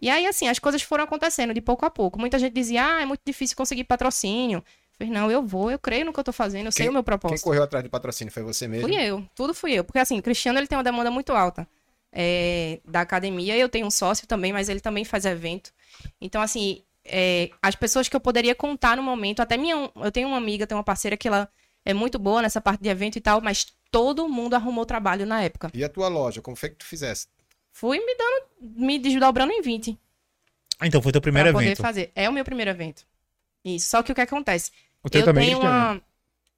E 0.00 0.08
aí, 0.08 0.26
assim, 0.26 0.48
as 0.48 0.58
coisas 0.58 0.80
foram 0.82 1.04
acontecendo 1.04 1.52
de 1.52 1.60
pouco 1.60 1.84
a 1.84 1.90
pouco. 1.90 2.18
Muita 2.18 2.38
gente 2.38 2.52
dizia, 2.54 2.84
ah, 2.96 3.02
é 3.02 3.04
muito 3.04 3.20
difícil 3.24 3.56
conseguir 3.56 3.84
patrocínio. 3.84 4.58
Eu 4.58 5.06
falei, 5.06 5.12
não, 5.12 5.30
eu 5.30 5.42
vou, 5.42 5.70
eu 5.70 5.78
creio 5.78 6.06
no 6.06 6.12
que 6.12 6.18
eu 6.18 6.24
tô 6.24 6.32
fazendo, 6.32 6.66
eu 6.66 6.72
sei 6.72 6.84
Quem- 6.86 6.90
o 6.90 6.92
meu 6.92 7.02
Quem 7.02 7.06
propósito. 7.18 7.44
correu 7.44 7.62
atrás 7.62 7.84
de 7.84 7.90
patrocínio 7.90 8.32
foi 8.32 8.42
você 8.42 8.66
mesmo? 8.66 8.88
Fui 8.88 8.96
eu, 8.96 9.24
tudo 9.34 9.52
fui 9.54 9.72
eu. 9.74 9.84
Porque 9.84 9.98
assim, 9.98 10.18
o 10.18 10.22
Cristiano 10.22 10.58
ele 10.58 10.66
tem 10.66 10.76
uma 10.76 10.82
demanda 10.84 11.10
muito 11.10 11.32
alta 11.32 11.68
é, 12.12 12.80
da 12.84 13.00
academia. 13.00 13.56
Eu 13.56 13.68
tenho 13.68 13.86
um 13.86 13.90
sócio 13.90 14.26
também, 14.26 14.52
mas 14.52 14.68
ele 14.68 14.80
também 14.80 15.04
faz 15.04 15.24
evento. 15.24 15.72
Então, 16.20 16.40
assim, 16.42 16.82
é, 17.04 17.50
as 17.62 17.74
pessoas 17.74 18.08
que 18.08 18.16
eu 18.16 18.20
poderia 18.20 18.54
contar 18.54 18.96
no 18.96 19.02
momento, 19.02 19.40
até 19.40 19.56
minha. 19.56 19.90
Eu 19.96 20.12
tenho 20.12 20.28
uma 20.28 20.36
amiga, 20.36 20.66
tenho 20.66 20.78
uma 20.78 20.84
parceira 20.84 21.16
que 21.16 21.28
ela 21.28 21.48
é 21.84 21.94
muito 21.94 22.18
boa 22.18 22.42
nessa 22.42 22.60
parte 22.60 22.82
de 22.82 22.88
evento 22.88 23.16
e 23.16 23.20
tal, 23.20 23.40
mas 23.40 23.66
todo 23.90 24.28
mundo 24.28 24.54
arrumou 24.54 24.84
trabalho 24.84 25.24
na 25.24 25.42
época. 25.42 25.70
E 25.74 25.82
a 25.84 25.88
tua 25.88 26.08
loja, 26.08 26.42
como 26.42 26.56
foi 26.56 26.68
que 26.70 26.76
tu 26.76 26.84
fizesse? 26.84 27.26
Fui 27.72 27.98
me 27.98 28.14
dando, 28.16 28.46
me 28.80 28.98
desdobrando 28.98 29.52
em 29.52 29.62
20 29.62 29.96
Ah, 30.80 30.86
Então 30.86 31.00
foi 31.00 31.12
teu 31.12 31.20
primeiro 31.20 31.48
pra 31.48 31.52
poder 31.54 31.66
evento. 31.66 31.82
fazer. 31.82 32.10
É 32.14 32.28
o 32.28 32.32
meu 32.32 32.44
primeiro 32.44 32.70
evento. 32.70 33.06
Isso. 33.64 33.88
Só 33.90 34.02
que 34.02 34.10
o 34.12 34.14
que 34.14 34.20
acontece? 34.20 34.70
O 35.02 35.08
teu 35.08 35.20
eu 35.20 35.24
também, 35.24 35.46
tenho 35.46 35.60
uma. 35.60 36.00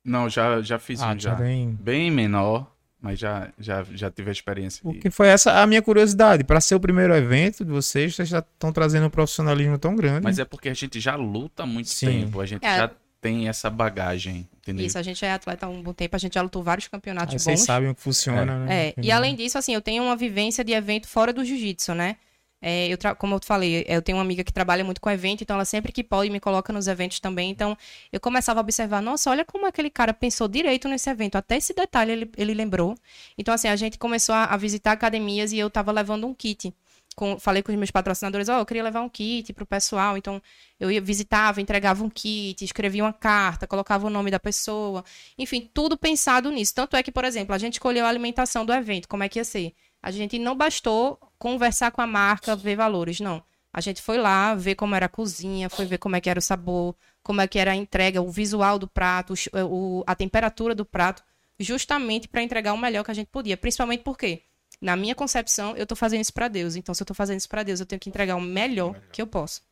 Não, 0.03 0.29
já, 0.31 0.63
já 0.63 0.79
fiz 0.79 1.01
Ah, 1.03 1.13
um 1.13 1.19
já. 1.21 1.35
bem. 1.35 1.77
Bem 1.79 2.11
menor, 2.11 2.70
mas 3.01 3.19
já, 3.19 3.49
já, 3.59 3.85
já 3.93 4.11
tive 4.11 4.29
a 4.31 4.33
experiência. 4.33 4.81
O 4.85 4.93
de- 4.93 4.99
que 4.99 5.11
foi 5.11 5.29
essa 5.29 5.61
a 5.63 5.67
minha 5.67 5.81
curiosidade? 5.83 6.45
Para 6.45 6.61
ser 6.61 6.75
o 6.75 6.81
primeiro 6.81 7.15
evento 7.15 7.65
de 7.65 7.71
vocês, 7.71 8.15
vocês 8.15 8.29
já 8.29 8.41
estão 8.41 8.73
trazendo 8.73 9.07
um 9.07 9.11
profissionalismo 9.11 9.79
tão 9.79 9.97
grande. 9.97 10.23
Mas 10.23 10.39
é 10.39 10.45
porque 10.45 10.69
a 10.69 10.75
gente 10.75 11.01
já 11.01 11.17
luta 11.17 11.63
há 11.63 11.67
muito 11.67 11.89
Sim. 11.89 12.07
tempo, 12.07 12.41
a 12.41 12.47
gente 12.47 12.65
É. 12.65 12.77
já 12.77 12.91
tem 13.21 13.49
essa 13.49 13.69
bagagem, 13.69 14.49
entendeu? 14.63 14.87
Isso, 14.87 14.97
a 14.99 15.03
gente 15.03 15.23
é 15.25 15.33
atleta 15.33 15.67
há 15.67 15.69
um 15.69 15.83
bom 15.83 15.93
tempo, 15.93 16.17
a 16.17 16.19
gente 16.19 16.35
já 16.35 16.43
lutou 16.43 16.63
vários 16.63 16.89
campeonatos 16.89 17.35
Aí 17.35 17.39
vocês 17.39 17.61
bons. 17.61 17.67
sabem 17.67 17.91
o 17.91 17.95
que 17.95 18.01
funciona, 18.01 18.65
né? 18.65 18.87
É, 18.89 18.95
e 19.03 19.11
além 19.13 19.35
disso, 19.37 19.59
assim, 19.59 19.75
eu 19.75 19.81
tenho 19.83 20.03
uma 20.03 20.17
vivência 20.17 20.65
de 20.65 20.73
evento 20.73 21.07
fora 21.07 21.33
do 21.33 21.45
jiu-jitsu, 21.45 21.95
né? 21.95 22.17
É, 22.63 22.89
eu 22.89 22.99
como 23.17 23.35
eu 23.37 23.41
falei, 23.43 23.85
eu 23.89 24.03
tenho 24.03 24.19
uma 24.19 24.23
amiga 24.25 24.45
que 24.45 24.53
trabalha 24.53 24.85
muito 24.85 25.01
com 25.01 25.11
evento, 25.11 25.43
então 25.43 25.55
ela 25.55 25.65
sempre 25.65 25.93
que 25.93 26.05
pode 26.05 26.29
me 26.31 26.39
coloca 26.39 26.73
nos 26.73 26.87
eventos 26.89 27.19
também. 27.21 27.51
Então 27.51 27.77
eu 28.13 28.21
começava 28.21 28.61
a 28.61 28.63
observar, 28.63 29.01
nossa, 29.01 29.31
olha 29.31 29.45
como 29.45 29.67
aquele 29.67 29.89
cara 29.91 30.13
pensou 30.13 30.47
direito 30.49 30.89
nesse 30.89 31.09
evento, 31.09 31.37
até 31.37 31.57
esse 31.57 31.73
detalhe 31.75 32.13
ele, 32.13 32.31
ele 32.37 32.55
lembrou. 32.55 32.95
Então, 33.39 33.55
assim, 33.55 33.69
a 33.69 33.77
gente 33.77 33.99
começou 33.99 34.35
a, 34.35 34.45
a 34.45 34.57
visitar 34.57 34.93
academias 34.93 35.53
e 35.53 35.59
eu 35.59 35.71
tava 35.71 35.91
levando 35.93 36.27
um 36.27 36.35
kit. 36.35 36.75
Com- 37.17 37.39
falei 37.39 37.63
com 37.63 37.73
os 37.73 37.79
meus 37.79 37.91
patrocinadores, 37.91 38.49
ó, 38.49 38.59
eu 38.59 38.67
queria 38.67 38.83
levar 38.85 39.01
um 39.03 39.09
kit 39.09 39.53
pro 39.53 39.67
pessoal. 39.67 40.17
Então, 40.17 40.41
eu 40.79 40.91
ia, 40.91 41.01
visitava, 41.01 41.61
entregava 41.61 42.05
um 42.05 42.11
kit, 42.11 42.65
escrevia 42.65 43.03
uma 43.05 43.13
carta, 43.13 43.67
colocava 43.67 44.07
o 44.07 44.11
nome 44.11 44.31
da 44.31 44.39
pessoa. 44.39 45.05
Enfim, 45.39 45.69
tudo 45.75 45.97
pensado 45.99 46.51
nisso. 46.51 46.75
Tanto 46.75 46.97
é 46.97 47.03
que, 47.03 47.11
por 47.13 47.25
exemplo, 47.25 47.55
a 47.55 47.59
gente 47.59 47.75
escolheu 47.75 48.05
a 48.07 48.09
alimentação 48.09 48.65
do 48.65 48.73
evento, 48.73 49.09
como 49.09 49.23
é 49.23 49.29
que 49.29 49.39
ia 49.39 49.45
ser. 49.45 49.75
A 50.03 50.11
gente 50.11 50.39
não 50.39 50.57
bastou 50.57 51.19
conversar 51.41 51.91
com 51.91 52.03
a 52.03 52.07
marca, 52.07 52.55
ver 52.55 52.77
valores, 52.77 53.19
não. 53.19 53.43
A 53.73 53.81
gente 53.81 54.03
foi 54.03 54.19
lá 54.19 54.55
ver 54.55 54.75
como 54.75 54.95
era 54.95 55.07
a 55.07 55.09
cozinha, 55.09 55.71
foi 55.71 55.87
ver 55.87 55.99
como 55.99 56.15
é 56.15 56.21
que 56.21 56.29
era 56.29 56.39
o 56.39 56.43
sabor, 56.43 56.95
como 57.23 57.41
é 57.41 57.49
que 57.49 57.59
era 57.59 57.73
a 57.73 57.77
entrega, 57.77 58.21
o 58.21 58.31
visual 58.31 58.79
do 58.79 58.87
prato, 58.87 59.35
o 59.55 60.05
a 60.07 60.15
temperatura 60.15 60.75
do 60.75 60.85
prato, 60.85 61.23
justamente 61.59 62.29
para 62.29 62.43
entregar 62.43 62.75
o 62.75 62.79
melhor 62.79 63.03
que 63.05 63.11
a 63.11 63.15
gente 63.15 63.29
podia. 63.29 63.57
Principalmente 63.57 64.03
porque, 64.03 64.43
na 64.81 64.97
minha 64.97 65.15
concepção, 65.15 65.75
eu 65.77 65.87
tô 65.87 65.97
fazendo 65.97 66.21
isso 66.21 66.33
para 66.33 66.49
Deus. 66.49 66.77
Então, 66.77 66.95
se 66.95 67.03
eu 67.03 67.07
tô 67.07 67.15
fazendo 67.15 67.39
isso 67.39 67.49
para 67.49 67.63
Deus, 67.63 67.81
eu 67.81 67.87
tenho 67.87 68.01
que 68.01 68.09
entregar 68.09 68.37
o 68.37 68.41
melhor 68.41 68.95
que 69.13 69.23
eu 69.23 69.27
posso. 69.27 69.63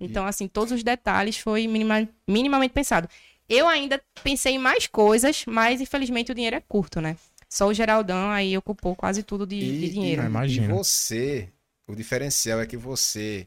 Então, 0.00 0.26
assim, 0.26 0.48
todos 0.48 0.72
os 0.72 0.82
detalhes 0.82 1.36
foi 1.36 1.66
minima- 1.68 2.08
minimamente 2.26 2.72
pensado. 2.72 3.08
Eu 3.48 3.68
ainda 3.68 4.00
pensei 4.22 4.54
em 4.54 4.58
mais 4.58 4.86
coisas, 4.86 5.44
mas 5.46 5.80
infelizmente 5.80 6.32
o 6.32 6.34
dinheiro 6.34 6.56
é 6.56 6.60
curto, 6.60 7.00
né? 7.00 7.16
Só 7.52 7.66
o 7.66 7.74
Geraldão 7.74 8.30
aí 8.30 8.56
ocupou 8.56 8.96
quase 8.96 9.22
tudo 9.22 9.46
de, 9.46 9.60
de 9.60 9.90
dinheiro. 9.90 10.22
Ah, 10.22 10.24
imagina. 10.24 10.64
E 10.64 10.68
você, 10.70 11.50
o 11.86 11.94
diferencial 11.94 12.62
é 12.62 12.66
que 12.66 12.78
você 12.78 13.46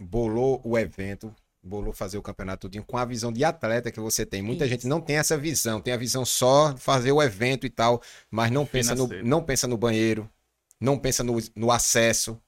bolou 0.00 0.62
o 0.64 0.78
evento, 0.78 1.30
bolou 1.62 1.92
fazer 1.92 2.16
o 2.16 2.22
campeonato 2.22 2.62
tudinho 2.62 2.82
com 2.82 2.96
a 2.96 3.04
visão 3.04 3.30
de 3.30 3.44
atleta 3.44 3.92
que 3.92 4.00
você 4.00 4.24
tem. 4.24 4.40
Muita 4.40 4.64
Isso. 4.64 4.72
gente 4.72 4.86
não 4.86 4.98
tem 4.98 5.18
essa 5.18 5.36
visão, 5.36 5.78
tem 5.78 5.92
a 5.92 5.98
visão 5.98 6.24
só 6.24 6.72
de 6.72 6.80
fazer 6.80 7.12
o 7.12 7.22
evento 7.22 7.66
e 7.66 7.70
tal, 7.70 8.00
mas 8.30 8.50
não 8.50 8.64
pensa 8.64 8.94
no, 8.94 9.06
não 9.22 9.44
pensa 9.44 9.68
no 9.68 9.76
banheiro, 9.76 10.26
não 10.80 10.98
pensa 10.98 11.22
no, 11.22 11.36
no 11.54 11.70
acesso, 11.70 12.40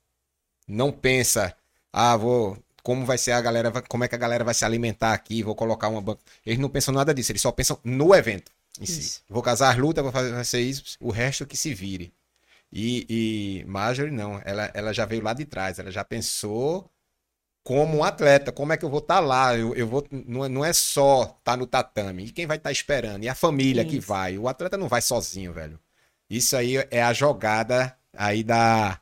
não 0.67 0.91
pensa, 0.91 1.55
ah, 1.93 2.17
vou 2.17 2.57
como 2.83 3.05
vai 3.05 3.19
ser 3.19 3.33
a 3.33 3.41
galera, 3.43 3.71
como 3.83 4.05
é 4.05 4.09
que 4.09 4.15
a 4.15 4.19
galera 4.19 4.43
vai 4.43 4.55
se 4.55 4.65
alimentar 4.65 5.13
aqui, 5.13 5.43
vou 5.43 5.55
colocar 5.55 5.89
uma 5.89 6.01
banca. 6.01 6.23
Eles 6.45 6.59
não 6.59 6.71
pensam 6.71 6.95
nada 6.95 7.13
disso, 7.13 7.33
eles 7.33 7.43
só 7.43 7.53
pensam 7.53 7.79
no 7.85 8.15
evento 8.15 8.51
si. 8.83 9.21
Vou 9.29 9.43
casar 9.43 9.71
as 9.71 9.77
lutas, 9.79 10.03
vou 10.03 10.13
fazer 10.13 10.33
vai 10.33 10.45
ser 10.45 10.61
isso, 10.61 10.97
o 11.01 11.11
resto 11.11 11.47
que 11.47 11.57
se 11.57 11.73
vire. 11.75 12.13
E, 12.73 13.07
e 13.63 13.65
Marjorie 13.67 14.11
não, 14.13 14.41
ela, 14.45 14.71
ela 14.75 14.93
já 14.93 15.05
veio 15.07 15.23
lá 15.23 15.33
de 15.33 15.45
trás, 15.45 15.79
ela 15.79 15.91
já 15.93 16.03
pensou 16.05 16.91
como 17.63 17.99
um 17.99 18.05
atleta, 18.05 18.51
como 18.53 18.73
é 18.73 18.77
que 18.77 18.85
eu 18.85 18.91
vou 18.91 18.99
estar 18.99 19.21
lá? 19.21 19.57
Eu, 19.57 19.75
eu 19.75 19.87
vou, 19.87 20.05
não, 20.11 20.45
é- 20.45 20.49
não 20.49 20.65
é 20.65 20.73
só 20.73 21.37
estar 21.39 21.57
no 21.57 21.67
tatame, 21.67 22.25
e 22.27 22.31
quem 22.33 22.47
vai 22.47 22.57
estar 22.57 22.73
esperando? 22.73 23.23
E 23.25 23.29
a 23.29 23.35
família 23.35 23.85
que 23.85 23.99
Isso. 23.99 24.09
vai. 24.09 24.37
O 24.37 24.49
atleta 24.49 24.77
não 24.77 24.89
vai 24.89 25.01
sozinho, 25.01 25.53
velho. 25.53 25.79
Isso 26.29 26.57
aí 26.57 26.77
é 26.91 27.03
a 27.03 27.13
jogada 27.13 27.97
aí 28.17 28.43
da 28.43 29.01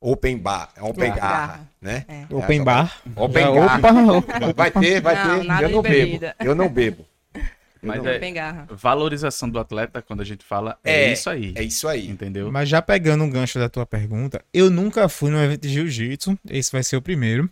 Open 0.00 0.36
Bar, 0.38 0.72
Open 0.80 1.10
Garra, 1.14 1.18
Garra. 1.46 1.70
né? 1.80 2.04
É. 2.08 2.14
É 2.22 2.34
Open 2.34 2.58
jogada- 2.58 2.82
bar. 2.82 3.02
Open 3.14 3.54
Garra. 3.54 3.78
opa, 3.78 3.92
opa. 4.18 4.52
Vai 4.56 4.70
ter, 4.70 5.00
vai 5.00 5.14
Não, 5.14 5.40
ter. 5.58 5.62
Eu 5.64 5.68
não 5.68 5.82
bebo. 5.82 6.20
Eu 6.40 6.54
não 6.54 6.68
bebo. 6.68 7.06
Mas 7.82 8.02
não- 8.02 8.08
é, 8.10 8.66
valorização 8.70 9.48
do 9.50 9.58
atleta, 9.58 10.00
quando 10.00 10.20
a 10.20 10.24
gente 10.24 10.44
fala, 10.44 10.78
é, 10.84 11.06
É, 11.08 11.12
isso 11.12 11.28
aí. 11.28 11.52
É 11.56 11.62
isso 11.62 11.88
aí. 11.88 12.08
Entendeu? 12.08 12.50
Mas 12.52 12.68
já 12.68 12.80
pegando 12.80 13.24
um 13.24 13.30
gancho 13.30 13.58
da 13.58 13.68
tua 13.68 13.84
pergunta, 13.84 14.44
eu 14.52 14.70
nunca 14.70 15.08
fui 15.08 15.30
num 15.30 15.42
evento 15.42 15.62
de 15.62 15.68
jiu-jitsu, 15.70 16.38
esse 16.48 16.70
vai 16.70 16.82
ser 16.82 16.96
o 16.96 17.02
primeiro. 17.02 17.50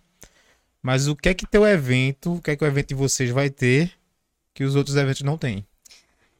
Mas 0.82 1.08
o 1.08 1.16
que 1.16 1.28
é 1.28 1.34
que 1.34 1.46
teu 1.46 1.66
evento, 1.66 2.36
o 2.36 2.40
que 2.42 2.52
é 2.52 2.56
que 2.56 2.64
o 2.64 2.66
evento 2.66 2.88
de 2.88 2.94
vocês 2.94 3.30
vai 3.30 3.50
ter 3.50 3.92
que 4.54 4.64
os 4.64 4.76
outros 4.76 4.96
eventos 4.96 5.22
não 5.22 5.36
têm? 5.36 5.66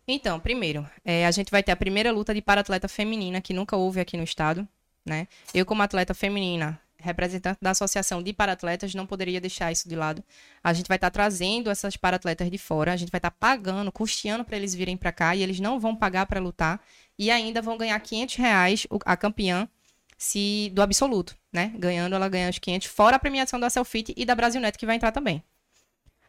Então, 0.09 0.41
primeiro, 0.41 0.87
é, 1.05 1.27
a 1.27 1.31
gente 1.31 1.51
vai 1.51 1.63
ter 1.63 1.73
a 1.73 1.77
primeira 1.77 2.11
luta 2.11 2.35
de 2.35 2.41
para-atleta 2.43 2.89
feminina, 2.89 3.41
que 3.41 3.53
nunca 3.53 3.77
houve 3.77 4.01
aqui 4.01 4.17
no 4.17 4.25
estado, 4.25 4.67
né? 5.07 5.29
Eu, 5.55 5.65
como 5.67 5.83
atleta 5.83 6.15
feminina, 6.15 6.81
representante 7.03 7.59
da 7.61 7.71
Associação 7.71 8.23
de 8.23 8.33
Para-Atletas, 8.33 8.95
não 8.95 9.07
poderia 9.07 9.41
deixar 9.41 9.73
isso 9.73 9.89
de 9.89 9.97
lado. 9.97 10.23
A 10.63 10.73
gente 10.73 10.89
vai 10.89 10.97
estar 10.97 11.11
trazendo 11.11 11.71
essas 11.71 11.97
para-atletas 11.97 12.51
de 12.51 12.59
fora, 12.59 12.93
a 12.93 12.97
gente 12.97 13.11
vai 13.11 13.19
estar 13.19 13.31
pagando, 13.31 13.91
custeando 13.93 14.45
para 14.45 14.57
eles 14.57 14.75
virem 14.75 14.97
para 14.97 15.13
cá, 15.13 15.35
e 15.35 15.43
eles 15.43 15.61
não 15.61 15.79
vão 15.81 15.95
pagar 15.95 16.27
para 16.27 16.41
lutar, 16.41 16.81
e 17.19 17.31
ainda 17.31 17.61
vão 17.61 17.77
ganhar 17.77 17.99
500 17.99 18.37
reais 18.37 18.87
a 19.05 19.17
campeã 19.17 19.69
se 20.17 20.71
do 20.75 20.83
absoluto, 20.83 21.35
né? 21.53 21.73
Ganhando, 21.77 22.15
ela 22.15 22.29
ganha 22.29 22.51
os 22.51 22.59
500, 22.59 22.89
fora 22.89 23.17
a 23.17 23.19
premiação 23.19 23.59
da 23.59 23.71
Selfit 23.71 24.13
e 24.17 24.25
da 24.25 24.35
Brasilnet, 24.35 24.77
que 24.77 24.87
vai 24.87 24.97
entrar 24.97 25.13
também. 25.13 25.43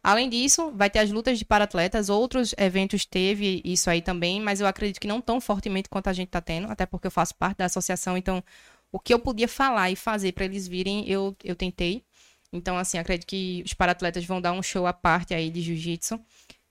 Além 0.03 0.30
disso, 0.30 0.72
vai 0.72 0.89
ter 0.89 0.99
as 0.99 1.11
lutas 1.11 1.38
de 1.38 1.45
para-atletas. 1.45 2.09
Outros 2.09 2.55
eventos 2.57 3.05
teve 3.05 3.61
isso 3.63 3.89
aí 3.89 4.01
também, 4.01 4.41
mas 4.41 4.59
eu 4.59 4.65
acredito 4.65 4.99
que 4.99 5.07
não 5.07 5.22
tão 5.22 5.39
fortemente 5.39 5.89
quanto 5.89 6.07
a 6.07 6.13
gente 6.13 6.30
está 6.30 6.41
tendo, 6.41 6.72
até 6.72 6.88
porque 6.88 7.05
eu 7.05 7.11
faço 7.11 7.36
parte 7.36 7.57
da 7.57 7.65
associação. 7.65 8.17
Então, 8.17 8.43
o 8.92 9.00
que 9.00 9.14
eu 9.14 9.20
podia 9.20 9.48
falar 9.48 9.89
e 9.89 9.96
fazer 9.96 10.34
para 10.34 10.46
eles 10.46 10.68
virem, 10.68 11.08
eu, 11.10 11.36
eu 11.44 11.56
tentei. 11.56 12.04
Então, 12.52 12.78
assim, 12.78 12.98
acredito 12.98 13.28
que 13.28 13.64
os 13.66 13.74
para-atletas 13.74 14.26
vão 14.26 14.42
dar 14.42 14.52
um 14.52 14.62
show 14.62 14.86
à 14.86 14.94
parte 14.94 15.34
aí 15.34 15.50
de 15.50 15.62
jiu-jitsu. 15.62 16.20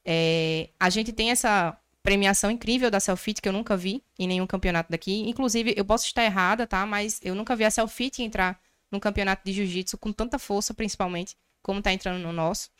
É, 0.04 0.68
a 0.78 0.90
gente 0.90 1.12
tem 1.12 1.30
essa 1.30 1.76
premiação 2.02 2.50
incrível 2.50 2.90
da 2.90 3.00
Selfit 3.00 3.40
que 3.40 3.48
eu 3.48 3.52
nunca 3.52 3.76
vi 3.76 4.02
em 4.18 4.26
nenhum 4.26 4.46
campeonato 4.46 4.90
daqui. 4.90 5.28
Inclusive, 5.28 5.74
eu 5.76 5.84
posso 5.84 6.06
estar 6.06 6.24
errada, 6.24 6.66
tá? 6.66 6.84
Mas 6.84 7.20
eu 7.22 7.34
nunca 7.34 7.56
vi 7.56 7.64
a 7.64 7.70
Selfit 7.70 8.22
entrar 8.22 8.60
num 8.90 9.00
campeonato 9.00 9.42
de 9.44 9.52
jiu-jitsu 9.52 9.96
com 9.98 10.12
tanta 10.12 10.38
força, 10.38 10.74
principalmente, 10.74 11.36
como 11.62 11.80
tá 11.80 11.92
entrando 11.92 12.20
no 12.20 12.32
nosso. 12.32 12.70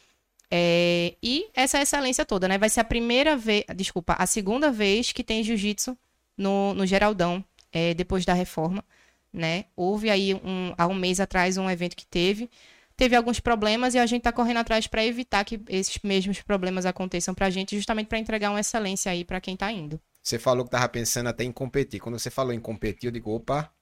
É, 0.51 1.15
e 1.23 1.49
essa 1.55 1.81
excelência 1.81 2.25
toda, 2.27 2.49
né? 2.49 2.59
Vai 2.59 2.69
ser 2.69 2.81
a 2.81 2.85
primeira 2.85 3.37
vez, 3.37 3.65
desculpa, 3.77 4.15
a 4.15 4.27
segunda 4.27 4.71
vez 4.73 5.13
que 5.13 5.23
tem 5.23 5.45
jiu-jitsu 5.45 5.97
no, 6.37 6.75
no 6.75 6.85
Geraldão, 6.85 7.45
é, 7.73 7.95
depois 7.95 8.25
da 8.25 8.35
reforma, 8.35 8.85
né? 9.33 9.65
Houve 9.77 10.11
aí 10.11 10.35
um, 10.35 10.75
há 10.77 10.87
um 10.87 10.95
mês 10.95 11.21
atrás 11.21 11.57
um 11.57 11.71
evento 11.71 11.97
que 11.97 12.07
teve, 12.07 12.51
teve 12.97 13.17
alguns 13.17 13.41
problemas 13.41 13.95
e 13.95 13.99
a 13.99 14.07
gente 14.07 14.23
tá 14.23 14.33
correndo 14.33 14.59
atrás 14.59 14.87
para 14.87 15.05
evitar 15.05 15.45
que 15.45 15.61
esses 15.69 15.99
mesmos 16.03 16.41
problemas 16.43 16.85
aconteçam 16.87 17.35
pra 17.35 17.49
gente, 17.51 17.77
justamente 17.77 18.09
para 18.09 18.19
entregar 18.19 18.51
uma 18.51 18.61
excelência 18.61 19.11
aí 19.11 19.25
para 19.25 19.41
quem 19.41 19.57
tá 19.57 19.71
indo. 19.73 20.01
Você 20.23 20.39
falou 20.39 20.65
que 20.65 20.71
tava 20.71 20.89
pensando 20.89 21.29
até 21.29 21.45
em 21.45 21.53
competir. 21.53 21.99
Quando 22.01 22.19
você 22.19 22.31
falou 22.31 22.53
em 22.53 22.61
competir, 22.61 23.07
eu 23.07 23.13
digo, 23.13 23.35
opa, 23.35 23.73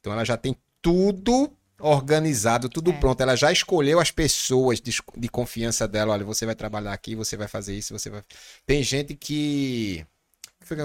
então 0.00 0.12
ela 0.12 0.24
já 0.24 0.36
tem 0.36 0.56
tudo 0.80 1.52
organizado, 1.78 2.68
tudo 2.68 2.92
É. 2.92 2.94
pronto. 2.94 3.20
Ela 3.20 3.36
já 3.36 3.52
escolheu 3.52 4.00
as 4.00 4.10
pessoas 4.10 4.80
de, 4.80 4.96
de 5.16 5.28
confiança 5.28 5.86
dela. 5.86 6.12
Olha, 6.14 6.24
você 6.24 6.46
vai 6.46 6.54
trabalhar 6.54 6.92
aqui, 6.92 7.14
você 7.14 7.36
vai 7.36 7.48
fazer 7.48 7.76
isso, 7.76 7.96
você 7.96 8.08
vai. 8.08 8.22
Tem 8.64 8.82
gente 8.82 9.14
que. 9.14 10.06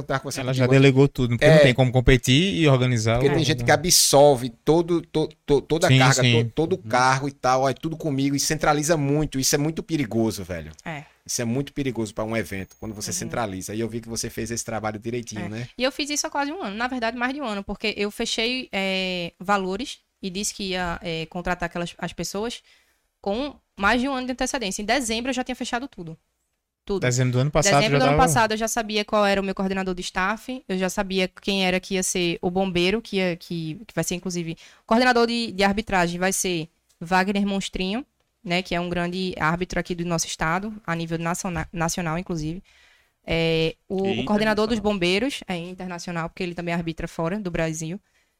Tava? 0.06 0.30
Ela 0.38 0.54
já 0.54 0.68
delegou 0.68 1.08
tudo, 1.08 1.30
porque 1.32 1.46
É. 1.46 1.56
não 1.56 1.62
tem 1.64 1.74
como 1.74 1.92
competir 1.92 2.56
e 2.56 2.68
organizar. 2.68 3.16
Porque 3.20 3.30
o- 3.32 3.36
tem 3.36 3.44
gente 3.44 3.64
que 3.64 3.72
absorve 3.72 4.50
todo, 4.50 5.02
to- 5.02 5.30
to- 5.46 5.62
toda 5.62 5.88
a 5.88 5.90
Sim, 5.90 6.00
carga, 6.00 6.22
sim. 6.22 6.44
to- 6.46 6.52
todo 6.54 6.74
o 6.74 6.78
cargo 6.78 7.28
e 7.28 7.32
tal, 7.32 7.62
ó, 7.64 7.70
é 7.70 7.74
tudo 7.74 7.96
comigo 7.98 8.36
e 8.36 8.40
centraliza 8.40 8.96
muito. 8.98 9.40
Isso 9.40 9.56
é 9.56 9.58
muito 9.58 9.82
perigoso, 9.84 10.44
velho. 10.44 10.72
É. 10.86 11.04
Isso 11.26 11.42
é 11.42 11.46
muito 11.46 11.74
perigoso 11.74 12.14
para 12.14 12.24
um 12.24 12.36
evento, 12.38 12.76
quando 12.80 12.96
você 12.96 13.12
centraliza. 13.12 13.76
E 13.76 13.80
eu 13.82 13.90
vi 13.90 14.00
que 14.00 14.08
você 14.08 14.30
fez 14.30 14.50
esse 14.50 14.64
trabalho 14.64 14.98
direitinho, 14.98 15.46
É. 15.46 15.50
né? 15.50 15.68
E 15.78 15.84
eu 15.84 15.92
fiz 15.92 16.10
isso 16.10 16.26
há 16.26 16.30
quase 16.30 16.52
um 16.52 16.64
ano, 16.64 16.76
na 16.76 16.88
verdade 16.88 17.18
mais 17.18 17.34
de 17.34 17.42
um 17.42 17.46
ano, 17.46 17.64
porque 17.64 17.94
eu 17.98 18.10
fechei 18.10 18.70
é, 18.72 19.34
valores 19.40 20.00
e 20.22 20.30
disse 20.30 20.54
que 20.54 20.70
ia 20.70 20.98
é, 21.04 21.26
contratar 21.26 21.68
aquelas 21.68 21.94
as 21.98 22.14
pessoas 22.14 22.62
com 23.22 23.56
mais 23.78 24.00
de 24.02 24.08
um 24.08 24.14
ano 24.14 24.26
de 24.28 24.32
antecedência. 24.34 24.82
Em 24.82 24.86
dezembro 24.86 25.30
eu 25.30 25.34
já 25.34 25.44
tinha 25.44 25.56
fechado 25.56 25.88
tudo. 25.88 26.18
Tudo. 26.88 27.02
Dezembro 27.02 27.34
do 27.34 27.40
ano 27.40 27.52
passado 27.52 27.74
Dezembro 27.82 28.00
já 28.00 28.06
do 28.06 28.10
ano 28.10 28.18
tava- 28.18 28.28
passado 28.28 28.52
eu 28.54 28.58
já 28.58 28.68
sabia 28.70 29.04
qual 29.04 29.26
era 29.26 29.42
o 29.42 29.44
meu 29.44 29.54
coordenador 29.54 29.94
de 29.94 30.02
staff, 30.02 30.64
eu 30.70 30.78
já 30.78 30.90
sabia 30.90 31.28
quem 31.28 31.66
era 31.68 31.82
que 31.82 31.96
ia 31.96 32.02
ser 32.02 32.40
o 32.42 32.50
bombeiro, 32.50 33.02
que, 33.02 33.18
ia, 33.18 33.36
que, 33.36 33.76
que 33.86 33.94
vai 33.94 34.06
ser 34.06 34.16
inclusive. 34.16 34.54
O 34.84 34.86
coordenador 34.88 35.28
de, 35.28 35.52
de 35.52 35.64
arbitragem 35.66 36.18
vai 36.18 36.32
ser 36.32 36.70
Wagner 37.02 37.46
Monstrinho, 37.46 38.06
né, 38.42 38.62
que 38.62 38.74
é 38.74 38.80
um 38.80 38.88
grande 38.88 39.36
árbitro 39.38 39.78
aqui 39.82 39.94
do 39.94 40.06
nosso 40.06 40.28
estado, 40.28 40.74
a 40.88 40.96
nível 40.96 41.18
naciona- 41.20 41.68
nacional, 41.74 42.18
inclusive. 42.18 42.64
É, 43.26 43.76
o, 43.90 43.98
o 44.22 44.26
coordenador 44.26 44.66
dos 44.68 44.80
bombeiros 44.80 45.42
é 45.46 45.58
internacional, 45.58 46.30
porque 46.30 46.42
ele 46.44 46.56
também 46.56 46.74
arbitra 46.74 47.06
fora 47.10 47.38
do 47.38 47.52
Brasil. 47.52 48.00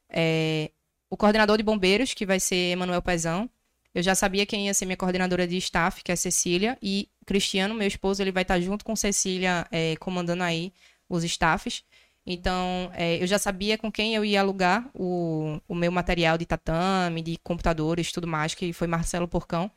É, 0.10 0.72
o 1.10 1.18
coordenador 1.18 1.58
de 1.58 1.64
bombeiros, 1.64 2.14
que 2.14 2.26
vai 2.26 2.40
ser 2.40 2.72
Emanuel 2.72 3.02
Pezão. 3.02 3.50
Eu 3.94 4.04
já 4.04 4.14
sabia 4.14 4.46
quem 4.46 4.68
ia 4.68 4.74
ser 4.74 4.86
minha 4.86 4.98
coordenadora 4.98 5.48
de 5.48 5.58
staff, 5.58 6.04
que 6.04 6.12
é 6.12 6.16
Cecília, 6.16 6.78
e 6.82 7.10
Cristiano, 7.26 7.74
meu 7.74 7.88
esposo, 7.88 8.22
ele 8.22 8.32
vai 8.32 8.44
estar 8.44 8.60
junto 8.60 8.86
com 8.86 8.96
Cecília, 8.96 9.68
é, 9.72 9.96
comandando 9.98 10.44
aí 10.44 10.72
os 11.10 11.24
staffs. 11.24 11.84
Então, 12.26 12.92
é, 12.94 13.22
eu 13.24 13.28
já 13.28 13.40
sabia 13.40 13.78
com 13.78 13.92
quem 13.92 14.14
eu 14.14 14.26
ia 14.26 14.42
alugar 14.42 14.90
o, 14.94 15.62
o 15.68 15.74
meu 15.74 15.92
material 15.92 16.38
de 16.38 16.46
tatame, 16.46 17.22
de 17.22 17.38
computadores, 17.38 18.12
tudo 18.12 18.28
mais, 18.28 18.54
que 18.54 18.74
foi 18.74 18.86
Marcelo 18.86 19.28
Porcão. 19.28 19.72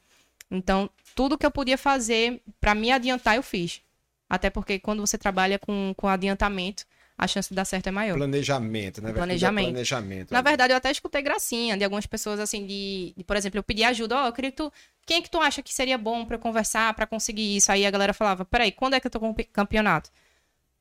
Então, 0.50 0.90
tudo 1.14 1.38
que 1.38 1.46
eu 1.46 1.50
podia 1.50 1.78
fazer 1.78 2.42
para 2.60 2.74
me 2.74 2.90
adiantar, 2.90 3.36
eu 3.36 3.42
fiz. 3.42 3.80
Até 4.28 4.50
porque 4.50 4.78
quando 4.80 5.00
você 5.00 5.16
trabalha 5.16 5.58
com, 5.58 5.94
com 5.96 6.08
adiantamento, 6.08 6.84
a 7.20 7.26
chance 7.26 7.50
de 7.50 7.54
dar 7.54 7.66
certo 7.66 7.86
é 7.86 7.90
maior. 7.90 8.16
Planejamento, 8.16 9.02
né? 9.02 9.12
Planejamento. 9.12 9.66
É 9.66 9.70
planejamento. 9.72 10.32
Na 10.32 10.40
verdade, 10.40 10.72
eu 10.72 10.76
até 10.78 10.90
escutei 10.90 11.20
gracinha 11.20 11.76
de 11.76 11.84
algumas 11.84 12.06
pessoas, 12.06 12.40
assim, 12.40 12.66
de, 12.66 13.12
de 13.14 13.22
por 13.22 13.36
exemplo, 13.36 13.58
eu 13.58 13.62
pedi 13.62 13.84
ajuda, 13.84 14.16
ó, 14.16 14.24
oh, 14.24 14.26
eu 14.28 14.32
queria 14.32 14.50
que 14.50 14.56
tu. 14.56 14.72
Quem 15.04 15.18
é 15.18 15.20
que 15.20 15.28
tu 15.28 15.38
acha 15.38 15.62
que 15.62 15.74
seria 15.74 15.98
bom 15.98 16.24
para 16.24 16.36
eu 16.36 16.40
conversar, 16.40 16.94
para 16.94 17.06
conseguir 17.06 17.56
isso? 17.56 17.70
Aí 17.70 17.84
a 17.84 17.90
galera 17.90 18.14
falava, 18.14 18.46
peraí, 18.46 18.72
quando 18.72 18.94
é 18.94 19.00
que 19.00 19.06
eu 19.06 19.10
tô 19.10 19.20
com 19.20 19.30
o 19.30 19.34
campeonato? 19.52 20.10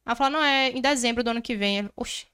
Ela 0.06 0.16
falou, 0.16 0.40
não, 0.40 0.44
é 0.44 0.70
em 0.70 0.80
dezembro 0.80 1.26
do 1.26 1.30
ano 1.32 1.42
que 1.42 1.58
vem. 1.58 1.90
Oxe, 1.94 2.26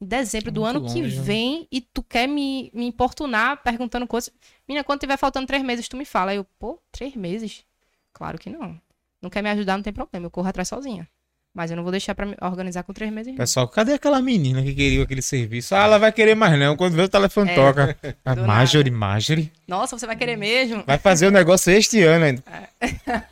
em 0.00 0.06
dezembro 0.06 0.50
do 0.50 0.64
ano 0.64 0.80
longe, 0.80 0.94
que 0.94 1.02
né? 1.02 1.22
vem 1.22 1.68
e 1.70 1.82
tu 1.82 2.02
quer 2.02 2.26
me, 2.26 2.70
me 2.72 2.86
importunar 2.86 3.62
perguntando 3.62 4.06
coisas. 4.06 4.32
Menina, 4.66 4.82
quando 4.82 5.00
tiver 5.00 5.18
faltando 5.18 5.46
três 5.46 5.62
meses, 5.62 5.86
tu 5.86 5.98
me 5.98 6.06
fala. 6.06 6.30
Aí 6.30 6.38
eu, 6.38 6.46
pô, 6.58 6.80
três 6.90 7.14
meses? 7.14 7.62
Claro 8.10 8.38
que 8.38 8.48
não. 8.48 8.80
Não 9.20 9.28
quer 9.28 9.42
me 9.42 9.50
ajudar, 9.50 9.76
não 9.76 9.82
tem 9.82 9.92
problema. 9.92 10.26
Eu 10.26 10.30
corro 10.30 10.48
atrás 10.48 10.66
sozinha. 10.66 11.06
Mas 11.52 11.70
eu 11.70 11.76
não 11.76 11.82
vou 11.82 11.90
deixar 11.90 12.14
pra 12.14 12.28
organizar 12.42 12.84
com 12.84 12.92
três 12.92 13.12
meses. 13.12 13.34
Pessoal, 13.34 13.66
cadê 13.66 13.94
aquela 13.94 14.22
menina 14.22 14.62
que 14.62 14.72
queria 14.72 15.02
aquele 15.02 15.22
serviço? 15.22 15.74
Ah, 15.74 15.84
ela 15.84 15.98
vai 15.98 16.12
querer 16.12 16.36
mais 16.36 16.56
não. 16.58 16.76
Quando 16.76 16.94
vê 16.94 17.02
o 17.02 17.08
telefone 17.08 17.50
é, 17.50 17.54
toca. 17.54 17.96
A 18.24 18.36
Marjorie, 18.36 18.90
Marjorie. 18.90 19.52
Nossa, 19.66 19.98
você 19.98 20.06
vai 20.06 20.14
querer 20.14 20.36
mesmo? 20.36 20.84
Vai 20.86 20.98
fazer 20.98 21.26
o 21.26 21.30
negócio 21.30 21.72
este 21.72 22.02
ano 22.02 22.24
ainda. 22.24 22.44
É. 22.46 23.24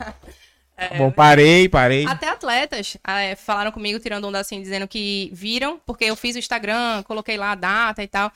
É, 0.75 0.95
Bom, 0.99 1.11
parei, 1.11 1.69
parei. 1.69 2.05
Até 2.05 2.27
atletas 2.27 2.97
é, 3.07 3.35
falaram 3.35 3.71
comigo, 3.71 3.99
tirando 3.99 4.25
onda 4.25 4.39
assim, 4.39 4.61
dizendo 4.61 4.87
que 4.87 5.29
viram, 5.33 5.79
porque 5.85 6.05
eu 6.05 6.15
fiz 6.15 6.35
o 6.35 6.39
Instagram, 6.39 7.03
coloquei 7.03 7.37
lá 7.37 7.51
a 7.51 7.55
data 7.55 8.03
e 8.03 8.07
tal. 8.07 8.31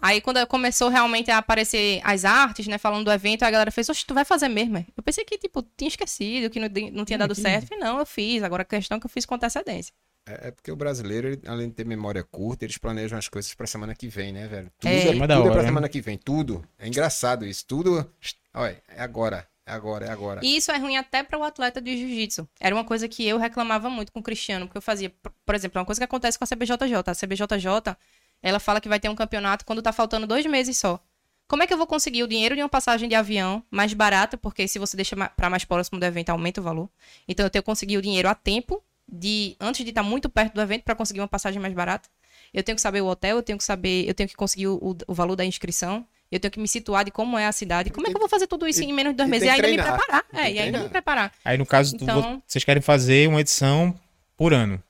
Aí 0.00 0.20
quando 0.20 0.44
começou 0.46 0.88
realmente 0.88 1.30
a 1.30 1.38
aparecer 1.38 2.00
as 2.04 2.24
artes, 2.24 2.66
né, 2.66 2.78
falando 2.78 3.04
do 3.04 3.12
evento, 3.12 3.42
a 3.44 3.50
galera 3.50 3.70
fez, 3.70 3.88
oxe, 3.88 4.04
tu 4.04 4.14
vai 4.14 4.24
fazer 4.24 4.48
mesmo? 4.48 4.84
Eu 4.96 5.02
pensei 5.02 5.24
que, 5.24 5.38
tipo, 5.38 5.62
tinha 5.76 5.88
esquecido, 5.88 6.50
que 6.50 6.60
não, 6.60 6.68
não 6.92 7.04
tinha 7.04 7.18
dado 7.18 7.34
certo. 7.34 7.64
Eu 7.64 7.68
falei, 7.68 7.84
não, 7.84 7.98
eu 7.98 8.06
fiz. 8.06 8.42
Agora 8.42 8.62
a 8.62 8.66
questão 8.66 8.96
é 8.96 9.00
que 9.00 9.06
eu 9.06 9.10
fiz 9.10 9.24
com 9.24 9.34
antecedência. 9.34 9.92
É, 10.26 10.48
é 10.48 10.50
porque 10.50 10.72
o 10.72 10.76
brasileiro, 10.76 11.28
ele, 11.28 11.40
além 11.46 11.68
de 11.68 11.74
ter 11.74 11.84
memória 11.84 12.22
curta, 12.24 12.64
eles 12.64 12.78
planejam 12.78 13.18
as 13.18 13.28
coisas 13.28 13.54
pra 13.54 13.66
semana 13.66 13.94
que 13.94 14.08
vem, 14.08 14.32
né, 14.32 14.46
velho? 14.46 14.70
Tudo 14.78 14.90
é, 14.90 14.98
é, 14.98 15.12
tudo 15.12 15.22
é 15.22 15.26
pra 15.26 15.62
né? 15.62 15.64
semana 15.64 15.88
que 15.88 16.00
vem, 16.00 16.18
tudo. 16.18 16.66
É 16.78 16.88
engraçado 16.88 17.46
isso. 17.46 17.64
Tudo, 17.66 18.10
olha, 18.54 18.82
é 18.88 19.02
agora. 19.02 19.46
É 19.66 19.72
agora, 19.72 20.04
é 20.04 20.10
agora. 20.10 20.40
E 20.42 20.56
isso 20.58 20.70
é 20.70 20.76
ruim 20.76 20.96
até 20.96 21.22
para 21.22 21.38
o 21.38 21.42
atleta 21.42 21.80
de 21.80 21.96
jiu-jitsu. 21.96 22.46
Era 22.60 22.74
uma 22.74 22.84
coisa 22.84 23.08
que 23.08 23.26
eu 23.26 23.38
reclamava 23.38 23.88
muito 23.88 24.12
com 24.12 24.20
o 24.20 24.22
Cristiano, 24.22 24.66
porque 24.66 24.76
eu 24.76 24.82
fazia, 24.82 25.10
por 25.46 25.54
exemplo, 25.54 25.80
uma 25.80 25.86
coisa 25.86 25.98
que 25.98 26.04
acontece 26.04 26.38
com 26.38 26.44
a 26.44 26.46
CBJJ. 26.46 26.94
A 27.06 27.14
CBJJ, 27.14 27.96
ela 28.42 28.58
fala 28.58 28.80
que 28.80 28.88
vai 28.88 29.00
ter 29.00 29.08
um 29.08 29.14
campeonato 29.14 29.64
quando 29.64 29.82
tá 29.82 29.92
faltando 29.92 30.26
dois 30.26 30.44
meses 30.46 30.78
só. 30.78 31.00
Como 31.46 31.62
é 31.62 31.66
que 31.66 31.74
eu 31.74 31.78
vou 31.78 31.86
conseguir 31.86 32.22
o 32.22 32.28
dinheiro 32.28 32.54
de 32.54 32.62
uma 32.62 32.68
passagem 32.68 33.08
de 33.08 33.14
avião 33.14 33.62
mais 33.70 33.92
barata? 33.92 34.36
Porque 34.36 34.66
se 34.66 34.78
você 34.78 34.96
deixa 34.96 35.14
para 35.14 35.50
mais 35.50 35.64
próximo 35.64 36.00
do 36.00 36.04
evento, 36.04 36.30
aumenta 36.30 36.60
o 36.60 36.64
valor. 36.64 36.88
Então 37.28 37.44
eu 37.44 37.50
tenho 37.50 37.62
que 37.62 37.66
conseguir 37.66 37.98
o 37.98 38.02
dinheiro 38.02 38.28
a 38.28 38.34
tempo, 38.34 38.82
de 39.06 39.54
antes 39.60 39.84
de 39.84 39.90
estar 39.90 40.02
tá 40.02 40.08
muito 40.08 40.28
perto 40.28 40.54
do 40.54 40.60
evento, 40.60 40.84
para 40.84 40.94
conseguir 40.94 41.20
uma 41.20 41.28
passagem 41.28 41.60
mais 41.60 41.74
barata. 41.74 42.08
Eu 42.52 42.62
tenho 42.62 42.76
que 42.76 42.82
saber 42.82 43.02
o 43.02 43.06
hotel, 43.06 43.36
eu 43.36 43.42
tenho 43.42 43.58
que 43.58 43.64
saber, 43.64 44.08
eu 44.08 44.14
tenho 44.14 44.28
que 44.28 44.34
conseguir 44.34 44.68
o, 44.68 44.96
o 45.06 45.14
valor 45.14 45.36
da 45.36 45.44
inscrição 45.44 46.06
eu 46.34 46.40
tenho 46.40 46.50
que 46.50 46.58
me 46.58 46.66
situar 46.66 47.04
de 47.04 47.12
como 47.12 47.38
é 47.38 47.46
a 47.46 47.52
cidade. 47.52 47.90
Como 47.90 48.08
é 48.08 48.10
que 48.10 48.16
eu 48.16 48.20
vou 48.20 48.28
fazer 48.28 48.48
tudo 48.48 48.66
isso 48.66 48.82
e, 48.82 48.86
em 48.86 48.92
menos 48.92 49.12
de 49.12 49.18
dois 49.18 49.30
meses? 49.30 49.46
E 49.46 49.50
ainda 49.50 49.62
treinar. 49.62 49.92
me 49.92 49.98
preparar. 49.98 50.24
É, 50.32 50.50
e 50.50 50.58
ainda 50.58 50.78
me 50.80 50.88
preparar. 50.88 51.32
Aí, 51.44 51.56
no 51.56 51.64
caso, 51.64 51.94
então, 51.94 52.42
vocês 52.44 52.64
querem 52.64 52.82
fazer 52.82 53.28
uma 53.28 53.40
edição 53.40 53.94
por 54.36 54.52
ano. 54.52 54.82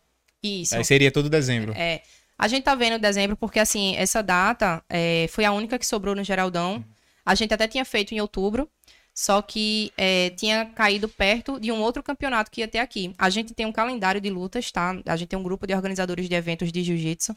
Isso. 0.42 0.74
Aí 0.74 0.82
seria 0.82 1.12
todo 1.12 1.28
dezembro. 1.28 1.74
É. 1.76 2.00
A 2.38 2.48
gente 2.48 2.64
tá 2.64 2.74
vendo 2.74 2.98
dezembro 2.98 3.36
porque, 3.36 3.60
assim, 3.60 3.96
essa 3.96 4.22
data 4.22 4.84
é, 4.88 5.26
foi 5.30 5.44
a 5.44 5.52
única 5.52 5.78
que 5.78 5.86
sobrou 5.86 6.14
no 6.14 6.24
Geraldão. 6.24 6.84
A 7.24 7.34
gente 7.34 7.54
até 7.54 7.68
tinha 7.68 7.84
feito 7.84 8.12
em 8.12 8.20
outubro, 8.20 8.68
só 9.14 9.40
que 9.40 9.92
é, 9.96 10.30
tinha 10.30 10.66
caído 10.66 11.08
perto 11.08 11.60
de 11.60 11.70
um 11.70 11.80
outro 11.80 12.02
campeonato 12.02 12.50
que 12.50 12.60
ia 12.60 12.68
ter 12.68 12.80
aqui. 12.80 13.14
A 13.16 13.30
gente 13.30 13.54
tem 13.54 13.64
um 13.66 13.72
calendário 13.72 14.20
de 14.20 14.30
lutas, 14.30 14.70
tá? 14.72 15.00
A 15.06 15.16
gente 15.16 15.28
tem 15.28 15.38
um 15.38 15.42
grupo 15.42 15.66
de 15.66 15.74
organizadores 15.74 16.28
de 16.28 16.34
eventos 16.34 16.72
de 16.72 16.82
jiu-jitsu 16.82 17.36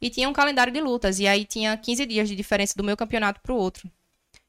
e 0.00 0.10
tinha 0.10 0.28
um 0.28 0.32
calendário 0.32 0.72
de 0.72 0.80
lutas. 0.80 1.18
E 1.18 1.26
aí 1.26 1.44
tinha 1.44 1.76
15 1.76 2.06
dias 2.06 2.28
de 2.28 2.34
diferença 2.34 2.74
do 2.76 2.84
meu 2.84 2.96
campeonato 2.96 3.40
pro 3.40 3.54
outro. 3.54 3.90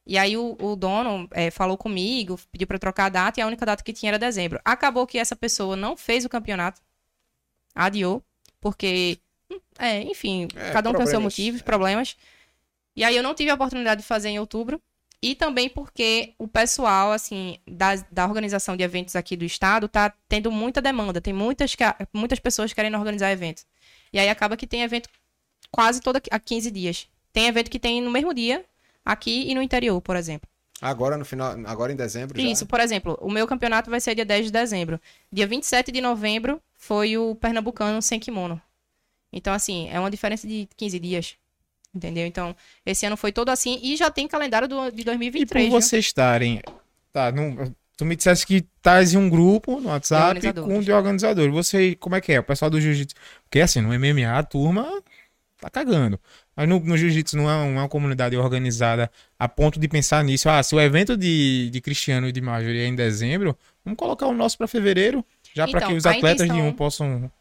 E 0.09 0.17
aí 0.17 0.35
o, 0.35 0.57
o 0.59 0.75
dono 0.75 1.27
é, 1.31 1.51
falou 1.51 1.77
comigo, 1.77 2.39
pediu 2.51 2.65
para 2.65 2.79
trocar 2.79 3.05
a 3.05 3.09
data, 3.09 3.39
e 3.39 3.43
a 3.43 3.47
única 3.47 3.63
data 3.63 3.83
que 3.83 3.93
tinha 3.93 4.09
era 4.09 4.17
dezembro. 4.17 4.59
Acabou 4.65 5.05
que 5.05 5.19
essa 5.19 5.35
pessoa 5.35 5.75
não 5.75 5.95
fez 5.95 6.25
o 6.25 6.29
campeonato, 6.29 6.81
adiou, 7.75 8.23
porque, 8.59 9.19
é, 9.79 10.01
enfim, 10.03 10.47
é, 10.55 10.71
cada 10.71 10.89
um 10.89 10.93
tem 10.93 11.07
seus 11.07 11.21
motivos, 11.21 11.61
problemas. 11.61 12.17
E 12.95 13.03
aí 13.03 13.15
eu 13.15 13.23
não 13.23 13.33
tive 13.33 13.49
a 13.49 13.55
oportunidade 13.55 14.01
de 14.01 14.07
fazer 14.07 14.29
em 14.29 14.39
outubro. 14.39 14.81
E 15.21 15.35
também 15.35 15.67
porque 15.67 16.33
o 16.37 16.47
pessoal, 16.47 17.11
assim, 17.11 17.57
da, 17.67 17.95
da 18.09 18.25
organização 18.25 18.77
de 18.77 18.83
eventos 18.83 19.15
aqui 19.17 19.35
do 19.35 19.43
estado 19.43 19.87
tá 19.89 20.13
tendo 20.29 20.49
muita 20.49 20.81
demanda. 20.81 21.19
Tem 21.19 21.33
muitas, 21.33 21.75
muitas 22.13 22.39
pessoas 22.39 22.71
querendo 22.71 22.97
organizar 22.97 23.29
eventos. 23.31 23.65
E 24.13 24.19
aí 24.19 24.29
acaba 24.29 24.55
que 24.55 24.65
tem 24.65 24.81
evento 24.81 25.09
quase 25.71 25.99
toda 25.99 26.21
a 26.31 26.39
15 26.39 26.71
dias. 26.71 27.07
Tem 27.33 27.47
evento 27.47 27.69
que 27.69 27.79
tem 27.79 28.01
no 28.01 28.09
mesmo 28.09 28.33
dia, 28.33 28.63
aqui 29.03 29.49
e 29.49 29.55
no 29.55 29.61
interior, 29.61 30.01
por 30.01 30.15
exemplo. 30.15 30.49
Agora 30.81 31.17
no 31.17 31.25
final, 31.25 31.57
agora 31.65 31.91
em 31.91 31.95
dezembro 31.95 32.39
Isso, 32.39 32.65
por 32.65 32.79
exemplo, 32.79 33.17
o 33.21 33.29
meu 33.29 33.45
campeonato 33.45 33.89
vai 33.89 33.99
ser 33.99 34.15
dia 34.15 34.25
10 34.25 34.45
de 34.45 34.51
dezembro. 34.51 34.99
Dia 35.31 35.45
27 35.45 35.91
de 35.91 35.99
novembro 35.99 36.61
foi 36.73 37.17
o 37.17 37.35
Pernambucano 37.35 38.01
sem 38.01 38.19
kimono. 38.19 38.61
Então, 39.31 39.53
assim, 39.53 39.87
é 39.89 39.99
uma 39.99 40.11
diferença 40.11 40.47
de 40.47 40.67
15 40.75 40.99
dias. 40.99 41.35
Entendeu? 41.93 42.27
Então, 42.27 42.55
esse 42.85 43.05
ano 43.05 43.17
foi 43.17 43.31
todo 43.31 43.49
assim 43.49 43.79
e 43.81 43.95
já 43.97 44.11
tem 44.11 44.27
calendário 44.27 44.67
do, 44.67 44.91
de 44.91 45.03
2023. 45.03 45.65
E 45.65 45.69
por 45.69 45.81
vocês 45.81 46.05
estarem. 46.05 46.61
Tá, 47.11 47.31
não, 47.31 47.73
tu 47.97 48.05
me 48.05 48.15
disseste 48.15 48.45
que 48.45 48.67
estás 48.77 49.13
em 49.15 49.17
um 49.17 49.27
grupo 49.27 49.79
no 49.79 49.89
WhatsApp 49.89 50.53
com 50.53 50.81
de 50.81 50.91
organizador. 50.91 51.51
Você, 51.51 51.95
como 51.95 52.15
é 52.15 52.21
que 52.21 52.31
é? 52.31 52.39
O 52.39 52.43
pessoal 52.43 52.69
do 52.69 52.79
Jiu-Jitsu. 52.79 53.15
Porque 53.43 53.59
assim, 53.59 53.81
no 53.81 53.89
MMA, 53.89 54.37
a 54.37 54.43
turma 54.43 55.01
tá 55.59 55.69
cagando. 55.69 56.19
Mas 56.55 56.67
no, 56.67 56.79
no 56.79 56.97
jiu-jitsu 56.97 57.37
não 57.37 57.49
é 57.49 57.55
uma 57.55 57.89
comunidade 57.89 58.35
organizada 58.37 59.11
a 59.37 59.47
ponto 59.47 59.79
de 59.79 59.87
pensar 59.87 60.23
nisso. 60.23 60.49
Ah, 60.49 60.61
se 60.63 60.73
o 60.75 60.79
evento 60.79 61.17
de, 61.17 61.69
de 61.69 61.81
Cristiano 61.81 62.27
e 62.27 62.31
de 62.31 62.41
Marjorie 62.41 62.81
é 62.81 62.85
em 62.85 62.95
dezembro, 62.95 63.57
vamos 63.83 63.97
colocar 63.97 64.27
o 64.27 64.33
nosso 64.33 64.57
para 64.57 64.67
fevereiro, 64.67 65.25
já 65.53 65.63
então, 65.63 65.79
para 65.79 65.87
que 65.87 65.93
os 65.93 66.05
atletas 66.05 66.45
intenção, 66.45 66.55
de 66.55 66.61
um 66.61 66.73
possam. 66.73 67.31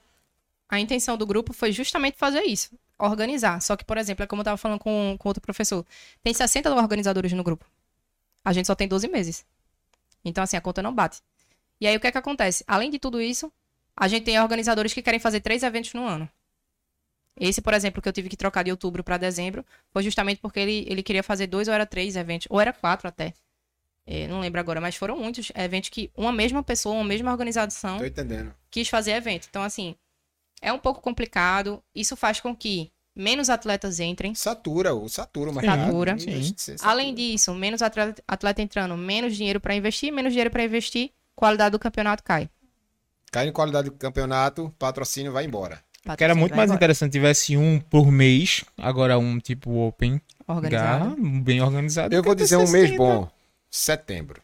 A 0.68 0.78
intenção 0.78 1.16
do 1.16 1.26
grupo 1.26 1.52
foi 1.52 1.72
justamente 1.72 2.18
fazer 2.18 2.42
isso, 2.42 2.70
organizar. 2.98 3.60
Só 3.62 3.76
que, 3.76 3.84
por 3.84 3.96
exemplo, 3.96 4.22
é 4.22 4.26
como 4.26 4.40
eu 4.40 4.42
estava 4.42 4.56
falando 4.56 4.78
com, 4.78 5.16
com 5.18 5.28
outro 5.28 5.40
professor, 5.40 5.84
tem 6.22 6.34
60 6.34 6.74
organizadores 6.74 7.32
no 7.32 7.42
grupo. 7.42 7.64
A 8.44 8.52
gente 8.52 8.66
só 8.66 8.74
tem 8.74 8.86
12 8.86 9.08
meses. 9.08 9.46
Então, 10.24 10.44
assim, 10.44 10.56
a 10.56 10.60
conta 10.60 10.82
não 10.82 10.94
bate. 10.94 11.20
E 11.80 11.86
aí, 11.86 11.96
o 11.96 12.00
que 12.00 12.06
é 12.06 12.12
que 12.12 12.18
acontece? 12.18 12.64
Além 12.66 12.90
de 12.90 12.98
tudo 12.98 13.20
isso, 13.20 13.52
a 13.96 14.08
gente 14.08 14.24
tem 14.24 14.40
organizadores 14.40 14.92
que 14.92 15.02
querem 15.02 15.20
fazer 15.20 15.40
três 15.40 15.62
eventos 15.62 15.94
no 15.94 16.06
ano. 16.06 16.28
Esse, 17.40 17.62
por 17.62 17.72
exemplo, 17.72 18.02
que 18.02 18.08
eu 18.08 18.12
tive 18.12 18.28
que 18.28 18.36
trocar 18.36 18.64
de 18.64 18.70
outubro 18.70 19.04
para 19.04 19.16
dezembro, 19.16 19.64
foi 19.90 20.02
justamente 20.02 20.40
porque 20.40 20.58
ele, 20.58 20.84
ele 20.88 21.02
queria 21.02 21.22
fazer 21.22 21.46
dois 21.46 21.68
ou 21.68 21.74
era 21.74 21.86
três 21.86 22.16
eventos, 22.16 22.48
ou 22.50 22.60
era 22.60 22.72
quatro 22.72 23.08
até. 23.08 23.32
É, 24.04 24.26
não 24.26 24.40
lembro 24.40 24.58
agora, 24.58 24.80
mas 24.80 24.96
foram 24.96 25.16
muitos 25.16 25.52
eventos 25.54 25.90
que 25.90 26.10
uma 26.16 26.32
mesma 26.32 26.62
pessoa, 26.62 26.94
uma 26.94 27.04
mesma 27.04 27.30
organização 27.30 27.98
quis 28.70 28.88
fazer 28.88 29.12
evento. 29.12 29.46
Então, 29.50 29.62
assim, 29.62 29.94
é 30.60 30.72
um 30.72 30.78
pouco 30.78 31.00
complicado. 31.00 31.82
Isso 31.94 32.16
faz 32.16 32.40
com 32.40 32.54
que 32.54 32.90
menos 33.14 33.50
atletas 33.50 33.98
entrem. 34.00 34.34
Satura, 34.34 34.94
o 34.94 35.08
satura, 35.08 35.52
mas 35.52 35.64
satura. 35.64 36.16
Além 36.82 37.14
disso, 37.14 37.54
menos 37.54 37.82
atleta, 37.82 38.22
atleta 38.26 38.62
entrando, 38.62 38.96
menos 38.96 39.36
dinheiro 39.36 39.60
para 39.60 39.74
investir, 39.74 40.12
menos 40.12 40.32
dinheiro 40.32 40.50
para 40.50 40.64
investir, 40.64 41.10
qualidade 41.34 41.72
do 41.72 41.78
campeonato 41.78 42.22
cai. 42.22 42.48
Cai 43.30 43.48
em 43.48 43.52
qualidade 43.52 43.90
do 43.90 43.96
campeonato, 43.96 44.72
patrocínio 44.78 45.32
vai 45.32 45.44
embora. 45.44 45.82
Que 46.16 46.24
era 46.24 46.34
muito 46.34 46.56
mais 46.56 46.68
embora. 46.70 46.78
interessante 46.78 47.12
tivesse 47.12 47.56
um 47.56 47.78
por 47.78 48.10
mês, 48.10 48.64
agora 48.78 49.18
um 49.18 49.38
tipo 49.38 49.86
Open. 49.86 50.20
Organizado. 50.46 51.04
Garra, 51.04 51.16
bem 51.42 51.60
organizado. 51.60 52.14
Eu 52.14 52.22
vou 52.22 52.34
dizer 52.34 52.56
um 52.56 52.68
mês 52.68 52.96
bom. 52.96 53.28
Setembro. 53.70 54.40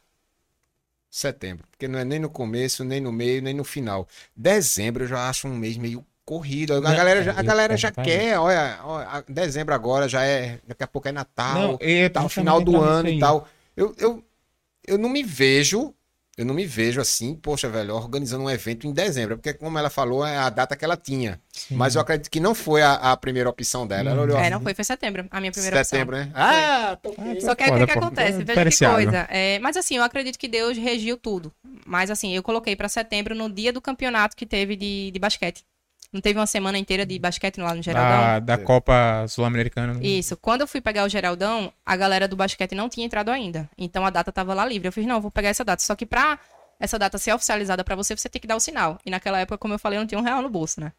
Setembro. 1.15 1.65
Porque 1.71 1.87
não 1.87 1.97
é 1.97 2.05
nem 2.05 2.19
no 2.19 2.29
começo, 2.29 2.83
nem 2.83 3.01
no 3.01 3.13
meio, 3.13 3.41
nem 3.41 3.55
no 3.55 3.63
final. 3.63 4.09
Dezembro 4.35 5.05
eu 5.05 5.07
já 5.07 5.29
acho 5.29 5.47
um 5.47 5.55
mês 5.55 5.77
meio 5.77 6.05
corrido. 6.25 6.75
A 6.75 6.81
galera 6.81 7.23
já, 7.23 7.39
a 7.39 7.43
galera 7.43 7.77
já 7.77 7.93
quer, 7.93 8.37
olha, 8.37 8.81
olha, 8.83 9.25
dezembro 9.29 9.73
agora 9.73 10.09
já 10.09 10.25
é, 10.25 10.59
daqui 10.67 10.83
a 10.83 10.89
pouco 10.89 11.07
é 11.07 11.13
Natal, 11.13 11.55
não, 11.55 11.79
é, 11.81 12.09
tá, 12.09 12.29
final 12.29 12.61
do 12.61 12.83
ano 12.83 13.09
e 13.09 13.21
tal. 13.21 13.47
Eu, 13.77 13.95
eu, 13.97 14.25
eu 14.85 14.99
não 14.99 15.09
me 15.09 15.23
vejo 15.23 15.95
eu 16.37 16.45
não 16.45 16.55
me 16.55 16.67
vejo 16.67 17.01
assim, 17.01 17.35
poxa, 17.35 17.69
velho, 17.69 17.95
organizando 17.95 18.45
um 18.45 18.51
evento 18.51 18.87
em 18.87 18.93
dezembro, 18.93 19.37
porque 19.37 19.55
como 19.55 19.79
ela 19.79 19.89
falou, 19.89 20.27
é 20.27 20.37
a 20.37 20.51
data 20.51 20.75
que 20.75 20.85
ela 20.85 20.97
tinha. 20.97 21.41
Sim. 21.53 21.77
Mas 21.77 21.95
eu 21.95 22.01
acredito 22.01 22.29
que 22.29 22.41
não 22.41 22.55
foi 22.55 22.83
a, 22.83 22.95
a 22.95 23.17
primeira 23.17 23.49
opção 23.49 23.87
dela. 23.87 24.13
Hum. 24.13 24.37
é, 24.37 24.51
não 24.51 24.61
foi, 24.61 24.75
foi 24.75 24.85
setembro, 24.85 25.27
a 25.31 25.41
minha 25.41 25.53
primeira 25.53 25.85
setembro, 25.85 26.17
opção. 26.17 26.33
Setembro, 26.33 26.47
né? 26.47 26.93
Ah, 26.93 26.99
tô 27.01 27.15
ah, 27.17 27.41
Só 27.41 27.55
que 27.55 27.63
aí 27.63 27.71
o 27.71 27.79
que, 27.79 27.87
que 27.87 27.99
acontece? 27.99 28.41
É 28.41 28.45
Veja 28.45 28.71
que 28.71 28.95
coisa. 28.95 29.29
É, 29.31 29.59
mas 29.61 29.77
assim, 29.77 29.97
eu 29.97 30.03
acredito 30.03 30.39
que 30.39 30.49
Deus 30.49 30.77
regiu 30.77 31.17
tudo. 31.17 31.53
Mas 31.87 32.11
assim, 32.11 32.35
eu 32.35 32.43
coloquei 32.43 32.75
para 32.75 32.89
setembro 32.89 33.35
no 33.35 33.49
dia 33.49 33.73
do 33.73 33.81
campeonato 33.81 34.37
que 34.37 34.45
teve 34.45 34.75
de, 34.75 35.11
de 35.13 35.19
basquete. 35.19 35.65
Não 36.15 36.21
teve 36.21 36.39
uma 36.39 36.47
semana 36.47 36.79
inteira 36.79 37.05
de 37.05 37.19
basquete 37.19 37.59
lá 37.59 37.75
no 37.75 37.83
Geraldão? 37.83 38.21
Da, 38.21 38.39
da 38.39 38.57
Copa 38.57 39.27
Sul-Americana. 39.27 39.95
Né? 39.95 40.07
Isso. 40.07 40.37
Quando 40.37 40.61
eu 40.61 40.69
fui 40.69 40.81
pegar 40.81 41.05
o 41.05 41.09
Geraldão, 41.09 41.73
a 41.85 41.97
galera 41.97 42.29
do 42.29 42.37
basquete 42.37 42.73
não 42.73 42.89
tinha 42.89 43.05
entrado 43.05 43.33
ainda. 43.33 43.69
Então 43.77 44.07
a 44.07 44.11
data 44.11 44.31
tava 44.31 44.55
lá 44.55 44.65
livre. 44.65 44.87
Eu 44.87 44.93
fiz, 44.93 45.05
não, 45.05 45.21
vou 45.21 45.29
pegar 45.29 45.49
essa 45.49 45.65
data. 45.65 45.83
Só 45.83 45.97
que 45.97 46.07
pra 46.07 46.39
essa 46.79 46.97
data 47.01 47.19
ser 47.19 47.33
oficializada 47.33 47.83
para 47.83 47.97
você, 47.97 48.17
você 48.17 48.29
tem 48.29 48.41
que 48.41 48.47
dar 48.47 48.55
o 48.55 48.61
sinal. 48.61 48.97
E 49.05 49.11
naquela 49.11 49.41
época, 49.41 49.59
como 49.59 49.75
eu 49.75 49.79
falei, 49.79 49.99
eu 49.99 50.03
não 50.03 50.07
tinha 50.07 50.21
um 50.21 50.23
real 50.23 50.41
no 50.41 50.49
bolso, 50.49 50.81
né? 50.81 50.93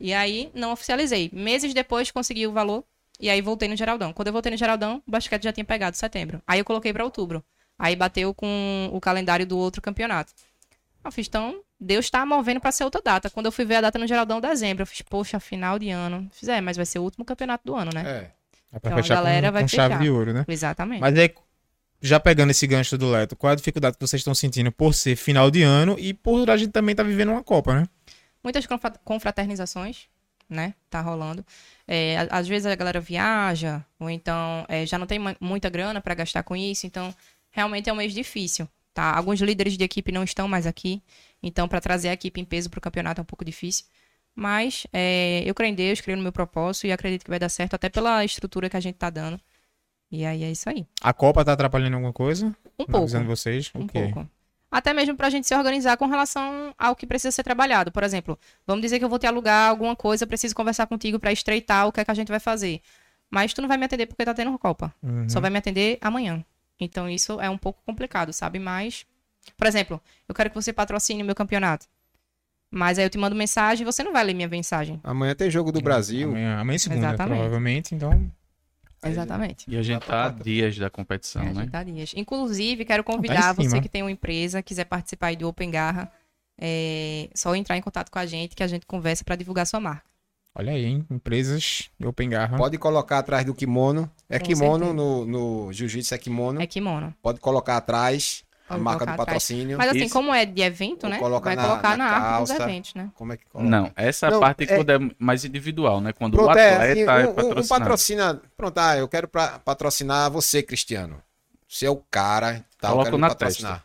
E 0.00 0.14
aí, 0.14 0.50
não 0.54 0.72
oficializei. 0.72 1.28
Meses 1.34 1.74
depois, 1.74 2.10
consegui 2.10 2.46
o 2.46 2.52
valor. 2.52 2.82
E 3.20 3.28
aí, 3.28 3.42
voltei 3.42 3.68
no 3.68 3.76
Geraldão. 3.76 4.14
Quando 4.14 4.28
eu 4.28 4.32
voltei 4.32 4.50
no 4.50 4.56
Geraldão, 4.56 5.02
o 5.06 5.10
basquete 5.10 5.42
já 5.42 5.52
tinha 5.52 5.66
pegado 5.66 5.98
setembro. 5.98 6.40
Aí, 6.46 6.60
eu 6.60 6.64
coloquei 6.64 6.94
para 6.94 7.04
outubro. 7.04 7.44
Aí, 7.78 7.94
bateu 7.94 8.32
com 8.32 8.88
o 8.90 8.98
calendário 9.02 9.46
do 9.46 9.58
outro 9.58 9.82
campeonato. 9.82 10.32
Eu 11.04 11.12
fiz, 11.12 11.28
então, 11.28 11.60
Deus 11.78 12.08
tá 12.08 12.24
movendo 12.24 12.60
para 12.60 12.72
ser 12.72 12.84
outra 12.84 13.02
data. 13.02 13.28
Quando 13.28 13.46
eu 13.46 13.52
fui 13.52 13.64
ver 13.64 13.76
a 13.76 13.80
data 13.82 13.98
no 13.98 14.06
Geraldão, 14.06 14.40
dezembro, 14.40 14.82
eu 14.82 14.86
fiz, 14.86 15.02
poxa, 15.02 15.38
final 15.38 15.78
de 15.78 15.90
ano. 15.90 16.28
Fiz, 16.32 16.48
é, 16.48 16.60
mas 16.60 16.76
vai 16.76 16.86
ser 16.86 16.98
o 16.98 17.02
último 17.02 17.24
campeonato 17.24 17.64
do 17.64 17.74
ano, 17.74 17.90
né? 17.94 18.02
É. 18.32 18.36
É 18.72 18.78
pra 18.78 18.90
então, 18.90 19.02
fechar 19.02 19.14
a 19.14 19.16
galera 19.18 19.48
com, 19.48 19.52
vai 19.52 19.62
com 19.62 19.68
fechar. 19.68 19.90
chave 19.90 20.04
de 20.04 20.10
ouro, 20.10 20.32
né? 20.32 20.44
Exatamente. 20.48 21.00
Mas 21.00 21.18
aí, 21.18 21.32
já 22.00 22.18
pegando 22.20 22.50
esse 22.50 22.66
gancho 22.66 22.98
do 22.98 23.10
Leto, 23.10 23.36
qual 23.36 23.52
a 23.52 23.56
dificuldade 23.56 23.96
que 23.96 24.06
vocês 24.06 24.20
estão 24.20 24.34
sentindo 24.34 24.70
por 24.72 24.94
ser 24.94 25.16
final 25.16 25.50
de 25.50 25.62
ano 25.62 25.96
e 25.98 26.12
por 26.12 26.50
a 26.50 26.56
gente 26.56 26.72
também 26.72 26.92
estar 26.92 27.04
tá 27.04 27.08
vivendo 27.08 27.30
uma 27.30 27.42
Copa, 27.42 27.74
né? 27.74 27.86
Muitas 28.42 28.66
confraternizações, 29.04 30.08
né? 30.48 30.74
Tá 30.90 31.00
rolando. 31.00 31.44
É, 31.86 32.28
às 32.30 32.46
vezes 32.46 32.66
a 32.66 32.74
galera 32.74 33.00
viaja, 33.00 33.84
ou 33.98 34.10
então 34.10 34.64
é, 34.68 34.86
já 34.86 34.98
não 34.98 35.06
tem 35.06 35.18
muita 35.40 35.68
grana 35.68 36.00
para 36.00 36.14
gastar 36.14 36.42
com 36.42 36.54
isso, 36.54 36.86
então 36.86 37.14
realmente 37.50 37.88
é 37.88 37.92
um 37.92 37.96
mês 37.96 38.12
difícil. 38.12 38.68
Tá? 38.96 39.14
Alguns 39.14 39.38
líderes 39.42 39.76
de 39.76 39.84
equipe 39.84 40.10
não 40.10 40.24
estão 40.24 40.48
mais 40.48 40.66
aqui, 40.66 41.02
então 41.42 41.68
para 41.68 41.82
trazer 41.82 42.08
a 42.08 42.14
equipe 42.14 42.40
em 42.40 42.46
peso 42.46 42.70
para 42.70 42.78
o 42.78 42.80
campeonato 42.80 43.20
é 43.20 43.22
um 43.22 43.26
pouco 43.26 43.44
difícil. 43.44 43.84
Mas 44.34 44.86
é, 44.90 45.42
eu 45.44 45.54
creio 45.54 45.70
em 45.70 45.74
Deus, 45.74 46.00
creio 46.00 46.16
no 46.16 46.22
meu 46.22 46.32
propósito 46.32 46.86
e 46.86 46.92
acredito 46.92 47.22
que 47.22 47.28
vai 47.28 47.38
dar 47.38 47.50
certo, 47.50 47.74
até 47.74 47.90
pela 47.90 48.24
estrutura 48.24 48.70
que 48.70 48.76
a 48.78 48.80
gente 48.80 48.94
está 48.94 49.10
dando. 49.10 49.38
E 50.10 50.24
aí 50.24 50.42
é 50.42 50.50
isso 50.50 50.66
aí. 50.70 50.86
A 51.02 51.12
Copa 51.12 51.42
está 51.42 51.52
atrapalhando 51.52 51.94
alguma 51.96 52.10
coisa? 52.10 52.46
Um 52.78 52.86
pouco. 52.86 52.96
Avisando 52.96 53.26
vocês? 53.26 53.70
Um 53.74 53.84
okay. 53.84 54.10
pouco. 54.10 54.26
Até 54.70 54.94
mesmo 54.94 55.14
para 55.14 55.26
a 55.26 55.30
gente 55.30 55.46
se 55.46 55.54
organizar 55.54 55.98
com 55.98 56.06
relação 56.06 56.74
ao 56.78 56.96
que 56.96 57.06
precisa 57.06 57.30
ser 57.30 57.42
trabalhado. 57.42 57.92
Por 57.92 58.02
exemplo, 58.02 58.38
vamos 58.66 58.80
dizer 58.80 58.98
que 58.98 59.04
eu 59.04 59.10
vou 59.10 59.18
te 59.18 59.26
alugar 59.26 59.68
alguma 59.68 59.94
coisa, 59.94 60.26
preciso 60.26 60.54
conversar 60.54 60.86
contigo 60.86 61.18
para 61.18 61.30
estreitar 61.30 61.86
o 61.86 61.92
que 61.92 62.00
é 62.00 62.04
que 62.06 62.10
a 62.10 62.14
gente 62.14 62.28
vai 62.28 62.40
fazer. 62.40 62.80
Mas 63.30 63.52
tu 63.52 63.60
não 63.60 63.68
vai 63.68 63.76
me 63.76 63.84
atender 63.84 64.06
porque 64.06 64.24
tá 64.24 64.32
tendo 64.32 64.58
Copa. 64.58 64.94
Uhum. 65.02 65.28
Só 65.28 65.38
vai 65.38 65.50
me 65.50 65.58
atender 65.58 65.98
amanhã. 66.00 66.42
Então 66.78 67.08
isso 67.08 67.40
é 67.40 67.48
um 67.48 67.58
pouco 67.58 67.82
complicado, 67.84 68.32
sabe? 68.32 68.58
Mas, 68.58 69.06
por 69.56 69.66
exemplo, 69.66 70.00
eu 70.28 70.34
quero 70.34 70.50
que 70.50 70.56
você 70.56 70.72
patrocine 70.72 71.22
o 71.22 71.26
meu 71.26 71.34
campeonato. 71.34 71.86
Mas 72.70 72.98
aí 72.98 73.04
eu 73.04 73.10
te 73.10 73.16
mando 73.16 73.34
mensagem 73.34 73.82
e 73.82 73.84
você 73.84 74.02
não 74.02 74.12
vai 74.12 74.24
ler 74.24 74.34
minha 74.34 74.48
mensagem. 74.48 75.00
Amanhã 75.04 75.34
tem 75.34 75.50
jogo 75.50 75.70
do 75.70 75.80
Brasil. 75.80 76.28
Amanhã, 76.28 76.58
amanhã 76.58 76.76
é 76.76 76.78
segunda, 76.78 77.06
Exatamente. 77.08 77.36
provavelmente, 77.36 77.94
então. 77.94 78.30
Exatamente. 79.04 79.70
E 79.70 79.76
a 79.76 79.82
gente 79.82 80.04
tá 80.04 80.30
dias 80.30 80.76
da 80.76 80.90
competição, 80.90 81.42
é, 81.42 81.52
né? 81.52 81.68
Tá 81.70 81.82
dias. 81.82 82.12
Inclusive, 82.16 82.84
quero 82.84 83.04
convidar 83.04 83.54
tá 83.54 83.62
você 83.62 83.80
que 83.80 83.88
tem 83.88 84.02
uma 84.02 84.10
empresa, 84.10 84.62
quiser 84.62 84.84
participar 84.84 85.34
do 85.36 85.48
Open 85.48 85.70
Garra, 85.70 86.10
é 86.58 87.28
só 87.34 87.54
entrar 87.54 87.76
em 87.76 87.82
contato 87.82 88.10
com 88.10 88.18
a 88.18 88.26
gente 88.26 88.56
que 88.56 88.62
a 88.62 88.66
gente 88.66 88.86
conversa 88.86 89.22
para 89.22 89.36
divulgar 89.36 89.66
sua 89.66 89.78
marca. 89.78 90.15
Olha 90.58 90.72
aí, 90.72 90.86
hein? 90.86 91.06
Empresas 91.10 91.90
de 92.00 92.06
Open 92.06 92.30
Garra. 92.30 92.56
Pode 92.56 92.78
colocar 92.78 93.18
atrás 93.18 93.44
do 93.44 93.54
kimono. 93.54 94.10
É 94.26 94.38
Com 94.38 94.46
kimono 94.46 94.94
no, 94.94 95.26
no 95.26 95.70
jiu-jitsu, 95.70 96.14
é 96.14 96.18
kimono. 96.18 96.62
É 96.62 96.66
kimono. 96.66 97.14
Pode 97.20 97.40
colocar 97.40 97.76
atrás 97.76 98.42
a 98.66 98.78
marca 98.78 99.04
do 99.04 99.14
patrocínio. 99.14 99.76
Mas 99.76 99.90
assim, 99.90 100.04
Isso. 100.04 100.14
como 100.14 100.32
é 100.32 100.46
de 100.46 100.62
evento, 100.62 101.08
né? 101.10 101.18
Vai 101.18 101.56
na, 101.56 101.62
colocar 101.62 101.96
na, 101.98 102.06
na 102.06 102.16
arte 102.16 102.40
dos 102.40 102.58
eventos, 102.58 102.94
né? 102.94 103.10
Como 103.14 103.34
é 103.34 103.36
que 103.36 103.44
coloca? 103.44 103.68
Não, 103.68 103.92
essa 103.94 104.30
Não, 104.30 104.40
parte 104.40 104.64
é... 104.64 104.76
quando 104.76 104.90
é 104.90 104.98
mais 105.18 105.44
individual, 105.44 106.00
né? 106.00 106.14
Quando 106.14 106.32
Pronto, 106.32 106.54
o 106.54 106.58
é, 106.58 106.72
atleta 106.72 106.86
é, 106.86 106.92
assim, 106.92 107.04
um, 107.04 107.50
é 107.58 107.60
um 107.60 107.68
patrocina. 107.68 108.42
Pronto, 108.56 108.78
ah, 108.78 108.96
eu 108.96 109.08
quero 109.08 109.28
pra, 109.28 109.58
patrocinar 109.58 110.30
você, 110.30 110.62
Cristiano. 110.62 111.22
Você 111.68 111.84
é 111.84 111.90
o 111.90 111.96
cara, 112.10 112.64
tá? 112.80 112.88
Coloca 112.88 113.08
eu 113.08 113.12
quero 113.12 113.18
na 113.18 113.28
patrocinar. 113.28 113.84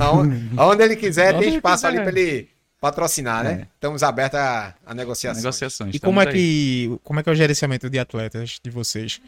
Aonde, 0.00 0.50
aonde 0.56 0.82
ele 0.82 0.96
quiser, 0.96 1.38
tem 1.38 1.56
espaço 1.56 1.86
ali 1.86 2.00
pra 2.00 2.08
ele 2.08 2.48
patrocinar, 2.80 3.44
né? 3.44 3.52
É. 3.52 3.68
Estamos 3.74 4.02
abertos 4.02 4.40
a, 4.40 4.74
a 4.86 4.94
negociações. 4.94 5.44
negociações. 5.44 5.94
E 5.94 6.00
como 6.00 6.20
é, 6.20 6.26
que, 6.26 6.98
como 7.04 7.20
é 7.20 7.22
que 7.22 7.28
é 7.28 7.32
o 7.32 7.36
gerenciamento 7.36 7.90
de 7.90 7.98
atletas 7.98 8.58
de 8.62 8.70
vocês? 8.70 9.20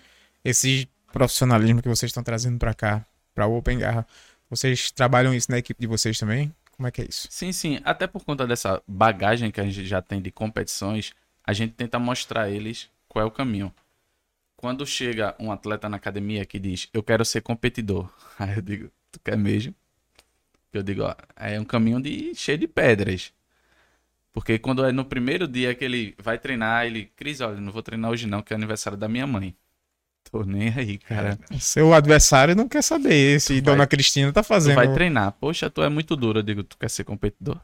Esse 0.45 0.89
profissionalismo 1.13 1.83
que 1.83 1.89
vocês 1.89 2.09
estão 2.09 2.23
trazendo 2.23 2.59
para 2.59 2.75
cá, 2.75 3.07
para 3.35 3.47
o 3.47 3.57
Open 3.57 3.79
Garra. 3.79 4.07
Vocês 4.49 4.91
trabalham 4.91 5.35
isso 5.35 5.51
na 5.51 5.59
equipe 5.59 5.81
de 5.81 5.87
vocês 5.87 6.19
também? 6.19 6.53
Como 6.77 6.87
é 6.87 6.91
que 6.91 7.03
é 7.03 7.07
isso? 7.09 7.29
Sim, 7.31 7.53
sim. 7.53 7.81
Até 7.85 8.07
por 8.07 8.25
conta 8.25 8.47
dessa 8.47 8.83
bagagem 8.89 9.51
que 9.51 9.61
a 9.61 9.65
gente 9.65 9.87
já 9.87 10.03
tem 10.03 10.21
de 10.21 10.31
competições, 10.31 11.13
a 11.45 11.53
gente 11.53 11.75
tenta 11.75 11.99
mostrar 11.99 12.43
a 12.43 12.51
eles 12.51 12.91
qual 13.09 13.23
é 13.23 13.27
o 13.27 13.31
caminho. 13.31 13.73
Quando 14.57 14.87
chega 14.87 15.35
um 15.39 15.53
atleta 15.53 15.89
na 15.89 15.97
academia 15.97 16.45
que 16.45 16.59
diz, 16.59 16.89
eu 16.93 17.03
quero 17.03 17.25
ser 17.25 17.43
competidor, 17.43 18.11
aí 18.39 18.57
eu 18.57 18.63
digo, 18.63 18.91
tu 19.11 19.21
quer 19.21 19.37
mesmo? 19.37 19.75
Eu 20.73 20.83
digo, 20.83 21.03
ó, 21.03 21.15
é 21.37 21.61
um 21.61 21.65
caminho 21.65 22.01
de 22.01 22.35
cheio 22.35 22.57
de 22.57 22.67
pedras. 22.67 23.33
Porque 24.33 24.59
quando 24.59 24.85
é 24.85 24.93
no 24.93 25.05
primeiro 25.05 25.47
dia 25.47 25.75
que 25.75 25.85
ele 25.85 26.15
vai 26.19 26.39
treinar, 26.39 26.87
ele, 26.87 27.07
Cris, 27.17 27.41
olha, 27.41 27.61
não 27.61 27.71
vou 27.71 27.83
treinar 27.83 28.11
hoje 28.11 28.27
não, 28.27 28.41
que 28.41 28.53
é 28.53 28.57
aniversário 28.57 28.99
da 28.99 29.09
minha 29.09 29.27
mãe. 29.27 29.55
Tô 30.31 30.43
nem 30.45 30.71
aí, 30.71 30.99
cara. 30.99 31.39
Seu 31.59 31.93
adversário 31.93 32.55
não 32.55 32.69
quer 32.69 32.83
saber 32.83 33.41
se 33.41 33.61
tu 33.61 33.65
Dona 33.65 33.79
vai, 33.79 33.87
Cristina 33.87 34.33
tá 34.33 34.43
fazendo. 34.43 34.75
Tu 34.75 34.77
vai 34.77 34.93
treinar. 34.95 35.33
Poxa, 35.33 35.69
tu 35.69 35.83
é 35.83 35.89
muito 35.89 36.17
duro. 36.17 36.39
Eu 36.39 36.43
digo, 36.43 36.63
tu 36.63 36.79
quer 36.79 36.89
ser 36.89 37.05
competidor? 37.05 37.61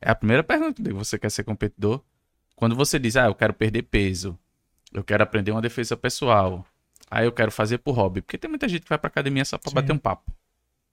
É 0.00 0.10
a 0.10 0.14
primeira 0.14 0.42
pergunta. 0.42 0.80
Eu 0.80 0.84
digo, 0.84 0.98
você 0.98 1.16
quer 1.16 1.30
ser 1.30 1.44
competidor? 1.44 2.02
Quando 2.56 2.74
você 2.74 2.98
diz, 2.98 3.16
ah, 3.16 3.26
eu 3.26 3.34
quero 3.34 3.52
perder 3.54 3.82
peso, 3.82 4.36
eu 4.92 5.04
quero 5.04 5.22
aprender 5.22 5.52
uma 5.52 5.62
defesa 5.62 5.96
pessoal, 5.96 6.66
aí 7.10 7.24
eu 7.24 7.32
quero 7.32 7.52
fazer 7.52 7.78
por 7.78 7.92
hobby. 7.92 8.22
Porque 8.22 8.38
tem 8.38 8.50
muita 8.50 8.68
gente 8.68 8.82
que 8.82 8.88
vai 8.88 8.98
pra 8.98 9.08
academia 9.08 9.44
só 9.44 9.58
pra 9.58 9.70
Sim. 9.70 9.74
bater 9.76 9.92
um 9.92 9.98
papo. 9.98 10.32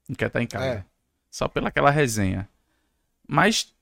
Não 0.07 0.15
quer 0.15 0.27
estar 0.27 0.39
tá 0.39 0.43
em 0.43 0.47
casa. 0.47 0.65
É. 0.65 0.85
Só 1.31 1.47
pelaquela 1.47 1.89
resenha. 1.89 2.47
Mas 3.27 3.73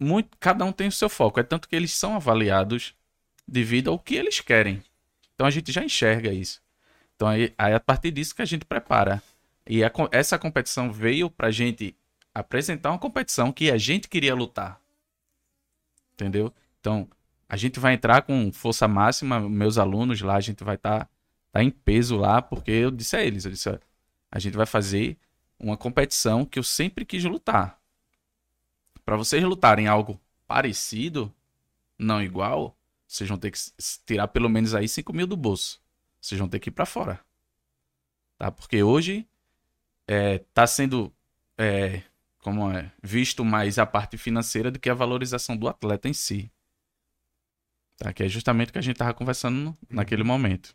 muito, 0.00 0.30
cada 0.40 0.64
um 0.64 0.72
tem 0.72 0.88
o 0.88 0.92
seu 0.92 1.10
foco. 1.10 1.38
É 1.38 1.42
tanto 1.42 1.68
que 1.68 1.76
eles 1.76 1.92
são 1.92 2.16
avaliados 2.16 2.94
devido 3.46 3.90
ao 3.90 3.98
que 3.98 4.14
eles 4.14 4.40
querem. 4.40 4.82
Então 5.34 5.46
a 5.46 5.50
gente 5.50 5.70
já 5.70 5.84
enxerga 5.84 6.32
isso. 6.32 6.62
Então 7.14 7.28
aí, 7.28 7.52
aí 7.58 7.74
a 7.74 7.80
partir 7.80 8.10
disso 8.10 8.34
que 8.34 8.42
a 8.42 8.46
gente 8.46 8.64
prepara. 8.64 9.22
E 9.66 9.84
a, 9.84 9.92
essa 10.10 10.38
competição 10.38 10.90
veio 10.90 11.30
pra 11.30 11.50
gente 11.50 11.94
apresentar 12.34 12.90
uma 12.90 12.98
competição 12.98 13.52
que 13.52 13.70
a 13.70 13.76
gente 13.76 14.08
queria 14.08 14.34
lutar. 14.34 14.80
Entendeu? 16.14 16.52
Então, 16.80 17.08
a 17.48 17.56
gente 17.56 17.78
vai 17.78 17.94
entrar 17.94 18.22
com 18.22 18.50
força 18.52 18.88
máxima, 18.88 19.40
meus 19.40 19.78
alunos 19.78 20.20
lá, 20.20 20.36
a 20.36 20.40
gente 20.40 20.64
vai 20.64 20.76
estar 20.76 21.00
tá, 21.00 21.10
tá 21.52 21.62
em 21.62 21.70
peso 21.70 22.16
lá, 22.16 22.40
porque 22.40 22.70
eu 22.70 22.90
disse 22.90 23.16
a 23.16 23.24
eles, 23.24 23.44
eu 23.44 23.50
disse, 23.50 23.68
a 24.30 24.38
gente 24.38 24.56
vai 24.56 24.66
fazer 24.66 25.18
uma 25.58 25.76
competição 25.76 26.44
que 26.44 26.58
eu 26.58 26.62
sempre 26.62 27.04
quis 27.04 27.24
lutar 27.24 27.79
para 29.10 29.16
vocês 29.16 29.42
lutarem 29.42 29.88
algo 29.88 30.20
parecido, 30.46 31.34
não 31.98 32.22
igual, 32.22 32.78
vocês 33.08 33.28
vão 33.28 33.36
ter 33.36 33.50
que 33.50 33.58
tirar 34.06 34.28
pelo 34.28 34.48
menos 34.48 34.72
aí 34.72 34.86
5 34.86 35.12
mil 35.12 35.26
do 35.26 35.36
bolso. 35.36 35.82
Vocês 36.20 36.38
vão 36.38 36.48
ter 36.48 36.60
que 36.60 36.68
ir 36.68 36.72
para 36.72 36.86
fora. 36.86 37.18
Tá? 38.38 38.52
Porque 38.52 38.84
hoje 38.84 39.28
é, 40.06 40.38
tá 40.54 40.64
sendo 40.64 41.12
é, 41.58 42.04
como 42.38 42.70
é, 42.70 42.92
visto 43.02 43.44
mais 43.44 43.80
a 43.80 43.84
parte 43.84 44.16
financeira 44.16 44.70
do 44.70 44.78
que 44.78 44.88
a 44.88 44.94
valorização 44.94 45.56
do 45.56 45.66
atleta 45.66 46.08
em 46.08 46.12
si. 46.12 46.48
Tá? 47.96 48.12
Que 48.12 48.22
é 48.22 48.28
justamente 48.28 48.68
o 48.68 48.72
que 48.74 48.78
a 48.78 48.82
gente 48.82 48.96
tava 48.96 49.12
conversando 49.12 49.76
naquele 49.88 50.22
momento. 50.22 50.72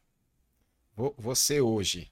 Você 1.18 1.62
hoje, 1.62 2.12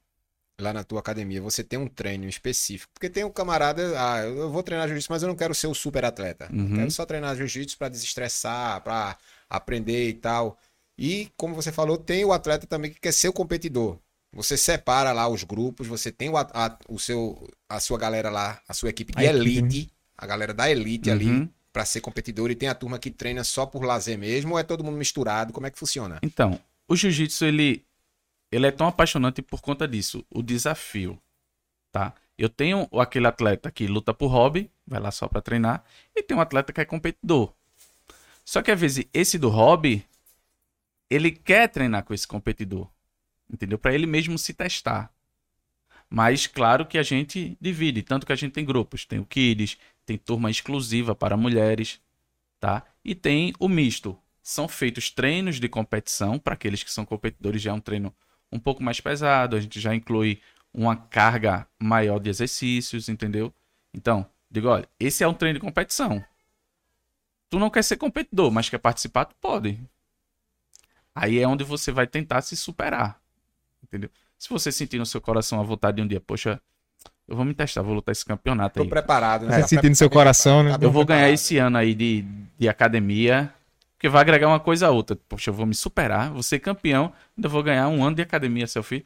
lá 0.60 0.74
na 0.74 0.84
tua 0.84 1.00
academia, 1.00 1.42
você 1.42 1.64
tem 1.64 1.80
um 1.80 1.88
treino 1.88 2.28
específico. 2.28 2.92
Porque 2.94 3.10
tem 3.10 3.24
um 3.24 3.30
camarada, 3.30 3.94
ah, 3.98 4.24
eu 4.24 4.50
vou 4.50 4.64
treinar 4.64 4.88
jiu-jitsu, 4.88 5.12
mas 5.12 5.24
eu 5.24 5.30
não 5.30 5.36
quero 5.36 5.54
ser 5.54 5.68
o 5.68 5.74
super 5.74 6.06
atleta. 6.06 6.50
Uhum. 6.52 6.70
Eu 6.70 6.76
quero 6.78 6.92
só 6.92 7.06
treinar 7.06 7.36
jiu-jitsu 7.36 7.78
para 7.78 7.90
desestressar, 7.90 8.82
para 8.82 9.18
aprender 9.50 10.10
e 10.10 10.14
tal. 10.14 10.58
E, 10.98 11.30
como 11.36 11.56
você 11.56 11.72
falou, 11.72 11.98
tem 11.98 12.24
o 12.24 12.32
atleta 12.32 12.68
também 12.68 12.92
que 12.92 13.00
quer 13.00 13.12
ser 13.12 13.30
o 13.30 13.34
competidor. 13.34 13.98
Você 14.34 14.58
separa 14.58 15.12
lá 15.12 15.28
os 15.28 15.44
grupos, 15.44 15.88
você 15.88 16.12
tem 16.12 16.30
o, 16.30 16.38
a, 16.38 16.78
o 16.88 17.00
seu, 17.00 17.48
a 17.70 17.80
sua 17.80 17.98
galera 17.98 18.30
lá, 18.30 18.60
a 18.68 18.74
sua 18.74 18.90
equipe 18.90 19.14
de 19.14 19.20
a 19.20 19.30
elite, 19.30 19.60
equipe. 19.60 19.94
a 20.18 20.26
galera 20.26 20.54
da 20.54 20.70
elite 20.70 21.10
uhum. 21.10 21.16
ali, 21.16 21.50
para 21.72 21.86
ser 21.86 22.02
competidor, 22.02 22.50
e 22.50 22.56
tem 22.56 22.70
a 22.70 22.76
turma 22.76 22.98
que 22.98 23.12
treina 23.12 23.44
só 23.44 23.66
por 23.66 23.84
lazer 23.84 24.18
mesmo, 24.18 24.54
ou 24.54 24.60
é 24.60 24.64
todo 24.64 24.84
mundo 24.84 24.98
misturado? 24.98 25.54
Como 25.54 25.68
é 25.68 25.72
que 25.72 25.78
funciona? 25.78 26.20
Então, 26.24 26.60
o 26.88 26.96
jiu-jitsu, 26.96 27.46
ele, 27.46 27.86
ele 28.54 28.68
é 28.68 28.72
tão 28.72 28.86
apaixonante 28.86 29.42
por 29.42 29.62
conta 29.62 29.88
disso, 29.88 30.24
o 30.30 30.44
desafio, 30.44 31.20
tá? 31.92 32.14
Eu 32.38 32.48
tenho 32.48 32.88
aquele 33.00 33.26
atleta 33.26 33.72
que 33.72 33.88
luta 33.88 34.14
por 34.14 34.28
hobby, 34.28 34.70
vai 34.86 35.00
lá 35.00 35.10
só 35.10 35.28
para 35.28 35.42
treinar, 35.42 35.84
e 36.16 36.22
tem 36.22 36.38
um 36.38 36.42
atleta 36.42 36.72
que 36.72 36.80
é 36.80 36.86
competidor. 36.86 37.52
Só 38.46 38.62
que 38.62 38.70
às 38.70 38.80
vezes 38.80 39.06
esse 39.12 39.40
do 39.40 39.50
hobby, 39.50 40.06
ele 41.10 41.32
quer 41.32 41.68
treinar 41.68 42.04
com 42.04 42.14
esse 42.14 42.28
competidor, 42.28 42.88
entendeu? 43.52 43.80
Para 43.80 43.94
ele 43.96 44.06
mesmo 44.06 44.38
se 44.38 44.54
testar. 44.54 45.12
Mas 46.08 46.46
claro 46.46 46.86
que 46.86 47.00
a 47.00 47.04
gente 47.04 47.58
divide, 47.60 48.04
tanto 48.04 48.26
que 48.26 48.34
a 48.34 48.36
gente 48.36 48.52
tem 48.52 48.64
grupos, 48.64 49.04
tem 49.04 49.18
o 49.18 49.26
Kids, 49.26 49.80
tem 50.06 50.16
turma 50.16 50.52
exclusiva 50.52 51.16
para 51.16 51.36
mulheres, 51.36 52.00
tá? 52.60 52.84
E 53.04 53.16
tem 53.16 53.52
o 53.58 53.68
misto. 53.68 54.16
São 54.44 54.68
feitos 54.68 55.10
treinos 55.10 55.60
de 55.60 55.68
competição 55.68 56.38
para 56.38 56.54
aqueles 56.54 56.84
que 56.84 56.92
são 56.92 57.04
competidores, 57.04 57.62
já 57.62 57.72
é 57.72 57.74
um 57.74 57.80
treino 57.80 58.14
um 58.54 58.60
pouco 58.60 58.84
mais 58.84 59.02
pesado, 59.02 59.56
a 59.56 59.60
gente 59.60 59.80
já 59.80 59.96
inclui 59.96 60.40
uma 60.74 60.96
carga 60.96 61.68
maior 61.82 62.20
de 62.20 62.30
exercícios, 62.30 63.10
entendeu? 63.10 63.54
Então, 63.94 64.26
digo, 64.50 64.68
olha, 64.68 64.88
esse 65.00 65.24
é 65.24 65.28
um 65.28 65.34
treino 65.34 65.60
de 65.60 65.66
competição. 65.66 66.24
Tu 67.50 67.60
não 67.60 67.70
quer 67.70 67.84
ser 67.84 67.98
competidor, 67.98 68.52
mas 68.52 68.70
quer 68.70 68.78
participar, 68.80 69.26
tu 69.26 69.36
pode. 69.42 69.80
Aí 71.16 71.40
é 71.40 71.48
onde 71.48 71.64
você 71.64 71.92
vai 71.92 72.08
tentar 72.08 72.42
se 72.42 72.56
superar. 72.56 73.20
Entendeu? 73.84 74.10
Se 74.38 74.50
você 74.50 74.72
sentir 74.72 74.98
no 74.98 75.06
seu 75.06 75.22
coração 75.22 75.60
a 75.60 75.64
vontade 75.64 75.98
de 75.98 76.04
um 76.04 76.08
dia, 76.08 76.20
poxa, 76.20 76.60
eu 77.28 77.36
vou 77.36 77.46
me 77.46 77.54
testar, 77.54 77.82
vou 77.82 77.94
lutar 77.94 78.12
esse 78.12 78.26
campeonato 78.26 78.76
Tô 78.76 78.84
aí. 78.84 78.90
preparado, 78.90 79.46
né? 79.48 79.58
É, 79.58 79.62
Tá 79.62 79.68
sentir 79.68 79.90
no 79.90 79.96
seu 79.96 80.10
coração, 80.10 80.58
preparado, 80.60 80.80
né? 80.80 80.80
tá 80.80 80.86
Eu 80.86 80.92
vou 80.92 81.06
ganhar 81.06 81.30
esse 81.30 81.58
ano 81.58 81.78
aí 81.78 81.94
de, 81.94 82.24
de 82.58 82.68
academia, 82.68 83.54
porque 84.04 84.10
vai 84.10 84.20
agregar 84.22 84.50
uma 84.50 84.60
coisa 84.60 84.88
a 84.88 84.92
outra. 84.92 85.18
Poxa, 85.30 85.50
eu 85.50 85.54
vou 85.54 85.66
me 85.66 85.74
superar, 85.74 86.30
vou 86.30 86.44
ser 86.44 86.60
campeão, 86.60 87.14
ainda 87.38 87.48
vou 87.48 87.64
ganhar 87.64 87.88
um 87.88 88.04
ano 88.04 88.18
de 88.18 88.22
academia 88.22 88.68
selfie. 88.68 89.02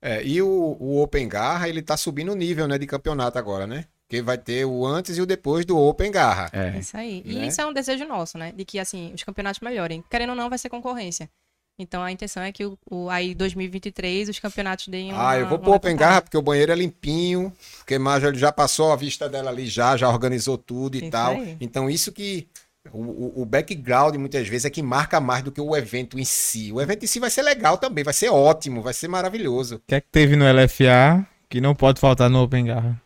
É, 0.00 0.22
e 0.24 0.40
o, 0.40 0.76
o 0.78 1.02
Open 1.02 1.28
Garra, 1.28 1.68
ele 1.68 1.82
tá 1.82 1.96
subindo 1.96 2.30
o 2.30 2.36
nível, 2.36 2.68
né, 2.68 2.78
de 2.78 2.86
campeonato 2.86 3.38
agora, 3.38 3.66
né? 3.66 3.86
Porque 4.06 4.22
vai 4.22 4.38
ter 4.38 4.64
o 4.64 4.86
antes 4.86 5.16
e 5.18 5.20
o 5.20 5.26
depois 5.26 5.64
do 5.64 5.76
Open 5.76 6.12
Garra. 6.12 6.50
É. 6.52 6.78
Isso 6.78 6.96
aí. 6.96 7.20
E 7.24 7.34
Né? 7.34 7.46
isso 7.48 7.60
é 7.60 7.66
um 7.66 7.72
desejo 7.72 8.04
nosso, 8.06 8.38
né? 8.38 8.52
De 8.52 8.64
que, 8.64 8.78
assim, 8.78 9.12
os 9.12 9.24
campeonatos 9.24 9.60
melhorem. 9.60 10.04
Querendo 10.08 10.30
ou 10.30 10.36
não, 10.36 10.48
vai 10.48 10.58
ser 10.58 10.68
concorrência. 10.68 11.28
Então, 11.76 12.00
a 12.04 12.12
intenção 12.12 12.44
é 12.44 12.52
que 12.52 12.64
o, 12.64 12.78
o- 12.88 13.08
aí 13.10 13.34
2023 13.34 14.28
os 14.28 14.38
campeonatos 14.38 14.86
deem 14.86 15.12
uma 15.12 15.30
Ah, 15.30 15.38
eu 15.38 15.48
vou 15.48 15.58
pro 15.58 15.72
Open. 15.72 15.96
Garra 15.96 16.20
porque 16.22 16.36
o 16.36 16.42
banheiro 16.42 16.70
é 16.70 16.76
limpinho, 16.76 17.52
porque 17.78 17.94
ele 17.94 18.38
já 18.38 18.52
passou 18.52 18.92
a 18.92 18.96
vista 18.96 19.28
dela 19.28 19.50
ali 19.50 19.66
já, 19.66 19.96
já 19.96 20.08
organizou 20.08 20.56
tudo 20.56 20.96
e 20.96 21.00
Isso 21.02 21.10
tal. 21.10 21.32
aí. 21.32 21.56
Então 21.60 21.90
isso 21.90 22.12
que 22.12 22.46
o, 22.90 23.42
o- 23.42 23.46
background 23.46 24.16
muitas 24.16 24.48
vezes 24.48 24.64
é 24.64 24.70
que 24.70 24.82
marca 24.82 25.20
mais 25.20 25.42
do 25.42 25.52
que 25.52 25.60
o 25.60 25.76
evento 25.76 26.18
em 26.18 26.24
si. 26.24 26.72
O 26.72 26.80
evento 26.80 27.04
em 27.04 27.06
si 27.06 27.20
vai 27.20 27.30
ser 27.30 27.42
legal 27.42 27.78
também, 27.78 28.02
vai 28.02 28.14
ser 28.14 28.28
ótimo, 28.30 28.82
vai 28.82 28.92
ser 28.94 29.08
maravilhoso. 29.08 29.76
O 29.76 29.82
que 29.86 29.94
é 29.94 30.00
que 30.00 30.08
teve 30.10 30.34
no 30.36 30.44
LFA 30.50 31.26
que 31.48 31.60
não 31.60 31.74
pode 31.74 32.00
faltar 32.00 32.28
no 32.28 32.42
Open 32.42 32.66
Garra? 32.66 33.00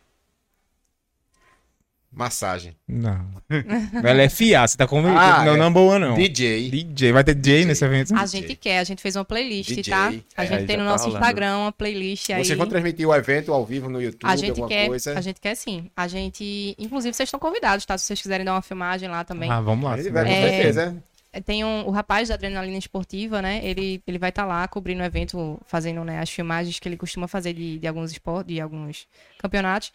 Massagem. 2.17 2.75
Não. 2.87 3.27
No 3.93 4.23
LFA, 4.23 4.67
você 4.67 4.75
tá 4.77 4.87
com 4.87 4.99
Ah, 5.07 5.45
não, 5.45 5.53
é. 5.53 5.57
não 5.57 5.71
boa 5.71 5.99
não. 5.99 6.15
DJ. 6.15 6.69
DJ, 6.69 7.11
vai 7.11 7.23
ter 7.23 7.35
DJ, 7.35 7.65
nesse 7.65 7.85
evento? 7.85 8.13
A 8.15 8.23
DJ. 8.25 8.41
gente 8.41 8.55
quer, 8.55 8.79
a 8.79 8.83
gente 8.83 9.01
fez 9.01 9.15
uma 9.15 9.23
playlist, 9.23 9.69
DJ, 9.69 9.83
tá? 9.93 10.13
A 10.35 10.43
é, 10.43 10.47
gente 10.47 10.65
tem 10.65 10.77
no 10.77 10.83
tá 10.83 10.89
nosso 10.89 11.05
rolando. 11.05 11.23
Instagram 11.23 11.57
uma 11.57 11.71
playlist 11.71 12.29
aí. 12.31 12.43
Vocês 12.43 12.57
vão 12.57 12.67
transmitir 12.67 13.07
o 13.07 13.13
evento 13.13 13.53
ao 13.53 13.65
vivo 13.65 13.89
no 13.89 14.01
YouTube, 14.01 14.29
A 14.29 14.35
gente 14.35 14.49
alguma 14.51 14.67
quer, 14.67 14.87
coisa? 14.87 15.17
a 15.17 15.21
gente 15.21 15.39
quer 15.39 15.55
sim. 15.55 15.89
A 15.95 16.07
gente, 16.07 16.75
inclusive, 16.79 17.13
vocês 17.13 17.27
estão 17.27 17.39
convidados, 17.39 17.85
tá? 17.85 17.97
Se 17.97 18.05
vocês 18.05 18.21
quiserem 18.21 18.45
dar 18.45 18.53
uma 18.53 18.61
filmagem 18.61 19.07
lá 19.09 19.23
também. 19.23 19.49
Ah, 19.49 19.61
vamos 19.61 19.85
lá. 19.85 19.95
Vai, 19.95 20.03
com 20.25 20.31
É. 20.31 20.49
certeza. 20.49 21.03
Tem 21.45 21.63
um, 21.63 21.85
o 21.85 21.91
rapaz 21.91 22.29
da 22.29 22.33
Adrenalina 22.35 22.77
Esportiva, 22.79 23.41
né? 23.43 23.59
Ele, 23.63 24.01
ele 24.07 24.17
vai 24.17 24.29
estar 24.29 24.45
lá 24.45 24.67
cobrindo 24.67 25.03
o 25.03 25.05
evento, 25.05 25.59
fazendo 25.67 26.03
né, 26.03 26.19
as 26.19 26.29
filmagens 26.31 26.79
que 26.79 26.89
ele 26.89 26.97
costuma 26.97 27.27
fazer 27.27 27.53
de, 27.53 27.77
de 27.77 27.85
alguns 27.87 28.11
esportes, 28.11 28.55
de 28.55 28.59
alguns 28.59 29.07
campeonatos. 29.37 29.91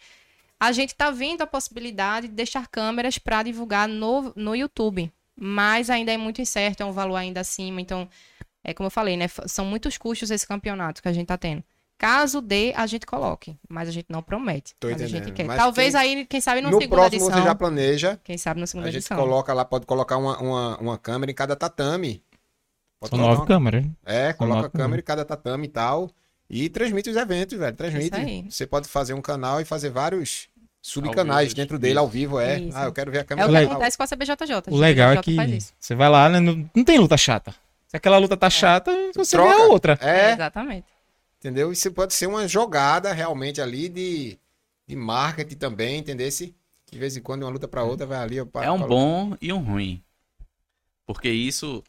A 0.63 0.71
gente 0.71 0.95
tá 0.95 1.11
vendo 1.11 1.41
a 1.41 1.47
possibilidade 1.47 2.27
de 2.27 2.33
deixar 2.33 2.67
câmeras 2.67 3.17
para 3.17 3.43
divulgar 3.43 3.87
no, 3.87 4.31
no 4.35 4.55
YouTube. 4.55 5.11
Mas 5.39 5.89
ainda 5.89 6.11
é 6.11 6.17
muito 6.17 6.41
incerto, 6.41 6.83
é 6.83 6.85
um 6.85 6.91
valor 6.91 7.15
ainda 7.15 7.39
acima. 7.41 7.81
Então, 7.81 8.07
é 8.63 8.73
como 8.73 8.87
eu 8.87 8.91
falei, 8.91 9.17
né? 9.17 9.27
São 9.47 9.65
muitos 9.65 9.97
custos 9.97 10.29
esse 10.31 10.47
campeonato 10.47 11.01
que 11.01 11.07
a 11.07 11.13
gente 11.13 11.27
tá 11.27 11.37
tendo. 11.37 11.63
Caso 11.97 12.39
dê, 12.41 12.71
a 12.75 12.85
gente 12.85 13.05
coloque. 13.05 13.57
Mas 13.67 13.87
a 13.89 13.91
gente 13.91 14.07
não 14.09 14.21
promete. 14.21 14.75
Tô 14.79 14.87
mas 14.89 15.01
a 15.01 15.05
gente 15.05 15.15
entendendo. 15.17 15.35
quer. 15.35 15.43
Mas 15.45 15.57
Talvez 15.57 15.93
quem- 15.93 16.01
aí, 16.01 16.25
quem 16.25 16.39
sabe, 16.41 16.61
numa 16.61 16.71
No 16.71 16.79
segunda 16.81 17.01
próximo 17.01 17.23
edição. 17.25 17.41
você 17.41 17.47
já 17.47 17.55
planeja. 17.55 18.19
Quem 18.23 18.37
sabe 18.37 18.59
na 18.59 18.67
segunda 18.67 18.87
A 18.87 18.91
gente 18.91 18.99
edição. 19.01 19.17
coloca 19.17 19.53
lá, 19.53 19.65
pode 19.65 19.85
colocar 19.85 20.17
uma, 20.17 20.37
uma, 20.39 20.77
uma 20.77 20.97
câmera 20.97 21.31
em 21.31 21.35
cada 21.35 21.55
tatame. 21.55 22.21
Pode 22.99 23.09
São 23.09 23.19
colocar 23.19 23.29
nove 23.31 23.41
uma- 23.41 23.47
câmeras. 23.47 23.85
É, 24.05 24.29
São 24.29 24.37
coloca 24.37 24.67
a 24.67 24.69
câmera 24.69 25.01
em 25.01 25.05
cada 25.05 25.25
tatame 25.25 25.65
e 25.65 25.69
tal. 25.69 26.09
E 26.49 26.69
transmite 26.69 27.09
os 27.09 27.15
eventos, 27.15 27.57
velho. 27.57 27.75
Transmite. 27.75 28.05
Isso 28.05 28.15
aí. 28.15 28.45
Você 28.49 28.67
pode 28.67 28.87
fazer 28.87 29.13
um 29.13 29.21
canal 29.21 29.59
e 29.61 29.65
fazer 29.65 29.89
vários 29.89 30.47
subcanais 30.87 31.47
vivo, 31.49 31.55
dentro 31.55 31.79
dele, 31.79 31.97
ao 31.97 32.07
vivo, 32.07 32.39
é. 32.39 32.59
Isso. 32.59 32.77
Ah, 32.77 32.83
eu 32.85 32.93
quero 32.93 33.09
ver 33.11 33.19
a 33.19 33.21
É 33.21 33.23
câmera. 33.23 33.47
o 33.47 33.49
que 33.49 33.53
legal. 33.59 33.71
acontece 33.71 33.97
com 33.97 34.03
a 34.03 34.07
CBJJ. 34.07 34.63
O 34.69 34.77
legal 34.77 35.11
é 35.13 35.21
que 35.21 35.35
faz 35.35 35.51
isso. 35.51 35.73
você 35.79 35.95
vai 35.95 36.09
lá, 36.09 36.29
né? 36.29 36.39
Não, 36.39 36.69
não 36.75 36.83
tem 36.83 36.99
luta 36.99 37.15
chata. 37.17 37.55
Se 37.87 37.95
aquela 37.97 38.17
luta 38.17 38.35
tá 38.35 38.49
chata, 38.49 38.91
você 39.15 39.35
Troca. 39.37 39.55
vê 39.55 39.61
a 39.61 39.65
outra. 39.65 39.97
É, 40.01 40.29
É, 40.29 40.33
exatamente. 40.33 40.85
entendeu? 41.39 41.71
Isso 41.71 41.91
pode 41.91 42.13
ser 42.13 42.27
uma 42.27 42.47
jogada 42.47 43.13
realmente 43.13 43.61
ali 43.61 43.87
de, 43.87 44.37
de 44.87 44.95
marketing 44.95 45.55
também, 45.55 45.99
entendeu? 45.99 46.29
Se 46.31 46.53
de 46.91 46.99
vez 46.99 47.15
em 47.17 47.21
quando 47.21 47.43
uma 47.43 47.49
luta 47.51 47.67
pra 47.67 47.83
outra 47.83 48.05
vai 48.05 48.17
ali. 48.19 48.41
opa, 48.41 48.63
É 48.63 48.69
um 48.71 48.85
bom 48.85 49.35
e 49.41 49.51
um 49.53 49.59
ruim. 49.59 50.03
Porque 51.05 51.29
isso 51.29 51.83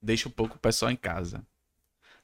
deixa 0.00 0.28
um 0.28 0.32
pouco 0.32 0.56
o 0.56 0.58
pessoal 0.58 0.90
em 0.90 0.96
casa. 0.96 1.42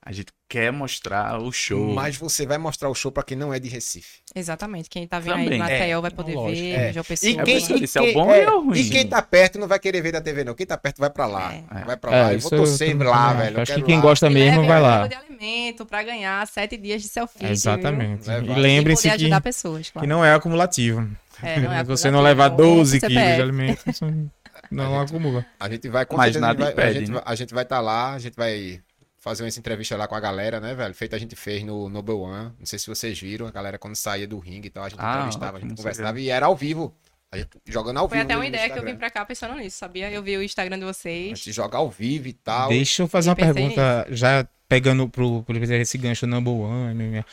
A 0.06 0.12
gente 0.12 0.26
quer 0.47 0.70
mostrar 0.70 1.40
o 1.40 1.51
show. 1.51 1.94
Mas 1.94 2.14
você 2.18 2.44
vai 2.44 2.59
mostrar 2.59 2.90
o 2.90 2.94
show 2.94 3.10
pra 3.10 3.22
quem 3.22 3.39
não 3.39 3.55
é 3.55 3.59
de 3.59 3.70
Recife. 3.70 4.18
Exatamente. 4.35 4.90
Quem 4.90 5.06
tá 5.09 5.18
vendo 5.18 5.36
aí 5.36 5.44
Também. 5.44 5.52
de 5.52 5.59
Maceió 5.59 5.98
É, 5.98 6.02
vai 6.02 6.10
poder 6.10 6.35
lógico. 6.35 6.60
ver, 6.60 6.72
É. 6.74 6.93
João 6.93 7.05
Pessoa. 7.05 7.31
E 7.32 7.39
É 7.39 7.43
quem, 7.43 7.56
disse, 7.78 7.98
é 7.98 8.02
quem- 8.02 8.12
bom 8.12 8.31
e 8.35 8.39
é 8.39 8.44
ruim. 8.44 8.78
E 8.78 8.90
quem 8.90 9.06
tá 9.09 9.22
perto 9.22 9.59
não 9.59 9.66
vai 9.66 9.78
querer 9.78 10.02
ver 10.02 10.12
da 10.12 10.20
TV, 10.20 10.44
não. 10.44 10.52
Quem 10.55 10.66
tá 10.66 10.76
perto 10.76 10.98
vai 10.98 11.09
pra 11.09 11.26
lá. 11.26 11.55
É. 11.55 11.85
Vai 11.86 11.97
pra 11.97 12.10
lá. 12.10 12.31
É, 12.31 12.35
eu 12.35 12.39
isso 12.39 12.51
vou 12.51 12.59
torcer 12.59 12.90
também 12.93 13.09
lá, 13.09 13.28
acho. 13.31 13.39
velho. 13.39 13.56
eu 13.56 13.62
Acho 13.62 13.74
que 13.76 13.82
quem 13.82 13.97
lá. 13.97 14.02
gosta 14.02 14.26
E 14.26 14.35
mesmo 14.35 14.66
vai 14.66 14.81
lá. 14.82 15.06
de 15.06 15.14
alimento 15.14 15.86
pra 15.86 16.02
ganhar 16.02 16.47
sete 16.47 16.76
dias 16.76 17.01
de 17.01 17.09
selfie. 17.09 17.47
Exatamente. 17.47 18.28
E 18.28 18.32
E 18.35 18.55
lembre-se 18.60 19.10
poder 19.10 19.31
que, 19.31 19.40
pessoas, 19.40 19.86
que 19.86 19.93
claro. 19.94 20.06
não 20.09 20.22
é 20.22 20.35
acumulativo. 20.35 21.09
É, 21.43 21.60
não 21.60 21.72
é 21.72 21.82
você 21.82 22.10
não 22.10 22.20
levar 22.20 22.51
é 22.51 22.52
um 22.52 22.56
12 22.56 23.01
CPF. 23.01 23.14
quilos 23.20 23.36
de 23.36 23.43
alimento, 23.43 23.85
não 24.70 25.01
acumula. 25.01 25.47
A 25.59 25.68
gente 25.68 25.89
vai 25.89 26.05
com 26.06 26.16
Mas 26.16 26.36
nada 26.36 26.70
impede, 26.70 27.10
né? 27.10 27.22
a 27.24 27.35
gente 27.35 27.55
vai 27.55 27.62
estar 27.64 27.81
lá, 27.81 28.12
a 28.12 28.18
gente 28.18 28.35
vai 28.36 28.81
fazer 29.24 29.42
uma 29.42 29.48
entrevista 29.48 29.96
lá 29.96 30.06
com 30.06 30.14
a 30.14 30.20
galera, 30.20 30.60
né, 30.60 30.74
velho? 30.74 30.94
Feito 30.94 31.16
a 31.16 31.18
gente 31.18 31.34
fez 31.34 31.62
no 31.64 31.88
Noble 31.88 32.14
One. 32.14 32.52
Não 32.59 32.66
sei 32.66 32.78
se 32.78 32.86
vocês 32.86 33.18
viram, 33.18 33.46
a 33.46 33.51
galera 33.51 33.78
quando 33.78 33.96
saía 33.96 34.28
do 34.28 34.38
ringue 34.38 34.66
e 34.66 34.70
tal, 34.70 34.84
a 34.84 34.88
gente 34.90 34.98
Ah, 35.01 35.14
entrevistava, 35.16 35.56
a 35.56 35.60
gente 35.60 35.70
ótimo, 35.72 35.76
conversava 35.78 36.20
e 36.20 36.28
era 36.28 36.44
ao 36.46 36.55
vivo. 36.55 36.94
A 37.32 37.38
gente 37.38 37.48
jogando 37.66 37.96
ao 37.96 38.09
Foi 38.09 38.18
vivo. 38.18 38.26
até 38.26 38.36
uma 38.36 38.46
ideia 38.46 38.68
que 38.70 38.78
eu 38.78 38.84
vim 38.84 38.94
pra 38.94 39.10
cá 39.10 39.24
pensando 39.24 39.56
nisso, 39.56 39.78
sabia? 39.78 40.10
Eu 40.10 40.22
vi 40.22 40.36
o 40.36 40.42
Instagram 40.42 40.78
de 40.78 40.84
A 40.84 40.92
vocês. 40.92 41.38
gente 41.38 41.52
joga 41.52 41.78
ao 41.78 41.90
vivo 41.90 42.28
e 42.28 42.32
tal. 42.34 42.68
Deixa 42.68 43.02
eu 43.02 43.09
fazer 43.09 43.30
Eu 43.30 43.32
uma 43.32 43.36
pergunta, 43.36 44.06
já 44.10 44.46
pegando 44.68 45.09
pro, 45.09 45.42
pro 45.42 45.56
esse 45.74 45.96
gancho 45.98 46.26
number 46.26 46.52
one. 46.52 47.24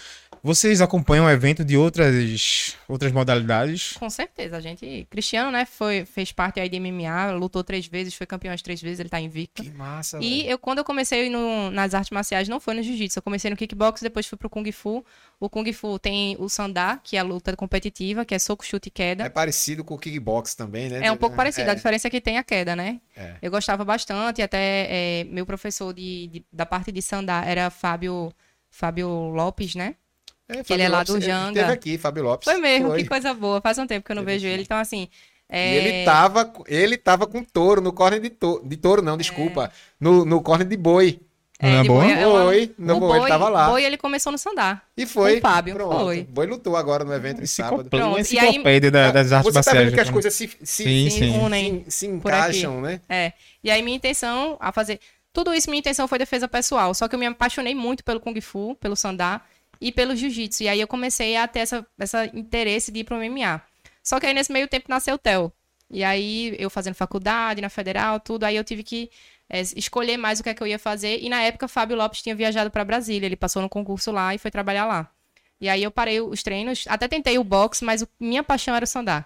Vocês 0.43 0.81
acompanham 0.81 1.25
o 1.25 1.29
evento 1.29 1.63
de 1.63 1.77
outras, 1.77 2.75
outras 2.87 3.11
modalidades? 3.11 3.93
Com 3.93 4.09
certeza, 4.09 4.57
a 4.57 4.59
gente. 4.59 5.05
Cristiano, 5.09 5.51
né, 5.51 5.65
foi, 5.65 6.03
fez 6.03 6.31
parte 6.31 6.59
aí 6.59 6.67
de 6.67 6.79
MMA, 6.79 7.31
lutou 7.33 7.63
três 7.63 7.85
vezes, 7.85 8.15
foi 8.15 8.25
campeão 8.25 8.51
as 8.51 8.61
três 8.61 8.81
vezes, 8.81 8.99
ele 8.99 9.09
tá 9.09 9.19
invicto. 9.19 9.61
Que 9.61 9.69
massa, 9.69 10.17
E 10.19 10.37
velho. 10.41 10.49
eu, 10.51 10.57
quando 10.57 10.79
eu 10.79 10.83
comecei 10.83 11.29
no- 11.29 11.69
nas 11.69 11.93
artes 11.93 12.09
marciais, 12.09 12.47
não 12.47 12.59
foi 12.59 12.73
no 12.73 12.81
jiu-jitsu. 12.81 13.19
Eu 13.19 13.23
comecei 13.23 13.51
no 13.51 13.55
kickbox, 13.57 14.01
depois 14.01 14.25
fui 14.25 14.35
pro 14.37 14.49
Kung 14.49 14.69
Fu. 14.71 15.05
O 15.39 15.47
Kung 15.47 15.71
Fu 15.73 15.99
tem 15.99 16.35
o 16.39 16.49
Sandá, 16.49 16.99
que 17.03 17.15
é 17.17 17.19
a 17.19 17.23
luta 17.23 17.55
competitiva, 17.55 18.25
que 18.25 18.33
é 18.33 18.39
soco, 18.39 18.65
chute 18.65 18.87
e 18.87 18.91
queda. 18.91 19.23
É 19.25 19.29
parecido 19.29 19.83
com 19.83 19.93
o 19.93 19.97
kickbox 19.99 20.55
também, 20.55 20.89
né? 20.89 21.01
É 21.05 21.11
um 21.11 21.17
pouco 21.17 21.35
parecido. 21.35 21.69
A 21.69 21.75
diferença 21.75 22.07
é 22.07 22.11
que 22.11 22.19
tem 22.19 22.39
a 22.39 22.43
queda, 22.43 22.75
né? 22.75 22.99
É. 23.15 23.35
Eu 23.43 23.51
gostava 23.51 23.85
bastante, 23.85 24.41
até 24.41 24.87
é, 24.89 25.23
meu 25.25 25.45
professor 25.45 25.93
de, 25.93 26.27
de- 26.27 26.45
da 26.51 26.65
parte 26.65 26.91
de 26.91 27.01
Sandá 27.01 27.43
era 27.45 27.69
Fábio, 27.69 28.33
Fábio 28.71 29.07
Lopes, 29.29 29.75
né? 29.75 29.95
É, 30.59 30.63
que 30.63 30.73
ele 30.73 30.83
é 30.83 30.89
lá 30.89 31.03
do 31.03 31.15
ele 31.17 31.25
Janga. 31.25 31.49
Esteve 31.59 31.71
aqui, 31.73 31.97
Fábio 31.97 32.23
Lopes. 32.23 32.45
Foi 32.45 32.59
mesmo, 32.59 32.89
Foi. 32.89 33.03
que 33.03 33.09
coisa 33.09 33.33
boa. 33.33 33.61
Faz 33.61 33.77
um 33.77 33.87
tempo 33.87 34.05
que 34.05 34.11
eu 34.11 34.15
não 34.15 34.23
Teve 34.23 34.33
vejo 34.33 34.45
aqui. 34.47 34.53
ele. 34.53 34.63
Então, 34.63 34.77
assim. 34.77 35.07
E 35.49 35.55
é, 35.57 35.75
ele 35.75 36.05
tava, 36.05 36.53
ele 36.67 36.97
tava 36.97 37.27
com 37.27 37.43
touro, 37.43 37.81
no 37.81 37.91
corner 37.91 38.21
de 38.21 38.29
touro, 38.29 38.65
de 38.65 38.77
touro 38.77 39.01
não, 39.01 39.17
desculpa, 39.17 39.69
no, 39.99 40.23
no 40.23 40.41
corner 40.41 40.65
de 40.67 40.77
boi. 40.77 41.19
Não 41.61 41.69
é 41.69 41.81
de 41.83 41.87
bom? 41.89 41.95
boi, 42.01 42.11
é 42.11 42.25
uma- 42.25 42.43
no 42.95 42.99
boi, 42.99 43.19
ele 43.19 43.27
tava 43.27 43.47
lá. 43.49 43.69
boi, 43.69 43.83
ele 43.83 43.95
começou 43.97 44.31
no 44.31 44.37
Sandá. 44.37 44.81
E 44.97 45.05
foi. 45.05 45.33
Com 45.33 45.37
o 45.37 45.41
Fábio, 45.41 45.75
Pronto. 45.75 45.99
foi. 46.05 46.21
O 46.21 46.23
boi 46.25 46.47
lutou 46.47 46.75
agora 46.75 47.03
no 47.03 47.13
evento 47.13 47.39
de 47.41 47.47
sábado. 47.47 47.81
Enciclopédia, 47.81 48.05
Pronto, 48.07 48.33
e 48.33 48.39
aí- 48.39 48.45
enciclopédia 48.47 48.89
da- 48.91 49.11
das 49.11 49.31
artes 49.31 49.45
Você 49.45 49.53
tá 49.53 49.57
marciais. 49.57 49.85
vendo 49.85 49.93
que 49.93 49.99
as 49.99 50.07
né? 50.07 50.13
coisas 50.13 50.33
se, 50.33 50.47
se, 50.47 50.57
Sim, 50.83 51.09
se, 51.09 51.19
sim. 51.19 51.37
Unem 51.37 51.83
se, 51.87 51.91
se 51.91 52.07
encaixam, 52.07 52.81
né? 52.81 52.99
É. 53.07 53.33
E 53.63 53.69
aí 53.69 53.81
minha 53.83 53.95
intenção 53.95 54.57
a 54.59 54.71
fazer. 54.71 54.99
Tudo 55.33 55.53
isso, 55.53 55.69
minha 55.69 55.79
intenção 55.79 56.07
foi 56.07 56.17
defesa 56.17 56.47
pessoal. 56.47 56.93
Só 56.95 57.07
que 57.07 57.13
eu 57.15 57.19
me 57.19 57.25
apaixonei 57.27 57.75
muito 57.75 58.03
pelo 58.03 58.19
Kung 58.19 58.39
Fu, 58.41 58.75
pelo 58.79 58.95
Sandá 58.95 59.39
e 59.81 59.91
pelo 59.91 60.15
Jiu-Jitsu. 60.15 60.63
E 60.63 60.67
aí 60.69 60.79
eu 60.79 60.87
comecei 60.87 61.35
a 61.35 61.47
ter 61.47 61.61
essa, 61.61 61.85
essa 61.99 62.25
interesse 62.27 62.91
de 62.91 62.99
ir 62.99 63.03
pro 63.03 63.17
MMA. 63.17 63.61
Só 64.03 64.19
que 64.19 64.27
aí 64.27 64.33
nesse 64.33 64.51
meio 64.51 64.67
tempo 64.67 64.85
nasceu 64.87 65.15
o 65.15 65.17
Theo. 65.17 65.51
E 65.89 66.03
aí 66.03 66.55
eu 66.57 66.69
fazendo 66.69 66.93
faculdade, 66.93 67.61
na 67.61 67.69
federal, 67.69 68.19
tudo, 68.19 68.45
aí 68.45 68.55
eu 68.55 68.63
tive 68.63 68.83
que 68.83 69.09
é, 69.49 69.59
escolher 69.75 70.15
mais 70.15 70.39
o 70.39 70.43
que 70.43 70.49
é 70.49 70.53
que 70.53 70.61
eu 70.63 70.67
ia 70.67 70.79
fazer. 70.79 71.19
E 71.19 71.27
na 71.27 71.41
época, 71.41 71.67
Fábio 71.67 71.97
Lopes 71.97 72.21
tinha 72.21 72.35
viajado 72.35 72.69
para 72.69 72.85
Brasília. 72.85 73.25
Ele 73.25 73.35
passou 73.35 73.61
no 73.61 73.67
concurso 73.67 74.11
lá 74.11 74.33
e 74.33 74.37
foi 74.37 74.51
trabalhar 74.51 74.85
lá. 74.85 75.11
E 75.59 75.67
aí 75.67 75.83
eu 75.83 75.91
parei 75.91 76.21
os 76.21 76.41
treinos, 76.41 76.85
até 76.87 77.07
tentei 77.07 77.37
o 77.37 77.43
boxe, 77.43 77.83
mas 77.83 78.01
o, 78.01 78.07
minha 78.19 78.43
paixão 78.43 78.75
era 78.75 78.85
o 78.85 78.87
sandá. 78.87 79.25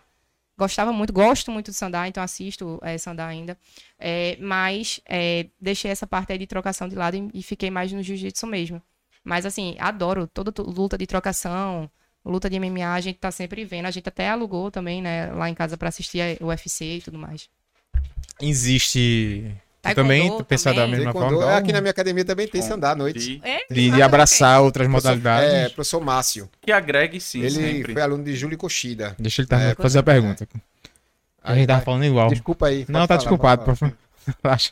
Gostava 0.57 0.91
muito, 0.91 1.11
gosto 1.14 1.52
muito 1.52 1.72
de 1.72 1.77
sandá, 1.77 2.07
então 2.07 2.23
assisto 2.23 2.80
é, 2.82 2.98
sandá 2.98 3.27
ainda. 3.27 3.57
É, 3.99 4.38
mas 4.40 4.99
é, 5.06 5.48
deixei 5.60 5.91
essa 5.91 6.07
parte 6.07 6.32
aí 6.32 6.38
de 6.38 6.48
trocação 6.48 6.88
de 6.88 6.95
lado 6.95 7.15
e, 7.15 7.40
e 7.40 7.44
fiquei 7.44 7.69
mais 7.69 7.91
no 7.91 8.02
jiu-jitsu 8.02 8.48
mesmo. 8.48 8.82
Mas 9.26 9.45
assim, 9.45 9.76
adoro 9.80 10.27
toda 10.27 10.53
luta 10.61 10.97
de 10.97 11.07
trocação, 11.07 11.89
luta 12.23 12.47
de 12.47 12.60
MMA, 12.60 12.93
a 12.93 13.02
gente 13.02 13.18
tá 13.18 13.31
sempre 13.31 13.65
vendo. 13.65 13.88
A 13.88 13.91
gente 13.91 14.07
até 14.07 14.30
alugou 14.30 14.69
também, 14.69 15.02
né, 15.02 15.31
lá 15.34 15.49
em 15.49 15.56
casa 15.56 15.76
para 15.76 15.89
assistir 15.89 16.38
o 16.39 16.45
UFC 16.45 16.97
e 16.97 17.02
tudo 17.02 17.18
mais. 17.18 17.49
Existe 18.39 19.52
também 19.95 20.43
pensar 20.43 20.73
da 20.73 20.88
mesma 20.88 21.14
Taekwondo, 21.14 21.35
forma. 21.35 21.57
Aqui 21.57 21.72
na 21.72 21.81
minha 21.81 21.91
academia 21.91 22.23
também 22.26 22.47
tem 22.47 22.61
andar 22.72 22.91
à 22.91 22.95
noite. 22.95 23.41
É? 23.43 23.60
De, 23.72 23.91
de, 23.91 24.02
abraçar 24.02 24.61
outras 24.61 24.88
modalidades. 24.88 25.53
É, 25.53 25.69
professor 25.69 26.02
Márcio. 26.02 26.49
Que 26.61 26.72
agregue 26.72 27.19
sim. 27.19 27.41
Ele 27.41 27.49
sempre. 27.49 27.93
foi 27.93 28.02
aluno 28.02 28.23
de 28.23 28.35
Júlio 28.35 28.57
Cochida. 28.57 29.15
Deixa 29.19 29.41
ele 29.41 29.49
é, 29.52 29.76
fazer 29.76 29.99
a 29.99 30.03
pergunta. 30.03 30.47
É. 30.53 30.60
A 31.43 31.56
gente 31.56 31.68
tava 31.68 31.81
falando 31.81 32.06
igual. 32.06 32.30
Desculpa 32.30 32.68
aí. 32.68 32.85
Não, 32.88 33.06
tá 33.06 33.18
desculpado, 33.18 33.64
professor. 33.64 33.95
Relaxa. 34.43 34.72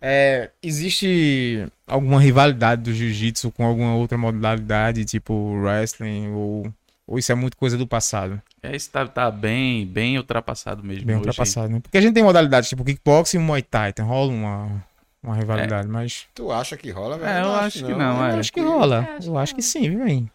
É, 0.00 0.50
existe 0.62 1.66
alguma 1.86 2.20
rivalidade 2.20 2.82
do 2.82 2.92
jiu-jitsu 2.92 3.50
com 3.50 3.64
alguma 3.64 3.94
outra 3.94 4.16
modalidade, 4.16 5.04
tipo 5.04 5.34
wrestling, 5.56 6.28
ou, 6.28 6.72
ou 7.06 7.18
isso 7.18 7.32
é 7.32 7.34
muito 7.34 7.56
coisa 7.56 7.76
do 7.76 7.86
passado? 7.86 8.40
É, 8.62 8.74
isso 8.74 8.90
tá, 8.90 9.06
tá 9.06 9.30
bem, 9.30 9.86
bem 9.86 10.16
ultrapassado 10.16 10.84
mesmo. 10.84 11.06
Bem 11.06 11.16
hoje. 11.16 11.26
ultrapassado, 11.26 11.68
né? 11.68 11.80
Porque 11.80 11.98
a 11.98 12.00
gente 12.00 12.14
tem 12.14 12.22
modalidades 12.22 12.68
tipo 12.68 12.84
kickboxing 12.84 13.38
e 13.38 13.40
Muay 13.40 13.62
Thai, 13.62 13.90
então 13.90 14.06
rola 14.06 14.32
uma, 14.32 14.84
uma 15.22 15.34
rivalidade, 15.34 15.88
é. 15.88 15.90
mas... 15.90 16.26
Tu 16.34 16.50
acha 16.52 16.76
que 16.76 16.90
rola, 16.90 17.18
velho? 17.18 17.30
É, 17.30 17.40
eu, 17.40 17.44
eu 17.44 17.54
acho, 17.54 17.84
que 17.84 17.94
não, 17.94 18.24
é. 18.24 18.34
Eu 18.34 18.38
acho 18.38 18.52
que 18.52 18.60
rola. 18.60 19.08
Eu 19.24 19.36
acho 19.36 19.54
que 19.54 19.62
sim, 19.62 19.90
viu, 19.90 20.06
hein? 20.06 20.30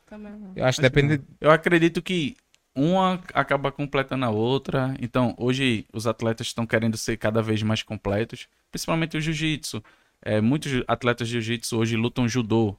Eu 0.56 0.66
acho 0.66 0.78
que 0.78 0.82
depende... 0.82 1.22
Eu 1.40 1.52
acredito 1.52 2.02
que 2.02 2.36
uma 2.76 3.22
acaba 3.34 3.72
completando 3.72 4.26
a 4.26 4.30
outra. 4.30 4.96
Então, 5.00 5.36
hoje 5.38 5.86
os 5.94 6.08
atletas 6.08 6.48
estão 6.48 6.66
querendo 6.66 6.98
ser 6.98 7.18
cada 7.18 7.42
vez 7.42 7.62
mais 7.62 7.84
completos, 7.84 8.48
principalmente 8.72 9.18
o 9.18 9.22
jiu-jitsu. 9.22 9.84
É, 10.22 10.42
muitos 10.42 10.84
atletas 10.88 11.28
de 11.28 11.34
jiu-jitsu 11.34 11.78
hoje 11.78 11.96
lutam 11.96 12.28
judô, 12.28 12.76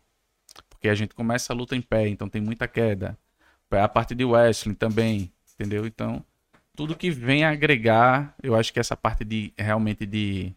porque 0.68 0.88
a 0.88 0.94
gente 0.94 1.14
começa 1.14 1.52
a 1.52 1.56
luta 1.56 1.76
em 1.76 1.82
pé, 1.82 2.08
então 2.08 2.28
tem 2.28 2.40
muita 2.40 2.66
queda. 2.66 3.18
A 3.70 3.88
parte 3.88 4.14
de 4.14 4.24
wrestling 4.24 4.74
também, 4.74 5.32
entendeu? 5.54 5.84
Então, 5.84 6.24
tudo 6.76 6.94
que 6.94 7.10
vem 7.10 7.44
a 7.44 7.50
agregar, 7.50 8.34
eu 8.42 8.54
acho 8.54 8.72
que 8.72 8.78
essa 8.78 8.96
parte 8.96 9.24
de 9.24 9.52
realmente 9.56 10.06
de, 10.06 10.52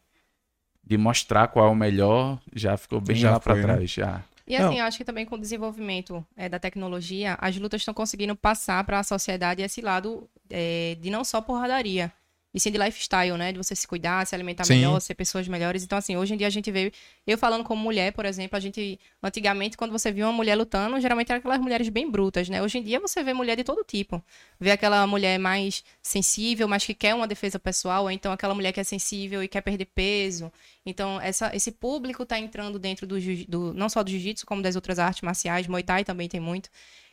de 0.84 0.97
mostrar 0.97 1.47
qual 1.47 1.68
é 1.68 1.72
o 1.72 1.76
melhor 1.76 2.39
já 2.53 2.77
ficou 2.77 3.01
bem 3.01 3.15
já 3.15 3.31
lá 3.31 3.39
para 3.39 3.55
né? 3.55 3.61
trás, 3.61 3.80
né? 3.81 3.88
já. 3.88 4.23
E 4.48 4.56
assim, 4.56 4.80
eu 4.80 4.86
acho 4.86 4.98
que 4.98 5.03
também 5.03 5.26
com 5.26 5.36
o 5.36 5.40
desenvolvimento 5.40 6.26
é, 6.36 6.48
da 6.48 6.57
tecnologia, 6.57 7.38
as 7.40 7.57
lutas 7.57 7.82
estão 7.82 7.94
conseguindo 7.94 8.34
passar 8.36 8.82
para 8.86 8.99
a 8.99 9.03
sociedade 9.03 9.61
esse 9.61 9.82
lado 9.82 10.30
é, 10.49 10.95
de 11.02 11.10
não 11.10 11.26
só 11.26 11.41
porradaria, 11.41 12.14
e 12.53 12.60
sim 12.60 12.72
de 12.72 12.78
lifestyle, 12.78 13.38
né? 13.38 13.52
De 13.52 13.57
você 13.57 13.76
se 13.76 13.88
cuidar, 13.88 14.26
se 14.26 14.34
alimentar 14.34 14.64
sim. 14.64 14.76
melhor, 14.76 14.99
ser 14.99 15.14
pessoas 15.15 15.48
melhores. 15.48 15.84
Então, 15.84 15.98
assim, 15.98 16.15
hoje 16.15 16.34
em 16.34 16.38
dia 16.38 16.48
a 16.48 16.49
gente 16.49 16.72
vê. 16.72 16.91
Eu 17.26 17.38
falando 17.38 17.64
como 17.64 17.82
mulher, 17.82 18.14
por 18.14 18.26
exemplo, 18.26 18.57
a 18.57 18.60
gente. 18.60 18.99
Antigamente, 19.22 19.78
quando 19.78 19.91
você 19.91 20.11
via 20.11 20.26
uma 20.26 20.32
mulher 20.32 20.56
lutando, 20.56 20.99
geralmente 20.99 21.32
eram 21.32 21.40
aquelas 21.40 21.60
mulheres 21.60 21.90
bem 21.90 22.10
brutas, 22.10 22.49
né? 22.49 22.61
Hoje 22.61 22.78
em 22.78 22.84
dia 22.84 22.99
você 22.99 23.24
vê 23.24 23.34
mulher 23.34 23.57
de 23.57 23.64
todo 23.64 23.84
tipo. 23.84 24.24
Vê 24.60 24.72
aquela 24.72 25.06
mulher 25.06 25.38
mais 25.38 25.84
sensível, 26.02 26.68
mas 26.68 26.86
que 26.86 26.94
quer 26.94 27.14
uma 27.14 27.28
defesa 27.28 27.60
pessoal, 27.60 28.03
ou 28.03 28.11
então 28.11 28.32
aquela 28.32 28.56
mulher 28.56 28.72
que 28.72 28.80
é 28.80 28.84
sensível 28.84 29.44
e 29.44 29.48
quer 29.48 29.61
perder 29.61 29.86
peso. 29.86 30.52
Então, 30.86 31.19
essa, 31.22 31.53
esse 31.56 31.72
público 31.72 32.24
está 32.24 32.40
entrando 32.40 32.80
dentro 32.80 33.06
do, 33.06 33.18
do. 33.48 33.74
não 33.74 33.90
só 33.90 34.02
do 34.03 34.10
jiu-jitsu, 34.10 34.45
como 34.45 34.61
das 34.61 34.76
outras 34.76 34.99
artes 34.99 35.22
marciais. 35.22 35.68
Muay 35.68 35.84
Thai 35.84 36.06
também 36.06 36.30
tem 36.30 36.40
muito. 36.40 36.69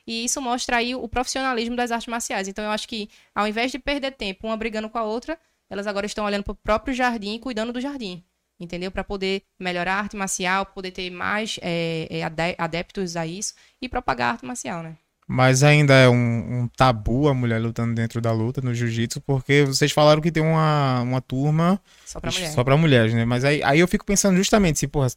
E 0.06 0.24
isso 0.24 0.40
mostra 0.40 0.76
aí 0.76 0.94
o 0.94 1.08
profissionalismo 1.08 1.76
das 1.76 1.90
artes 1.90 2.08
marciais. 2.08 2.48
Então 2.48 2.64
eu 2.64 2.70
acho 2.70 2.86
que, 2.86 3.08
ao 3.34 3.48
invés 3.48 3.72
de 3.72 3.78
perder 3.78 4.12
tempo 4.12 4.46
uma 4.46 4.56
brigando 4.56 4.88
com 4.90 4.98
a 4.98 5.02
outra, 5.02 5.38
elas 5.70 5.86
agora 5.86 6.06
estão 6.06 6.24
olhando 6.24 6.44
para 6.44 6.52
o 6.52 6.56
próprio 6.56 6.94
jardim 6.94 7.34
e 7.34 7.38
cuidando 7.38 7.72
do 7.72 7.80
jardim. 7.80 8.22
Entendeu? 8.60 8.90
Para 8.90 9.02
poder 9.02 9.42
melhorar 9.58 9.94
a 9.94 9.98
arte 10.00 10.16
marcial, 10.16 10.66
poder 10.66 10.90
ter 10.92 11.10
mais 11.10 11.58
é, 11.60 12.20
adeptos 12.56 13.16
a 13.16 13.26
isso 13.26 13.54
e 13.80 13.88
propagar 13.88 14.28
a 14.28 14.32
arte 14.32 14.46
marcial, 14.46 14.82
né? 14.82 14.96
Mas 15.26 15.62
ainda 15.62 15.94
é 15.94 16.08
um, 16.08 16.14
um, 16.60 16.68
tabu 16.68 17.28
a 17.28 17.34
mulher 17.34 17.58
lutando 17.58 17.94
dentro 17.94 18.20
da 18.20 18.30
luta 18.30 18.60
no 18.60 18.74
jiu-jitsu, 18.74 19.22
porque 19.22 19.64
vocês 19.64 19.90
falaram 19.90 20.20
que 20.20 20.30
tem 20.30 20.42
uma, 20.42 21.00
uma 21.00 21.20
turma 21.20 21.80
só 22.04 22.20
pra, 22.20 22.30
mulher. 22.30 22.52
só 22.52 22.62
pra 22.62 22.76
mulheres, 22.76 23.14
né? 23.14 23.24
Mas 23.24 23.42
aí, 23.42 23.62
aí 23.62 23.80
eu 23.80 23.88
fico 23.88 24.04
pensando 24.04 24.36
justamente 24.36 24.78
se, 24.78 24.86
porra, 24.86 25.08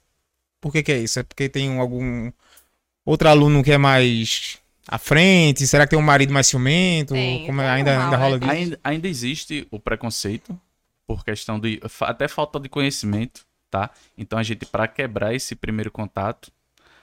por 0.62 0.72
que, 0.72 0.82
que 0.82 0.92
é 0.94 1.00
isso? 1.00 1.20
É 1.20 1.24
porque 1.24 1.50
tem 1.50 1.78
algum 1.78 2.32
outro 3.06 3.28
aluno 3.28 3.62
que 3.62 3.72
é 3.72 3.78
mais 3.78 4.60
à 4.88 4.98
frente? 4.98 5.68
Será 5.68 5.86
que 5.86 5.92
tem 5.92 6.00
um 6.00 6.02
marido 6.02 6.34
mais 6.34 6.48
ciumento? 6.48 7.14
Tem, 7.14 7.46
Como 7.46 7.62
é, 7.62 7.70
ainda, 7.70 8.06
ainda 8.06 8.18
rola 8.18 8.40
disso? 8.40 8.52
Ainda, 8.52 8.80
ainda 8.84 9.08
existe 9.08 9.68
o 9.70 9.80
preconceito 9.80 10.60
por 11.06 11.24
questão 11.24 11.60
de 11.60 11.82
até 12.02 12.28
falta 12.28 12.60
de 12.60 12.70
conhecimento, 12.70 13.46
tá? 13.70 13.90
Então 14.18 14.38
a 14.38 14.44
gente 14.44 14.66
para 14.66 14.88
quebrar 14.88 15.34
esse 15.34 15.56
primeiro 15.56 15.92
contato, 15.92 16.52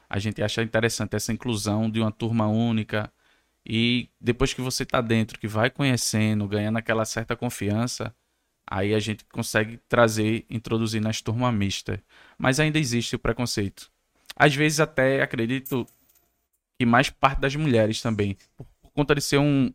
a 0.09 0.19
gente 0.19 0.43
acha 0.43 0.63
interessante 0.63 1.17
essa 1.17 1.33
inclusão 1.33 1.91
de 1.91 2.01
uma 2.01 2.13
turma 2.13 2.47
única 2.47 3.11
e 3.67 4.09
depois 4.21 4.53
que 4.53 4.61
você 4.61 4.85
tá 4.85 5.01
dentro, 5.01 5.39
que 5.39 5.49
vai 5.49 5.71
conhecendo, 5.71 6.47
ganhando 6.47 6.77
aquela 6.77 7.05
certa 7.05 7.35
confiança, 7.35 8.15
aí 8.67 8.95
a 8.95 8.99
gente 8.99 9.25
consegue 9.27 9.79
trazer, 9.89 10.45
introduzir 10.51 11.01
nas 11.01 11.23
turmas 11.23 11.55
mistas. 11.55 11.99
Mas 12.39 12.61
ainda 12.61 12.79
existe 12.79 13.17
o 13.17 13.19
preconceito. 13.19 13.91
Às 14.37 14.55
vezes 14.55 14.81
até 14.81 15.23
acredito 15.23 15.87
e 16.85 16.87
mais 16.87 17.11
parte 17.11 17.41
das 17.41 17.57
mulheres 17.57 18.01
também, 18.01 18.37
por, 18.57 18.67
por 18.81 18.91
conta 18.93 19.15
de 19.15 19.21
ser 19.21 19.39
um, 19.39 19.73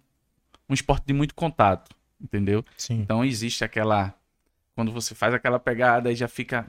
um 0.69 0.73
esporte 0.73 1.06
de 1.06 1.14
muito 1.14 1.36
contato, 1.36 1.95
entendeu? 2.22 2.64
Sim. 2.77 3.02
Então 3.02 3.26
existe 3.26 3.64
aquela. 3.64 4.14
Quando 4.76 4.91
você 4.91 5.14
faz 5.14 5.34
aquela 5.34 5.60
pegada 5.60 6.11
e 6.11 6.15
já 6.15 6.27
fica. 6.27 6.68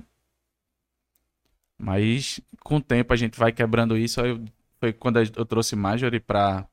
Mas 1.78 2.40
com 2.62 2.76
o 2.76 2.80
tempo 2.80 3.12
a 3.12 3.16
gente 3.16 3.38
vai 3.38 3.52
quebrando 3.52 3.96
isso. 3.96 4.20
Eu, 4.20 4.44
foi 4.78 4.92
quando 4.92 5.18
eu 5.18 5.44
trouxe 5.44 5.76
Marjorie 5.76 6.20
pra 6.20 6.66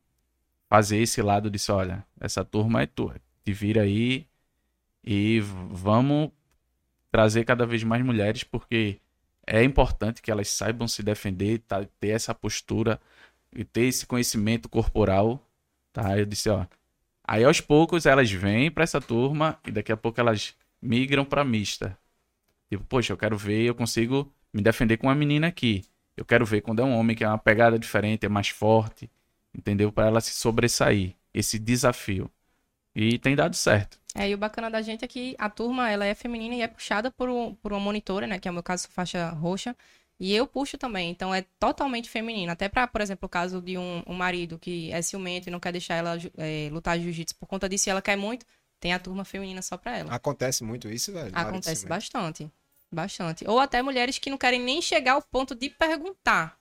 fazer 0.69 0.97
esse 0.97 1.21
lado 1.21 1.51
disse: 1.51 1.71
olha, 1.71 2.05
essa 2.19 2.43
turma 2.43 2.81
é 2.81 2.85
tua, 2.85 3.15
te 3.43 3.53
vira 3.53 3.81
aí 3.81 4.25
e 5.03 5.39
vamos 5.41 6.31
trazer 7.11 7.45
cada 7.45 7.65
vez 7.65 7.83
mais 7.83 8.03
mulheres, 8.03 8.43
porque 8.43 8.99
é 9.45 9.63
importante 9.63 10.21
que 10.21 10.29
elas 10.29 10.49
saibam 10.49 10.87
se 10.87 11.01
defender, 11.01 11.59
tá, 11.59 11.85
ter 11.99 12.09
essa 12.09 12.35
postura 12.35 12.99
e 13.53 13.63
ter 13.63 13.85
esse 13.85 14.05
conhecimento 14.05 14.69
corporal, 14.69 15.41
tá? 15.93 16.17
Eu 16.17 16.25
disse, 16.25 16.49
ó. 16.49 16.65
Aí 17.23 17.43
aos 17.43 17.59
poucos 17.59 18.05
elas 18.05 18.31
vêm 18.31 18.71
para 18.71 18.83
essa 18.83 19.01
turma 19.01 19.59
e 19.65 19.71
daqui 19.71 19.91
a 19.91 19.97
pouco 19.97 20.19
elas 20.19 20.55
migram 20.81 21.25
para 21.25 21.43
mista. 21.43 21.97
Tipo, 22.69 22.83
poxa, 22.85 23.13
eu 23.13 23.17
quero 23.17 23.37
ver, 23.37 23.63
eu 23.63 23.75
consigo 23.75 24.31
me 24.53 24.61
defender 24.61 24.97
com 24.97 25.07
uma 25.07 25.15
menina 25.15 25.47
aqui. 25.47 25.83
Eu 26.15 26.25
quero 26.25 26.45
ver 26.45 26.61
quando 26.61 26.81
é 26.81 26.85
um 26.85 26.97
homem 26.97 27.15
que 27.15 27.23
é 27.23 27.27
uma 27.27 27.37
pegada 27.37 27.77
diferente, 27.77 28.25
é 28.25 28.29
mais 28.29 28.49
forte, 28.49 29.09
entendeu? 29.53 29.91
Para 29.91 30.07
ela 30.07 30.21
se 30.21 30.31
sobressair, 30.31 31.13
esse 31.33 31.59
desafio. 31.59 32.29
E 32.95 33.19
tem 33.19 33.35
dado 33.35 33.55
certo. 33.55 33.99
É, 34.15 34.27
e 34.27 34.33
o 34.33 34.37
bacana 34.37 34.71
da 34.71 34.81
gente 34.81 35.05
é 35.05 35.07
que 35.07 35.35
a 35.37 35.47
turma, 35.47 35.91
ela 35.91 36.03
é 36.03 36.15
feminina 36.15 36.55
e 36.55 36.61
é 36.61 36.67
puxada 36.67 37.11
por, 37.11 37.29
um, 37.29 37.53
por 37.53 37.71
uma 37.71 37.79
monitora, 37.79 38.25
né? 38.25 38.39
Que 38.39 38.47
é 38.47 38.51
o 38.51 38.53
meu 38.53 38.63
caso, 38.63 38.87
faixa 38.89 39.29
roxa. 39.29 39.75
E 40.19 40.33
eu 40.35 40.47
puxo 40.47 40.77
também, 40.77 41.11
então 41.11 41.33
é 41.33 41.43
totalmente 41.59 42.09
feminino. 42.09 42.51
Até 42.51 42.67
para, 42.67 42.87
por 42.87 43.01
exemplo, 43.01 43.27
o 43.27 43.29
caso 43.29 43.61
de 43.61 43.77
um, 43.77 44.03
um, 44.07 44.15
marido 44.15 44.57
que 44.57 44.91
é 44.91 45.01
ciumento 45.01 45.47
e 45.47 45.51
não 45.51 45.59
quer 45.59 45.71
deixar 45.71 45.95
ela 45.95 46.17
é, 46.37 46.69
lutar 46.71 46.99
jiu-jitsu 46.99 47.35
por 47.35 47.45
conta 47.45 47.69
disso, 47.69 47.87
e 47.87 47.91
ela 47.91 48.01
quer 48.01 48.17
muito, 48.17 48.45
tem 48.79 48.93
a 48.93 48.99
turma 48.99 49.23
feminina 49.23 49.61
só 49.61 49.77
pra 49.77 49.97
ela. 49.97 50.13
Acontece 50.13 50.63
muito 50.63 50.89
isso, 50.89 51.13
velho? 51.13 51.31
Acontece 51.33 51.85
bastante. 51.85 52.51
Bastante. 52.91 53.47
Ou 53.47 53.59
até 53.59 53.81
mulheres 53.81 54.17
que 54.17 54.29
não 54.29 54.37
querem 54.37 54.61
nem 54.61 54.81
chegar 54.81 55.13
ao 55.13 55.21
ponto 55.21 55.53
de 55.53 55.69
perguntar. 55.69 56.57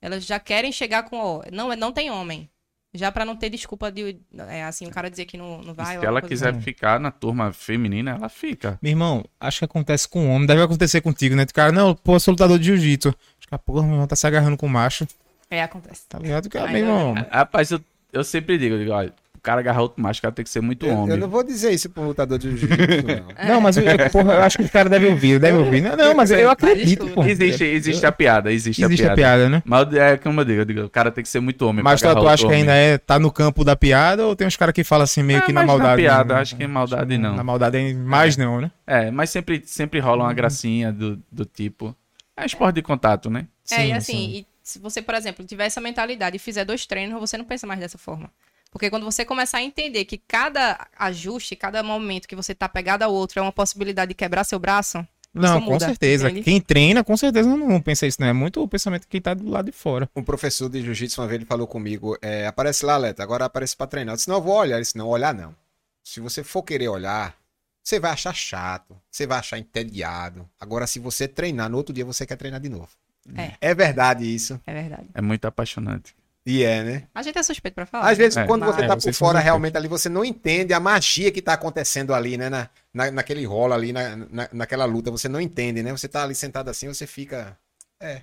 Elas 0.00 0.24
já 0.24 0.38
querem 0.38 0.70
chegar 0.70 1.04
com, 1.04 1.16
ó, 1.16 1.42
não, 1.52 1.74
não 1.74 1.92
tem 1.92 2.10
homem. 2.10 2.50
Já 2.94 3.10
para 3.10 3.24
não 3.24 3.34
ter 3.34 3.48
desculpa 3.48 3.90
de, 3.90 4.18
é, 4.48 4.64
assim, 4.64 4.86
o 4.86 4.90
cara 4.90 5.08
dizer 5.10 5.24
que 5.24 5.38
não, 5.38 5.62
não 5.62 5.72
vai. 5.72 5.98
Se 5.98 6.04
ela 6.04 6.20
quiser 6.20 6.50
assim. 6.50 6.60
ficar 6.60 7.00
na 7.00 7.10
turma 7.10 7.50
feminina, 7.50 8.10
ela 8.12 8.28
fica. 8.28 8.78
Meu 8.82 8.90
irmão, 8.90 9.24
acho 9.40 9.60
que 9.60 9.64
acontece 9.64 10.06
com 10.06 10.28
homem, 10.30 10.46
deve 10.46 10.60
acontecer 10.60 11.00
contigo, 11.00 11.34
né? 11.34 11.44
O 11.44 11.54
cara, 11.54 11.72
não, 11.72 11.94
pô, 11.94 12.20
sou 12.20 12.32
lutador 12.32 12.58
de 12.58 12.66
jiu-jitsu. 12.66 13.08
Acho 13.08 13.48
que 13.48 13.54
a 13.54 13.58
porra, 13.58 13.82
meu 13.82 13.92
irmão, 13.92 14.06
tá 14.06 14.14
se 14.14 14.26
agarrando 14.26 14.58
com 14.58 14.68
macho. 14.68 15.06
É, 15.50 15.62
acontece. 15.62 16.02
Tá 16.06 16.18
ligado? 16.18 16.50
Cara, 16.50 16.70
meu 16.70 16.80
irmão. 16.80 17.14
Rapaz, 17.30 17.70
eu, 17.70 17.80
eu 18.12 18.22
sempre 18.22 18.58
digo, 18.58 18.74
eu 18.74 18.78
digo, 18.80 18.92
olha, 18.92 19.14
cara 19.42 19.60
agarrar 19.60 19.82
outro 19.82 20.00
macho, 20.00 20.20
o 20.20 20.22
cara 20.22 20.32
tem 20.32 20.44
que 20.44 20.50
ser 20.50 20.60
muito 20.60 20.86
eu, 20.86 20.94
homem. 20.94 21.10
Eu 21.10 21.16
não 21.16 21.28
vou 21.28 21.42
dizer 21.42 21.72
isso 21.72 21.90
pro 21.90 22.04
lutador 22.04 22.38
de 22.38 22.56
jiu-jitsu, 22.56 22.76
não. 23.06 23.48
não, 23.54 23.60
mas 23.60 23.76
eu, 23.76 23.84
porra, 24.10 24.34
eu 24.34 24.42
acho 24.42 24.58
que 24.58 24.64
o 24.64 24.68
cara 24.68 24.88
deve 24.88 25.06
ouvir, 25.06 25.38
deve 25.40 25.58
ouvir. 25.58 25.80
Não, 25.80 25.96
não 25.96 26.14
mas 26.14 26.30
eu 26.30 26.48
acredito, 26.48 27.08
pô. 27.08 27.24
Existe, 27.24 27.64
existe 27.64 28.06
a 28.06 28.12
piada, 28.12 28.52
existe, 28.52 28.84
existe 28.84 29.04
a 29.04 29.14
piada. 29.14 29.14
a 29.14 29.16
piada, 29.16 29.48
né? 29.48 29.62
Mas 29.64 29.92
é 29.94 30.16
como 30.16 30.40
eu 30.40 30.44
digo, 30.44 30.60
eu 30.60 30.64
digo, 30.64 30.80
o 30.82 30.90
cara 30.90 31.10
tem 31.10 31.22
que 31.22 31.28
ser 31.28 31.40
muito 31.40 31.66
homem 31.66 31.82
Mas 31.82 32.00
tu, 32.00 32.14
tu 32.14 32.28
acha 32.28 32.46
que 32.46 32.54
ainda 32.54 32.72
é, 32.72 32.98
tá 32.98 33.18
no 33.18 33.32
campo 33.32 33.64
da 33.64 33.74
piada 33.74 34.26
ou 34.26 34.36
tem 34.36 34.46
uns 34.46 34.56
caras 34.56 34.72
que 34.72 34.84
falam 34.84 35.04
assim 35.04 35.22
meio 35.22 35.40
é, 35.40 35.42
que 35.42 35.52
na 35.52 35.64
maldade? 35.64 36.02
na 36.02 36.08
piada, 36.08 36.38
acho 36.38 36.56
que 36.56 36.66
maldade 36.66 37.18
não. 37.18 37.34
Na 37.34 37.42
maldade 37.42 37.78
é 37.78 37.94
mais 37.94 38.36
não, 38.36 38.60
né? 38.60 38.70
É, 38.86 39.10
mas 39.10 39.30
sempre, 39.30 39.62
sempre 39.64 39.98
rola 39.98 40.24
uma 40.24 40.32
gracinha 40.32 40.92
do, 40.92 41.20
do 41.30 41.44
tipo... 41.44 41.94
É 42.36 42.46
esporte 42.46 42.76
de 42.76 42.82
contato, 42.82 43.28
né? 43.28 43.46
É, 43.70 43.76
sim, 43.76 43.86
e 43.88 43.92
assim, 43.92 44.12
sim. 44.12 44.46
Se 44.62 44.78
você, 44.78 45.02
por 45.02 45.14
exemplo, 45.14 45.44
tiver 45.44 45.66
essa 45.66 45.80
mentalidade 45.80 46.36
e 46.36 46.38
fizer 46.38 46.64
dois 46.64 46.86
treinos, 46.86 47.18
você 47.18 47.36
não 47.36 47.44
pensa 47.44 47.66
mais 47.66 47.80
dessa 47.80 47.98
forma. 47.98 48.30
Porque 48.72 48.88
quando 48.88 49.04
você 49.04 49.22
começar 49.22 49.58
a 49.58 49.62
entender 49.62 50.06
que 50.06 50.16
cada 50.16 50.88
ajuste, 50.98 51.54
cada 51.54 51.82
momento 51.82 52.26
que 52.26 52.34
você 52.34 52.54
tá 52.54 52.66
pegado 52.66 53.04
ao 53.04 53.12
outro 53.12 53.38
é 53.38 53.42
uma 53.42 53.52
possibilidade 53.52 54.08
de 54.08 54.14
quebrar 54.14 54.44
seu 54.44 54.58
braço, 54.58 55.06
Não, 55.32 55.58
isso 55.58 55.66
com 55.66 55.72
muda, 55.74 55.86
certeza. 55.86 56.30
entende? 56.30 56.42
Quem 56.42 56.58
treina, 56.58 57.04
com 57.04 57.14
certeza 57.14 57.50
não, 57.50 57.68
não 57.68 57.82
pensa 57.82 58.06
isso, 58.06 58.16
não. 58.18 58.28
É 58.28 58.32
muito 58.32 58.62
o 58.62 58.66
pensamento 58.66 59.02
de 59.02 59.08
quem 59.08 59.20
tá 59.20 59.34
do 59.34 59.46
lado 59.50 59.66
de 59.66 59.72
fora. 59.72 60.08
Um 60.16 60.24
professor 60.24 60.70
de 60.70 60.80
jiu-jitsu 60.82 61.20
uma 61.20 61.28
vez 61.28 61.38
ele 61.38 61.46
falou 61.46 61.66
comigo: 61.66 62.16
é, 62.22 62.46
aparece 62.46 62.84
lá, 62.86 62.96
Leta, 62.96 63.22
agora 63.22 63.44
aparece 63.44 63.76
pra 63.76 63.86
treinar. 63.86 64.14
Eu 64.14 64.16
disse: 64.16 64.28
não, 64.28 64.36
eu 64.36 64.42
vou 64.42 64.56
olhar. 64.56 64.76
Ele 64.76 64.82
disse: 64.82 64.96
não, 64.96 65.06
olhar 65.06 65.34
não. 65.34 65.54
Se 66.02 66.18
você 66.18 66.42
for 66.42 66.62
querer 66.62 66.88
olhar, 66.88 67.36
você 67.84 68.00
vai 68.00 68.12
achar 68.12 68.34
chato, 68.34 68.96
você 69.10 69.26
vai 69.26 69.38
achar 69.38 69.58
entediado. 69.58 70.48
Agora, 70.58 70.86
se 70.86 70.98
você 70.98 71.28
treinar, 71.28 71.68
no 71.68 71.76
outro 71.76 71.94
dia 71.94 72.06
você 72.06 72.24
quer 72.24 72.36
treinar 72.36 72.58
de 72.60 72.70
novo. 72.70 72.88
É. 73.36 73.52
É 73.60 73.74
verdade 73.74 74.24
isso. 74.24 74.58
É 74.66 74.72
verdade. 74.72 75.06
É 75.14 75.20
muito 75.20 75.44
apaixonante. 75.44 76.14
E 76.44 76.64
é, 76.64 76.82
né? 76.82 77.08
A 77.14 77.22
gente 77.22 77.38
é 77.38 77.42
suspeito 77.42 77.74
pra 77.74 77.86
falar. 77.86 78.10
Às 78.10 78.18
vezes, 78.18 78.36
É. 78.36 78.44
quando 78.46 78.66
você 78.66 78.82
Ah, 78.82 78.88
tá 78.88 78.94
é, 78.94 78.96
por 78.96 79.12
fora, 79.14 79.38
realmente 79.38 79.76
ali, 79.76 79.86
você 79.86 80.08
não 80.08 80.24
entende 80.24 80.74
a 80.74 80.80
magia 80.80 81.30
que 81.30 81.40
tá 81.40 81.52
acontecendo 81.52 82.12
ali, 82.12 82.36
né? 82.36 82.48
Na, 82.48 82.68
na, 82.92 83.10
naquele 83.12 83.44
rolo 83.44 83.72
ali, 83.74 83.92
na, 83.92 84.16
na, 84.16 84.48
naquela 84.52 84.84
luta. 84.84 85.10
Você 85.12 85.28
não 85.28 85.40
entende, 85.40 85.82
né? 85.82 85.92
Você 85.92 86.08
tá 86.08 86.24
ali 86.24 86.34
sentado 86.34 86.68
assim, 86.68 86.88
você 86.88 87.06
fica. 87.06 87.56
É. 88.00 88.22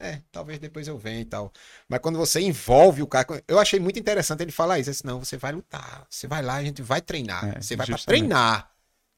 É, 0.00 0.20
talvez 0.32 0.58
depois 0.58 0.88
eu 0.88 0.98
venha 0.98 1.20
e 1.20 1.24
tal. 1.24 1.52
Mas 1.88 2.00
quando 2.00 2.18
você 2.18 2.40
envolve 2.40 3.02
o 3.02 3.06
cara. 3.06 3.26
Eu 3.46 3.58
achei 3.60 3.78
muito 3.78 3.98
interessante 4.00 4.42
ele 4.42 4.50
falar 4.50 4.78
isso. 4.78 4.90
Disse, 4.90 5.06
não, 5.06 5.20
você 5.22 5.36
vai 5.36 5.52
lutar. 5.52 6.06
Você 6.10 6.26
vai 6.26 6.42
lá, 6.42 6.54
a 6.56 6.64
gente 6.64 6.82
vai 6.82 7.00
treinar. 7.00 7.56
É, 7.56 7.60
você 7.60 7.76
vai 7.76 7.86
pra 7.86 7.96
justamente. 7.96 8.20
treinar. 8.20 8.70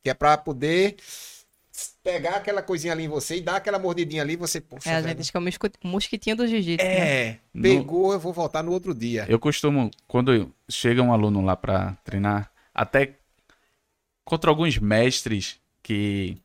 Que 0.03 0.11
é 0.11 0.15
pra 0.15 0.37
poder 0.37 0.97
pegar 2.05 2.37
aquela 2.37 2.61
coisinha 2.63 2.93
ali 2.93 3.05
em 3.05 3.09
você 3.09 3.39
e 3.39 3.41
dar 3.41 3.57
aquela 3.57 3.79
mordidinha 3.79 4.21
ali, 4.23 4.37
você. 4.37 4.61
Poxa, 4.61 4.91
É, 4.91 4.97
a 4.97 5.03
gente 5.03 5.17
diz 5.17 5.31
que 5.31 5.37
é 5.37 5.41
o 5.41 5.43
mosco- 5.43 5.67
mosquitinho 5.83 6.37
do 6.37 6.47
jiu-jitsu. 6.47 6.85
né? 6.87 7.09
É, 7.31 7.39
No- 7.55 7.63
pegou, 7.63 8.13
eu 8.13 8.21
vou 8.21 8.33
voltar 8.33 8.63
no 8.63 8.71
outro 8.73 8.95
dia. 8.95 9.25
Eu 9.27 9.39
costumo, 9.39 9.91
quando 10.07 10.53
chega 10.69 11.03
um 11.03 11.13
aluno 11.15 11.41
lá 11.41 11.57
pra 11.57 11.97
treinar, 12.05 12.53
até 12.75 13.15
contra 14.23 14.51
alguns 14.51 14.77
mestres 14.79 15.59
que 15.83 16.37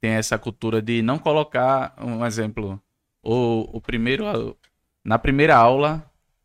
tem 0.00 0.10
essa 0.12 0.38
cultura 0.38 0.80
de 0.82 1.00
não 1.00 1.18
colocar, 1.18 1.94
um 1.98 2.24
exemplo, 2.24 2.80
o, 3.22 3.76
o 3.76 3.80
primeiro, 3.80 4.56
na 5.02 5.18
primeira 5.18 5.56
aula, 5.56 6.04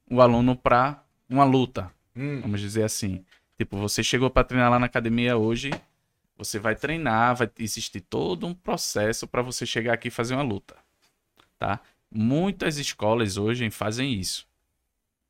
o 0.09 0.21
aluno 0.21 0.55
pra 0.55 1.03
uma 1.29 1.43
luta, 1.43 1.91
Hum. 2.15 2.39
vamos 2.41 2.61
dizer 2.61 2.83
assim. 2.83 3.25
Tipo, 3.57 3.77
você 3.77 4.01
chegou 4.03 4.29
pra 4.29 4.43
treinar 4.43 4.71
lá 4.71 4.79
na 4.79 4.85
academia 4.85 5.37
hoje, 5.37 5.69
você 6.37 6.59
vai 6.59 6.75
treinar, 6.75 7.35
vai 7.35 7.49
existir 7.59 8.01
todo 8.01 8.45
um 8.45 8.53
processo 8.53 9.27
pra 9.27 9.41
você 9.41 9.65
chegar 9.65 9.93
aqui 9.93 10.07
e 10.07 10.11
fazer 10.11 10.33
uma 10.33 10.43
luta, 10.43 10.75
tá? 11.57 11.79
Muitas 12.11 12.77
escolas 12.77 13.37
hoje 13.37 13.69
fazem 13.69 14.13
isso. 14.13 14.47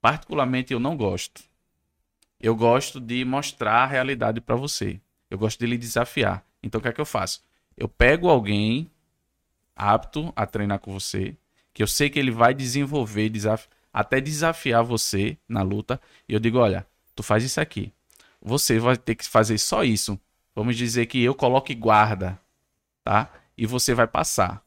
Particularmente 0.01 0.73
eu 0.73 0.79
não 0.79 0.97
gosto. 0.97 1.43
Eu 2.39 2.55
gosto 2.55 2.99
de 2.99 3.23
mostrar 3.23 3.83
a 3.83 3.85
realidade 3.85 4.41
pra 4.41 4.55
você. 4.55 4.99
Eu 5.29 5.37
gosto 5.37 5.59
de 5.59 5.65
lhe 5.65 5.77
desafiar. 5.77 6.45
Então 6.61 6.79
o 6.79 6.81
que 6.81 6.89
é 6.89 6.93
que 6.93 6.99
eu 6.99 7.05
faço? 7.05 7.41
Eu 7.77 7.87
pego 7.87 8.29
alguém 8.29 8.91
apto 9.75 10.31
a 10.35 10.45
treinar 10.45 10.79
com 10.79 10.91
você, 10.91 11.35
que 11.73 11.81
eu 11.81 11.87
sei 11.87 12.09
que 12.09 12.19
ele 12.19 12.31
vai 12.31 12.53
desenvolver, 12.53 13.29
desaf- 13.29 13.67
até 13.91 14.19
desafiar 14.19 14.83
você 14.83 15.37
na 15.47 15.61
luta, 15.61 15.99
e 16.27 16.33
eu 16.33 16.39
digo, 16.39 16.59
olha, 16.59 16.85
tu 17.15 17.23
faz 17.23 17.43
isso 17.43 17.59
aqui. 17.61 17.93
Você 18.41 18.77
vai 18.77 18.97
ter 18.97 19.15
que 19.15 19.25
fazer 19.27 19.57
só 19.57 19.83
isso. 19.83 20.19
Vamos 20.55 20.75
dizer 20.77 21.05
que 21.07 21.21
eu 21.23 21.33
coloque 21.33 21.73
guarda, 21.73 22.39
tá? 23.03 23.31
E 23.57 23.65
você 23.65 23.93
vai 23.93 24.07
passar. 24.07 24.63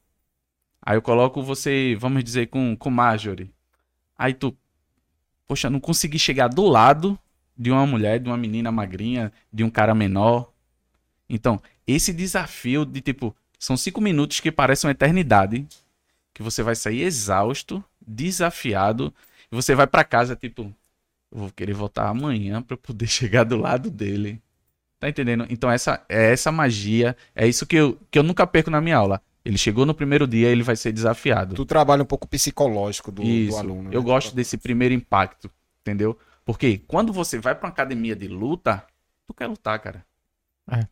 Aí 0.81 0.95
eu 0.95 1.01
coloco 1.01 1.41
você, 1.41 1.95
vamos 1.99 2.23
dizer, 2.23 2.47
com, 2.47 2.75
com 2.75 2.89
Marjorie. 2.89 3.53
Aí 4.17 4.33
tu, 4.33 4.55
poxa, 5.47 5.69
não 5.69 5.79
consegui 5.79 6.19
chegar 6.19 6.47
do 6.47 6.65
lado 6.65 7.17
de 7.57 7.71
uma 7.71 7.85
mulher, 7.85 8.19
de 8.19 8.29
uma 8.29 8.37
menina 8.37 8.71
magrinha, 8.71 9.31
de 9.51 9.63
um 9.63 9.69
cara 9.69 9.95
menor. 9.95 10.51
Então, 11.29 11.61
esse 11.85 12.13
desafio 12.13 12.85
de 12.85 13.01
tipo, 13.01 13.35
são 13.57 13.75
cinco 13.75 13.99
minutos 13.99 14.39
que 14.39 14.51
parecem 14.51 14.87
uma 14.87 14.91
eternidade, 14.91 15.67
que 16.33 16.43
você 16.43 16.61
vai 16.61 16.75
sair 16.75 17.01
exausto, 17.01 17.83
desafiado, 18.05 19.13
e 19.51 19.55
você 19.55 19.73
vai 19.73 19.87
pra 19.87 20.03
casa 20.03 20.35
tipo, 20.35 20.73
eu 21.31 21.39
vou 21.39 21.51
querer 21.51 21.73
voltar 21.73 22.07
amanhã 22.07 22.63
eu 22.69 22.77
poder 22.77 23.07
chegar 23.09 23.43
do 23.43 23.57
lado 23.57 23.89
dele. 23.89 24.41
Tá 24.99 25.07
entendendo? 25.07 25.45
Então 25.49 25.69
essa 25.69 26.03
é 26.09 26.31
essa 26.31 26.51
magia, 26.51 27.15
é 27.35 27.47
isso 27.47 27.65
que 27.65 27.75
eu, 27.75 27.99
que 28.09 28.17
eu 28.17 28.23
nunca 28.23 28.47
perco 28.47 28.71
na 28.71 28.81
minha 28.81 28.97
aula. 28.97 29.21
Ele 29.45 29.57
chegou 29.57 29.85
no 29.85 29.93
primeiro 29.93 30.27
dia, 30.27 30.49
ele 30.49 30.63
vai 30.63 30.75
ser 30.75 30.91
desafiado. 30.91 31.55
Tu 31.55 31.65
trabalha 31.65 32.03
um 32.03 32.05
pouco 32.05 32.27
psicológico 32.27 33.11
do, 33.11 33.21
do 33.21 33.27
Isso. 33.27 33.57
aluno. 33.57 33.89
Eu 33.93 34.01
né? 34.01 34.05
gosto 34.05 34.35
desse 34.35 34.57
primeiro 34.57 34.93
impacto, 34.93 35.49
entendeu? 35.81 36.19
Porque 36.43 36.79
quando 36.87 37.13
você 37.13 37.39
vai 37.39 37.55
pra 37.55 37.67
uma 37.67 37.71
academia 37.71 38.15
de 38.15 38.27
luta, 38.27 38.85
tu 39.25 39.33
quer 39.33 39.47
lutar, 39.47 39.79
cara. 39.79 40.05
É. 40.69 40.85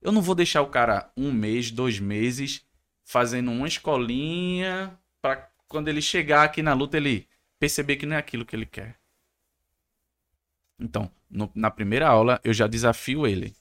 Eu 0.00 0.12
não 0.12 0.22
vou 0.22 0.34
deixar 0.34 0.62
o 0.62 0.68
cara 0.68 1.10
um 1.16 1.32
mês, 1.32 1.70
dois 1.70 1.98
meses 1.98 2.64
fazendo 3.04 3.50
uma 3.50 3.66
escolinha 3.66 4.96
pra 5.20 5.48
quando 5.66 5.88
ele 5.88 6.00
chegar 6.00 6.44
aqui 6.44 6.62
na 6.62 6.72
luta 6.72 6.96
ele 6.96 7.26
perceber 7.58 7.96
que 7.96 8.06
não 8.06 8.14
é 8.14 8.18
aquilo 8.18 8.44
que 8.44 8.54
ele 8.54 8.66
quer. 8.66 8.96
Então, 10.78 11.10
no- 11.30 11.50
na 11.54 11.70
primeira 11.70 12.08
aula 12.08 12.40
eu 12.44 12.52
já 12.52 12.66
desafio 12.66 13.26
ele. 13.26 13.54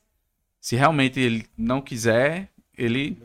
Se 0.60 0.76
realmente 0.76 1.20
ele 1.20 1.46
não 1.58 1.82
quiser, 1.82 2.50
ele 2.78 3.22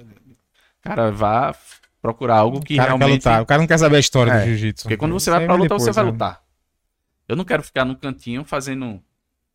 cara 0.83 1.11
vá 1.11 1.55
procurar 2.01 2.37
algo 2.37 2.61
que 2.61 2.75
o 2.75 2.77
cara 2.77 2.93
quer 2.93 2.97
realmente 2.99 3.19
lutar. 3.21 3.43
O 3.43 3.47
cara 3.47 3.61
não 3.61 3.67
quer 3.69 3.79
saber 3.79 3.97
a 3.97 4.01
história 4.01 4.31
É, 4.33 4.41
do 4.41 4.47
jiu-jitsu. 4.47 4.85
porque 4.85 4.97
quando 4.97 5.13
você 5.13 5.31
vai 5.31 5.45
pra 5.45 5.55
luta, 5.55 5.65
depois, 5.65 5.83
você 5.83 5.93
vai 5.93 6.05
né? 6.05 6.11
lutar. 6.11 6.43
Eu 7.29 7.37
não 7.37 7.45
quero 7.45 7.63
ficar 7.63 7.85
no 7.85 7.97
cantinho 7.97 8.45
fazendo 8.45 9.03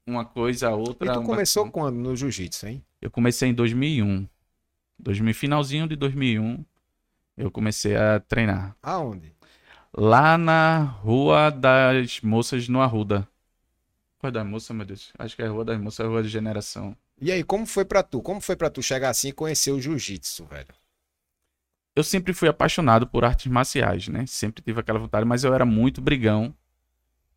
uma 0.06 0.26
coisa, 0.26 0.68
E 0.68 0.74
outra. 0.74 1.14
tu 1.14 1.20
uma- 1.20 1.26
começou 1.26 1.70
quando 1.72 1.96
no 1.96 2.16
jiu-jitsu, 2.16 2.68
hein? 2.68 2.84
Eu 3.02 3.10
comecei 3.10 3.50
em 3.50 3.54
2001. 3.54 4.28
2000, 5.00 5.34
finalzinho 5.34 5.88
de 5.88 5.96
2001, 5.96 6.64
eu 7.36 7.50
comecei 7.50 7.96
a 7.96 8.20
treinar. 8.20 8.76
Aonde? 8.82 9.34
Lá 9.96 10.38
na 10.38 10.80
Rua 10.84 11.50
das 11.52 12.22
Moças, 12.22 12.68
no 12.70 12.82
Arruda. 12.82 13.28
Rua 14.24 14.32
das 14.32 14.46
Moças, 14.46 14.76
meu 14.76 14.86
Deus. 14.86 15.12
Acho 15.20 15.36
que 15.36 15.42
é 15.42 15.48
Rua 15.48 15.66
das 15.66 15.80
Moças, 15.80 16.08
Rua 16.08 16.24
de 16.24 16.30
Generação. 16.30 16.96
E 17.22 17.32
aí, 17.32 17.44
como 17.44 17.66
foi 17.66 17.86
pra 17.86 18.02
tu? 18.02 18.22
Como 18.22 18.40
foi 18.42 18.56
pra 18.56 18.70
tu 18.70 18.82
chegar 18.82 19.10
assim 19.10 19.30
e 19.30 19.34
conhecer 19.34 19.72
o 19.72 19.80
jiu-jitsu, 19.80 20.46
velho? 20.46 20.74
eu 21.96 22.04
sempre 22.04 22.34
fui 22.34 22.48
apaixonado 22.50 23.06
por 23.06 23.24
artes 23.24 23.52
marciais, 23.52 24.08
né? 24.08 24.26
Sempre 24.26 24.64
tive 24.64 24.80
aquela 24.80 24.98
vontade, 24.98 25.26
mas 25.26 25.44
eu 25.44 25.54
era 25.54 25.66
muito 25.66 26.02
brigão. 26.02 26.54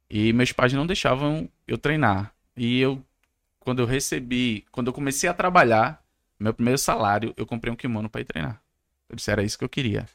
E 0.08 0.32
meus 0.32 0.52
pais 0.52 0.72
não 0.72 0.86
deixavam 0.86 1.48
eu 1.66 1.76
treinar. 1.76 2.34
E 2.56 2.80
eu, 2.80 3.04
quando 3.60 3.80
eu 3.80 3.86
recebi, 3.86 4.64
quando 4.72 4.86
eu 4.86 4.92
comecei 4.92 5.28
a 5.28 5.34
trabalhar, 5.34 6.02
meu 6.38 6.54
primeiro 6.54 6.78
salário, 6.78 7.34
eu 7.36 7.44
comprei 7.44 7.72
um 7.72 7.76
kimono 7.76 8.08
pra 8.08 8.20
ir 8.20 8.24
treinar. 8.24 8.62
Eu 9.08 9.16
disse, 9.16 9.30
era 9.30 9.42
isso 9.42 9.58
que 9.58 9.64
eu 9.64 9.68
queria. 9.68 10.08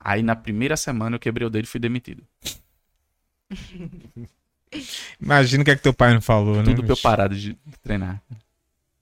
Aí 0.00 0.22
na 0.22 0.34
primeira 0.34 0.76
semana 0.76 1.16
eu 1.16 1.20
quebrei 1.20 1.46
o 1.46 1.50
dedo 1.50 1.64
e 1.64 1.68
fui 1.68 1.80
demitido. 1.80 2.26
Imagina 5.20 5.62
o 5.62 5.64
que 5.64 5.70
é 5.70 5.76
que 5.76 5.82
teu 5.82 5.94
pai 5.94 6.12
não 6.14 6.20
falou, 6.20 6.56
né? 6.56 6.64
Tudo 6.64 6.82
pra 6.82 6.92
eu 6.92 6.96
parar 6.96 7.28
de 7.28 7.54
de 7.54 7.78
treinar. 7.82 8.22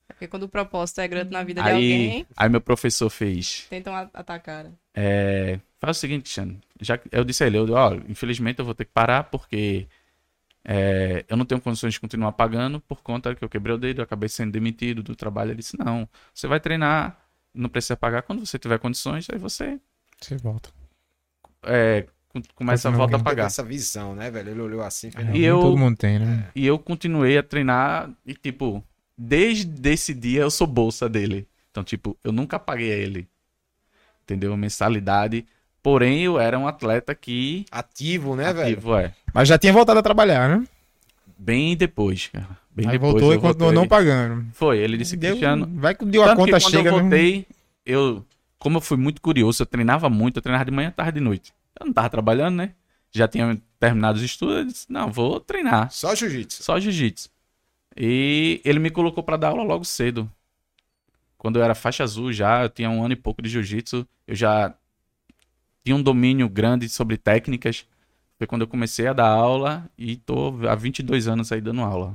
Porque 0.07 0.29
quando 0.29 0.45
o 0.45 0.49
propósito 0.49 1.01
é 1.01 1.09
grande 1.09 1.31
na 1.31 1.43
vida 1.43 1.61
de 1.63 1.69
Aí, 1.69 1.75
alguém, 1.75 2.27
aí 2.37 2.49
meu 2.49 2.61
professor 2.61 3.11
fez. 3.11 3.67
tentam 3.69 3.95
atacar. 3.95 4.67
É, 4.95 5.59
faz 5.81 5.97
o 5.97 6.01
seguinte, 6.01 6.23
Cristiano. 6.23 6.61
Já, 6.81 7.01
eu 7.11 7.25
disse 7.25 7.43
a 7.43 7.47
ele, 7.49 7.57
eu, 7.59 7.67
ó, 7.73 7.95
infelizmente 8.09 8.61
eu 8.61 8.65
vou 8.65 8.75
ter 8.75 8.85
que 8.85 8.93
parar 8.93 9.25
porque 9.25 9.89
é, 10.65 11.25
eu 11.29 11.37
não 11.37 11.45
tenho 11.45 11.61
condições 11.61 11.95
de 11.95 12.01
continuar 12.01 12.33
pagando 12.33 12.81
por 12.81 13.03
conta 13.03 13.35
que 13.35 13.43
eu 13.45 13.49
quebrei 13.49 13.75
o 13.75 13.79
dedo, 13.79 14.01
eu 14.01 14.05
acabei 14.05 14.29
sendo 14.29 14.53
demitido 14.53 15.03
do 15.03 15.17
trabalho. 15.17 15.51
Ele 15.51 15.59
disse, 15.59 15.77
não, 15.79 16.09
você 16.33 16.47
vai 16.47 16.61
treinar, 16.61 17.19
não 17.53 17.69
precisa 17.69 17.97
pagar. 17.97 18.23
Quando 18.23 18.47
você 18.47 18.57
tiver 18.59 18.79
condições, 18.79 19.27
aí 19.31 19.39
você 19.39 19.81
Você 20.21 20.37
volta. 20.37 20.71
é, 21.65 22.07
começa 22.55 22.89
a 22.89 22.93
volta 22.93 23.17
a 23.17 23.19
pagar. 23.21 23.47
Essa 23.47 23.63
visão, 23.63 24.15
né, 24.15 24.31
velho? 24.31 24.51
Ele 24.51 24.61
olhou 24.61 24.83
assim, 24.83 25.11
É. 25.17 25.37
E 25.37 25.45
eu- 25.45 25.61
Todo 25.61 25.77
mundo 25.77 25.97
tem, 25.97 26.19
né? 26.19 26.49
E 26.55 26.67
eu 26.67 26.79
continuei 26.79 27.37
a 27.39 27.43
treinar 27.43 28.11
e, 28.27 28.35
tipo, 28.35 28.83
desde 29.17 29.91
esse 29.91 30.13
dia 30.15 30.43
eu 30.43 30.51
sou 30.51 30.67
bolsa 30.67 31.09
dele. 31.09 31.47
Então, 31.71 31.83
tipo, 31.85 32.17
eu 32.25 32.33
nunca 32.33 32.59
paguei 32.59 32.93
a 32.93 32.97
ele. 32.97 33.29
Entendeu? 34.23 34.57
Mensalidade. 34.57 35.45
Porém, 35.83 36.23
eu 36.23 36.39
era 36.41 36.59
um 36.59 36.67
atleta 36.67 37.15
que. 37.15 37.67
ativo, 37.71 38.35
né, 38.35 38.53
velho? 38.53 38.73
ativo, 38.77 38.97
é. 38.97 39.13
Mas 39.35 39.49
já 39.49 39.59
tinha 39.59 39.73
voltado 39.73 39.99
a 39.99 40.03
trabalhar, 40.03 40.49
né? 40.49 40.67
Bem 41.37 41.77
depois, 41.77 42.29
cara. 42.29 42.49
Bem 42.75 42.87
Aí 42.87 42.93
depois. 42.93 43.13
voltou 43.13 43.35
e 43.35 43.39
continuou 43.39 43.73
não 43.73 43.87
pagando. 43.87 44.47
Foi, 44.53 44.79
ele 44.79 44.97
disse, 44.97 45.17
Deu- 45.17 45.31
Cristiano. 45.33 45.69
Vai 45.75 45.95
que 45.95 46.05
deu 46.07 46.23
a 46.23 46.35
conta 46.35 46.59
que 46.59 46.65
quando 46.65 46.71
chega, 46.71 46.89
eu 46.89 46.97
né? 46.97 47.01
voltei, 47.03 47.47
eu. 47.85 48.25
Como 48.59 48.79
eu 48.79 48.81
fui 48.81 48.97
muito 48.97 49.21
curioso, 49.21 49.63
eu 49.63 49.67
treinava 49.67 50.09
muito, 50.09 50.39
eu 50.39 50.43
treinava 50.43 50.65
de 50.65 50.71
manhã, 50.71 50.91
tarde 50.91 51.19
e 51.19 51.21
de 51.21 51.25
noite. 51.25 51.53
Eu 51.79 51.87
não 51.87 51.93
tava 51.93 52.11
trabalhando, 52.11 52.57
né? 52.57 52.75
Já 53.11 53.29
tinha 53.29 53.61
terminado 53.79 54.17
os 54.17 54.25
estudos, 54.25 54.57
eu 54.57 54.65
disse, 54.65 54.87
não, 54.91 55.11
vou 55.11 55.39
treinar. 55.41 55.91
Só 55.91 56.15
jiu-jitsu. 56.15 56.63
Só 56.63 56.81
jiu-jitsu. 56.81 57.31
E 57.97 58.61
ele 58.65 58.79
me 58.79 58.91
colocou 58.91 59.23
pra 59.23 59.37
dar 59.37 59.49
aula 59.49 59.63
logo 59.63 59.85
cedo. 59.85 60.31
Quando 61.39 61.59
eu 61.59 61.63
era 61.63 61.75
faixa 61.75 62.03
azul 62.03 62.33
já, 62.33 62.63
eu 62.63 62.69
tinha 62.69 62.91
um 62.91 63.05
ano 63.05 63.13
e 63.13 63.17
pouco 63.17 63.43
de 63.43 63.49
jiu-jitsu, 63.49 64.07
eu 64.27 64.35
já 64.35 64.75
tinha 65.85 65.95
um 65.95 66.03
domínio 66.03 66.49
grande 66.49 66.89
sobre 66.89 67.17
técnicas. 67.17 67.87
Foi 68.39 68.47
quando 68.47 68.63
eu 68.63 68.67
comecei 68.67 69.07
a 69.07 69.13
dar 69.13 69.29
aula 69.29 69.89
e 69.97 70.17
tô 70.17 70.55
há 70.69 70.75
22 70.75 71.29
anos 71.29 71.53
aí 71.53 71.61
dando 71.61 71.83
aula. 71.83 72.15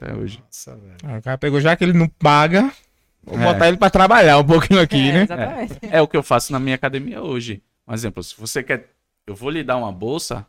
Até 0.00 0.14
hoje. 0.14 0.42
Nossa, 0.44 0.74
velho. 0.76 0.96
Ah, 1.04 1.18
o 1.18 1.22
cara 1.22 1.38
pegou 1.38 1.60
já 1.60 1.76
que 1.76 1.84
ele 1.84 1.92
não 1.92 2.08
paga, 2.08 2.72
vou 3.22 3.38
é. 3.38 3.44
botar 3.44 3.68
ele 3.68 3.76
para 3.76 3.90
trabalhar 3.90 4.38
um 4.38 4.44
pouquinho 4.44 4.80
aqui, 4.80 5.10
é, 5.10 5.12
né? 5.12 5.22
Exatamente. 5.24 5.78
É. 5.82 5.98
é 5.98 6.02
o 6.02 6.08
que 6.08 6.16
eu 6.16 6.22
faço 6.22 6.50
na 6.50 6.58
minha 6.58 6.74
academia 6.74 7.22
hoje. 7.22 7.62
Um 7.86 7.92
exemplo, 7.92 8.22
se 8.22 8.34
você 8.36 8.62
quer. 8.62 8.88
Eu 9.30 9.36
vou 9.36 9.48
lhe 9.48 9.62
dar 9.62 9.76
uma 9.76 9.92
bolsa, 9.92 10.44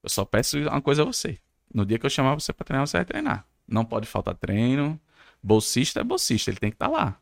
eu 0.00 0.08
só 0.08 0.24
peço 0.24 0.56
uma 0.56 0.80
coisa 0.80 1.02
a 1.02 1.04
você. 1.04 1.36
No 1.74 1.84
dia 1.84 1.98
que 1.98 2.06
eu 2.06 2.10
chamar 2.10 2.36
você 2.36 2.52
para 2.52 2.64
treinar, 2.64 2.86
você 2.86 2.96
vai 2.96 3.04
treinar. 3.04 3.44
Não 3.66 3.84
pode 3.84 4.06
faltar 4.06 4.36
treino. 4.36 5.00
Bolsista 5.42 5.98
é 5.98 6.04
bolsista, 6.04 6.48
ele 6.48 6.58
tem 6.58 6.70
que 6.70 6.76
estar 6.76 6.86
tá 6.86 6.92
lá. 6.92 7.18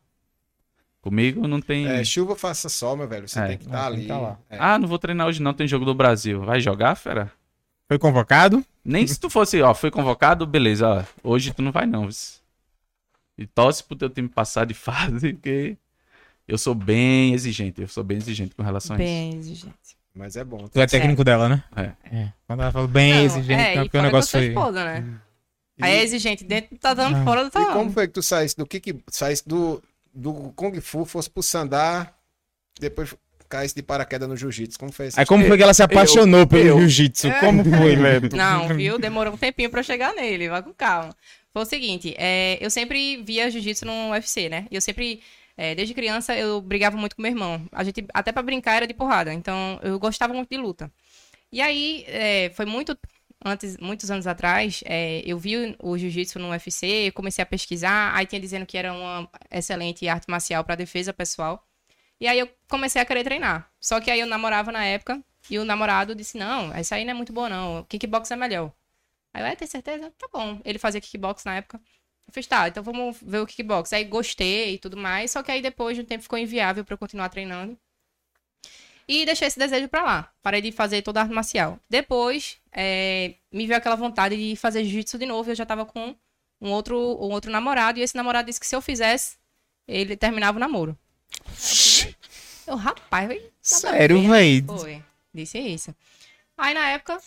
Comigo 1.01 1.47
não 1.47 1.59
tem. 1.59 1.87
É, 1.87 2.03
chuva 2.03 2.35
faça 2.35 2.69
sol, 2.69 2.95
meu 2.95 3.07
velho. 3.07 3.27
Você 3.27 3.39
é, 3.39 3.47
tem 3.47 3.57
que 3.57 3.65
estar 3.65 3.79
tá 3.79 3.85
ali. 3.87 4.05
Tá 4.05 4.37
é. 4.51 4.57
Ah, 4.59 4.77
não 4.77 4.87
vou 4.87 4.99
treinar 4.99 5.25
hoje, 5.25 5.41
não. 5.41 5.51
Tem 5.51 5.67
jogo 5.67 5.83
do 5.83 5.95
Brasil. 5.95 6.41
Vai 6.41 6.61
jogar, 6.61 6.93
fera? 6.93 7.33
Foi 7.87 7.97
convocado? 7.97 8.63
Nem 8.85 9.07
se 9.07 9.19
tu 9.19 9.31
fosse, 9.31 9.59
ó, 9.63 9.73
foi 9.73 9.89
convocado, 9.89 10.45
beleza, 10.45 10.87
ó. 10.87 11.03
Hoje 11.23 11.51
tu 11.55 11.63
não 11.63 11.71
vai, 11.71 11.87
não. 11.87 12.07
E 13.35 13.47
torce 13.47 13.83
pro 13.83 13.97
teu 13.97 14.11
time 14.11 14.29
passar 14.29 14.67
de 14.67 14.75
fase, 14.75 15.33
porque 15.33 15.75
eu 16.47 16.59
sou 16.59 16.75
bem 16.75 17.33
exigente. 17.33 17.81
Eu 17.81 17.87
sou 17.87 18.03
bem 18.03 18.17
exigente 18.17 18.53
com 18.53 18.61
relação 18.61 18.95
bem 18.95 19.07
a 19.07 19.09
isso. 19.09 19.31
Bem 19.31 19.39
exigente. 19.39 20.02
Mas 20.15 20.35
é 20.35 20.43
bom. 20.43 20.67
Tu 20.67 20.79
é 20.79 20.85
técnico 20.85 21.23
dela, 21.23 21.49
né? 21.49 21.63
É. 21.75 22.15
é. 22.15 22.33
Quando 22.45 22.61
ela 22.61 22.71
fala 22.71 22.87
bem 22.87 23.13
não, 23.13 23.25
exigente, 23.25 23.61
é, 23.61 23.81
porque 23.81 23.97
o 23.97 24.01
negócio 24.01 24.31
foi. 24.31 24.47
Esposa, 24.47 24.85
né? 24.85 25.05
E... 25.77 25.83
Aí 25.83 25.93
é 25.93 26.03
exigente 26.03 26.43
dentro, 26.43 26.77
tá 26.77 26.93
dando 26.93 27.17
ah. 27.17 27.23
fora 27.23 27.49
do 27.49 27.59
E 27.59 27.65
como 27.73 27.91
foi 27.91 28.07
que 28.07 28.13
tu 28.13 28.21
saísse 28.21 28.55
do 28.55 28.65
que 28.65 28.95
saísse 29.09 29.47
do, 29.47 29.81
do 30.13 30.53
Kung 30.55 30.79
Fu, 30.79 31.03
fosse 31.03 31.29
pro 31.29 31.41
Sandar, 31.41 32.13
depois 32.79 33.15
caísse 33.49 33.73
de 33.75 33.81
paraquedas 33.81 34.29
no 34.29 34.37
Jiu-Jitsu? 34.37 34.77
Como 34.77 34.91
foi 34.91 35.07
isso? 35.07 35.19
Aí 35.19 35.25
como 35.25 35.45
foi 35.45 35.57
que 35.57 35.63
ela 35.63 35.73
se 35.73 35.81
apaixonou 35.81 36.41
eu, 36.41 36.47
pelo 36.47 36.79
Jiu-Jitsu? 36.81 37.27
É. 37.27 37.39
Como 37.39 37.63
foi, 37.63 37.95
Leto? 37.97 38.35
Não, 38.35 38.67
viu? 38.69 38.99
Demorou 38.99 39.33
um 39.33 39.37
tempinho 39.37 39.71
pra 39.71 39.81
chegar 39.81 40.13
nele, 40.13 40.47
vai 40.47 40.61
com 40.61 40.73
calma. 40.73 41.15
Foi 41.51 41.63
o 41.63 41.65
seguinte, 41.65 42.13
é, 42.17 42.57
eu 42.63 42.69
sempre 42.69 43.17
via 43.23 43.49
Jiu-Jitsu 43.49 43.85
no 43.85 44.11
UFC, 44.11 44.49
né? 44.49 44.67
E 44.69 44.75
eu 44.75 44.81
sempre 44.81 45.21
é, 45.57 45.75
desde 45.75 45.93
criança 45.93 46.35
eu 46.35 46.61
brigava 46.61 46.97
muito 46.97 47.15
com 47.15 47.21
meu 47.21 47.31
irmão. 47.31 47.65
A 47.71 47.83
gente, 47.83 48.05
até 48.13 48.31
para 48.31 48.43
brincar, 48.43 48.75
era 48.75 48.87
de 48.87 48.93
porrada. 48.93 49.33
Então 49.33 49.79
eu 49.83 49.99
gostava 49.99 50.33
muito 50.33 50.49
de 50.49 50.57
luta. 50.57 50.91
E 51.51 51.61
aí, 51.61 52.03
é, 52.07 52.49
foi 52.51 52.65
muito. 52.65 52.97
Antes, 53.45 53.77
muitos 53.77 54.09
anos 54.09 54.25
atrás, 54.25 54.81
é, 54.85 55.21
eu 55.25 55.37
vi 55.37 55.75
o 55.81 55.97
jiu-jitsu 55.97 56.39
no 56.39 56.51
UFC, 56.51 57.11
comecei 57.11 57.43
a 57.43 57.45
pesquisar, 57.45 58.15
aí 58.15 58.25
tinha 58.25 58.39
dizendo 58.39 58.65
que 58.65 58.77
era 58.77 58.93
uma 58.93 59.29
excelente 59.51 60.07
arte 60.07 60.29
marcial 60.29 60.63
para 60.63 60.75
defesa 60.75 61.13
pessoal. 61.13 61.61
E 62.21 62.27
aí 62.27 62.39
eu 62.39 62.49
comecei 62.69 63.01
a 63.01 63.05
querer 63.05 63.23
treinar. 63.23 63.69
Só 63.81 63.99
que 63.99 64.09
aí 64.09 64.21
eu 64.21 64.27
namorava 64.27 64.71
na 64.71 64.85
época, 64.85 65.21
e 65.49 65.59
o 65.59 65.65
namorado 65.65 66.15
disse: 66.15 66.37
Não, 66.37 66.73
essa 66.73 66.95
aí 66.95 67.03
não 67.05 67.11
é 67.11 67.13
muito 67.13 67.33
boa, 67.33 67.49
não. 67.49 67.83
Kickbox 67.85 68.31
é 68.31 68.35
melhor. 68.35 68.71
Aí 69.33 69.41
eu, 69.43 69.47
é, 69.47 69.55
tem 69.55 69.67
certeza? 69.67 70.11
Tá 70.17 70.27
bom. 70.31 70.61
Ele 70.63 70.79
fazia 70.79 71.01
kickbox 71.01 71.43
na 71.43 71.55
época. 71.55 71.81
Eu 72.27 72.33
fiz, 72.33 72.47
tá, 72.47 72.67
então 72.67 72.83
vamos 72.83 73.17
ver 73.21 73.39
o 73.39 73.45
kickbox. 73.45 73.93
Aí 73.93 74.03
gostei 74.05 74.75
e 74.75 74.77
tudo 74.77 74.97
mais, 74.97 75.31
só 75.31 75.43
que 75.43 75.51
aí 75.51 75.61
depois 75.61 75.95
de 75.95 76.03
um 76.03 76.05
tempo 76.05 76.23
ficou 76.23 76.39
inviável 76.39 76.83
para 76.83 76.93
eu 76.93 76.97
continuar 76.97 77.29
treinando. 77.29 77.77
E 79.07 79.25
deixei 79.25 79.47
esse 79.47 79.59
desejo 79.59 79.87
pra 79.89 80.03
lá. 80.03 80.31
Parei 80.41 80.61
de 80.61 80.71
fazer 80.71 81.01
toda 81.01 81.19
a 81.19 81.23
arte 81.23 81.33
marcial. 81.33 81.79
Depois, 81.89 82.57
é, 82.71 83.35
me 83.51 83.67
veio 83.67 83.77
aquela 83.77 83.95
vontade 83.95 84.35
de 84.37 84.55
fazer 84.55 84.83
jiu-jitsu 84.83 85.17
de 85.17 85.25
novo. 85.25 85.51
Eu 85.51 85.55
já 85.55 85.65
tava 85.65 85.85
com 85.85 86.15
um 86.61 86.71
outro, 86.71 86.97
um 86.97 87.31
outro 87.31 87.51
namorado. 87.51 87.99
E 87.99 88.01
esse 88.01 88.15
namorado 88.15 88.45
disse 88.45 88.59
que 88.59 88.65
se 88.65 88.75
eu 88.75 88.81
fizesse, 88.81 89.37
ele 89.87 90.15
terminava 90.15 90.57
o 90.57 90.59
namoro. 90.59 90.97
Eu, 92.65 92.77
rapaz, 92.77 93.27
velho. 93.27 93.51
Sério, 93.61 94.21
velho? 94.21 94.65
Foi. 94.65 95.03
Disse 95.33 95.59
isso. 95.59 95.93
Aí 96.57 96.73
na 96.73 96.91
época, 96.91 97.19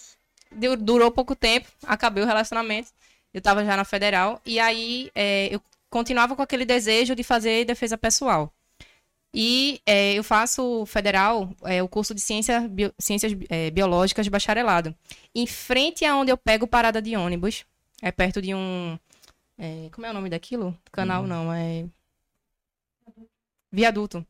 durou 0.81 1.11
pouco 1.11 1.37
tempo, 1.37 1.69
acabei 1.83 2.23
o 2.23 2.27
relacionamento. 2.27 2.89
Eu 3.33 3.41
tava 3.41 3.65
já 3.65 3.77
na 3.77 3.85
federal. 3.85 4.41
E 4.45 4.59
aí 4.59 5.11
é, 5.15 5.55
eu 5.55 5.61
continuava 5.91 6.35
com 6.35 6.43
aquele 6.43 6.65
desejo 6.65 7.15
de 7.15 7.23
fazer 7.23 7.65
defesa 7.65 7.97
pessoal. 7.99 8.53
E 9.39 9.83
é, 9.85 10.15
eu 10.15 10.25
faço 10.25 10.87
federal, 10.87 11.55
é, 11.65 11.83
o 11.83 11.89
curso 11.89 12.15
de 12.15 12.21
ciência, 12.23 12.67
bio, 12.69 12.91
ciências 12.99 13.37
é, 13.51 13.71
biológicas 13.71 14.25
de 14.25 14.31
bacharelado. 14.31 14.95
Em 15.35 15.47
frente 15.47 16.07
a 16.07 16.17
onde 16.17 16.33
eu 16.33 16.39
pego 16.39 16.67
parada 16.67 17.03
de 17.03 17.15
ônibus, 17.15 17.67
é 18.01 18.11
perto 18.11 18.41
de 18.41 18.55
um. 18.55 18.99
É, 19.59 19.91
como 19.93 20.07
é 20.07 20.11
o 20.11 20.15
nome 20.15 20.31
daquilo? 20.31 20.75
Canal 20.91 21.23
uhum. 21.23 21.29
não, 21.29 21.53
é. 21.53 21.85
Viaduto. 23.71 24.27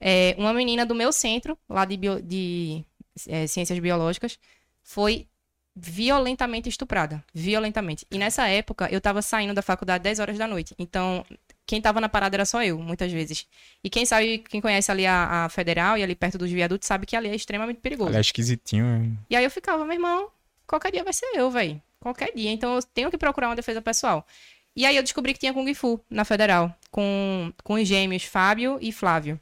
É, 0.00 0.34
uma 0.36 0.52
menina 0.52 0.84
do 0.84 0.96
meu 0.96 1.12
centro, 1.12 1.56
lá 1.68 1.84
de, 1.84 1.96
bio, 1.96 2.20
de 2.20 2.84
é, 3.28 3.46
ciências 3.46 3.78
biológicas, 3.78 4.36
foi 4.82 5.28
violentamente 5.74 6.68
estuprada. 6.68 7.22
Violentamente. 7.32 8.06
E 8.10 8.18
nessa 8.18 8.46
época, 8.48 8.88
eu 8.90 9.00
tava 9.00 9.22
saindo 9.22 9.54
da 9.54 9.62
faculdade 9.62 10.04
10 10.04 10.18
horas 10.18 10.38
da 10.38 10.46
noite. 10.46 10.74
Então, 10.78 11.24
quem 11.66 11.80
tava 11.80 12.00
na 12.00 12.08
parada 12.08 12.36
era 12.36 12.44
só 12.44 12.62
eu, 12.62 12.78
muitas 12.78 13.12
vezes. 13.12 13.46
E 13.82 13.88
quem 13.88 14.04
sabe, 14.04 14.38
quem 14.48 14.60
conhece 14.60 14.90
ali 14.90 15.06
a, 15.06 15.44
a 15.44 15.48
Federal 15.48 15.96
e 15.96 16.02
ali 16.02 16.14
perto 16.14 16.36
dos 16.36 16.50
viadutos, 16.50 16.86
sabe 16.86 17.06
que 17.06 17.14
ali 17.14 17.28
é 17.28 17.34
extremamente 17.34 17.80
perigoso. 17.80 18.08
Ali 18.08 18.18
é 18.18 18.20
esquisitinho. 18.20 19.16
E 19.28 19.36
aí 19.36 19.44
eu 19.44 19.50
ficava, 19.50 19.84
meu 19.84 19.94
irmão, 19.94 20.30
qualquer 20.66 20.90
dia 20.90 21.04
vai 21.04 21.12
ser 21.12 21.26
eu, 21.34 21.50
velho. 21.50 21.80
Qualquer 22.00 22.32
dia. 22.34 22.50
Então 22.50 22.74
eu 22.74 22.82
tenho 22.82 23.10
que 23.10 23.18
procurar 23.18 23.48
uma 23.48 23.56
defesa 23.56 23.80
pessoal. 23.80 24.26
E 24.74 24.86
aí 24.86 24.96
eu 24.96 25.02
descobri 25.02 25.32
que 25.32 25.38
tinha 25.38 25.52
Kung 25.52 25.72
Fu 25.74 26.00
na 26.08 26.24
Federal, 26.24 26.74
com, 26.90 27.52
com 27.62 27.74
os 27.74 27.86
gêmeos 27.86 28.24
Fábio 28.24 28.78
e 28.80 28.90
Flávio. 28.92 29.38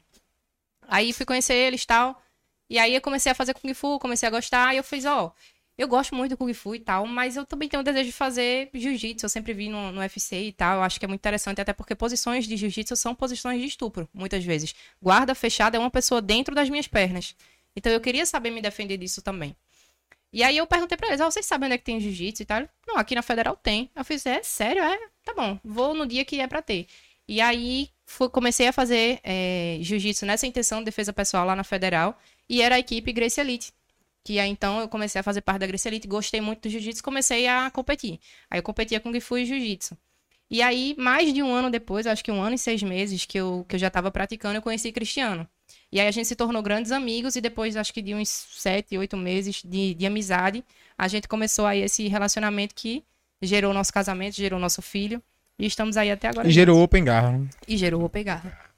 Aí 0.87 1.13
fui 1.13 1.25
conhecer 1.25 1.53
eles 1.53 1.83
e 1.83 1.87
tal. 1.87 2.21
E 2.69 2.77
aí 2.77 2.93
eu 2.93 3.01
comecei 3.01 3.31
a 3.31 3.35
fazer 3.35 3.53
Kung 3.53 3.73
Fu, 3.73 3.99
comecei 3.99 4.27
a 4.27 4.31
gostar, 4.31 4.73
e 4.73 4.77
eu 4.77 4.83
fiz, 4.83 5.05
ó, 5.05 5.25
oh, 5.25 5.31
eu 5.79 5.87
gosto 5.87 6.13
muito 6.13 6.31
do 6.31 6.37
Kung 6.37 6.53
Fu 6.53 6.75
e 6.75 6.79
tal, 6.79 7.05
mas 7.07 7.37
eu 7.37 7.45
também 7.45 7.69
tenho 7.69 7.79
o 7.79 7.83
desejo 7.85 8.07
de 8.07 8.11
fazer 8.11 8.69
Jiu-Jitsu. 8.73 9.25
Eu 9.25 9.29
sempre 9.29 9.53
vi 9.53 9.69
no, 9.69 9.93
no 9.93 10.01
UFC 10.01 10.35
e 10.35 10.51
tal. 10.51 10.79
Eu 10.79 10.83
acho 10.83 10.99
que 10.99 11.05
é 11.05 11.07
muito 11.07 11.21
interessante, 11.21 11.61
até 11.61 11.71
porque 11.71 11.95
posições 11.95 12.45
de 12.45 12.57
Jiu-Jitsu 12.57 12.97
são 12.97 13.15
posições 13.15 13.61
de 13.61 13.67
estupro, 13.67 14.09
muitas 14.13 14.43
vezes. 14.43 14.75
Guarda 15.01 15.33
fechada 15.33 15.77
é 15.77 15.79
uma 15.79 15.89
pessoa 15.89 16.21
dentro 16.21 16.53
das 16.53 16.69
minhas 16.69 16.85
pernas. 16.85 17.33
Então 17.73 17.89
eu 17.93 18.01
queria 18.01 18.25
saber 18.25 18.51
me 18.51 18.61
defender 18.61 18.97
disso 18.97 19.21
também. 19.21 19.55
E 20.33 20.43
aí 20.43 20.57
eu 20.57 20.67
perguntei 20.67 20.97
pra 20.97 21.07
eles, 21.07 21.21
ah, 21.21 21.31
vocês 21.31 21.45
sabem 21.45 21.67
onde 21.67 21.75
é 21.75 21.77
que 21.77 21.85
tem 21.85 21.97
Jiu-Jitsu 21.97 22.43
e 22.43 22.45
tal? 22.45 22.67
Não, 22.85 22.97
aqui 22.97 23.15
na 23.15 23.21
Federal 23.21 23.55
tem. 23.55 23.89
Eu 23.95 24.03
fiz, 24.03 24.25
é, 24.25 24.43
sério? 24.43 24.83
É? 24.83 24.99
Tá 25.23 25.33
bom, 25.33 25.57
vou 25.63 25.93
no 25.93 26.05
dia 26.05 26.25
que 26.25 26.41
é 26.41 26.47
pra 26.47 26.61
ter. 26.61 26.87
E 27.25 27.39
aí 27.39 27.89
comecei 28.33 28.67
a 28.67 28.73
fazer 28.73 29.21
é, 29.23 29.77
Jiu-Jitsu 29.79 30.25
nessa 30.25 30.45
intenção 30.45 30.79
de 30.79 30.85
defesa 30.85 31.13
pessoal 31.13 31.45
lá 31.45 31.55
na 31.55 31.63
Federal. 31.63 32.19
E 32.49 32.61
era 32.61 32.75
a 32.75 32.79
equipe 32.79 33.13
Grace 33.13 33.39
Elite. 33.39 33.71
Que 34.23 34.39
aí 34.39 34.49
então 34.49 34.79
eu 34.79 34.87
comecei 34.87 35.19
a 35.19 35.23
fazer 35.23 35.41
parte 35.41 35.61
da 35.61 35.67
Gracie 35.67 35.89
Elite, 35.89 36.07
gostei 36.07 36.41
muito 36.41 36.63
do 36.63 36.69
jiu-jitsu, 36.69 37.03
comecei 37.03 37.47
a 37.47 37.71
competir. 37.71 38.19
Aí 38.49 38.59
eu 38.59 38.63
competia 38.63 38.99
com 38.99 39.09
Kung 39.11 39.19
Fu 39.19 39.37
e 39.37 39.45
jiu-jitsu. 39.45 39.97
E 40.51 40.63
aí, 40.63 40.95
mais 40.97 41.31
de 41.31 41.43
um 41.43 41.53
ano 41.53 41.69
depois, 41.69 42.07
acho 42.07 42.23
que 42.23 42.31
um 42.31 42.41
ano 42.41 42.55
e 42.55 42.57
seis 42.57 42.81
meses 42.81 43.23
que 43.23 43.37
eu, 43.37 43.65
que 43.67 43.75
eu 43.75 43.79
já 43.79 43.87
estava 43.87 44.09
praticando, 44.09 44.57
eu 44.57 44.61
conheci 44.61 44.91
Cristiano. 44.91 45.47
E 45.91 45.99
aí 45.99 46.07
a 46.07 46.11
gente 46.11 46.27
se 46.27 46.35
tornou 46.35 46.61
grandes 46.63 46.91
amigos 46.91 47.35
e 47.35 47.41
depois, 47.41 47.75
acho 47.77 47.93
que 47.93 48.01
de 48.01 48.15
uns 48.15 48.29
sete, 48.29 48.97
oito 48.97 49.15
meses 49.15 49.61
de, 49.63 49.93
de 49.93 50.05
amizade, 50.05 50.63
a 50.97 51.07
gente 51.07 51.27
começou 51.27 51.67
aí 51.67 51.81
esse 51.81 52.07
relacionamento 52.07 52.73
que 52.73 53.03
gerou 53.41 53.73
nosso 53.73 53.93
casamento, 53.93 54.35
gerou 54.35 54.59
nosso 54.59 54.81
filho. 54.81 55.21
E 55.57 55.65
estamos 55.65 55.97
aí 55.97 56.09
até 56.09 56.29
agora. 56.29 56.47
E 56.47 56.51
gerou 56.51 56.81
Open 56.81 57.03
Garra. 57.03 57.41
E 57.67 57.77
gerou 57.77 58.03
Open 58.03 58.23
Garra. 58.23 58.68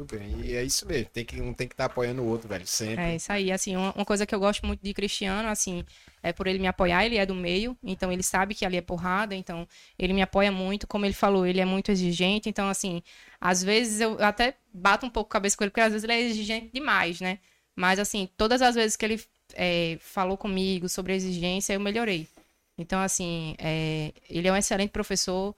Muito 0.00 0.16
bem. 0.16 0.40
E 0.42 0.56
é 0.56 0.64
isso 0.64 0.86
mesmo. 0.86 1.10
Tem 1.12 1.24
que, 1.24 1.40
um 1.40 1.52
tem 1.52 1.68
que 1.68 1.74
estar 1.74 1.88
tá 1.88 1.92
apoiando 1.92 2.22
o 2.22 2.26
outro, 2.26 2.48
velho. 2.48 2.66
Sempre. 2.66 3.04
É 3.04 3.16
isso 3.16 3.30
aí. 3.30 3.52
Assim, 3.52 3.76
uma, 3.76 3.92
uma, 3.92 4.04
coisa 4.04 4.24
que 4.24 4.34
eu 4.34 4.40
gosto 4.40 4.64
muito 4.66 4.82
de 4.82 4.94
Cristiano, 4.94 5.48
assim, 5.48 5.84
é 6.22 6.32
por 6.32 6.46
ele 6.46 6.58
me 6.58 6.66
apoiar. 6.66 7.04
Ele 7.04 7.16
é 7.16 7.26
do 7.26 7.34
meio, 7.34 7.76
então 7.82 8.10
ele 8.10 8.22
sabe 8.22 8.54
que 8.54 8.64
ali 8.64 8.78
é 8.78 8.80
porrada. 8.80 9.34
Então 9.34 9.68
ele 9.98 10.12
me 10.12 10.22
apoia 10.22 10.50
muito. 10.50 10.86
Como 10.86 11.04
ele 11.04 11.12
falou, 11.12 11.46
ele 11.46 11.60
é 11.60 11.64
muito 11.66 11.92
exigente. 11.92 12.48
Então, 12.48 12.68
assim, 12.68 13.02
às 13.40 13.62
vezes 13.62 14.00
eu 14.00 14.16
até 14.22 14.54
bato 14.72 15.04
um 15.04 15.10
pouco 15.10 15.28
a 15.28 15.32
cabeça 15.32 15.56
com 15.56 15.64
ele, 15.64 15.70
porque 15.70 15.80
às 15.82 15.92
vezes 15.92 16.04
ele 16.04 16.14
é 16.14 16.20
exigente 16.22 16.70
demais, 16.72 17.20
né? 17.20 17.38
Mas, 17.76 17.98
assim, 17.98 18.28
todas 18.36 18.62
as 18.62 18.74
vezes 18.74 18.96
que 18.96 19.04
ele 19.04 19.22
é, 19.54 19.98
falou 20.00 20.36
comigo 20.36 20.88
sobre 20.88 21.14
exigência, 21.14 21.74
eu 21.74 21.80
melhorei. 21.80 22.26
Então, 22.78 23.00
assim, 23.00 23.54
é, 23.58 24.12
ele 24.28 24.48
é 24.48 24.52
um 24.52 24.56
excelente 24.56 24.90
professor 24.90 25.54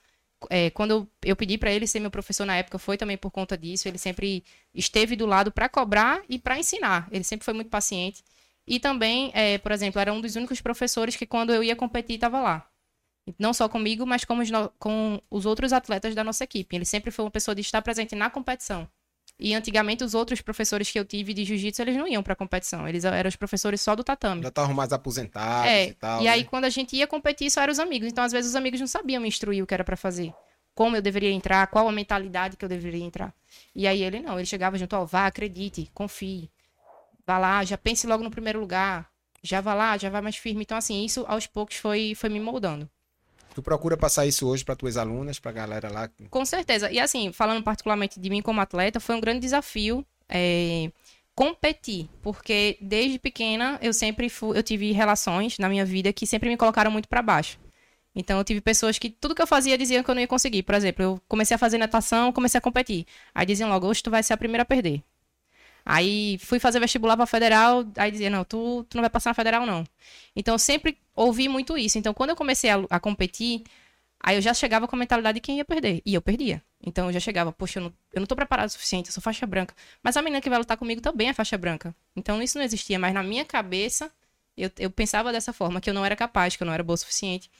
é, 0.51 0.71
quando 0.71 1.09
eu 1.25 1.37
pedi 1.37 1.59
para 1.59 1.73
ele 1.73 1.87
ser 1.87 2.01
meu 2.01 2.11
professor 2.11 2.45
na 2.45 2.57
época, 2.57 2.79
foi 2.79 2.97
também 2.97 3.17
por 3.17 3.31
conta 3.31 3.57
disso. 3.57 3.89
Ele 3.89 3.99
sempre 3.99 4.45
esteve 4.75 5.17
do 5.17 5.27
lado 5.27 5.51
para 5.53 5.69
cobrar 5.69 6.23
e 6.29 6.39
para 6.39 6.59
ensinar. 6.59 7.09
Ele 7.11 7.25
sempre 7.25 7.45
foi 7.45 7.55
muito 7.55 7.71
paciente. 7.71 8.23
E 8.67 8.79
também, 8.81 9.31
é, 9.35 9.59
por 9.59 9.73
exemplo, 9.73 10.01
era 10.01 10.13
um 10.13 10.21
dos 10.21 10.37
únicos 10.37 10.61
professores 10.61 11.17
que 11.17 11.27
quando 11.27 11.53
eu 11.53 11.63
ia 11.63 11.77
competir 11.77 12.17
estava 12.17 12.41
lá. 12.41 12.69
Não 13.39 13.53
só 13.53 13.69
comigo, 13.69 14.07
mas 14.07 14.25
com 14.25 14.39
os, 14.39 14.49
com 14.79 15.21
os 15.31 15.47
outros 15.47 15.73
atletas 15.73 16.15
da 16.15 16.25
nossa 16.25 16.45
equipe. 16.45 16.75
Ele 16.75 16.85
sempre 16.85 17.11
foi 17.11 17.25
uma 17.25 17.31
pessoa 17.31 17.55
de 17.55 17.61
estar 17.61 17.83
presente 17.83 18.15
na 18.15 18.31
competição. 18.31 18.89
E 19.45 19.55
antigamente 19.55 20.05
os 20.05 20.15
outros 20.15 20.41
professores 20.41 20.89
que 20.89 20.97
eu 20.97 21.05
tive 21.05 21.35
de 21.35 21.45
jiu-jitsu, 21.45 21.83
eles 21.83 21.97
não 21.97 22.07
iam 22.07 22.23
pra 22.23 22.37
competição. 22.37 22.87
Eles 22.87 23.05
eram 23.05 23.29
os 23.29 23.35
professores 23.35 23.81
só 23.81 23.97
do 23.97 24.05
tatame. 24.05 24.41
Já 24.41 24.51
estavam 24.51 24.73
mais 24.73 24.93
aposentados 24.93 25.69
é, 25.69 25.87
e 25.87 25.95
tal. 25.95 26.21
E 26.21 26.25
né? 26.25 26.31
aí 26.31 26.45
quando 26.45 26.65
a 26.65 26.71
gente 26.71 26.95
ia 26.95 27.09
competir, 27.09 27.51
só 27.51 27.61
eram 27.61 27.73
os 27.73 27.81
amigos. 27.81 28.07
Então 28.07 28.23
às 28.23 28.31
vezes 28.31 28.51
os 28.51 28.55
amigos 28.55 28.79
não 28.79 28.87
sabiam 28.87 29.21
me 29.21 29.27
instruir 29.27 29.61
o 29.61 29.67
que 29.67 29.75
era 29.75 29.83
para 29.83 29.97
fazer. 29.97 30.33
Como 30.77 30.95
eu 30.95 31.03
deveria 31.03 31.33
entrar, 31.33 31.67
qual 31.67 31.89
a 31.89 31.93
mentalidade 31.93 32.57
que 32.57 32.65
eu 32.65 32.69
deveria 32.69 33.05
entrar. 33.05 33.35
E 33.75 33.85
aí 33.85 34.05
ele 34.05 34.21
não, 34.21 34.39
ele 34.39 34.47
chegava 34.47 34.79
junto, 34.79 34.95
ó, 34.95 35.05
vá, 35.05 35.27
acredite, 35.27 35.91
confie. 35.93 36.49
vá 37.27 37.37
lá, 37.37 37.65
já 37.65 37.77
pense 37.77 38.07
logo 38.07 38.23
no 38.23 38.31
primeiro 38.31 38.61
lugar, 38.61 39.11
já 39.43 39.61
vá 39.61 39.75
lá, 39.75 39.99
já 39.99 40.09
vai 40.09 40.21
mais 40.21 40.37
firme. 40.37 40.63
Então, 40.63 40.79
assim, 40.79 41.05
isso 41.05 41.25
aos 41.27 41.49
poucos 41.49 41.79
foi, 41.79 42.15
foi 42.15 42.31
me 42.31 42.39
moldando. 42.39 42.89
Tu 43.55 43.63
procura 43.63 43.97
passar 43.97 44.27
isso 44.27 44.47
hoje 44.49 44.65
para 44.65 44.77
tuas 44.77 44.97
alunas, 44.97 45.39
para 45.39 45.51
a 45.51 45.55
galera 45.55 45.91
lá? 45.91 46.11
Com 46.31 46.45
certeza. 46.45 46.91
E 46.91 46.99
assim, 46.99 47.33
falando 47.33 47.63
particularmente 47.63 48.19
de 48.19 48.31
mim 48.31 48.41
como 48.41 48.61
atleta, 48.61 48.99
foi 49.01 49.15
um 49.15 49.21
grande 49.21 49.41
desafio 49.41 50.05
é, 50.29 50.91
competir, 51.35 52.09
porque 52.23 52.79
desde 52.81 53.19
pequena 53.19 53.79
eu 53.83 53.93
sempre 53.93 54.29
fui, 54.29 54.57
eu 54.57 54.63
tive 54.63 54.93
relações 54.93 55.59
na 55.59 55.69
minha 55.69 55.85
vida 55.85 56.13
que 56.13 56.27
sempre 56.27 56.49
me 56.49 56.57
colocaram 56.57 56.91
muito 56.91 57.09
para 57.09 57.23
baixo. 57.23 57.59
Então 58.15 58.39
eu 58.39 58.45
tive 58.45 58.61
pessoas 58.61 58.99
que 58.99 59.09
tudo 59.09 59.35
que 59.35 59.41
eu 59.41 59.47
fazia 59.47 59.79
diziam 59.79 60.03
que 60.03 60.11
eu 60.11 60.15
não 60.15 60.21
ia 60.21 60.29
conseguir. 60.29 60.63
Por 60.63 60.75
exemplo, 60.75 61.03
eu 61.03 61.21
comecei 61.27 61.55
a 61.55 61.59
fazer 61.59 61.79
natação, 61.79 62.33
comecei 62.33 62.59
a 62.59 62.61
competir. 62.61 63.07
Aí 63.35 63.47
diziam 63.47 63.69
logo, 63.69 63.87
hoje 63.87 64.03
tu 64.03 64.11
vai 64.11 64.23
ser 64.23 64.35
a 64.35 64.37
primeira 64.37 64.63
a 64.63 64.67
perder. 64.67 65.03
Aí 65.85 66.39
fui 66.39 66.59
fazer 66.59 66.79
vestibular 66.81 67.17
para 67.17 67.27
federal, 67.27 67.85
aí 67.97 68.11
dizia, 68.11 68.31
não, 68.31 68.45
tu, 68.45 68.85
tu 68.89 68.97
não 68.97 69.03
vai 69.03 69.11
passar 69.11 69.31
na 69.31 69.35
federal 69.35 69.67
não. 69.67 69.85
Então 70.35 70.55
eu 70.55 70.59
sempre 70.59 70.99
ouvi 71.15 71.49
muito 71.49 71.77
isso. 71.77 71.99
Então 71.99 72.15
quando 72.15 72.31
eu 72.31 72.37
comecei 72.37 72.71
a, 72.71 72.85
a 72.91 73.01
competir, 73.01 73.65
aí 74.21 74.37
eu 74.37 74.43
já 74.43 74.55
chegava 74.55 74.87
com 74.89 74.97
a 74.97 74.99
mentalidade 74.99 75.37
de 75.37 75.41
quem 75.41 75.59
ia 75.59 75.65
perder. 75.65 76.03
E 76.07 76.15
eu 76.15 76.23
perdia. 76.23 76.63
Então 76.85 77.07
eu 77.07 77.13
já 77.13 77.21
chegava, 77.21 77.53
poxa, 77.53 77.79
eu 77.79 77.85
não, 77.85 77.93
eu 78.13 78.21
não 78.21 78.27
tô 78.27 78.37
preparado 78.37 78.69
o 78.69 78.73
suficiente, 78.73 79.09
eu 79.09 79.13
sou 79.13 79.23
faixa 79.23 79.47
branca. 79.47 79.75
Mas 80.03 80.17
a 80.17 80.23
menina 80.23 80.41
que 80.41 80.51
vai 80.51 80.59
lutar 80.59 80.77
comigo 80.77 81.01
também 81.01 81.29
é 81.29 81.35
faixa 81.35 81.57
branca. 81.59 81.95
Então 82.17 82.43
isso 82.43 82.59
não 82.59 82.65
existia, 82.65 82.99
mas 82.99 83.15
na 83.15 83.23
minha 83.23 83.45
cabeça 83.45 84.11
eu, 84.57 84.71
eu 84.79 84.91
pensava 84.91 85.33
dessa 85.33 85.53
forma, 85.53 85.81
que 85.81 85.89
eu 85.89 85.95
não 85.95 86.05
era 86.05 86.15
capaz, 86.17 86.57
que 86.57 86.63
eu 86.63 86.67
não 86.67 86.75
era 86.75 86.83
boa 86.83 86.95
o 86.95 86.99
suficiente. 86.99 87.51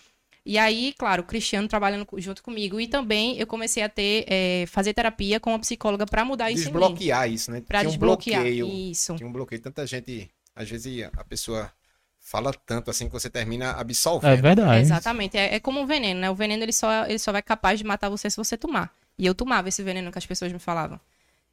E 0.45 0.59
aí, 0.59 0.93
claro, 0.99 1.23
o 1.23 1.25
Cristiano 1.25 1.69
trabalhando 1.69 2.07
junto 2.19 2.43
comigo. 2.43 2.81
E 2.81 2.89
também 2.89 3.39
eu 3.39 3.47
comecei 3.47 3.83
a 3.83 3.89
ter, 3.89 4.25
é, 4.29 4.65
fazer 4.67 4.93
terapia 4.93 5.39
com 5.39 5.51
uma 5.51 5.59
psicóloga 5.59 6.05
para 6.05 6.25
mudar 6.25 6.51
isso 6.51 6.65
Desbloquear 6.65 7.31
isso, 7.31 7.51
né? 7.51 7.61
Pra 7.61 7.83
desbloquear, 7.85 8.41
um 8.41 8.45
bloqueio, 8.45 8.91
isso. 8.91 9.15
Tinha 9.15 9.29
um 9.29 9.33
bloqueio. 9.33 9.61
Tanta 9.61 9.87
gente, 9.87 10.29
às 10.55 10.69
vezes 10.69 11.09
a 11.17 11.25
pessoa 11.25 11.73
fala 12.19 12.53
tanto 12.53 12.91
assim 12.91 13.07
que 13.07 13.13
você 13.13 13.31
termina 13.31 13.73
absolvendo. 13.73 14.35
É 14.35 14.37
verdade. 14.37 14.81
Exatamente. 14.81 15.37
É, 15.37 15.55
é 15.55 15.61
como 15.61 15.81
um 15.81 15.87
veneno, 15.87 16.21
né? 16.21 16.31
O 16.31 16.35
veneno 16.35 16.65
ele 16.65 16.73
só, 16.73 17.07
ele 17.07 17.19
só 17.19 17.31
vai 17.31 17.43
capaz 17.43 17.79
de 17.79 17.85
matar 17.85 18.09
você 18.09 18.29
se 18.29 18.37
você 18.37 18.57
tomar. 18.57 18.93
E 19.17 19.25
eu 19.25 19.35
tomava 19.35 19.69
esse 19.69 19.83
veneno 19.83 20.11
que 20.11 20.19
as 20.19 20.27
pessoas 20.27 20.53
me 20.53 20.59
falavam. 20.59 20.99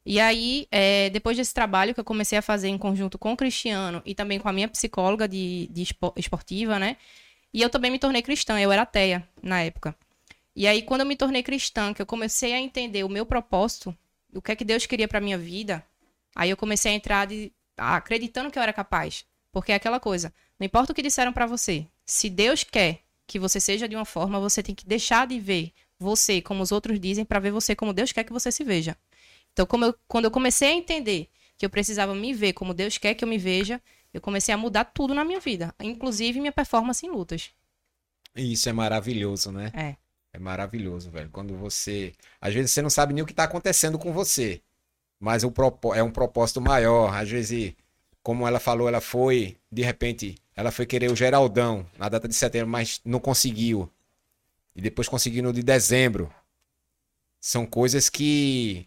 E 0.04 0.18
aí, 0.18 0.66
é, 0.70 1.10
depois 1.10 1.36
desse 1.36 1.52
trabalho 1.52 1.92
que 1.94 2.00
eu 2.00 2.04
comecei 2.04 2.38
a 2.38 2.42
fazer 2.42 2.68
em 2.68 2.78
conjunto 2.78 3.18
com 3.18 3.32
o 3.32 3.36
Cristiano 3.36 4.02
e 4.04 4.14
também 4.14 4.40
com 4.40 4.48
a 4.48 4.52
minha 4.52 4.66
psicóloga 4.66 5.28
de, 5.28 5.68
de 5.70 5.86
esportiva, 6.16 6.78
né? 6.78 6.96
E 7.52 7.62
eu 7.62 7.70
também 7.70 7.90
me 7.90 7.98
tornei 7.98 8.22
cristã, 8.22 8.60
eu 8.60 8.70
era 8.70 8.82
ateia 8.82 9.26
na 9.42 9.62
época. 9.62 9.94
E 10.54 10.66
aí, 10.66 10.82
quando 10.82 11.02
eu 11.02 11.06
me 11.06 11.16
tornei 11.16 11.42
cristã, 11.42 11.94
que 11.94 12.02
eu 12.02 12.06
comecei 12.06 12.52
a 12.52 12.60
entender 12.60 13.04
o 13.04 13.08
meu 13.08 13.24
propósito, 13.24 13.96
o 14.34 14.42
que 14.42 14.52
é 14.52 14.56
que 14.56 14.64
Deus 14.64 14.86
queria 14.86 15.08
para 15.08 15.20
minha 15.20 15.38
vida, 15.38 15.84
aí 16.34 16.50
eu 16.50 16.56
comecei 16.56 16.92
a 16.92 16.94
entrar 16.94 17.26
de, 17.26 17.52
acreditando 17.76 18.50
que 18.50 18.58
eu 18.58 18.62
era 18.62 18.72
capaz. 18.72 19.24
Porque 19.52 19.72
é 19.72 19.74
aquela 19.74 19.98
coisa, 19.98 20.32
não 20.58 20.64
importa 20.64 20.92
o 20.92 20.94
que 20.94 21.02
disseram 21.02 21.32
para 21.32 21.46
você, 21.46 21.86
se 22.06 22.30
Deus 22.30 22.62
quer 22.62 23.00
que 23.26 23.38
você 23.38 23.60
seja 23.60 23.88
de 23.88 23.96
uma 23.96 24.04
forma, 24.04 24.38
você 24.38 24.62
tem 24.62 24.74
que 24.74 24.86
deixar 24.86 25.26
de 25.26 25.38
ver 25.40 25.72
você 25.98 26.40
como 26.40 26.62
os 26.62 26.72
outros 26.72 26.98
dizem 26.98 27.24
para 27.24 27.38
ver 27.38 27.52
você 27.52 27.74
como 27.74 27.92
Deus 27.92 28.12
quer 28.12 28.24
que 28.24 28.32
você 28.32 28.50
se 28.50 28.64
veja. 28.64 28.96
Então, 29.52 29.66
eu, 29.82 29.94
quando 30.08 30.24
eu 30.24 30.30
comecei 30.30 30.68
a 30.68 30.72
entender 30.72 31.28
que 31.58 31.66
eu 31.66 31.70
precisava 31.70 32.14
me 32.14 32.32
ver 32.32 32.54
como 32.54 32.72
Deus 32.72 32.96
quer 32.96 33.14
que 33.14 33.22
eu 33.22 33.28
me 33.28 33.38
veja, 33.38 33.80
eu 34.12 34.20
comecei 34.20 34.54
a 34.54 34.58
mudar 34.58 34.84
tudo 34.84 35.14
na 35.14 35.24
minha 35.24 35.40
vida, 35.40 35.74
inclusive 35.80 36.40
minha 36.40 36.52
performance 36.52 37.04
em 37.06 37.10
lutas. 37.10 37.50
Isso 38.34 38.68
é 38.68 38.72
maravilhoso, 38.72 39.50
né? 39.50 39.70
É. 39.74 39.96
É 40.32 40.38
maravilhoso, 40.38 41.10
velho. 41.10 41.28
Quando 41.30 41.56
você. 41.56 42.12
Às 42.40 42.54
vezes 42.54 42.70
você 42.70 42.82
não 42.82 42.90
sabe 42.90 43.12
nem 43.12 43.22
o 43.22 43.26
que 43.26 43.34
tá 43.34 43.44
acontecendo 43.44 43.98
com 43.98 44.12
você. 44.12 44.62
Mas 45.18 45.42
o 45.44 45.52
é 45.94 46.02
um 46.02 46.10
propósito 46.10 46.60
maior. 46.60 47.12
Às 47.12 47.28
vezes, 47.28 47.74
como 48.22 48.46
ela 48.46 48.60
falou, 48.60 48.86
ela 48.86 49.00
foi, 49.00 49.56
de 49.70 49.82
repente, 49.82 50.36
ela 50.54 50.70
foi 50.70 50.86
querer 50.86 51.10
o 51.10 51.16
Geraldão 51.16 51.86
na 51.98 52.08
data 52.08 52.28
de 52.28 52.34
setembro, 52.34 52.68
mas 52.68 53.00
não 53.04 53.18
conseguiu. 53.18 53.90
E 54.74 54.80
depois 54.80 55.08
conseguiu 55.08 55.42
no 55.42 55.52
de 55.52 55.62
dezembro. 55.62 56.32
São 57.40 57.66
coisas 57.66 58.08
que 58.08 58.86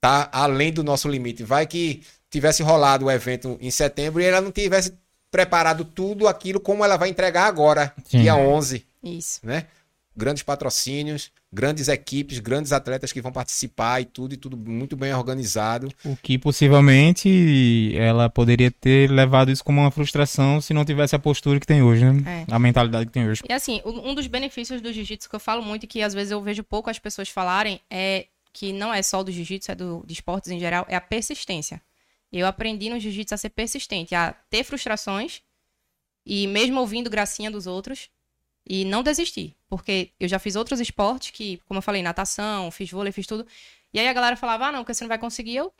tá 0.00 0.30
além 0.32 0.72
do 0.72 0.84
nosso 0.84 1.08
limite. 1.08 1.42
Vai 1.42 1.66
que 1.66 2.02
tivesse 2.34 2.62
rolado 2.64 3.06
o 3.06 3.10
evento 3.10 3.56
em 3.60 3.70
setembro 3.70 4.20
e 4.20 4.24
ela 4.24 4.40
não 4.40 4.50
tivesse 4.50 4.92
preparado 5.30 5.84
tudo 5.84 6.26
aquilo 6.26 6.58
como 6.58 6.84
ela 6.84 6.96
vai 6.96 7.08
entregar 7.08 7.46
agora, 7.46 7.94
Sim. 8.04 8.22
dia 8.22 8.36
11. 8.36 8.84
Isso. 9.02 9.40
Né? 9.42 9.66
Grandes 10.16 10.42
patrocínios, 10.42 11.30
grandes 11.52 11.86
equipes, 11.86 12.40
grandes 12.40 12.72
atletas 12.72 13.12
que 13.12 13.20
vão 13.20 13.30
participar 13.30 14.00
e 14.00 14.04
tudo, 14.04 14.34
e 14.34 14.36
tudo 14.36 14.56
muito 14.56 14.96
bem 14.96 15.14
organizado. 15.14 15.88
O 16.04 16.16
que 16.16 16.38
possivelmente 16.38 17.94
ela 17.96 18.28
poderia 18.28 18.70
ter 18.70 19.10
levado 19.10 19.50
isso 19.50 19.62
como 19.62 19.80
uma 19.80 19.90
frustração 19.90 20.60
se 20.60 20.74
não 20.74 20.84
tivesse 20.84 21.14
a 21.14 21.18
postura 21.18 21.60
que 21.60 21.66
tem 21.66 21.82
hoje, 21.82 22.04
né? 22.04 22.44
É. 22.48 22.52
A 22.54 22.58
mentalidade 22.58 23.06
que 23.06 23.12
tem 23.12 23.28
hoje. 23.28 23.42
E 23.48 23.52
assim, 23.52 23.80
um 23.84 24.14
dos 24.14 24.26
benefícios 24.26 24.80
do 24.80 24.92
jiu-jitsu 24.92 25.28
que 25.28 25.36
eu 25.36 25.40
falo 25.40 25.62
muito 25.62 25.84
e 25.84 25.86
que 25.86 26.02
às 26.02 26.14
vezes 26.14 26.32
eu 26.32 26.42
vejo 26.42 26.64
pouco 26.64 26.90
as 26.90 26.98
pessoas 26.98 27.28
falarem 27.28 27.80
é 27.90 28.26
que 28.52 28.72
não 28.72 28.94
é 28.94 29.02
só 29.02 29.22
do 29.22 29.32
jiu-jitsu, 29.32 29.72
é 29.72 29.74
do, 29.74 30.04
de 30.06 30.12
esportes 30.12 30.50
em 30.50 30.60
geral, 30.60 30.86
é 30.88 30.94
a 30.94 31.00
persistência. 31.00 31.80
Eu 32.38 32.48
aprendi 32.48 32.90
no 32.90 32.98
jiu-jitsu 32.98 33.32
a 33.34 33.38
ser 33.38 33.50
persistente, 33.50 34.14
a 34.14 34.32
ter 34.50 34.64
frustrações 34.64 35.40
e 36.26 36.48
mesmo 36.48 36.80
ouvindo 36.80 37.08
gracinha 37.08 37.48
dos 37.48 37.66
outros 37.66 38.10
e 38.66 38.84
não 38.84 39.02
desistir, 39.04 39.54
porque 39.68 40.10
eu 40.18 40.26
já 40.26 40.38
fiz 40.40 40.56
outros 40.56 40.80
esportes 40.80 41.30
que, 41.30 41.58
como 41.66 41.78
eu 41.78 41.82
falei, 41.82 42.02
natação, 42.02 42.70
fiz 42.72 42.90
vôlei, 42.90 43.12
fiz 43.12 43.26
tudo. 43.26 43.46
E 43.92 44.00
aí 44.00 44.08
a 44.08 44.12
galera 44.12 44.36
falava: 44.36 44.66
"Ah, 44.66 44.72
não, 44.72 44.80
porque 44.80 44.94
você 44.94 45.04
não 45.04 45.08
vai 45.08 45.18
conseguir". 45.18 45.56
Eu 45.56 45.72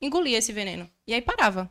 engolia 0.00 0.38
esse 0.38 0.52
veneno. 0.52 0.90
E 1.06 1.14
aí 1.14 1.22
parava. 1.22 1.70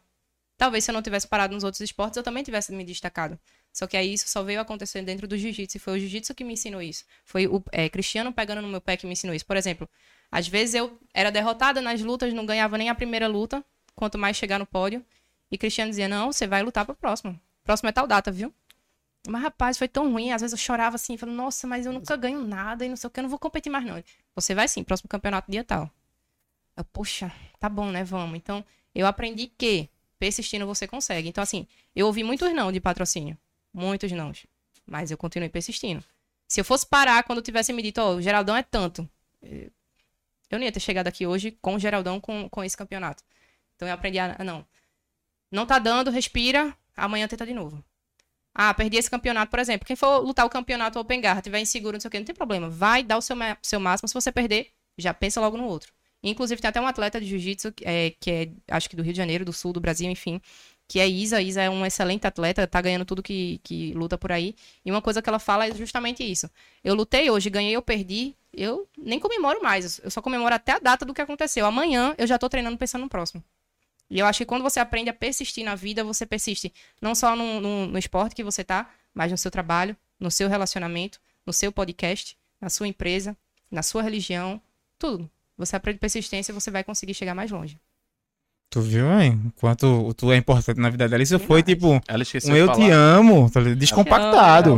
Talvez 0.57 0.85
se 0.85 0.91
eu 0.91 0.93
não 0.93 1.01
tivesse 1.01 1.27
parado 1.27 1.53
nos 1.53 1.63
outros 1.65 1.81
esportes, 1.81 2.15
eu 2.15 2.23
também 2.23 2.43
tivesse 2.43 2.71
me 2.71 2.85
destacado. 2.85 3.37
Só 3.73 3.87
que 3.87 3.97
aí 3.97 4.13
isso 4.13 4.29
só 4.29 4.43
veio 4.43 4.61
acontecer 4.61 5.01
dentro 5.01 5.27
do 5.27 5.37
jiu-jitsu. 5.37 5.77
E 5.77 5.79
foi 5.79 5.97
o 5.97 5.99
jiu-jitsu 5.99 6.33
que 6.35 6.43
me 6.43 6.53
ensinou 6.53 6.81
isso. 6.81 7.03
Foi 7.25 7.47
o 7.47 7.63
é, 7.71 7.89
Cristiano 7.89 8.31
pegando 8.31 8.61
no 8.61 8.67
meu 8.69 8.79
pé 8.79 8.95
que 8.95 9.05
me 9.05 9.13
ensinou 9.13 9.35
isso. 9.35 9.45
Por 9.45 9.57
exemplo, 9.57 9.89
às 10.31 10.47
vezes 10.47 10.75
eu 10.75 10.97
era 11.13 11.31
derrotada 11.31 11.81
nas 11.81 12.01
lutas, 12.01 12.33
não 12.33 12.45
ganhava 12.45 12.77
nem 12.77 12.89
a 12.89 12.95
primeira 12.95 13.27
luta 13.27 13.65
quanto 14.01 14.17
mais 14.17 14.35
chegar 14.35 14.57
no 14.57 14.65
pódio. 14.65 15.05
E 15.51 15.59
Cristiano 15.59 15.91
dizia: 15.91 16.07
Não, 16.07 16.31
você 16.31 16.47
vai 16.47 16.63
lutar 16.63 16.85
pro 16.85 16.95
próximo. 16.95 17.39
Próximo 17.63 17.89
é 17.89 17.91
tal 17.91 18.07
data, 18.07 18.31
viu? 18.31 18.51
Mas, 19.27 19.43
rapaz, 19.43 19.77
foi 19.77 19.87
tão 19.87 20.11
ruim. 20.11 20.31
Às 20.31 20.41
vezes 20.41 20.53
eu 20.53 20.57
chorava 20.57 20.95
assim, 20.95 21.15
falando, 21.15 21.35
nossa, 21.35 21.67
mas 21.67 21.85
eu 21.85 21.93
nunca 21.93 22.15
ganho 22.15 22.41
nada 22.43 22.83
e 22.83 22.89
não 22.89 22.95
sei 22.95 23.07
o 23.07 23.11
que, 23.11 23.19
eu 23.19 23.21
não 23.21 23.29
vou 23.29 23.37
competir 23.37 23.71
mais, 23.71 23.85
não. 23.85 24.03
Você 24.35 24.55
vai 24.55 24.67
sim, 24.67 24.83
próximo 24.83 25.07
campeonato 25.07 25.51
dia 25.51 25.63
tal. 25.63 25.91
Eu, 26.75 26.83
Poxa, 26.85 27.31
tá 27.59 27.69
bom, 27.69 27.91
né? 27.91 28.03
Vamos. 28.03 28.35
Então, 28.35 28.65
eu 28.95 29.05
aprendi 29.05 29.45
que 29.45 29.87
persistindo 30.17 30.65
você 30.65 30.87
consegue. 30.87 31.29
Então, 31.29 31.43
assim, 31.43 31.67
eu 31.95 32.07
ouvi 32.07 32.23
muitos 32.23 32.51
não 32.55 32.71
de 32.71 32.81
patrocínio. 32.81 33.37
Muitos 33.71 34.11
não. 34.11 34.31
Mas 34.87 35.11
eu 35.11 35.17
continuei 35.17 35.49
persistindo. 35.49 36.03
Se 36.47 36.59
eu 36.59 36.65
fosse 36.65 36.87
parar 36.87 37.21
quando 37.23 37.41
tivesse 37.43 37.71
me 37.71 37.83
dito, 37.83 38.01
ó, 38.01 38.13
oh, 38.13 38.15
o 38.15 38.21
Geraldão 38.21 38.55
é 38.55 38.63
tanto. 38.63 39.07
Eu 39.43 40.57
não 40.57 40.63
ia 40.63 40.71
ter 40.71 40.79
chegado 40.79 41.07
aqui 41.07 41.27
hoje 41.27 41.51
com 41.61 41.75
o 41.75 41.79
Geraldão 41.79 42.19
com, 42.19 42.49
com 42.49 42.63
esse 42.63 42.75
campeonato. 42.75 43.23
Então 43.81 43.87
eu 43.87 43.95
aprendi 43.95 44.19
a. 44.19 44.37
Não. 44.43 44.63
Não 45.51 45.65
tá 45.65 45.79
dando, 45.79 46.11
respira, 46.11 46.71
amanhã 46.95 47.27
tenta 47.27 47.47
de 47.47 47.53
novo. 47.53 47.83
Ah, 48.53 48.71
perdi 48.75 48.97
esse 48.97 49.09
campeonato, 49.09 49.49
por 49.49 49.57
exemplo. 49.57 49.87
Quem 49.87 49.95
for 49.95 50.19
lutar 50.19 50.45
o 50.45 50.49
campeonato 50.51 50.99
Open 50.99 51.19
Garra, 51.19 51.41
tiver 51.41 51.59
inseguro, 51.59 51.93
não 51.93 51.99
sei 51.99 52.07
o 52.07 52.11
quê, 52.11 52.19
não 52.19 52.25
tem 52.25 52.35
problema. 52.35 52.69
Vai 52.69 53.01
dar 53.01 53.17
o 53.17 53.21
seu, 53.21 53.35
seu 53.59 53.79
máximo. 53.79 54.07
Se 54.07 54.13
você 54.13 54.31
perder, 54.31 54.67
já 54.99 55.15
pensa 55.15 55.41
logo 55.41 55.57
no 55.57 55.65
outro. 55.65 55.91
Inclusive, 56.21 56.61
tem 56.61 56.69
até 56.69 56.79
um 56.79 56.85
atleta 56.85 57.19
de 57.19 57.25
jiu-jitsu, 57.25 57.73
é, 57.81 58.11
que 58.19 58.29
é, 58.29 58.51
acho 58.69 58.87
que 58.87 58.95
do 58.95 59.01
Rio 59.01 59.13
de 59.13 59.17
Janeiro, 59.17 59.43
do 59.43 59.51
sul 59.51 59.73
do 59.73 59.81
Brasil, 59.81 60.07
enfim, 60.11 60.39
que 60.87 60.99
é 60.99 61.07
Isa. 61.07 61.41
Isa 61.41 61.63
é 61.63 61.69
uma 61.69 61.87
excelente 61.87 62.27
atleta, 62.27 62.67
tá 62.67 62.79
ganhando 62.81 63.03
tudo 63.03 63.23
que, 63.23 63.59
que 63.63 63.93
luta 63.93 64.15
por 64.15 64.31
aí. 64.31 64.53
E 64.85 64.91
uma 64.91 65.01
coisa 65.01 65.23
que 65.23 65.29
ela 65.29 65.39
fala 65.39 65.65
é 65.65 65.73
justamente 65.73 66.23
isso. 66.23 66.47
Eu 66.83 66.93
lutei 66.93 67.31
hoje, 67.31 67.49
ganhei 67.49 67.75
ou 67.75 67.81
perdi, 67.81 68.35
eu 68.53 68.87
nem 68.95 69.19
comemoro 69.19 69.63
mais. 69.63 69.99
Eu 70.03 70.11
só 70.11 70.21
comemoro 70.21 70.53
até 70.53 70.73
a 70.73 70.79
data 70.79 71.03
do 71.03 71.15
que 71.15 71.21
aconteceu. 71.21 71.65
Amanhã 71.65 72.13
eu 72.15 72.27
já 72.27 72.37
tô 72.37 72.47
treinando 72.47 72.77
pensando 72.77 73.01
no 73.01 73.09
próximo. 73.09 73.43
E 74.11 74.19
eu 74.19 74.25
acho 74.25 74.39
que 74.39 74.45
quando 74.45 74.61
você 74.61 74.77
aprende 74.77 75.09
a 75.09 75.13
persistir 75.13 75.63
na 75.63 75.73
vida, 75.73 76.03
você 76.03 76.25
persiste 76.25 76.73
não 77.01 77.15
só 77.15 77.33
no, 77.33 77.61
no, 77.61 77.87
no 77.87 77.97
esporte 77.97 78.35
que 78.35 78.43
você 78.43 78.61
tá, 78.61 78.89
mas 79.13 79.31
no 79.31 79.37
seu 79.37 79.49
trabalho, 79.49 79.95
no 80.19 80.29
seu 80.29 80.49
relacionamento, 80.49 81.17
no 81.47 81.53
seu 81.53 81.71
podcast, 81.71 82.37
na 82.59 82.69
sua 82.69 82.89
empresa, 82.89 83.37
na 83.71 83.81
sua 83.81 84.03
religião, 84.03 84.61
tudo. 84.99 85.31
Você 85.57 85.77
aprende 85.77 85.97
persistência, 85.97 86.53
você 86.53 86.69
vai 86.69 86.83
conseguir 86.83 87.13
chegar 87.13 87.33
mais 87.33 87.49
longe. 87.49 87.79
Tu 88.69 88.81
viu, 88.81 89.19
hein? 89.19 89.51
Quanto 89.55 90.13
tu 90.13 90.29
é 90.31 90.35
importante 90.35 90.79
na 90.79 90.89
vida 90.89 91.07
dela. 91.07 91.23
Isso 91.23 91.39
foi 91.39 91.63
tipo. 91.63 92.01
Ela 92.07 92.23
esqueceu 92.23 92.53
um 92.53 92.57
eu 92.57 92.71
te 92.71 92.89
amo, 92.89 93.49
tá 93.49 93.61
descompactado. 93.61 94.77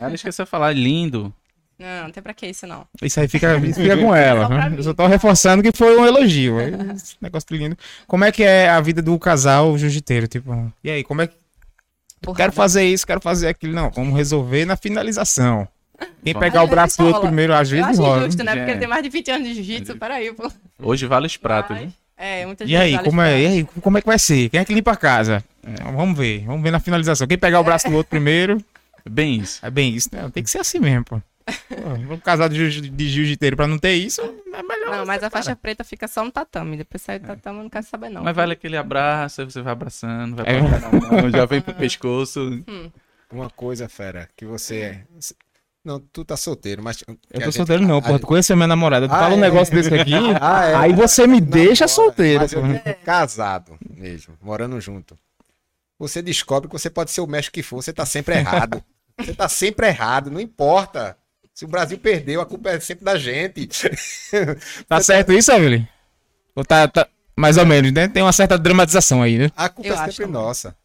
Ela 0.00 0.14
esqueceu 0.14 0.44
de 0.44 0.50
falar 0.50 0.72
lindo. 0.72 1.32
Não, 1.78 2.04
não 2.04 2.10
tem 2.10 2.22
pra 2.22 2.32
que 2.32 2.46
isso, 2.46 2.66
não. 2.66 2.86
Isso 3.02 3.20
aí 3.20 3.28
fica, 3.28 3.60
fica 3.60 3.96
com 3.96 4.14
ela. 4.14 4.48
Né? 4.48 4.74
Eu 4.78 4.82
só 4.82 4.94
tô 4.94 5.06
reforçando 5.06 5.62
que 5.62 5.76
foi 5.76 5.98
um 5.98 6.06
elogio. 6.06 6.58
Esse 6.60 7.16
negócio 7.20 7.46
lindo. 7.50 7.76
Como 8.06 8.24
é 8.24 8.32
que 8.32 8.42
é 8.42 8.68
a 8.68 8.80
vida 8.80 9.02
do 9.02 9.18
casal 9.18 9.76
jiu-jiteiro? 9.76 10.26
Tipo, 10.26 10.72
e 10.82 10.90
aí, 10.90 11.04
como 11.04 11.22
é 11.22 11.26
que. 11.26 11.34
Porra, 12.22 12.36
quero 12.38 12.52
fazer 12.52 12.84
isso, 12.84 13.06
quero 13.06 13.20
fazer 13.20 13.48
aquilo. 13.48 13.74
Não, 13.74 13.90
vamos 13.90 14.16
resolver 14.16 14.64
na 14.64 14.76
finalização. 14.76 15.68
Quem 16.22 16.34
pegar 16.34 16.62
o 16.62 16.66
braço 16.66 16.98
do 16.98 17.06
outro 17.06 17.22
primeiro, 17.22 17.54
às 17.54 17.70
vezes 17.70 17.98
rola. 17.98 18.24
justo, 18.24 18.42
né? 18.42 18.54
Porque 18.56 18.70
ele 18.70 18.80
tem 18.80 18.88
mais 18.88 19.02
de 19.02 19.08
20 19.08 19.30
anos 19.30 19.48
de 19.48 19.54
jiu-jitsu, 19.54 19.96
peraí, 19.98 20.32
pô. 20.32 20.50
Hoje 20.82 21.06
vale 21.06 21.26
os 21.26 21.36
pratos, 21.36 21.76
É, 22.16 22.44
muita 22.44 22.64
E 22.64 22.68
gente 22.68 22.80
aí, 22.80 22.98
como 22.98 23.20
é, 23.20 23.40
e 23.40 23.46
aí, 23.46 23.64
como 23.80 23.98
é 23.98 24.00
que 24.00 24.06
vai 24.06 24.18
ser? 24.18 24.48
Quem 24.50 24.60
é 24.60 24.64
que 24.64 24.74
limpa 24.74 24.92
a 24.92 24.96
casa? 24.96 25.44
É, 25.62 25.82
vamos 25.84 26.16
ver, 26.18 26.44
vamos 26.44 26.62
ver 26.62 26.70
na 26.70 26.80
finalização. 26.80 27.26
Quem 27.26 27.38
pegar 27.38 27.60
o 27.60 27.64
braço 27.64 27.88
do 27.88 27.96
outro 27.96 28.10
primeiro, 28.10 28.62
Bem 29.08 29.36
isso. 29.40 29.64
é 29.64 29.70
bem 29.70 29.94
isso, 29.94 30.08
né? 30.12 30.28
Tem 30.32 30.42
que 30.42 30.50
ser 30.50 30.58
assim 30.58 30.80
mesmo, 30.80 31.04
pô. 31.04 31.22
Vamos 32.06 32.22
casar 32.22 32.48
de, 32.48 32.70
jiu- 32.70 32.90
de 32.90 33.08
jiu-jiteiro 33.08 33.56
pra 33.56 33.66
não 33.66 33.78
ter 33.78 33.94
isso, 33.94 34.20
é 34.20 34.62
melhor. 34.62 34.96
Não, 34.98 35.06
mas 35.06 35.22
a 35.22 35.30
faixa 35.30 35.54
preta 35.54 35.84
fica 35.84 36.08
só 36.08 36.24
no 36.24 36.30
tatame. 36.32 36.76
Depois 36.76 37.02
sai 37.02 37.18
do 37.18 37.26
tatame, 37.26 37.58
eu 37.58 37.62
não 37.64 37.70
quero 37.70 37.86
saber, 37.86 38.08
não. 38.10 38.22
Mas 38.24 38.34
vale 38.34 38.52
aquele 38.54 38.76
abraço, 38.76 39.40
aí 39.40 39.44
você 39.50 39.62
vai 39.62 39.72
abraçando, 39.72 40.36
vai 40.36 40.46
É. 40.46 40.60
passando 40.62 41.04
a 41.06 41.12
mão, 41.22 41.30
já 41.30 41.44
vem 41.46 41.60
pro 41.60 41.74
pescoço. 41.74 42.64
Uma 43.30 43.48
coisa, 43.50 43.88
fera, 43.88 44.28
que 44.36 44.44
você. 44.44 45.04
Não, 45.84 46.00
tu 46.00 46.24
tá 46.24 46.36
solteiro, 46.36 46.82
mas. 46.82 47.04
Eu 47.30 47.40
tô 47.42 47.52
solteiro 47.52 47.86
não, 47.86 48.02
pô. 48.02 48.18
Tu 48.18 48.26
conheceu 48.26 48.56
minha 48.56 48.66
namorada. 48.66 49.06
Tu 49.08 49.14
Ah, 49.14 49.18
fala 49.20 49.34
um 49.34 49.38
é? 49.38 49.42
negócio 49.42 49.72
desse 49.72 49.94
aqui, 49.94 50.12
Ah, 50.40 50.64
é. 50.64 50.74
aí 50.74 50.92
você 50.92 51.28
me 51.28 51.40
deixa 51.40 51.86
solteiro. 51.86 52.40
Mas 52.40 52.52
eu 52.52 52.60
pô. 52.60 52.66
digo 52.68 52.82
casado 53.04 53.78
mesmo, 53.88 54.34
morando 54.42 54.80
junto. 54.80 55.16
Você 55.98 56.20
descobre 56.20 56.68
que 56.68 56.76
você 56.76 56.90
pode 56.90 57.10
ser 57.12 57.20
o 57.20 57.26
mestre 57.26 57.52
que 57.52 57.62
for, 57.62 57.76
você 57.82 57.92
tá 57.92 58.04
sempre 58.04 58.34
errado. 58.36 58.82
Você 59.18 59.32
tá 59.32 59.48
sempre 59.48 59.86
errado, 59.86 60.30
não 60.30 60.38
importa. 60.38 61.16
Se 61.56 61.64
o 61.64 61.68
Brasil 61.68 61.96
perdeu, 61.96 62.42
a 62.42 62.44
culpa 62.44 62.68
é 62.68 62.78
sempre 62.80 63.02
da 63.02 63.16
gente. 63.16 63.88
Tá 64.86 65.00
certo 65.00 65.32
isso, 65.32 65.50
Evelyn? 65.50 65.88
Ou 66.54 66.62
tá, 66.62 66.86
tá- 66.86 67.08
mais 67.34 67.56
ou 67.56 67.64
menos, 67.64 67.90
né? 67.92 68.08
Tem 68.08 68.22
uma 68.22 68.32
certa 68.32 68.58
dramatização 68.58 69.22
aí, 69.22 69.38
né? 69.38 69.50
A 69.56 69.70
culpa 69.70 69.88
Eu 69.88 69.94
é 69.94 70.10
sempre 70.10 70.26
nossa. 70.26 70.76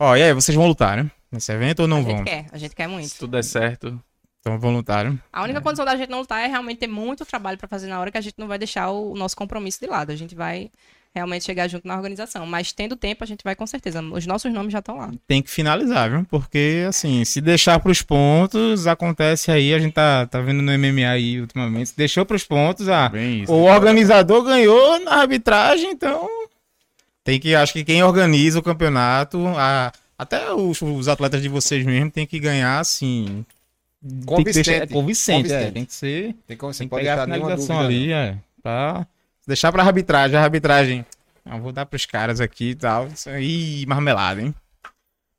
Ó, 0.00 0.16
e 0.16 0.22
aí, 0.24 0.32
vocês 0.34 0.56
vão 0.56 0.66
lutar, 0.66 0.96
né? 0.96 1.08
Nesse 1.30 1.52
evento 1.52 1.78
ou 1.78 1.84
A 1.84 1.88
não 1.88 1.98
gente 2.02 2.12
vão? 2.12 2.24
quer, 2.24 2.46
a 2.50 2.58
gente 2.58 2.74
quer 2.74 2.88
muito. 2.88 3.06
Se 3.08 3.18
tudo 3.20 3.30
der 3.30 3.44
certo. 3.44 4.02
Então 4.40 4.58
vão 4.58 4.72
lutar, 4.72 5.04
né? 5.04 5.16
A 5.32 5.44
única 5.44 5.60
condição 5.60 5.84
da 5.84 5.94
gente 5.96 6.10
não 6.10 6.18
lutar 6.18 6.42
é 6.42 6.48
realmente 6.48 6.78
ter 6.78 6.88
muito 6.88 7.24
trabalho 7.24 7.56
pra 7.56 7.68
fazer 7.68 7.86
na 7.86 8.00
hora 8.00 8.10
que 8.10 8.18
a 8.18 8.20
gente 8.20 8.34
não 8.36 8.48
vai 8.48 8.58
deixar 8.58 8.90
o 8.90 9.14
nosso 9.14 9.36
compromisso 9.36 9.78
de 9.78 9.86
lado. 9.86 10.10
A 10.10 10.16
gente 10.16 10.34
vai 10.34 10.72
realmente 11.14 11.44
chegar 11.44 11.68
junto 11.68 11.86
na 11.86 11.94
organização. 11.96 12.46
Mas 12.46 12.72
tendo 12.72 12.96
tempo, 12.96 13.22
a 13.22 13.26
gente 13.26 13.42
vai 13.44 13.54
com 13.54 13.66
certeza. 13.66 14.00
Os 14.02 14.26
nossos 14.26 14.52
nomes 14.52 14.72
já 14.72 14.78
estão 14.78 14.96
lá. 14.96 15.10
Tem 15.26 15.42
que 15.42 15.50
finalizar, 15.50 16.10
viu? 16.10 16.24
Porque, 16.30 16.84
assim, 16.88 17.24
se 17.24 17.40
deixar 17.40 17.78
pros 17.80 18.02
pontos, 18.02 18.86
acontece 18.86 19.50
aí, 19.50 19.74
a 19.74 19.78
gente 19.78 19.92
tá, 19.92 20.26
tá 20.26 20.40
vendo 20.40 20.62
no 20.62 20.72
MMA 20.78 21.08
aí 21.10 21.40
ultimamente. 21.40 21.90
Se 21.90 21.96
deixou 21.96 22.24
pros 22.24 22.44
pontos, 22.44 22.88
ah, 22.88 23.08
Bem 23.08 23.42
isso. 23.42 23.52
o 23.52 23.62
organizador 23.64 24.42
ganhou 24.44 24.98
na 25.00 25.16
arbitragem, 25.16 25.90
então 25.90 26.28
tem 27.24 27.38
que, 27.38 27.54
acho 27.54 27.72
que 27.72 27.84
quem 27.84 28.02
organiza 28.02 28.58
o 28.58 28.62
campeonato, 28.62 29.46
a- 29.56 29.92
até 30.18 30.52
os, 30.52 30.80
os 30.82 31.08
atletas 31.08 31.40
de 31.42 31.48
vocês 31.48 31.84
mesmo 31.84 32.10
tem 32.10 32.26
que 32.26 32.38
ganhar, 32.40 32.78
assim... 32.80 33.44
Tem 34.04 34.44
que 34.44 34.52
deixar, 34.52 34.72
é, 34.72 34.86
Convincente. 34.86 34.92
convincente, 34.92 35.52
é, 35.52 35.54
Convincente. 35.58 35.72
tem 35.74 35.84
que 35.84 35.94
ser... 35.94 36.34
Tem 36.48 36.56
você 36.56 36.78
Tem 36.78 36.86
que 36.88 36.90
pode 36.90 37.02
pegar 37.02 37.12
a 37.12 37.14
estar 37.16 37.26
nenhuma 37.28 37.50
finalização 37.50 37.82
dúvida. 37.82 38.02
ali, 38.02 38.12
é. 38.12 38.36
Pra 38.62 39.06
deixar 39.46 39.70
pra 39.72 39.82
arbitragem. 39.82 40.36
A 40.36 40.42
arbitragem. 40.42 41.04
Eu 41.44 41.58
vou 41.60 41.72
dar 41.72 41.86
pros 41.86 42.06
caras 42.06 42.40
aqui 42.40 42.70
e 42.70 42.74
tal. 42.74 43.08
Isso 43.08 43.28
aí, 43.28 43.84
marmelada, 43.86 44.40
hein? 44.40 44.54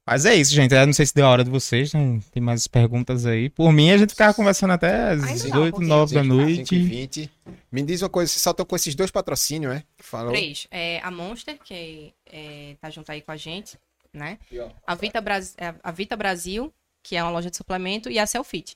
Mas 0.06 0.26
é 0.26 0.36
isso, 0.36 0.54
gente. 0.54 0.74
Eu 0.76 0.86
não 0.86 0.92
sei 0.92 1.06
se 1.06 1.16
deu 1.16 1.26
a 1.26 1.30
hora 1.30 1.46
de 1.46 1.50
vocês, 1.50 1.94
né? 1.94 2.20
Tem 2.32 2.44
mais 2.44 2.68
perguntas 2.68 3.26
aí. 3.26 3.50
Por 3.50 3.72
mim, 3.72 3.90
a 3.90 3.98
gente 3.98 4.10
ficava 4.10 4.34
conversando 4.34 4.72
até 4.74 5.12
às 5.12 5.24
Ainda 5.24 5.50
dá 5.50 5.58
um 5.58 5.62
8, 5.64 5.72
pouquinho. 5.72 5.90
9 5.90 6.16
da 6.16 6.24
noite. 6.24 6.78
vinte. 6.78 7.32
Me 7.72 7.82
diz 7.84 8.02
uma 8.02 8.10
coisa, 8.10 8.30
você 8.30 8.38
só 8.38 8.54
com 8.54 8.76
esses 8.76 8.96
dois 8.96 9.12
patrocínios, 9.12 9.76
é? 9.76 9.84
Que 9.98 10.04
falou. 10.04 10.32
Três. 10.34 10.68
É, 10.70 11.00
a 11.02 11.10
Monster, 11.10 11.58
que 11.64 12.14
é, 12.26 12.76
tá 12.82 12.90
junto 12.90 13.10
aí 13.14 13.22
com 13.22 13.32
a 13.32 13.38
gente, 13.38 13.80
né? 14.12 14.38
A 14.86 14.94
Vita, 14.94 15.22
Bras- 15.22 15.56
é, 15.58 15.74
a 15.82 15.92
Vita 15.92 16.18
Brasil, 16.18 16.74
que 17.02 17.16
é 17.16 17.24
uma 17.24 17.32
loja 17.32 17.50
de 17.50 17.56
suplemento, 17.56 18.10
e 18.10 18.20
a 18.20 18.28
Selfit. 18.28 18.76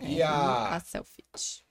E 0.00 0.20
a. 0.20 0.74
A 0.74 0.80
Selfit. 0.80 1.64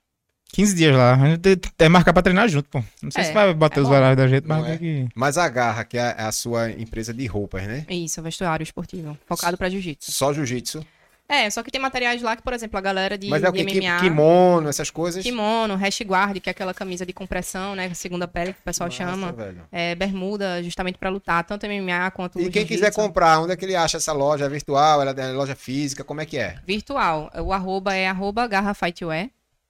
15 0.56 0.73
dias 0.76 0.95
lá. 0.95 1.14
A 1.15 1.26
gente 1.30 1.40
tem- 1.40 1.60
é 1.80 1.90
marcar 1.90 2.14
pra 2.14 2.22
treinar 2.22 2.48
junto, 2.48 2.69
pô. 2.69 2.82
Não 3.03 3.11
sei 3.11 3.23
É, 3.23 3.26
se 3.26 3.34
vai 3.34 3.53
bater 3.53 3.80
é 3.80 3.82
os 3.84 3.90
bom. 3.90 3.95
horários 3.95 4.18
da 4.18 4.27
gente, 4.27 4.48
mas 4.48 4.57
Não 4.57 4.64
tem 4.65 4.73
é? 4.73 4.77
que. 4.77 5.07
Mas 5.14 5.38
a 5.38 5.49
Garra, 5.49 5.84
que 5.84 5.98
é 5.98 6.15
a 6.18 6.32
sua 6.32 6.72
empresa 6.72 7.14
de 7.14 7.26
roupas, 7.26 7.64
né? 7.68 7.86
Isso, 7.90 8.22
vestuário 8.22 8.64
esportivo. 8.64 9.18
Focado 9.27 9.57
pra 9.57 9.69
jiu-jitsu. 9.69 10.11
Só 10.11 10.32
jiu-jitsu. 10.34 10.86
É, 11.27 11.49
só 11.49 11.64
que 11.64 11.72
tem 11.72 11.82
materiais 11.82 12.22
lá 12.22 12.36
que, 12.36 12.44
por 12.44 12.53
exemplo, 12.53 12.77
a 12.77 12.82
galera 12.82 13.18
de, 13.18 13.27
Mas 13.27 13.44
é 13.44 13.49
o 13.49 13.52
de 13.52 13.65
que? 13.65 13.80
MMA... 13.82 13.99
Kimono, 13.99 14.69
essas 14.69 14.91
coisas? 14.91 15.23
Kimono, 15.23 15.76
hash 15.76 16.02
guard, 16.06 16.40
que 16.40 16.49
é 16.49 16.52
aquela 16.52 16.72
camisa 16.72 17.03
de 17.03 17.11
compressão, 17.14 17.73
né? 17.76 17.91
Segunda 17.95 18.27
pele, 18.27 18.53
que 18.53 18.60
o 18.60 18.64
pessoal 18.64 18.88
Massa, 18.90 18.98
chama. 19.03 19.32
velho. 19.32 19.61
É, 19.72 19.95
bermuda, 19.95 20.61
justamente 20.64 20.99
pra 20.99 21.10
lutar, 21.10 21.44
tanto 21.44 21.65
MMA 21.65 22.11
quanto 22.11 22.40
E 22.40 22.49
quem 22.52 22.64
quiser 22.65 22.94
comprar, 22.94 23.40
onde 23.40 23.52
é 23.53 23.56
que 23.57 23.65
ele 23.65 23.76
acha 23.76 23.98
essa 23.98 24.14
loja? 24.14 24.45
É 24.45 24.49
virtual? 24.49 25.02
Ela 25.02 25.11
é 25.19 25.32
loja 25.32 25.56
física? 25.56 26.03
Como 26.03 26.22
é 26.22 26.26
que 26.27 26.38
é? 26.38 26.60
Virtual. 26.65 27.32
O 27.44 27.52
arroba 27.52 27.95
é 27.95 28.07
arroba 28.07 28.45
garra 28.48 28.76
fightwear, 28.76 29.27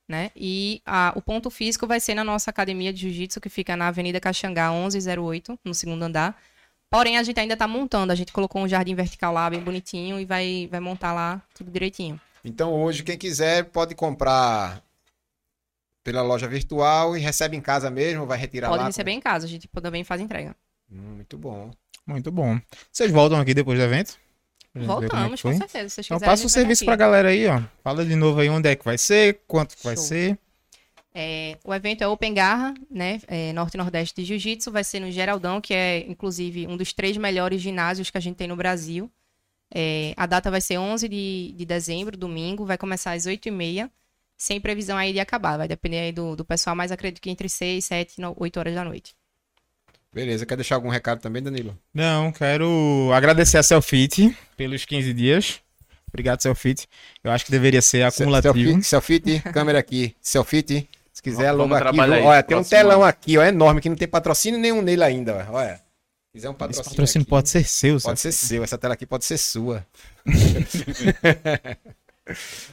né? 0.07 0.31
E 0.35 0.81
a- 0.85 1.13
o 1.15 1.21
ponto 1.21 1.49
físico 1.49 1.85
vai 1.87 1.99
ser 1.99 2.13
na 2.15 2.23
nossa 2.23 2.49
academia 2.49 2.93
de 2.93 3.01
jiu-jitsu, 3.01 3.41
que 3.41 3.49
fica 3.49 3.75
na 3.75 3.87
Avenida 3.87 4.19
Caxangá, 4.19 4.71
1108, 4.71 5.59
no 5.63 5.73
segundo 5.73 6.03
andar. 6.03 6.39
Porém, 6.89 7.17
a 7.17 7.23
gente 7.23 7.39
ainda 7.39 7.57
tá 7.57 7.67
montando. 7.67 8.11
A 8.11 8.15
gente 8.15 8.31
colocou 8.31 8.61
um 8.61 8.67
jardim 8.67 8.95
vertical 8.95 9.33
lá, 9.33 9.49
bem 9.49 9.59
bonitinho, 9.59 10.19
e 10.19 10.25
vai, 10.25 10.67
vai 10.71 10.79
montar 10.79 11.13
lá 11.13 11.41
tudo 11.53 11.71
direitinho. 11.71 12.19
Então 12.43 12.71
hoje, 12.73 13.03
quem 13.03 13.17
quiser 13.17 13.65
pode 13.65 13.95
comprar 13.95 14.81
pela 16.03 16.21
loja 16.21 16.47
virtual 16.47 17.17
e 17.17 17.19
recebe 17.19 17.57
em 17.57 17.61
casa 17.61 17.89
mesmo, 17.89 18.27
vai 18.27 18.37
retirar 18.37 18.67
Pode 18.69 18.81
lá. 18.81 18.87
receber 18.87 19.11
em 19.11 19.19
casa, 19.19 19.45
a 19.47 19.49
gente 19.49 19.67
também 19.67 20.03
faz 20.03 20.21
entrega. 20.21 20.55
Hum, 20.91 21.15
muito 21.15 21.37
bom. 21.37 21.71
Muito 22.05 22.31
bom. 22.31 22.59
Vocês 22.91 23.11
voltam 23.11 23.39
aqui 23.39 23.55
depois 23.55 23.79
do 23.79 23.83
evento? 23.83 24.15
Voltamos, 24.75 25.41
com 25.41 25.57
certeza. 25.57 25.89
Se 25.89 26.01
Então 26.01 26.17
quiserem, 26.17 26.31
passa 26.31 26.43
a 26.43 26.45
o 26.47 26.49
serviço 26.49 26.83
aqui. 26.83 26.85
pra 26.85 26.95
galera 26.95 27.29
aí, 27.29 27.47
ó. 27.47 27.61
Fala 27.83 28.05
de 28.05 28.15
novo 28.15 28.39
aí 28.39 28.49
onde 28.49 28.67
é 28.69 28.75
que 28.75 28.83
vai 28.83 28.97
ser, 28.97 29.41
quanto 29.47 29.77
que 29.77 29.83
vai 29.83 29.95
ser. 29.95 30.37
É, 31.17 31.57
o 31.63 31.73
evento 31.73 32.03
é 32.03 32.07
Open 32.07 32.33
Garra, 32.33 32.73
né? 32.91 33.21
É, 33.27 33.53
Norte 33.53 33.75
e 33.75 33.77
Nordeste 33.77 34.13
de 34.21 34.25
Jiu-Jitsu. 34.27 34.69
Vai 34.71 34.83
ser 34.83 34.99
no 34.99 35.09
Geraldão, 35.09 35.61
que 35.61 35.73
é, 35.73 35.99
inclusive, 36.09 36.67
um 36.67 36.75
dos 36.75 36.91
três 36.91 37.15
melhores 37.15 37.61
ginásios 37.61 38.09
que 38.09 38.17
a 38.17 38.21
gente 38.21 38.35
tem 38.35 38.47
no 38.47 38.55
Brasil. 38.57 39.09
É, 39.73 40.13
a 40.17 40.25
data 40.25 40.51
vai 40.51 40.59
ser 40.59 40.77
11 40.77 41.07
de, 41.07 41.53
de 41.55 41.65
dezembro, 41.65 42.17
domingo. 42.17 42.65
Vai 42.65 42.77
começar 42.77 43.13
às 43.13 43.25
8h30, 43.25 43.89
sem 44.37 44.59
previsão 44.59 44.97
aí 44.97 45.13
de 45.13 45.19
acabar. 45.21 45.57
Vai 45.57 45.69
depender 45.69 45.99
aí 45.99 46.11
do, 46.11 46.35
do 46.35 46.43
pessoal, 46.43 46.75
mas 46.75 46.91
acredito 46.91 47.21
que 47.21 47.29
entre 47.29 47.47
6, 47.47 47.85
7 47.85 48.21
e 48.21 48.25
8 48.35 48.59
horas 48.59 48.75
da 48.75 48.83
noite. 48.83 49.15
Beleza, 50.15 50.45
quer 50.45 50.55
deixar 50.55 50.75
algum 50.75 50.87
recado 50.87 51.19
também, 51.19 51.43
Danilo? 51.43 51.77
Não, 51.93 52.31
quero 52.31 53.11
agradecer 53.13 53.57
a 53.57 53.63
Selfit 53.63 54.33
pelos 54.55 54.85
15 54.85 55.13
dias. 55.13 55.59
Obrigado, 56.07 56.41
Selfit. 56.41 56.87
Eu 57.21 57.31
acho 57.31 57.43
que 57.43 57.51
deveria 57.51 57.81
ser 57.81 58.03
acumulativo. 58.03 58.81
Selfie, 58.81 59.41
câmera 59.51 59.77
aqui. 59.77 60.15
Selfie, 60.21 60.87
se 61.11 61.21
quiser, 61.21 61.47
Vamos 61.51 61.57
logo 61.57 61.73
aqui. 61.73 61.83
trabalhar 61.83 62.15
aí, 62.15 62.23
Olha, 62.23 62.41
tem 62.41 62.55
um 62.55 62.63
telão 62.63 63.01
ano. 63.01 63.03
aqui, 63.09 63.37
ó, 63.37 63.43
enorme, 63.43 63.81
que 63.81 63.89
não 63.89 63.97
tem 63.97 64.07
patrocínio 64.07 64.57
nenhum 64.57 64.81
nele 64.81 65.03
ainda, 65.03 65.45
ó, 65.49 65.55
olha. 65.57 65.75
Se 65.75 65.81
quiser 66.31 66.47
um 66.47 66.51
Esse 66.51 66.59
patrocínio, 66.59 66.89
patrocínio 66.91 67.23
aqui, 67.23 67.29
pode 67.29 67.49
ser 67.49 67.65
seu, 67.65 67.99
pode 67.99 68.19
Selfit. 68.21 68.21
ser 68.21 68.47
seu, 68.47 68.63
essa 68.63 68.77
tela 68.77 68.93
aqui 68.93 69.05
pode 69.05 69.25
ser 69.25 69.37
sua. 69.37 69.85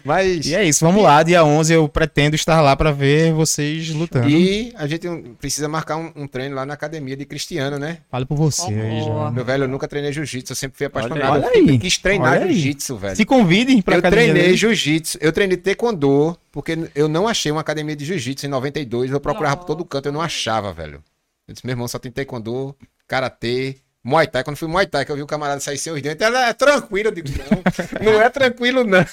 Mas 0.02 0.46
E 0.46 0.54
é 0.54 0.64
isso, 0.64 0.84
vamos 0.84 1.02
lá. 1.02 1.22
Dia 1.22 1.44
11 1.44 1.74
eu 1.74 1.86
pretendo 1.88 2.34
estar 2.34 2.60
lá 2.62 2.74
pra 2.74 2.90
ver 2.90 3.32
vocês 3.32 3.90
lutando. 3.90 4.28
E 4.28 4.72
a 4.74 4.86
gente 4.86 5.06
precisa 5.38 5.68
marcar 5.68 5.96
um, 5.98 6.10
um 6.16 6.26
treino 6.26 6.54
lá 6.54 6.64
na 6.64 6.72
academia 6.72 7.16
de 7.16 7.26
Cristiano, 7.26 7.78
né? 7.78 7.98
Fale 8.10 8.24
por 8.24 8.36
você 8.36 8.62
aí, 8.62 9.00
já. 9.00 9.06
Concordo. 9.06 9.32
Meu 9.32 9.44
velho, 9.44 9.64
eu 9.64 9.68
nunca 9.68 9.86
treinei 9.86 10.12
jiu-jitsu, 10.12 10.52
eu 10.52 10.56
sempre 10.56 10.78
fui 10.78 10.86
apaixonado. 10.86 11.32
Olha 11.32 11.42
eu 11.42 11.48
aí. 11.48 11.54
sempre 11.54 11.78
quis 11.78 11.98
treinar 11.98 12.40
jiu-jitsu, 12.48 12.96
velho. 12.96 13.16
Se 13.16 13.24
convidem 13.26 13.82
pra 13.82 13.96
Eu 13.96 13.98
academia 13.98 14.32
treinei 14.32 14.56
jiu-jitsu, 14.56 15.18
eu 15.20 15.32
treinei 15.32 15.58
taekwondo, 15.58 16.36
porque 16.50 16.78
eu 16.94 17.08
não 17.08 17.28
achei 17.28 17.52
uma 17.52 17.60
academia 17.60 17.94
de 17.94 18.06
jiu-jitsu 18.06 18.46
em 18.46 18.48
92, 18.48 19.10
eu 19.10 19.20
procurava 19.20 19.58
por 19.58 19.66
todo 19.66 19.84
canto, 19.84 20.06
eu 20.06 20.12
não 20.12 20.22
achava, 20.22 20.72
velho. 20.72 21.02
Eu 21.46 21.52
disse, 21.52 21.66
meu 21.66 21.74
irmão, 21.74 21.86
só 21.86 21.98
tem 21.98 22.10
taekwondo, 22.10 22.74
karatê, 23.06 23.76
muay 24.02 24.26
thai. 24.26 24.42
Quando 24.42 24.56
fui 24.56 24.68
muay 24.68 24.86
thai, 24.86 25.04
que 25.04 25.12
eu 25.12 25.16
vi 25.16 25.22
o 25.22 25.26
camarada 25.26 25.60
sair 25.60 25.76
sem 25.76 25.92
os 25.92 26.00
dentes, 26.00 26.26
ela 26.26 26.48
é 26.48 26.52
tranquilo, 26.54 27.08
eu 27.08 27.12
digo, 27.12 27.28
não, 27.28 28.12
não 28.12 28.22
é 28.22 28.30
tranquilo 28.30 28.82
não. 28.84 29.04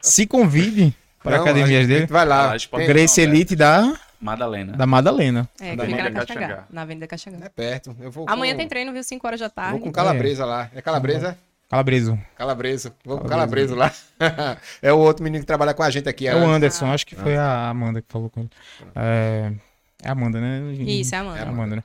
Se 0.00 0.26
convidem 0.26 0.94
para 1.22 1.36
Não, 1.36 1.44
academias 1.44 1.86
dele. 1.88 2.06
Vai 2.06 2.24
lá. 2.26 2.54
Ah, 2.54 2.56
Tem- 2.78 2.86
Grace 2.86 3.24
Não. 3.26 3.32
Elite 3.32 3.56
da, 3.56 3.98
Madalena. 4.20 4.72
da 4.76 4.86
Madalena. 4.86 5.48
É, 5.60 5.74
Da 5.76 5.84
que 5.84 5.90
fica 5.90 6.02
Avenida 6.02 6.10
na 6.10 6.26
Caxangá. 6.26 6.64
Na 6.70 6.82
Avenida 6.82 7.06
Caxangá. 7.06 7.46
É 7.46 7.48
perto. 7.48 7.96
Eu 8.00 8.10
vou 8.10 8.26
Amanhã 8.28 8.52
com, 8.52 8.58
tem 8.58 8.68
treino, 8.68 8.92
viu? 8.92 9.02
5 9.02 9.26
horas 9.26 9.40
da 9.40 9.48
tarde. 9.50 9.72
Vou 9.72 9.80
com 9.80 9.92
calabresa 9.92 10.44
lá. 10.44 10.70
É 10.74 10.80
calabresa? 10.82 11.36
Calabreso. 11.66 12.16
Calabreso. 12.36 12.92
Vou 13.04 13.18
com 13.18 13.26
Calabreso. 13.26 13.74
calabreso 13.74 13.98
lá. 14.20 14.56
é 14.82 14.92
o 14.92 14.98
outro 14.98 15.24
menino 15.24 15.40
que 15.42 15.46
trabalha 15.46 15.72
com 15.74 15.82
a 15.82 15.90
gente 15.90 16.08
aqui. 16.08 16.28
É 16.28 16.34
o 16.34 16.38
Ana. 16.38 16.54
Anderson, 16.56 16.92
acho 16.92 17.06
que 17.06 17.16
foi 17.16 17.36
a 17.36 17.68
Amanda 17.68 18.00
que 18.00 18.06
falou 18.12 18.30
com 18.30 18.40
ele. 18.40 18.50
É, 18.94 19.50
é 20.02 20.08
a 20.08 20.12
Amanda, 20.12 20.40
né? 20.40 20.60
Isso, 20.74 21.14
é 21.14 21.18
a 21.18 21.20
Amanda. 21.22 21.38
É 21.38 21.42
a 21.42 21.48
Amanda, 21.48 21.76
né? 21.76 21.82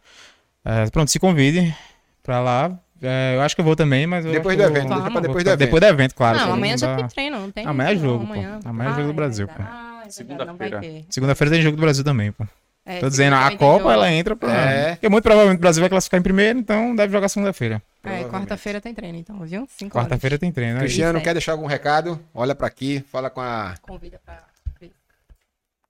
É, 0.65 0.89
pronto, 0.91 1.09
se 1.09 1.17
convide 1.17 1.73
pra 2.21 2.39
lá. 2.41 2.77
É, 3.01 3.35
eu 3.35 3.41
acho 3.41 3.55
que 3.55 3.61
eu 3.61 3.65
vou 3.65 3.75
também, 3.75 4.05
mas 4.05 4.25
eu 4.25 4.31
Depois 4.31 4.57
do 4.57 4.63
evento, 4.63 4.87
vou- 4.87 4.95
deixa 4.97 5.11
pra 5.11 5.21
depois 5.21 5.43
do 5.43 5.49
evento. 5.49 5.59
Depois 5.59 5.81
do 5.81 5.85
evento, 5.87 6.15
claro. 6.15 6.37
Não, 6.37 6.53
amanhã 6.53 6.77
já 6.77 6.95
tem 6.97 7.07
treino, 7.07 7.39
não 7.39 7.51
tem? 7.51 7.65
Amanhã 7.65 7.89
é 7.89 7.93
Não, 7.95 8.01
jogo, 8.01 8.25
pô. 8.25 8.33
Amanhã, 8.33 8.59
Amanhã 8.65 8.89
é 8.91 8.95
jogo 8.95 9.07
do 9.07 9.13
Brasil, 9.13 9.47
pô. 9.47 9.53
pô. 9.53 9.63
Ah, 9.63 10.03
é 10.05 10.23
verdade, 10.23 10.45
não 10.47 10.57
vai 10.57 10.67
Segunda-feira. 10.67 10.79
ter. 10.81 11.05
Segunda-feira 11.09 11.51
tem 11.53 11.61
jogo 11.61 11.77
do 11.77 11.81
Brasil 11.81 12.03
também, 12.03 12.31
pô. 12.31 12.45
É, 12.85 12.99
Tô 12.99 13.07
dizendo, 13.09 13.35
a 13.35 13.51
Copa 13.55 13.77
jogo. 13.83 13.91
ela 13.91 14.11
entra 14.11 14.35
pra. 14.35 14.51
É. 14.51 14.91
Porque 14.95 15.07
muito 15.09 15.23
provavelmente 15.23 15.59
o 15.59 15.61
Brasil 15.61 15.81
vai 15.81 15.89
classificar 15.89 16.19
em 16.19 16.23
primeiro, 16.23 16.57
então 16.57 16.95
deve 16.95 17.11
jogar 17.13 17.29
segunda-feira. 17.29 17.81
É, 18.03 18.23
quarta-feira 18.23 18.81
tem 18.81 18.93
treino, 18.95 19.17
então, 19.17 19.39
viu? 19.41 19.67
Quarta-feira 19.91 20.39
tem 20.39 20.51
treino. 20.51 20.75
aí. 20.75 20.79
Cristiano, 20.79 21.21
quer 21.21 21.33
deixar 21.33 21.51
algum 21.51 21.67
recado? 21.67 22.19
Olha 22.33 22.55
pra 22.55 22.65
aqui, 22.67 23.03
fala 23.11 23.29
com 23.29 23.41
a. 23.41 23.75
Convida 23.81 24.19
pra... 24.25 24.43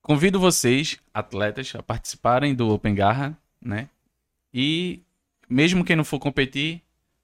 convido 0.01 0.39
vocês, 0.39 0.97
atletas, 1.13 1.71
a 1.77 1.83
participarem 1.83 2.53
do 2.55 2.69
Open 2.73 2.95
Garra, 2.95 3.37
né? 3.61 3.87
E 4.53 5.01
mesmo 5.49 5.83
quem 5.85 5.95
não 5.95 6.03
for 6.03 6.19
competir, 6.19 6.81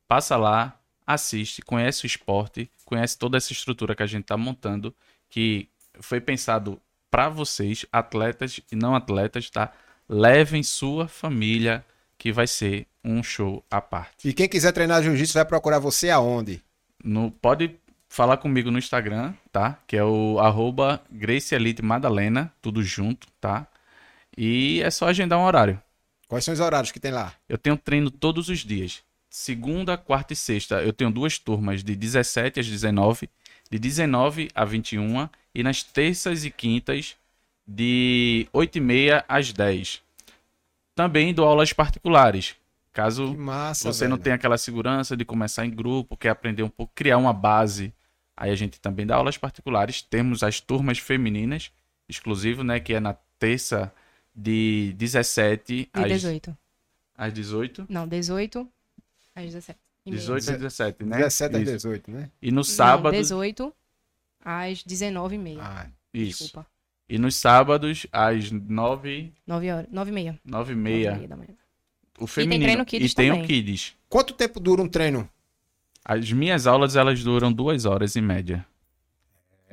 passa 0.08 0.38
lá, 0.38 0.80
assiste, 1.06 1.62
conhece 1.62 2.06
o 2.06 2.08
esporte, 2.08 2.70
conhece 2.84 3.18
toda 3.18 3.38
essa 3.38 3.52
estrutura 3.52 3.96
que 3.96 4.04
a 4.04 4.08
gente 4.08 4.24
está 4.24 4.38
montando, 4.38 4.94
que 5.30 5.70
foi 6.00 6.20
pensado 6.20 6.82
para 7.10 7.30
vocês, 7.30 7.86
atletas 7.92 8.60
e 8.72 8.76
não 8.76 8.96
atletas, 8.96 9.50
tá? 9.50 9.72
Levem 10.08 10.64
sua 10.64 11.08
família, 11.08 11.86
que 12.18 12.32
vai 12.32 12.48
ser 12.48 12.88
um 13.04 13.22
show 13.24 13.64
à 13.70 13.80
parte. 13.80 14.28
E 14.28 14.34
quem 14.34 14.50
quiser 14.50 14.72
treinar 14.72 15.02
jiu-jitsu 15.02 15.34
vai 15.34 15.46
procurar 15.46 15.80
você 15.80 16.10
aonde? 16.10 16.62
No, 17.04 17.32
pode 17.32 17.76
falar 18.10 18.38
comigo 18.38 18.72
no 18.72 18.80
Instagram, 18.80 19.34
tá? 19.52 19.78
Que 19.86 19.98
é 19.98 20.04
o 20.04 20.40
arroba 20.40 21.02
Madalena, 21.84 22.52
tudo 22.62 22.82
junto, 22.82 23.28
tá? 23.40 23.68
E 24.38 24.82
é 24.82 24.90
só 24.90 25.08
agendar 25.08 25.40
um 25.40 25.44
horário. 25.44 25.82
Quais 26.28 26.44
são 26.44 26.54
os 26.54 26.60
horários 26.60 26.92
que 26.92 27.00
tem 27.00 27.12
lá? 27.12 27.34
Eu 27.48 27.58
tenho 27.58 27.78
treino 27.78 28.10
todos 28.10 28.50
os 28.50 28.60
dias. 28.60 29.04
Segunda, 29.38 29.98
quarta 29.98 30.32
e 30.32 30.36
sexta. 30.36 30.82
Eu 30.82 30.94
tenho 30.94 31.12
duas 31.12 31.38
turmas 31.38 31.84
de 31.84 31.94
17 31.94 32.58
às 32.62 32.68
19, 32.68 33.30
de 33.70 33.78
19 33.78 34.48
a 34.56 34.64
21 34.64 35.28
e 35.54 35.62
nas 35.62 35.84
terças 35.84 36.46
e 36.46 36.50
quintas 36.50 37.18
de 37.68 38.48
8 38.54 38.78
e 38.78 38.80
meia 38.80 39.26
às 39.28 39.52
10. 39.52 40.02
Também 40.96 41.34
dou 41.34 41.46
aulas 41.46 41.74
particulares. 41.74 42.56
Caso 42.94 43.36
massa, 43.36 43.92
você 43.92 44.06
velho. 44.06 44.12
não 44.12 44.18
tenha 44.18 44.38
aquela 44.38 44.58
segurança 44.58 45.18
de 45.18 45.26
começar 45.26 45.66
em 45.66 45.70
grupo, 45.70 46.16
quer 46.16 46.30
aprender 46.30 46.64
um 46.64 46.70
pouco, 46.70 46.94
criar 46.96 47.18
uma 47.18 47.34
base, 47.34 47.94
aí 48.38 48.52
a 48.52 48.56
gente 48.56 48.80
também 48.80 49.06
dá 49.06 49.18
aulas 49.18 49.38
particulares. 49.38 50.02
Temos 50.02 50.44
as 50.44 50.62
turmas 50.62 50.98
femininas, 50.98 51.74
exclusivo, 52.08 52.64
né, 52.64 52.80
que 52.80 52.94
é 52.94 53.02
na 53.02 53.18
terça 53.38 53.94
de 54.34 54.94
17 54.98 55.90
às 55.92 56.08
18. 56.08 56.58
Às 57.18 57.34
18? 57.34 57.86
Não, 57.90 58.08
18 58.08 58.66
às 59.36 59.46
17. 59.46 59.80
18 60.08 60.52
às 60.52 60.58
17, 60.58 61.04
né? 61.04 61.18
17 61.18 61.56
às 61.56 61.64
18, 61.64 62.12
né? 62.12 62.30
E 62.42 62.52
no 62.52 62.64
sábado. 62.64 63.14
Não, 63.14 63.22
18 63.22 63.74
às 64.44 64.84
19h30. 64.84 65.58
Ah, 65.60 65.88
isso. 66.14 66.44
Desculpa. 66.44 66.68
E 67.08 67.20
nos 67.20 67.36
sábados, 67.36 68.08
às 68.12 68.50
9... 68.52 69.32
9 69.46 69.72
horas. 69.72 69.88
9 69.92 70.10
e 70.10 70.14
meia. 70.14 70.40
9 70.44 70.74
e 70.74 70.76
meia. 70.76 71.12
9 71.12 71.16
e 71.16 71.20
meia 71.20 71.28
da 71.28 71.36
manhã. 71.36 71.54
O 72.20 72.26
feminino. 72.26 72.56
E 72.56 72.60
tem 72.60 72.68
treino 72.68 72.86
Kids 72.86 73.12
E 73.12 73.16
tem 73.16 73.30
também. 73.30 73.44
o 73.44 73.48
Kids. 73.48 73.96
Quanto 74.10 74.34
tempo 74.34 74.60
dura 74.60 74.82
um 74.82 74.88
treino? 74.88 75.30
As 76.04 76.32
minhas 76.32 76.66
aulas, 76.66 76.96
elas 76.96 77.24
duram 77.24 77.52
duas 77.52 77.86
horas 77.86 78.16
em 78.16 78.22
média. 78.22 78.66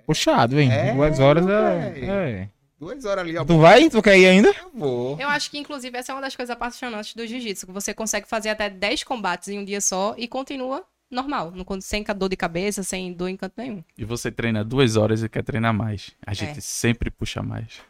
Puxado, 0.06 0.58
hein? 0.58 0.70
É, 0.72 0.92
duas 0.94 1.18
horas 1.20 1.46
é... 1.46 2.04
é. 2.04 2.48
Duas 2.82 3.04
horas 3.04 3.22
ali, 3.24 3.38
ó. 3.38 3.44
Tu 3.44 3.56
vai? 3.58 3.88
Tu 3.88 4.02
quer 4.02 4.18
ir 4.18 4.26
ainda? 4.26 4.48
Eu 4.48 4.70
vou. 4.74 5.16
Eu 5.20 5.28
acho 5.28 5.48
que, 5.48 5.56
inclusive, 5.56 5.96
essa 5.96 6.10
é 6.10 6.14
uma 6.16 6.20
das 6.20 6.34
coisas 6.34 6.50
apaixonantes 6.50 7.14
do 7.14 7.24
jiu-jitsu, 7.24 7.64
que 7.66 7.72
você 7.72 7.94
consegue 7.94 8.26
fazer 8.26 8.48
até 8.48 8.68
10 8.68 9.04
combates 9.04 9.46
em 9.48 9.58
um 9.60 9.64
dia 9.64 9.80
só 9.80 10.16
e 10.18 10.26
continua 10.26 10.84
normal, 11.08 11.52
não- 11.52 11.80
sem 11.80 12.02
dor 12.02 12.28
de 12.28 12.34
cabeça, 12.36 12.82
sem 12.82 13.12
dor 13.12 13.28
em 13.28 13.36
canto 13.36 13.52
nenhum. 13.56 13.84
E 13.96 14.04
você 14.04 14.32
treina 14.32 14.64
duas 14.64 14.96
horas 14.96 15.22
e 15.22 15.28
quer 15.28 15.44
treinar 15.44 15.72
mais. 15.72 16.10
A 16.26 16.34
gente 16.34 16.58
É. 16.58 16.60
sempre 16.60 17.08
puxa 17.08 17.40
mais. 17.40 17.80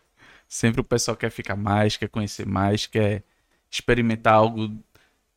Sempre 0.46 0.82
o 0.82 0.84
pessoal 0.84 1.16
quer 1.16 1.30
ficar 1.30 1.56
mais, 1.56 1.96
quer 1.96 2.08
conhecer 2.10 2.44
mais, 2.44 2.86
quer 2.86 3.22
experimentar 3.70 4.34
algo. 4.34 4.70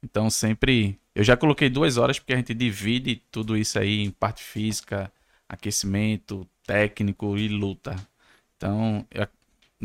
Então 0.03 0.29
sempre. 0.29 0.99
Eu 1.15 1.23
já 1.23 1.37
coloquei 1.37 1.69
duas 1.69 1.95
horas 1.95 2.19
porque 2.19 2.33
a 2.33 2.35
gente 2.35 2.53
divide 2.53 3.23
tudo 3.31 3.55
isso 3.55 3.79
aí 3.79 4.03
em 4.03 4.11
parte 4.11 4.43
física, 4.43 5.09
aquecimento, 5.47 6.45
técnico 6.67 7.37
e 7.37 7.47
luta. 7.47 7.95
Então 8.57 9.05
eu 9.11 9.25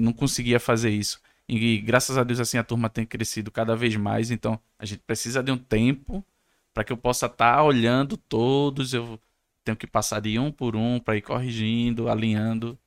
não 0.01 0.13
conseguia 0.13 0.59
fazer 0.61 0.91
isso. 0.91 1.21
E 1.49 1.79
graças 1.79 2.17
a 2.17 2.25
Deus 2.25 2.41
assim 2.41 2.59
a 2.59 2.65
turma 2.65 2.89
tem 2.89 3.05
crescido 3.05 3.51
cada 3.51 3.75
vez 3.77 3.97
mais. 3.97 4.31
Então 4.31 4.59
a 4.79 4.85
gente 4.85 5.01
precisa 5.07 5.43
de 5.43 5.51
um 5.51 5.59
tempo 5.59 6.25
para 6.73 6.85
que 6.85 6.93
eu 6.93 6.97
possa 6.97 7.27
estar 7.27 7.63
olhando 7.63 8.17
todos. 8.17 8.95
Eu 8.95 9.21
tenho 9.65 9.77
que 9.77 9.87
passar 9.87 10.21
de 10.21 10.39
um 10.39 10.53
por 10.53 10.77
um 10.77 11.01
para 11.01 11.17
ir 11.17 11.23
corrigindo, 11.23 12.09
alinhando. 12.09 12.79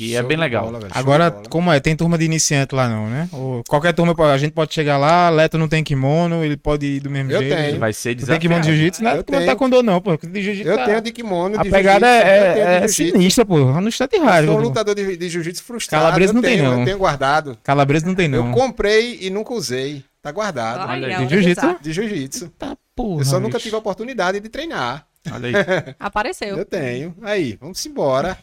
E 0.00 0.14
é 0.14 0.20
Show 0.20 0.28
bem 0.28 0.36
de 0.36 0.40
legal. 0.42 0.64
bola, 0.70 0.88
Agora, 0.92 1.30
como 1.50 1.72
é? 1.72 1.80
Tem 1.80 1.96
turma 1.96 2.16
de 2.16 2.24
iniciante 2.24 2.74
lá 2.74 2.88
não, 2.88 3.08
né? 3.08 3.28
Ou 3.32 3.64
qualquer 3.68 3.92
turma, 3.92 4.14
a 4.32 4.38
gente 4.38 4.52
pode 4.52 4.72
chegar 4.72 4.96
lá, 4.96 5.28
Leto 5.28 5.58
não 5.58 5.66
tem 5.68 5.82
kimono, 5.82 6.44
ele 6.44 6.56
pode 6.56 6.86
ir 6.86 7.00
do 7.00 7.10
mesmo 7.10 7.32
Eu 7.32 7.40
jeito. 7.40 7.56
tenho. 7.56 7.78
Vai 7.80 7.92
ser 7.92 8.14
Tu 8.14 8.24
tem 8.26 8.38
kimono 8.38 8.60
de 8.62 8.68
desafiado. 8.68 8.76
jiu-jitsu? 8.76 9.02
Não 9.02 9.10
é 9.10 9.18
Eu 9.18 9.24
kimono 9.24 9.40
tenho. 9.44 9.50
taekwondo 9.50 9.82
não, 9.82 10.00
pô. 10.00 10.16
De 10.16 10.42
jiu-jitsu 10.42 10.68
Eu 10.70 10.76
tá- 10.76 10.84
tenho 10.84 11.00
de 11.00 11.10
kimono, 11.12 11.58
A 11.58 11.62
de 11.64 11.70
pegada 11.70 12.06
jiu-jitsu, 12.06 12.28
eu 12.28 12.32
é, 12.46 12.52
tenho 12.54 12.66
é, 12.66 12.76
é 12.84 12.88
sinistra, 12.88 13.44
pô. 13.44 13.58
No 13.58 13.88
instante 13.88 14.16
Eu 14.16 14.24
raro. 14.24 14.46
sou 14.46 14.56
um 14.58 14.60
lutador 14.60 14.94
de, 14.94 15.16
de 15.16 15.28
jiu-jitsu 15.28 15.64
frustrado. 15.64 16.04
Calabresa 16.04 16.32
não 16.32 16.40
eu 16.40 16.44
tem, 16.48 16.56
tenho, 16.58 16.70
não. 16.70 16.78
Eu 16.80 16.84
tenho 16.84 16.98
guardado. 16.98 17.58
Calabresa 17.64 18.06
não 18.06 18.14
tem, 18.14 18.28
não. 18.28 18.46
Eu 18.48 18.52
comprei 18.54 19.18
e 19.20 19.30
nunca 19.30 19.52
usei. 19.52 20.04
Tá 20.22 20.30
guardado. 20.32 20.88
Olha, 20.90 21.06
é 21.06 21.24
De 21.24 21.28
jiu-jitsu? 21.28 21.76
De 21.80 21.92
jiu-jitsu. 21.92 22.52
Tá, 22.58 22.76
porra. 22.94 23.20
Eu 23.22 23.24
só 23.24 23.40
nunca 23.40 23.58
tive 23.58 23.74
a 23.74 23.78
oportunidade 23.78 24.38
de 24.40 24.48
treinar. 24.48 25.06
Olha 25.32 25.48
aí. 25.48 25.54
Apareceu. 25.98 26.56
Eu 26.56 26.64
tenho. 26.64 27.14
Aí, 27.22 27.56
vamos 27.60 27.84
embora. 27.86 28.38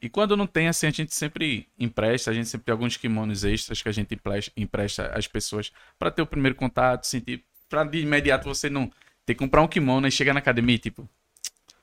E 0.00 0.08
quando 0.08 0.36
não 0.36 0.46
tem, 0.46 0.68
assim, 0.68 0.86
a 0.86 0.90
gente 0.90 1.14
sempre 1.14 1.68
empresta, 1.78 2.30
a 2.30 2.34
gente 2.34 2.48
sempre 2.48 2.66
tem 2.66 2.72
alguns 2.72 2.96
kimonos 2.96 3.44
extras 3.44 3.82
que 3.82 3.88
a 3.88 3.92
gente 3.92 4.18
empresta- 4.56 5.12
às 5.14 5.26
pessoas 5.26 5.72
para 5.98 6.10
ter 6.10 6.22
o 6.22 6.26
primeiro 6.26 6.54
contato, 6.56 7.04
sentir. 7.06 7.44
Pra 7.68 7.84
de 7.84 7.98
imediato 8.00 8.48
você 8.48 8.68
não 8.68 8.90
ter 9.24 9.34
que 9.34 9.38
comprar 9.38 9.62
um 9.62 9.68
kimono 9.68 10.06
e 10.06 10.10
chegar 10.10 10.32
na 10.32 10.40
academia 10.40 10.74
e 10.74 10.78
tipo. 10.78 11.08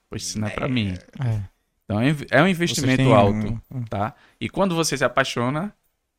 Poxa, 0.10 0.24
isso 0.26 0.40
não 0.40 0.48
é 0.48 0.52
pra 0.52 0.68
mim. 0.68 0.94
É. 1.26 1.42
Então 1.86 2.02
é 2.02 2.10
inv- 2.10 2.28
é 2.30 2.42
um 2.44 2.48
investimento 2.48 3.04
um- 3.04 3.14
alto, 3.16 3.62
tá? 3.90 4.14
E 4.40 4.50
quando 4.50 4.76
você 4.76 4.98
se 4.98 5.04
apaixona, 5.06 5.74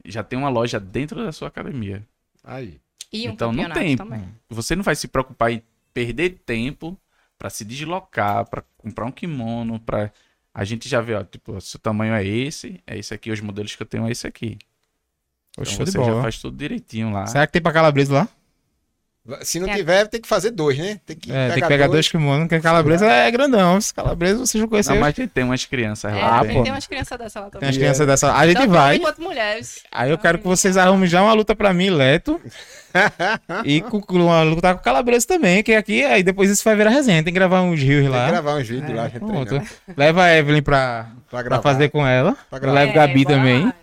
já 0.04 0.22
tem 0.22 0.38
uma 0.38 0.48
loja 0.48 0.80
dentro 0.80 1.22
da 1.22 1.32
sua 1.32 1.48
academia. 1.48 2.02
Aí. 2.42 2.80
E 3.12 3.28
um 3.28 3.32
Então 3.32 3.52
não 3.52 3.68
tem. 3.70 3.96
também. 3.96 4.26
Você 4.48 4.74
não 4.76 4.82
vai 4.82 4.94
se 4.96 5.06
preocupar 5.08 5.52
em 5.52 5.62
perder 5.92 6.40
tempo 6.46 6.96
pra 7.38 7.48
se 7.48 7.64
deslocar, 7.64 8.48
pra 8.48 8.62
comprar 8.76 9.06
um 9.06 9.12
kimono, 9.12 9.78
para 9.78 10.12
a 10.52 10.64
gente 10.64 10.88
já 10.88 11.00
vê, 11.00 11.14
ó, 11.14 11.22
tipo, 11.22 11.60
seu 11.60 11.78
tamanho 11.78 12.12
é 12.14 12.26
esse, 12.26 12.82
é 12.86 12.98
esse 12.98 13.14
aqui, 13.14 13.30
os 13.30 13.40
modelos 13.40 13.76
que 13.76 13.82
eu 13.82 13.86
tenho 13.86 14.06
é 14.06 14.10
esse 14.10 14.26
aqui. 14.26 14.58
Então 15.50 15.64
show 15.64 15.84
de 15.84 15.92
você 15.92 15.98
já 15.98 16.04
bola. 16.04 16.22
faz 16.22 16.40
tudo 16.40 16.56
direitinho 16.56 17.12
lá. 17.12 17.26
Será 17.26 17.46
que 17.46 17.52
tem 17.52 17.62
pra 17.62 17.72
Calabresa 17.72 18.12
lá? 18.12 18.28
Se 19.42 19.58
não 19.58 19.66
Tem 19.66 19.74
a- 19.74 19.76
tiver, 19.78 20.06
tem 20.08 20.20
que 20.20 20.28
fazer 20.28 20.50
dois, 20.50 20.78
né? 20.78 20.98
Tem 21.04 21.16
que, 21.16 21.30
É, 21.30 21.50
tem 21.50 21.62
que 21.62 21.68
pegar 21.68 21.86
dois 21.88 22.08
kimonos, 22.08 22.48
porque 22.48 22.60
Calabresa 22.60 23.06
é 23.06 23.30
grandão. 23.30 23.76
Esse 23.78 23.92
Calabresa 23.92 24.38
você 24.38 24.58
já 24.58 24.66
conheceu. 24.66 24.94
Não, 24.94 25.00
mas 25.02 25.14
tem 25.34 25.44
umas 25.44 25.64
crianças 25.66 26.12
É, 26.12 26.16
lá. 26.16 26.38
Ah, 26.40 26.44
tem, 26.44 26.54
pô. 26.56 26.62
tem 26.62 26.72
umas 26.72 26.86
crianças 26.86 27.18
dessa 27.18 27.40
lá 27.40 27.44
Tem 27.46 27.52
também. 27.52 27.68
as 27.70 27.76
crianças 27.76 28.06
dessa. 28.06 28.32
A 28.34 28.46
gente 28.46 28.56
Tanto 28.56 28.70
vai. 28.72 28.86
homem 28.94 29.00
quanto 29.00 29.20
mulheres. 29.22 29.82
Aí 29.92 30.10
eu 30.10 30.18
quero 30.18 30.38
que 30.38 30.44
vocês 30.46 30.76
arrumem 30.76 31.08
já 31.08 31.22
uma 31.22 31.32
luta 31.34 31.54
pra 31.54 31.72
mim, 31.74 31.90
Leto. 31.90 32.40
e 33.64 33.80
com, 33.82 34.00
com 34.00 34.14
uma 34.16 34.42
luta 34.42 34.74
com 34.74 34.80
o 34.80 34.82
Calabresa 34.84 35.26
também, 35.26 35.62
que 35.62 35.74
aqui, 35.74 36.04
aí 36.04 36.22
depois 36.22 36.50
isso 36.50 36.64
vai 36.64 36.74
virar 36.74 36.90
resenha. 36.90 37.22
Tem 37.22 37.32
que 37.32 37.38
gravar 37.38 37.60
uns 37.62 37.80
rios 37.80 38.02
Tem 38.02 38.08
lá. 38.08 38.24
que 38.26 38.30
gravar 38.32 38.54
uns 38.56 38.68
vídeos 38.68 38.96
lá, 38.96 39.02
a 39.04 39.08
gente 39.08 39.18
Pronto. 39.18 39.46
treinando. 39.46 39.70
Leva 39.96 40.22
a 40.24 40.36
Evelyn 40.36 40.62
pra, 40.62 41.06
Pra 41.30 41.44
pra 41.44 41.60
fazer 41.62 41.90
com 41.90 42.06
ela. 42.06 42.36
Pra 42.48 42.58
gravar. 42.58 42.80
levo 42.80 42.92
Gabi 42.94 43.22
É, 43.22 43.24
também. 43.26 43.64
lá. 43.66 43.74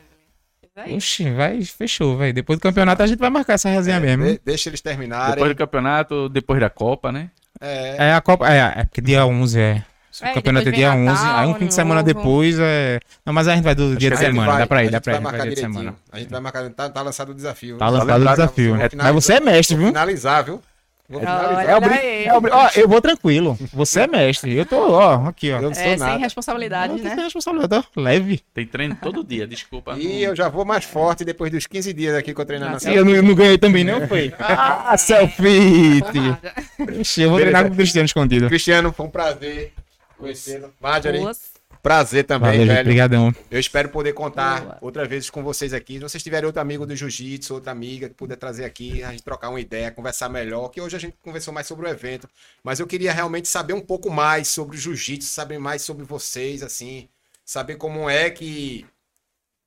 Vai. 0.75 0.93
Oxi, 0.95 1.31
vai, 1.31 1.63
fechou, 1.63 2.17
velho. 2.17 2.33
Depois 2.33 2.59
do 2.59 2.61
campeonato 2.61 3.01
a 3.01 3.07
gente 3.07 3.17
vai 3.17 3.29
marcar 3.29 3.53
essa 3.53 3.69
resenha 3.69 3.97
mesmo. 3.99 4.25
De- 4.25 4.41
deixa 4.43 4.69
eles 4.69 4.81
terminarem. 4.81 5.35
Depois 5.35 5.51
do 5.51 5.57
campeonato, 5.57 6.27
depois 6.27 6.59
da 6.59 6.69
Copa, 6.69 7.11
né? 7.13 7.29
É, 7.61 8.07
É 8.09 8.13
a 8.13 8.19
Copa. 8.19 8.45
É, 8.51 8.57
é 8.81 8.83
porque 8.83 8.99
dia 8.99 9.25
11 9.25 9.57
é. 9.59 9.83
O 10.21 10.25
É, 10.25 10.33
campeonato 10.33 10.69
é 10.69 10.71
dia 10.71 10.91
vem 10.91 11.09
11. 11.09 11.23
Natal, 11.23 11.39
Aí 11.39 11.47
um 11.47 11.55
fim 11.55 11.67
de 11.67 11.73
semana 11.73 12.01
Novo. 12.01 12.13
depois 12.13 12.57
é. 12.59 12.99
Não, 13.25 13.33
mas 13.33 13.47
a 13.47 13.55
gente 13.55 13.63
vai 13.63 13.75
do 13.75 13.95
dia 13.95 14.09
de 14.09 14.17
semana. 14.17 14.51
vai- 14.51 14.59
dá 14.61 14.67
pra 14.67 14.83
ir, 14.83 14.89
dá 14.89 15.01
pra 15.01 15.13
ir. 15.13 15.15
vai 15.15 15.17
a 15.17 15.19
gente 15.19 15.23
marcar 15.23 15.37
vai 15.37 15.47
dia 15.47 15.55
de 15.55 15.61
semana. 15.61 15.95
A 16.11 16.19
gente 16.19 16.29
vai 16.29 16.39
marcar. 16.41 16.69
Tá, 16.69 16.89
tá 16.89 17.01
lançado 17.01 17.29
o 17.29 17.33
desafio. 17.33 17.77
Tá 17.77 17.87
lançado 17.89 18.21
o 18.21 18.29
desafio. 18.29 18.75
vou 18.77 18.89
Mas 18.97 19.13
você 19.13 19.33
é 19.33 19.39
mestre, 19.39 19.75
viu? 19.77 19.87
Finalizar, 19.87 20.43
viu? 20.43 20.61
Vou 21.07 21.19
finalizar. 21.19 21.57
Olha 21.57 21.69
É 21.71 21.75
obri... 21.75 21.93
aí. 21.93 22.25
é 22.25 22.33
Ó, 22.33 22.69
eu 22.75 22.87
vou 22.87 22.99
tranquilo. 22.99 23.57
Você 23.73 24.01
é 24.01 24.07
mestre. 24.07 24.55
Eu 24.57 24.65
tô, 24.65 24.75
ó, 24.91 25.27
aqui, 25.27 25.51
ó. 25.51 25.57
Eu 25.57 25.61
não 25.63 25.73
sou 25.73 25.83
É, 25.83 25.89
sem 25.89 25.97
nada. 25.97 26.17
responsabilidades, 26.17 26.97
Não 26.97 27.03
né? 27.03 27.15
tem 27.15 27.23
responsabilidade, 27.23 27.87
ó. 27.95 28.01
Leve. 28.01 28.41
Tem 28.53 28.65
treino 28.65 28.97
todo 29.01 29.23
dia, 29.23 29.45
desculpa. 29.45 29.95
E 29.97 30.23
eu 30.23 30.35
já 30.35 30.49
vou 30.49 30.65
mais 30.65 30.83
forte 30.83 31.23
depois 31.23 31.51
dos 31.51 31.67
15 31.67 31.93
dias 31.93 32.15
aqui 32.15 32.33
que 32.33 32.41
eu 32.41 32.45
treinando 32.45 32.77
na 32.83 32.91
E 32.91 32.95
eu 32.95 33.05
não, 33.05 33.11
eu 33.15 33.21
não 33.23 33.35
ganhei 33.35 33.57
também, 33.57 33.83
não 33.83 34.07
foi? 34.07 34.33
Ah, 34.39 34.95
selfie! 34.97 36.01
Porrada. 36.01 36.53
Ixi, 36.99 37.21
eu 37.21 37.29
vou 37.29 37.37
Beleza. 37.37 37.51
treinar 37.53 37.67
com 37.67 37.73
o 37.73 37.75
Cristiano 37.77 38.05
escondido. 38.05 38.47
Cristiano, 38.47 38.91
foi 38.91 39.05
um 39.05 39.09
prazer 39.09 39.73
conhecê-lo. 40.17 40.73
Marjorie, 40.81 41.19
Boas. 41.21 41.54
Prazer 41.85 42.23
também, 42.23 42.51
Valeu, 42.51 42.65
velho. 42.65 42.81
Obrigadão. 42.81 43.35
Eu 43.51 43.59
espero 43.59 43.89
poder 43.89 44.11
contar 44.13 44.61
Boa. 44.61 44.77
outras 44.81 45.07
vezes 45.07 45.29
com 45.29 45.43
vocês 45.43 45.71
aqui. 45.71 45.93
Se 45.93 45.99
vocês 45.99 46.23
tiverem 46.23 46.47
outro 46.47 46.59
amigo 46.59 46.83
do 46.83 46.95
jiu-jitsu, 46.95 47.53
outra 47.53 47.71
amiga 47.71 48.09
que 48.09 48.15
puder 48.15 48.35
trazer 48.37 48.65
aqui, 48.65 49.03
a 49.03 49.11
gente 49.11 49.21
trocar 49.21 49.49
uma 49.49 49.59
ideia, 49.61 49.91
conversar 49.91 50.27
melhor, 50.27 50.69
que 50.69 50.81
hoje 50.81 50.95
a 50.95 50.99
gente 50.99 51.15
conversou 51.21 51.53
mais 51.53 51.67
sobre 51.67 51.85
o 51.85 51.89
evento, 51.89 52.27
mas 52.63 52.79
eu 52.79 52.87
queria 52.87 53.13
realmente 53.13 53.47
saber 53.47 53.73
um 53.73 53.81
pouco 53.81 54.09
mais 54.09 54.47
sobre 54.47 54.75
o 54.75 54.79
jiu-jitsu, 54.79 55.27
saber 55.29 55.59
mais 55.59 55.83
sobre 55.83 56.03
vocês, 56.03 56.63
assim, 56.63 57.07
saber 57.45 57.75
como 57.75 58.09
é 58.09 58.31
que 58.31 58.83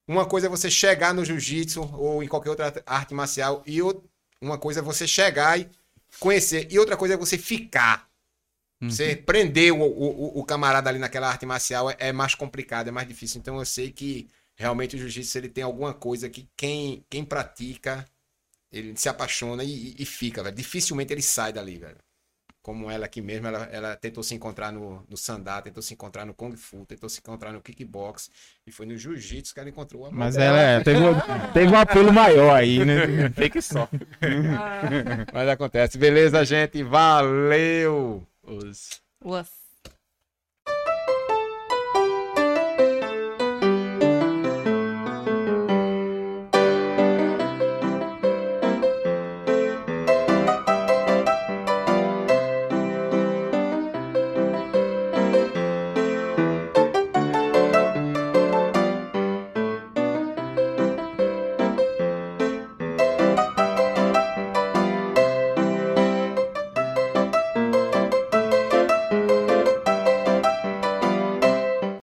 uma 0.08 0.26
coisa 0.26 0.48
é 0.48 0.50
você 0.50 0.68
chegar 0.68 1.14
no 1.14 1.24
jiu-jitsu 1.24 1.88
ou 1.96 2.20
em 2.20 2.26
qualquer 2.26 2.50
outra 2.50 2.82
arte 2.84 3.14
marcial 3.14 3.62
e 3.64 3.80
ou- 3.80 4.02
uma 4.42 4.58
coisa 4.58 4.80
é 4.80 4.82
você 4.82 5.06
chegar 5.06 5.60
e 5.60 5.68
conhecer 6.18 6.66
e 6.68 6.78
outra 6.80 6.96
coisa 6.96 7.14
é 7.14 7.16
você 7.16 7.38
ficar. 7.38 8.07
Você 8.86 9.16
prender 9.16 9.72
o, 9.72 9.80
o, 9.82 10.38
o- 10.40 10.44
camarada 10.44 10.88
ali 10.90 10.98
naquela 10.98 11.28
arte 11.28 11.44
marcial 11.46 11.90
é, 11.90 11.96
é 11.98 12.12
mais 12.12 12.34
complicado, 12.34 12.88
é 12.88 12.90
mais 12.90 13.08
difícil. 13.08 13.38
Então 13.40 13.58
eu 13.58 13.64
sei 13.66 13.90
que 13.90 14.28
realmente 14.56 14.96
o 14.96 14.98
jiu-jitsu 14.98 15.38
ele 15.38 15.48
tem 15.48 15.64
alguma 15.64 15.92
coisa 15.94 16.28
que 16.30 16.48
quem, 16.56 17.04
quem 17.10 17.24
pratica, 17.24 18.04
ele 18.72 18.96
se 18.96 19.08
apaixona 19.08 19.64
e, 19.64 19.94
e 19.98 20.04
fica, 20.06 20.42
velho. 20.42 20.54
Dificilmente 20.56 21.12
ele 21.12 21.22
sai 21.22 21.52
dali, 21.52 21.78
velho. 21.78 21.98
Como 22.62 22.90
ela 22.90 23.06
aqui 23.06 23.22
mesmo, 23.22 23.46
ela, 23.46 23.64
ela 23.72 23.96
tentou 23.96 24.22
se 24.22 24.34
encontrar 24.34 24.70
no, 24.72 25.02
no 25.08 25.16
sandá, 25.16 25.62
tentou 25.62 25.82
se 25.82 25.94
encontrar 25.94 26.26
no 26.26 26.34
kung 26.34 26.54
fu, 26.56 26.84
tentou 26.84 27.08
se 27.08 27.20
encontrar 27.20 27.52
no 27.52 27.62
kickbox 27.62 28.30
e 28.66 28.72
foi 28.72 28.84
no 28.84 28.96
jiu-jitsu 28.96 29.54
que 29.54 29.60
ela 29.60 29.70
encontrou 29.70 30.04
a 30.06 30.10
Mas 30.10 30.36
ela 30.36 30.58
é, 30.60 30.80
teve, 30.80 31.00
um, 31.00 31.14
teve 31.54 31.72
um 31.72 31.78
apelo 31.78 32.12
maior 32.12 32.54
aí, 32.54 32.84
né? 32.84 33.30
Fique 33.34 33.62
só. 33.62 33.88
Mas 35.32 35.48
acontece. 35.48 35.96
Beleza, 35.96 36.44
gente? 36.44 36.82
Valeu! 36.82 38.26
Os... 38.48 39.02
Uas. 39.22 39.67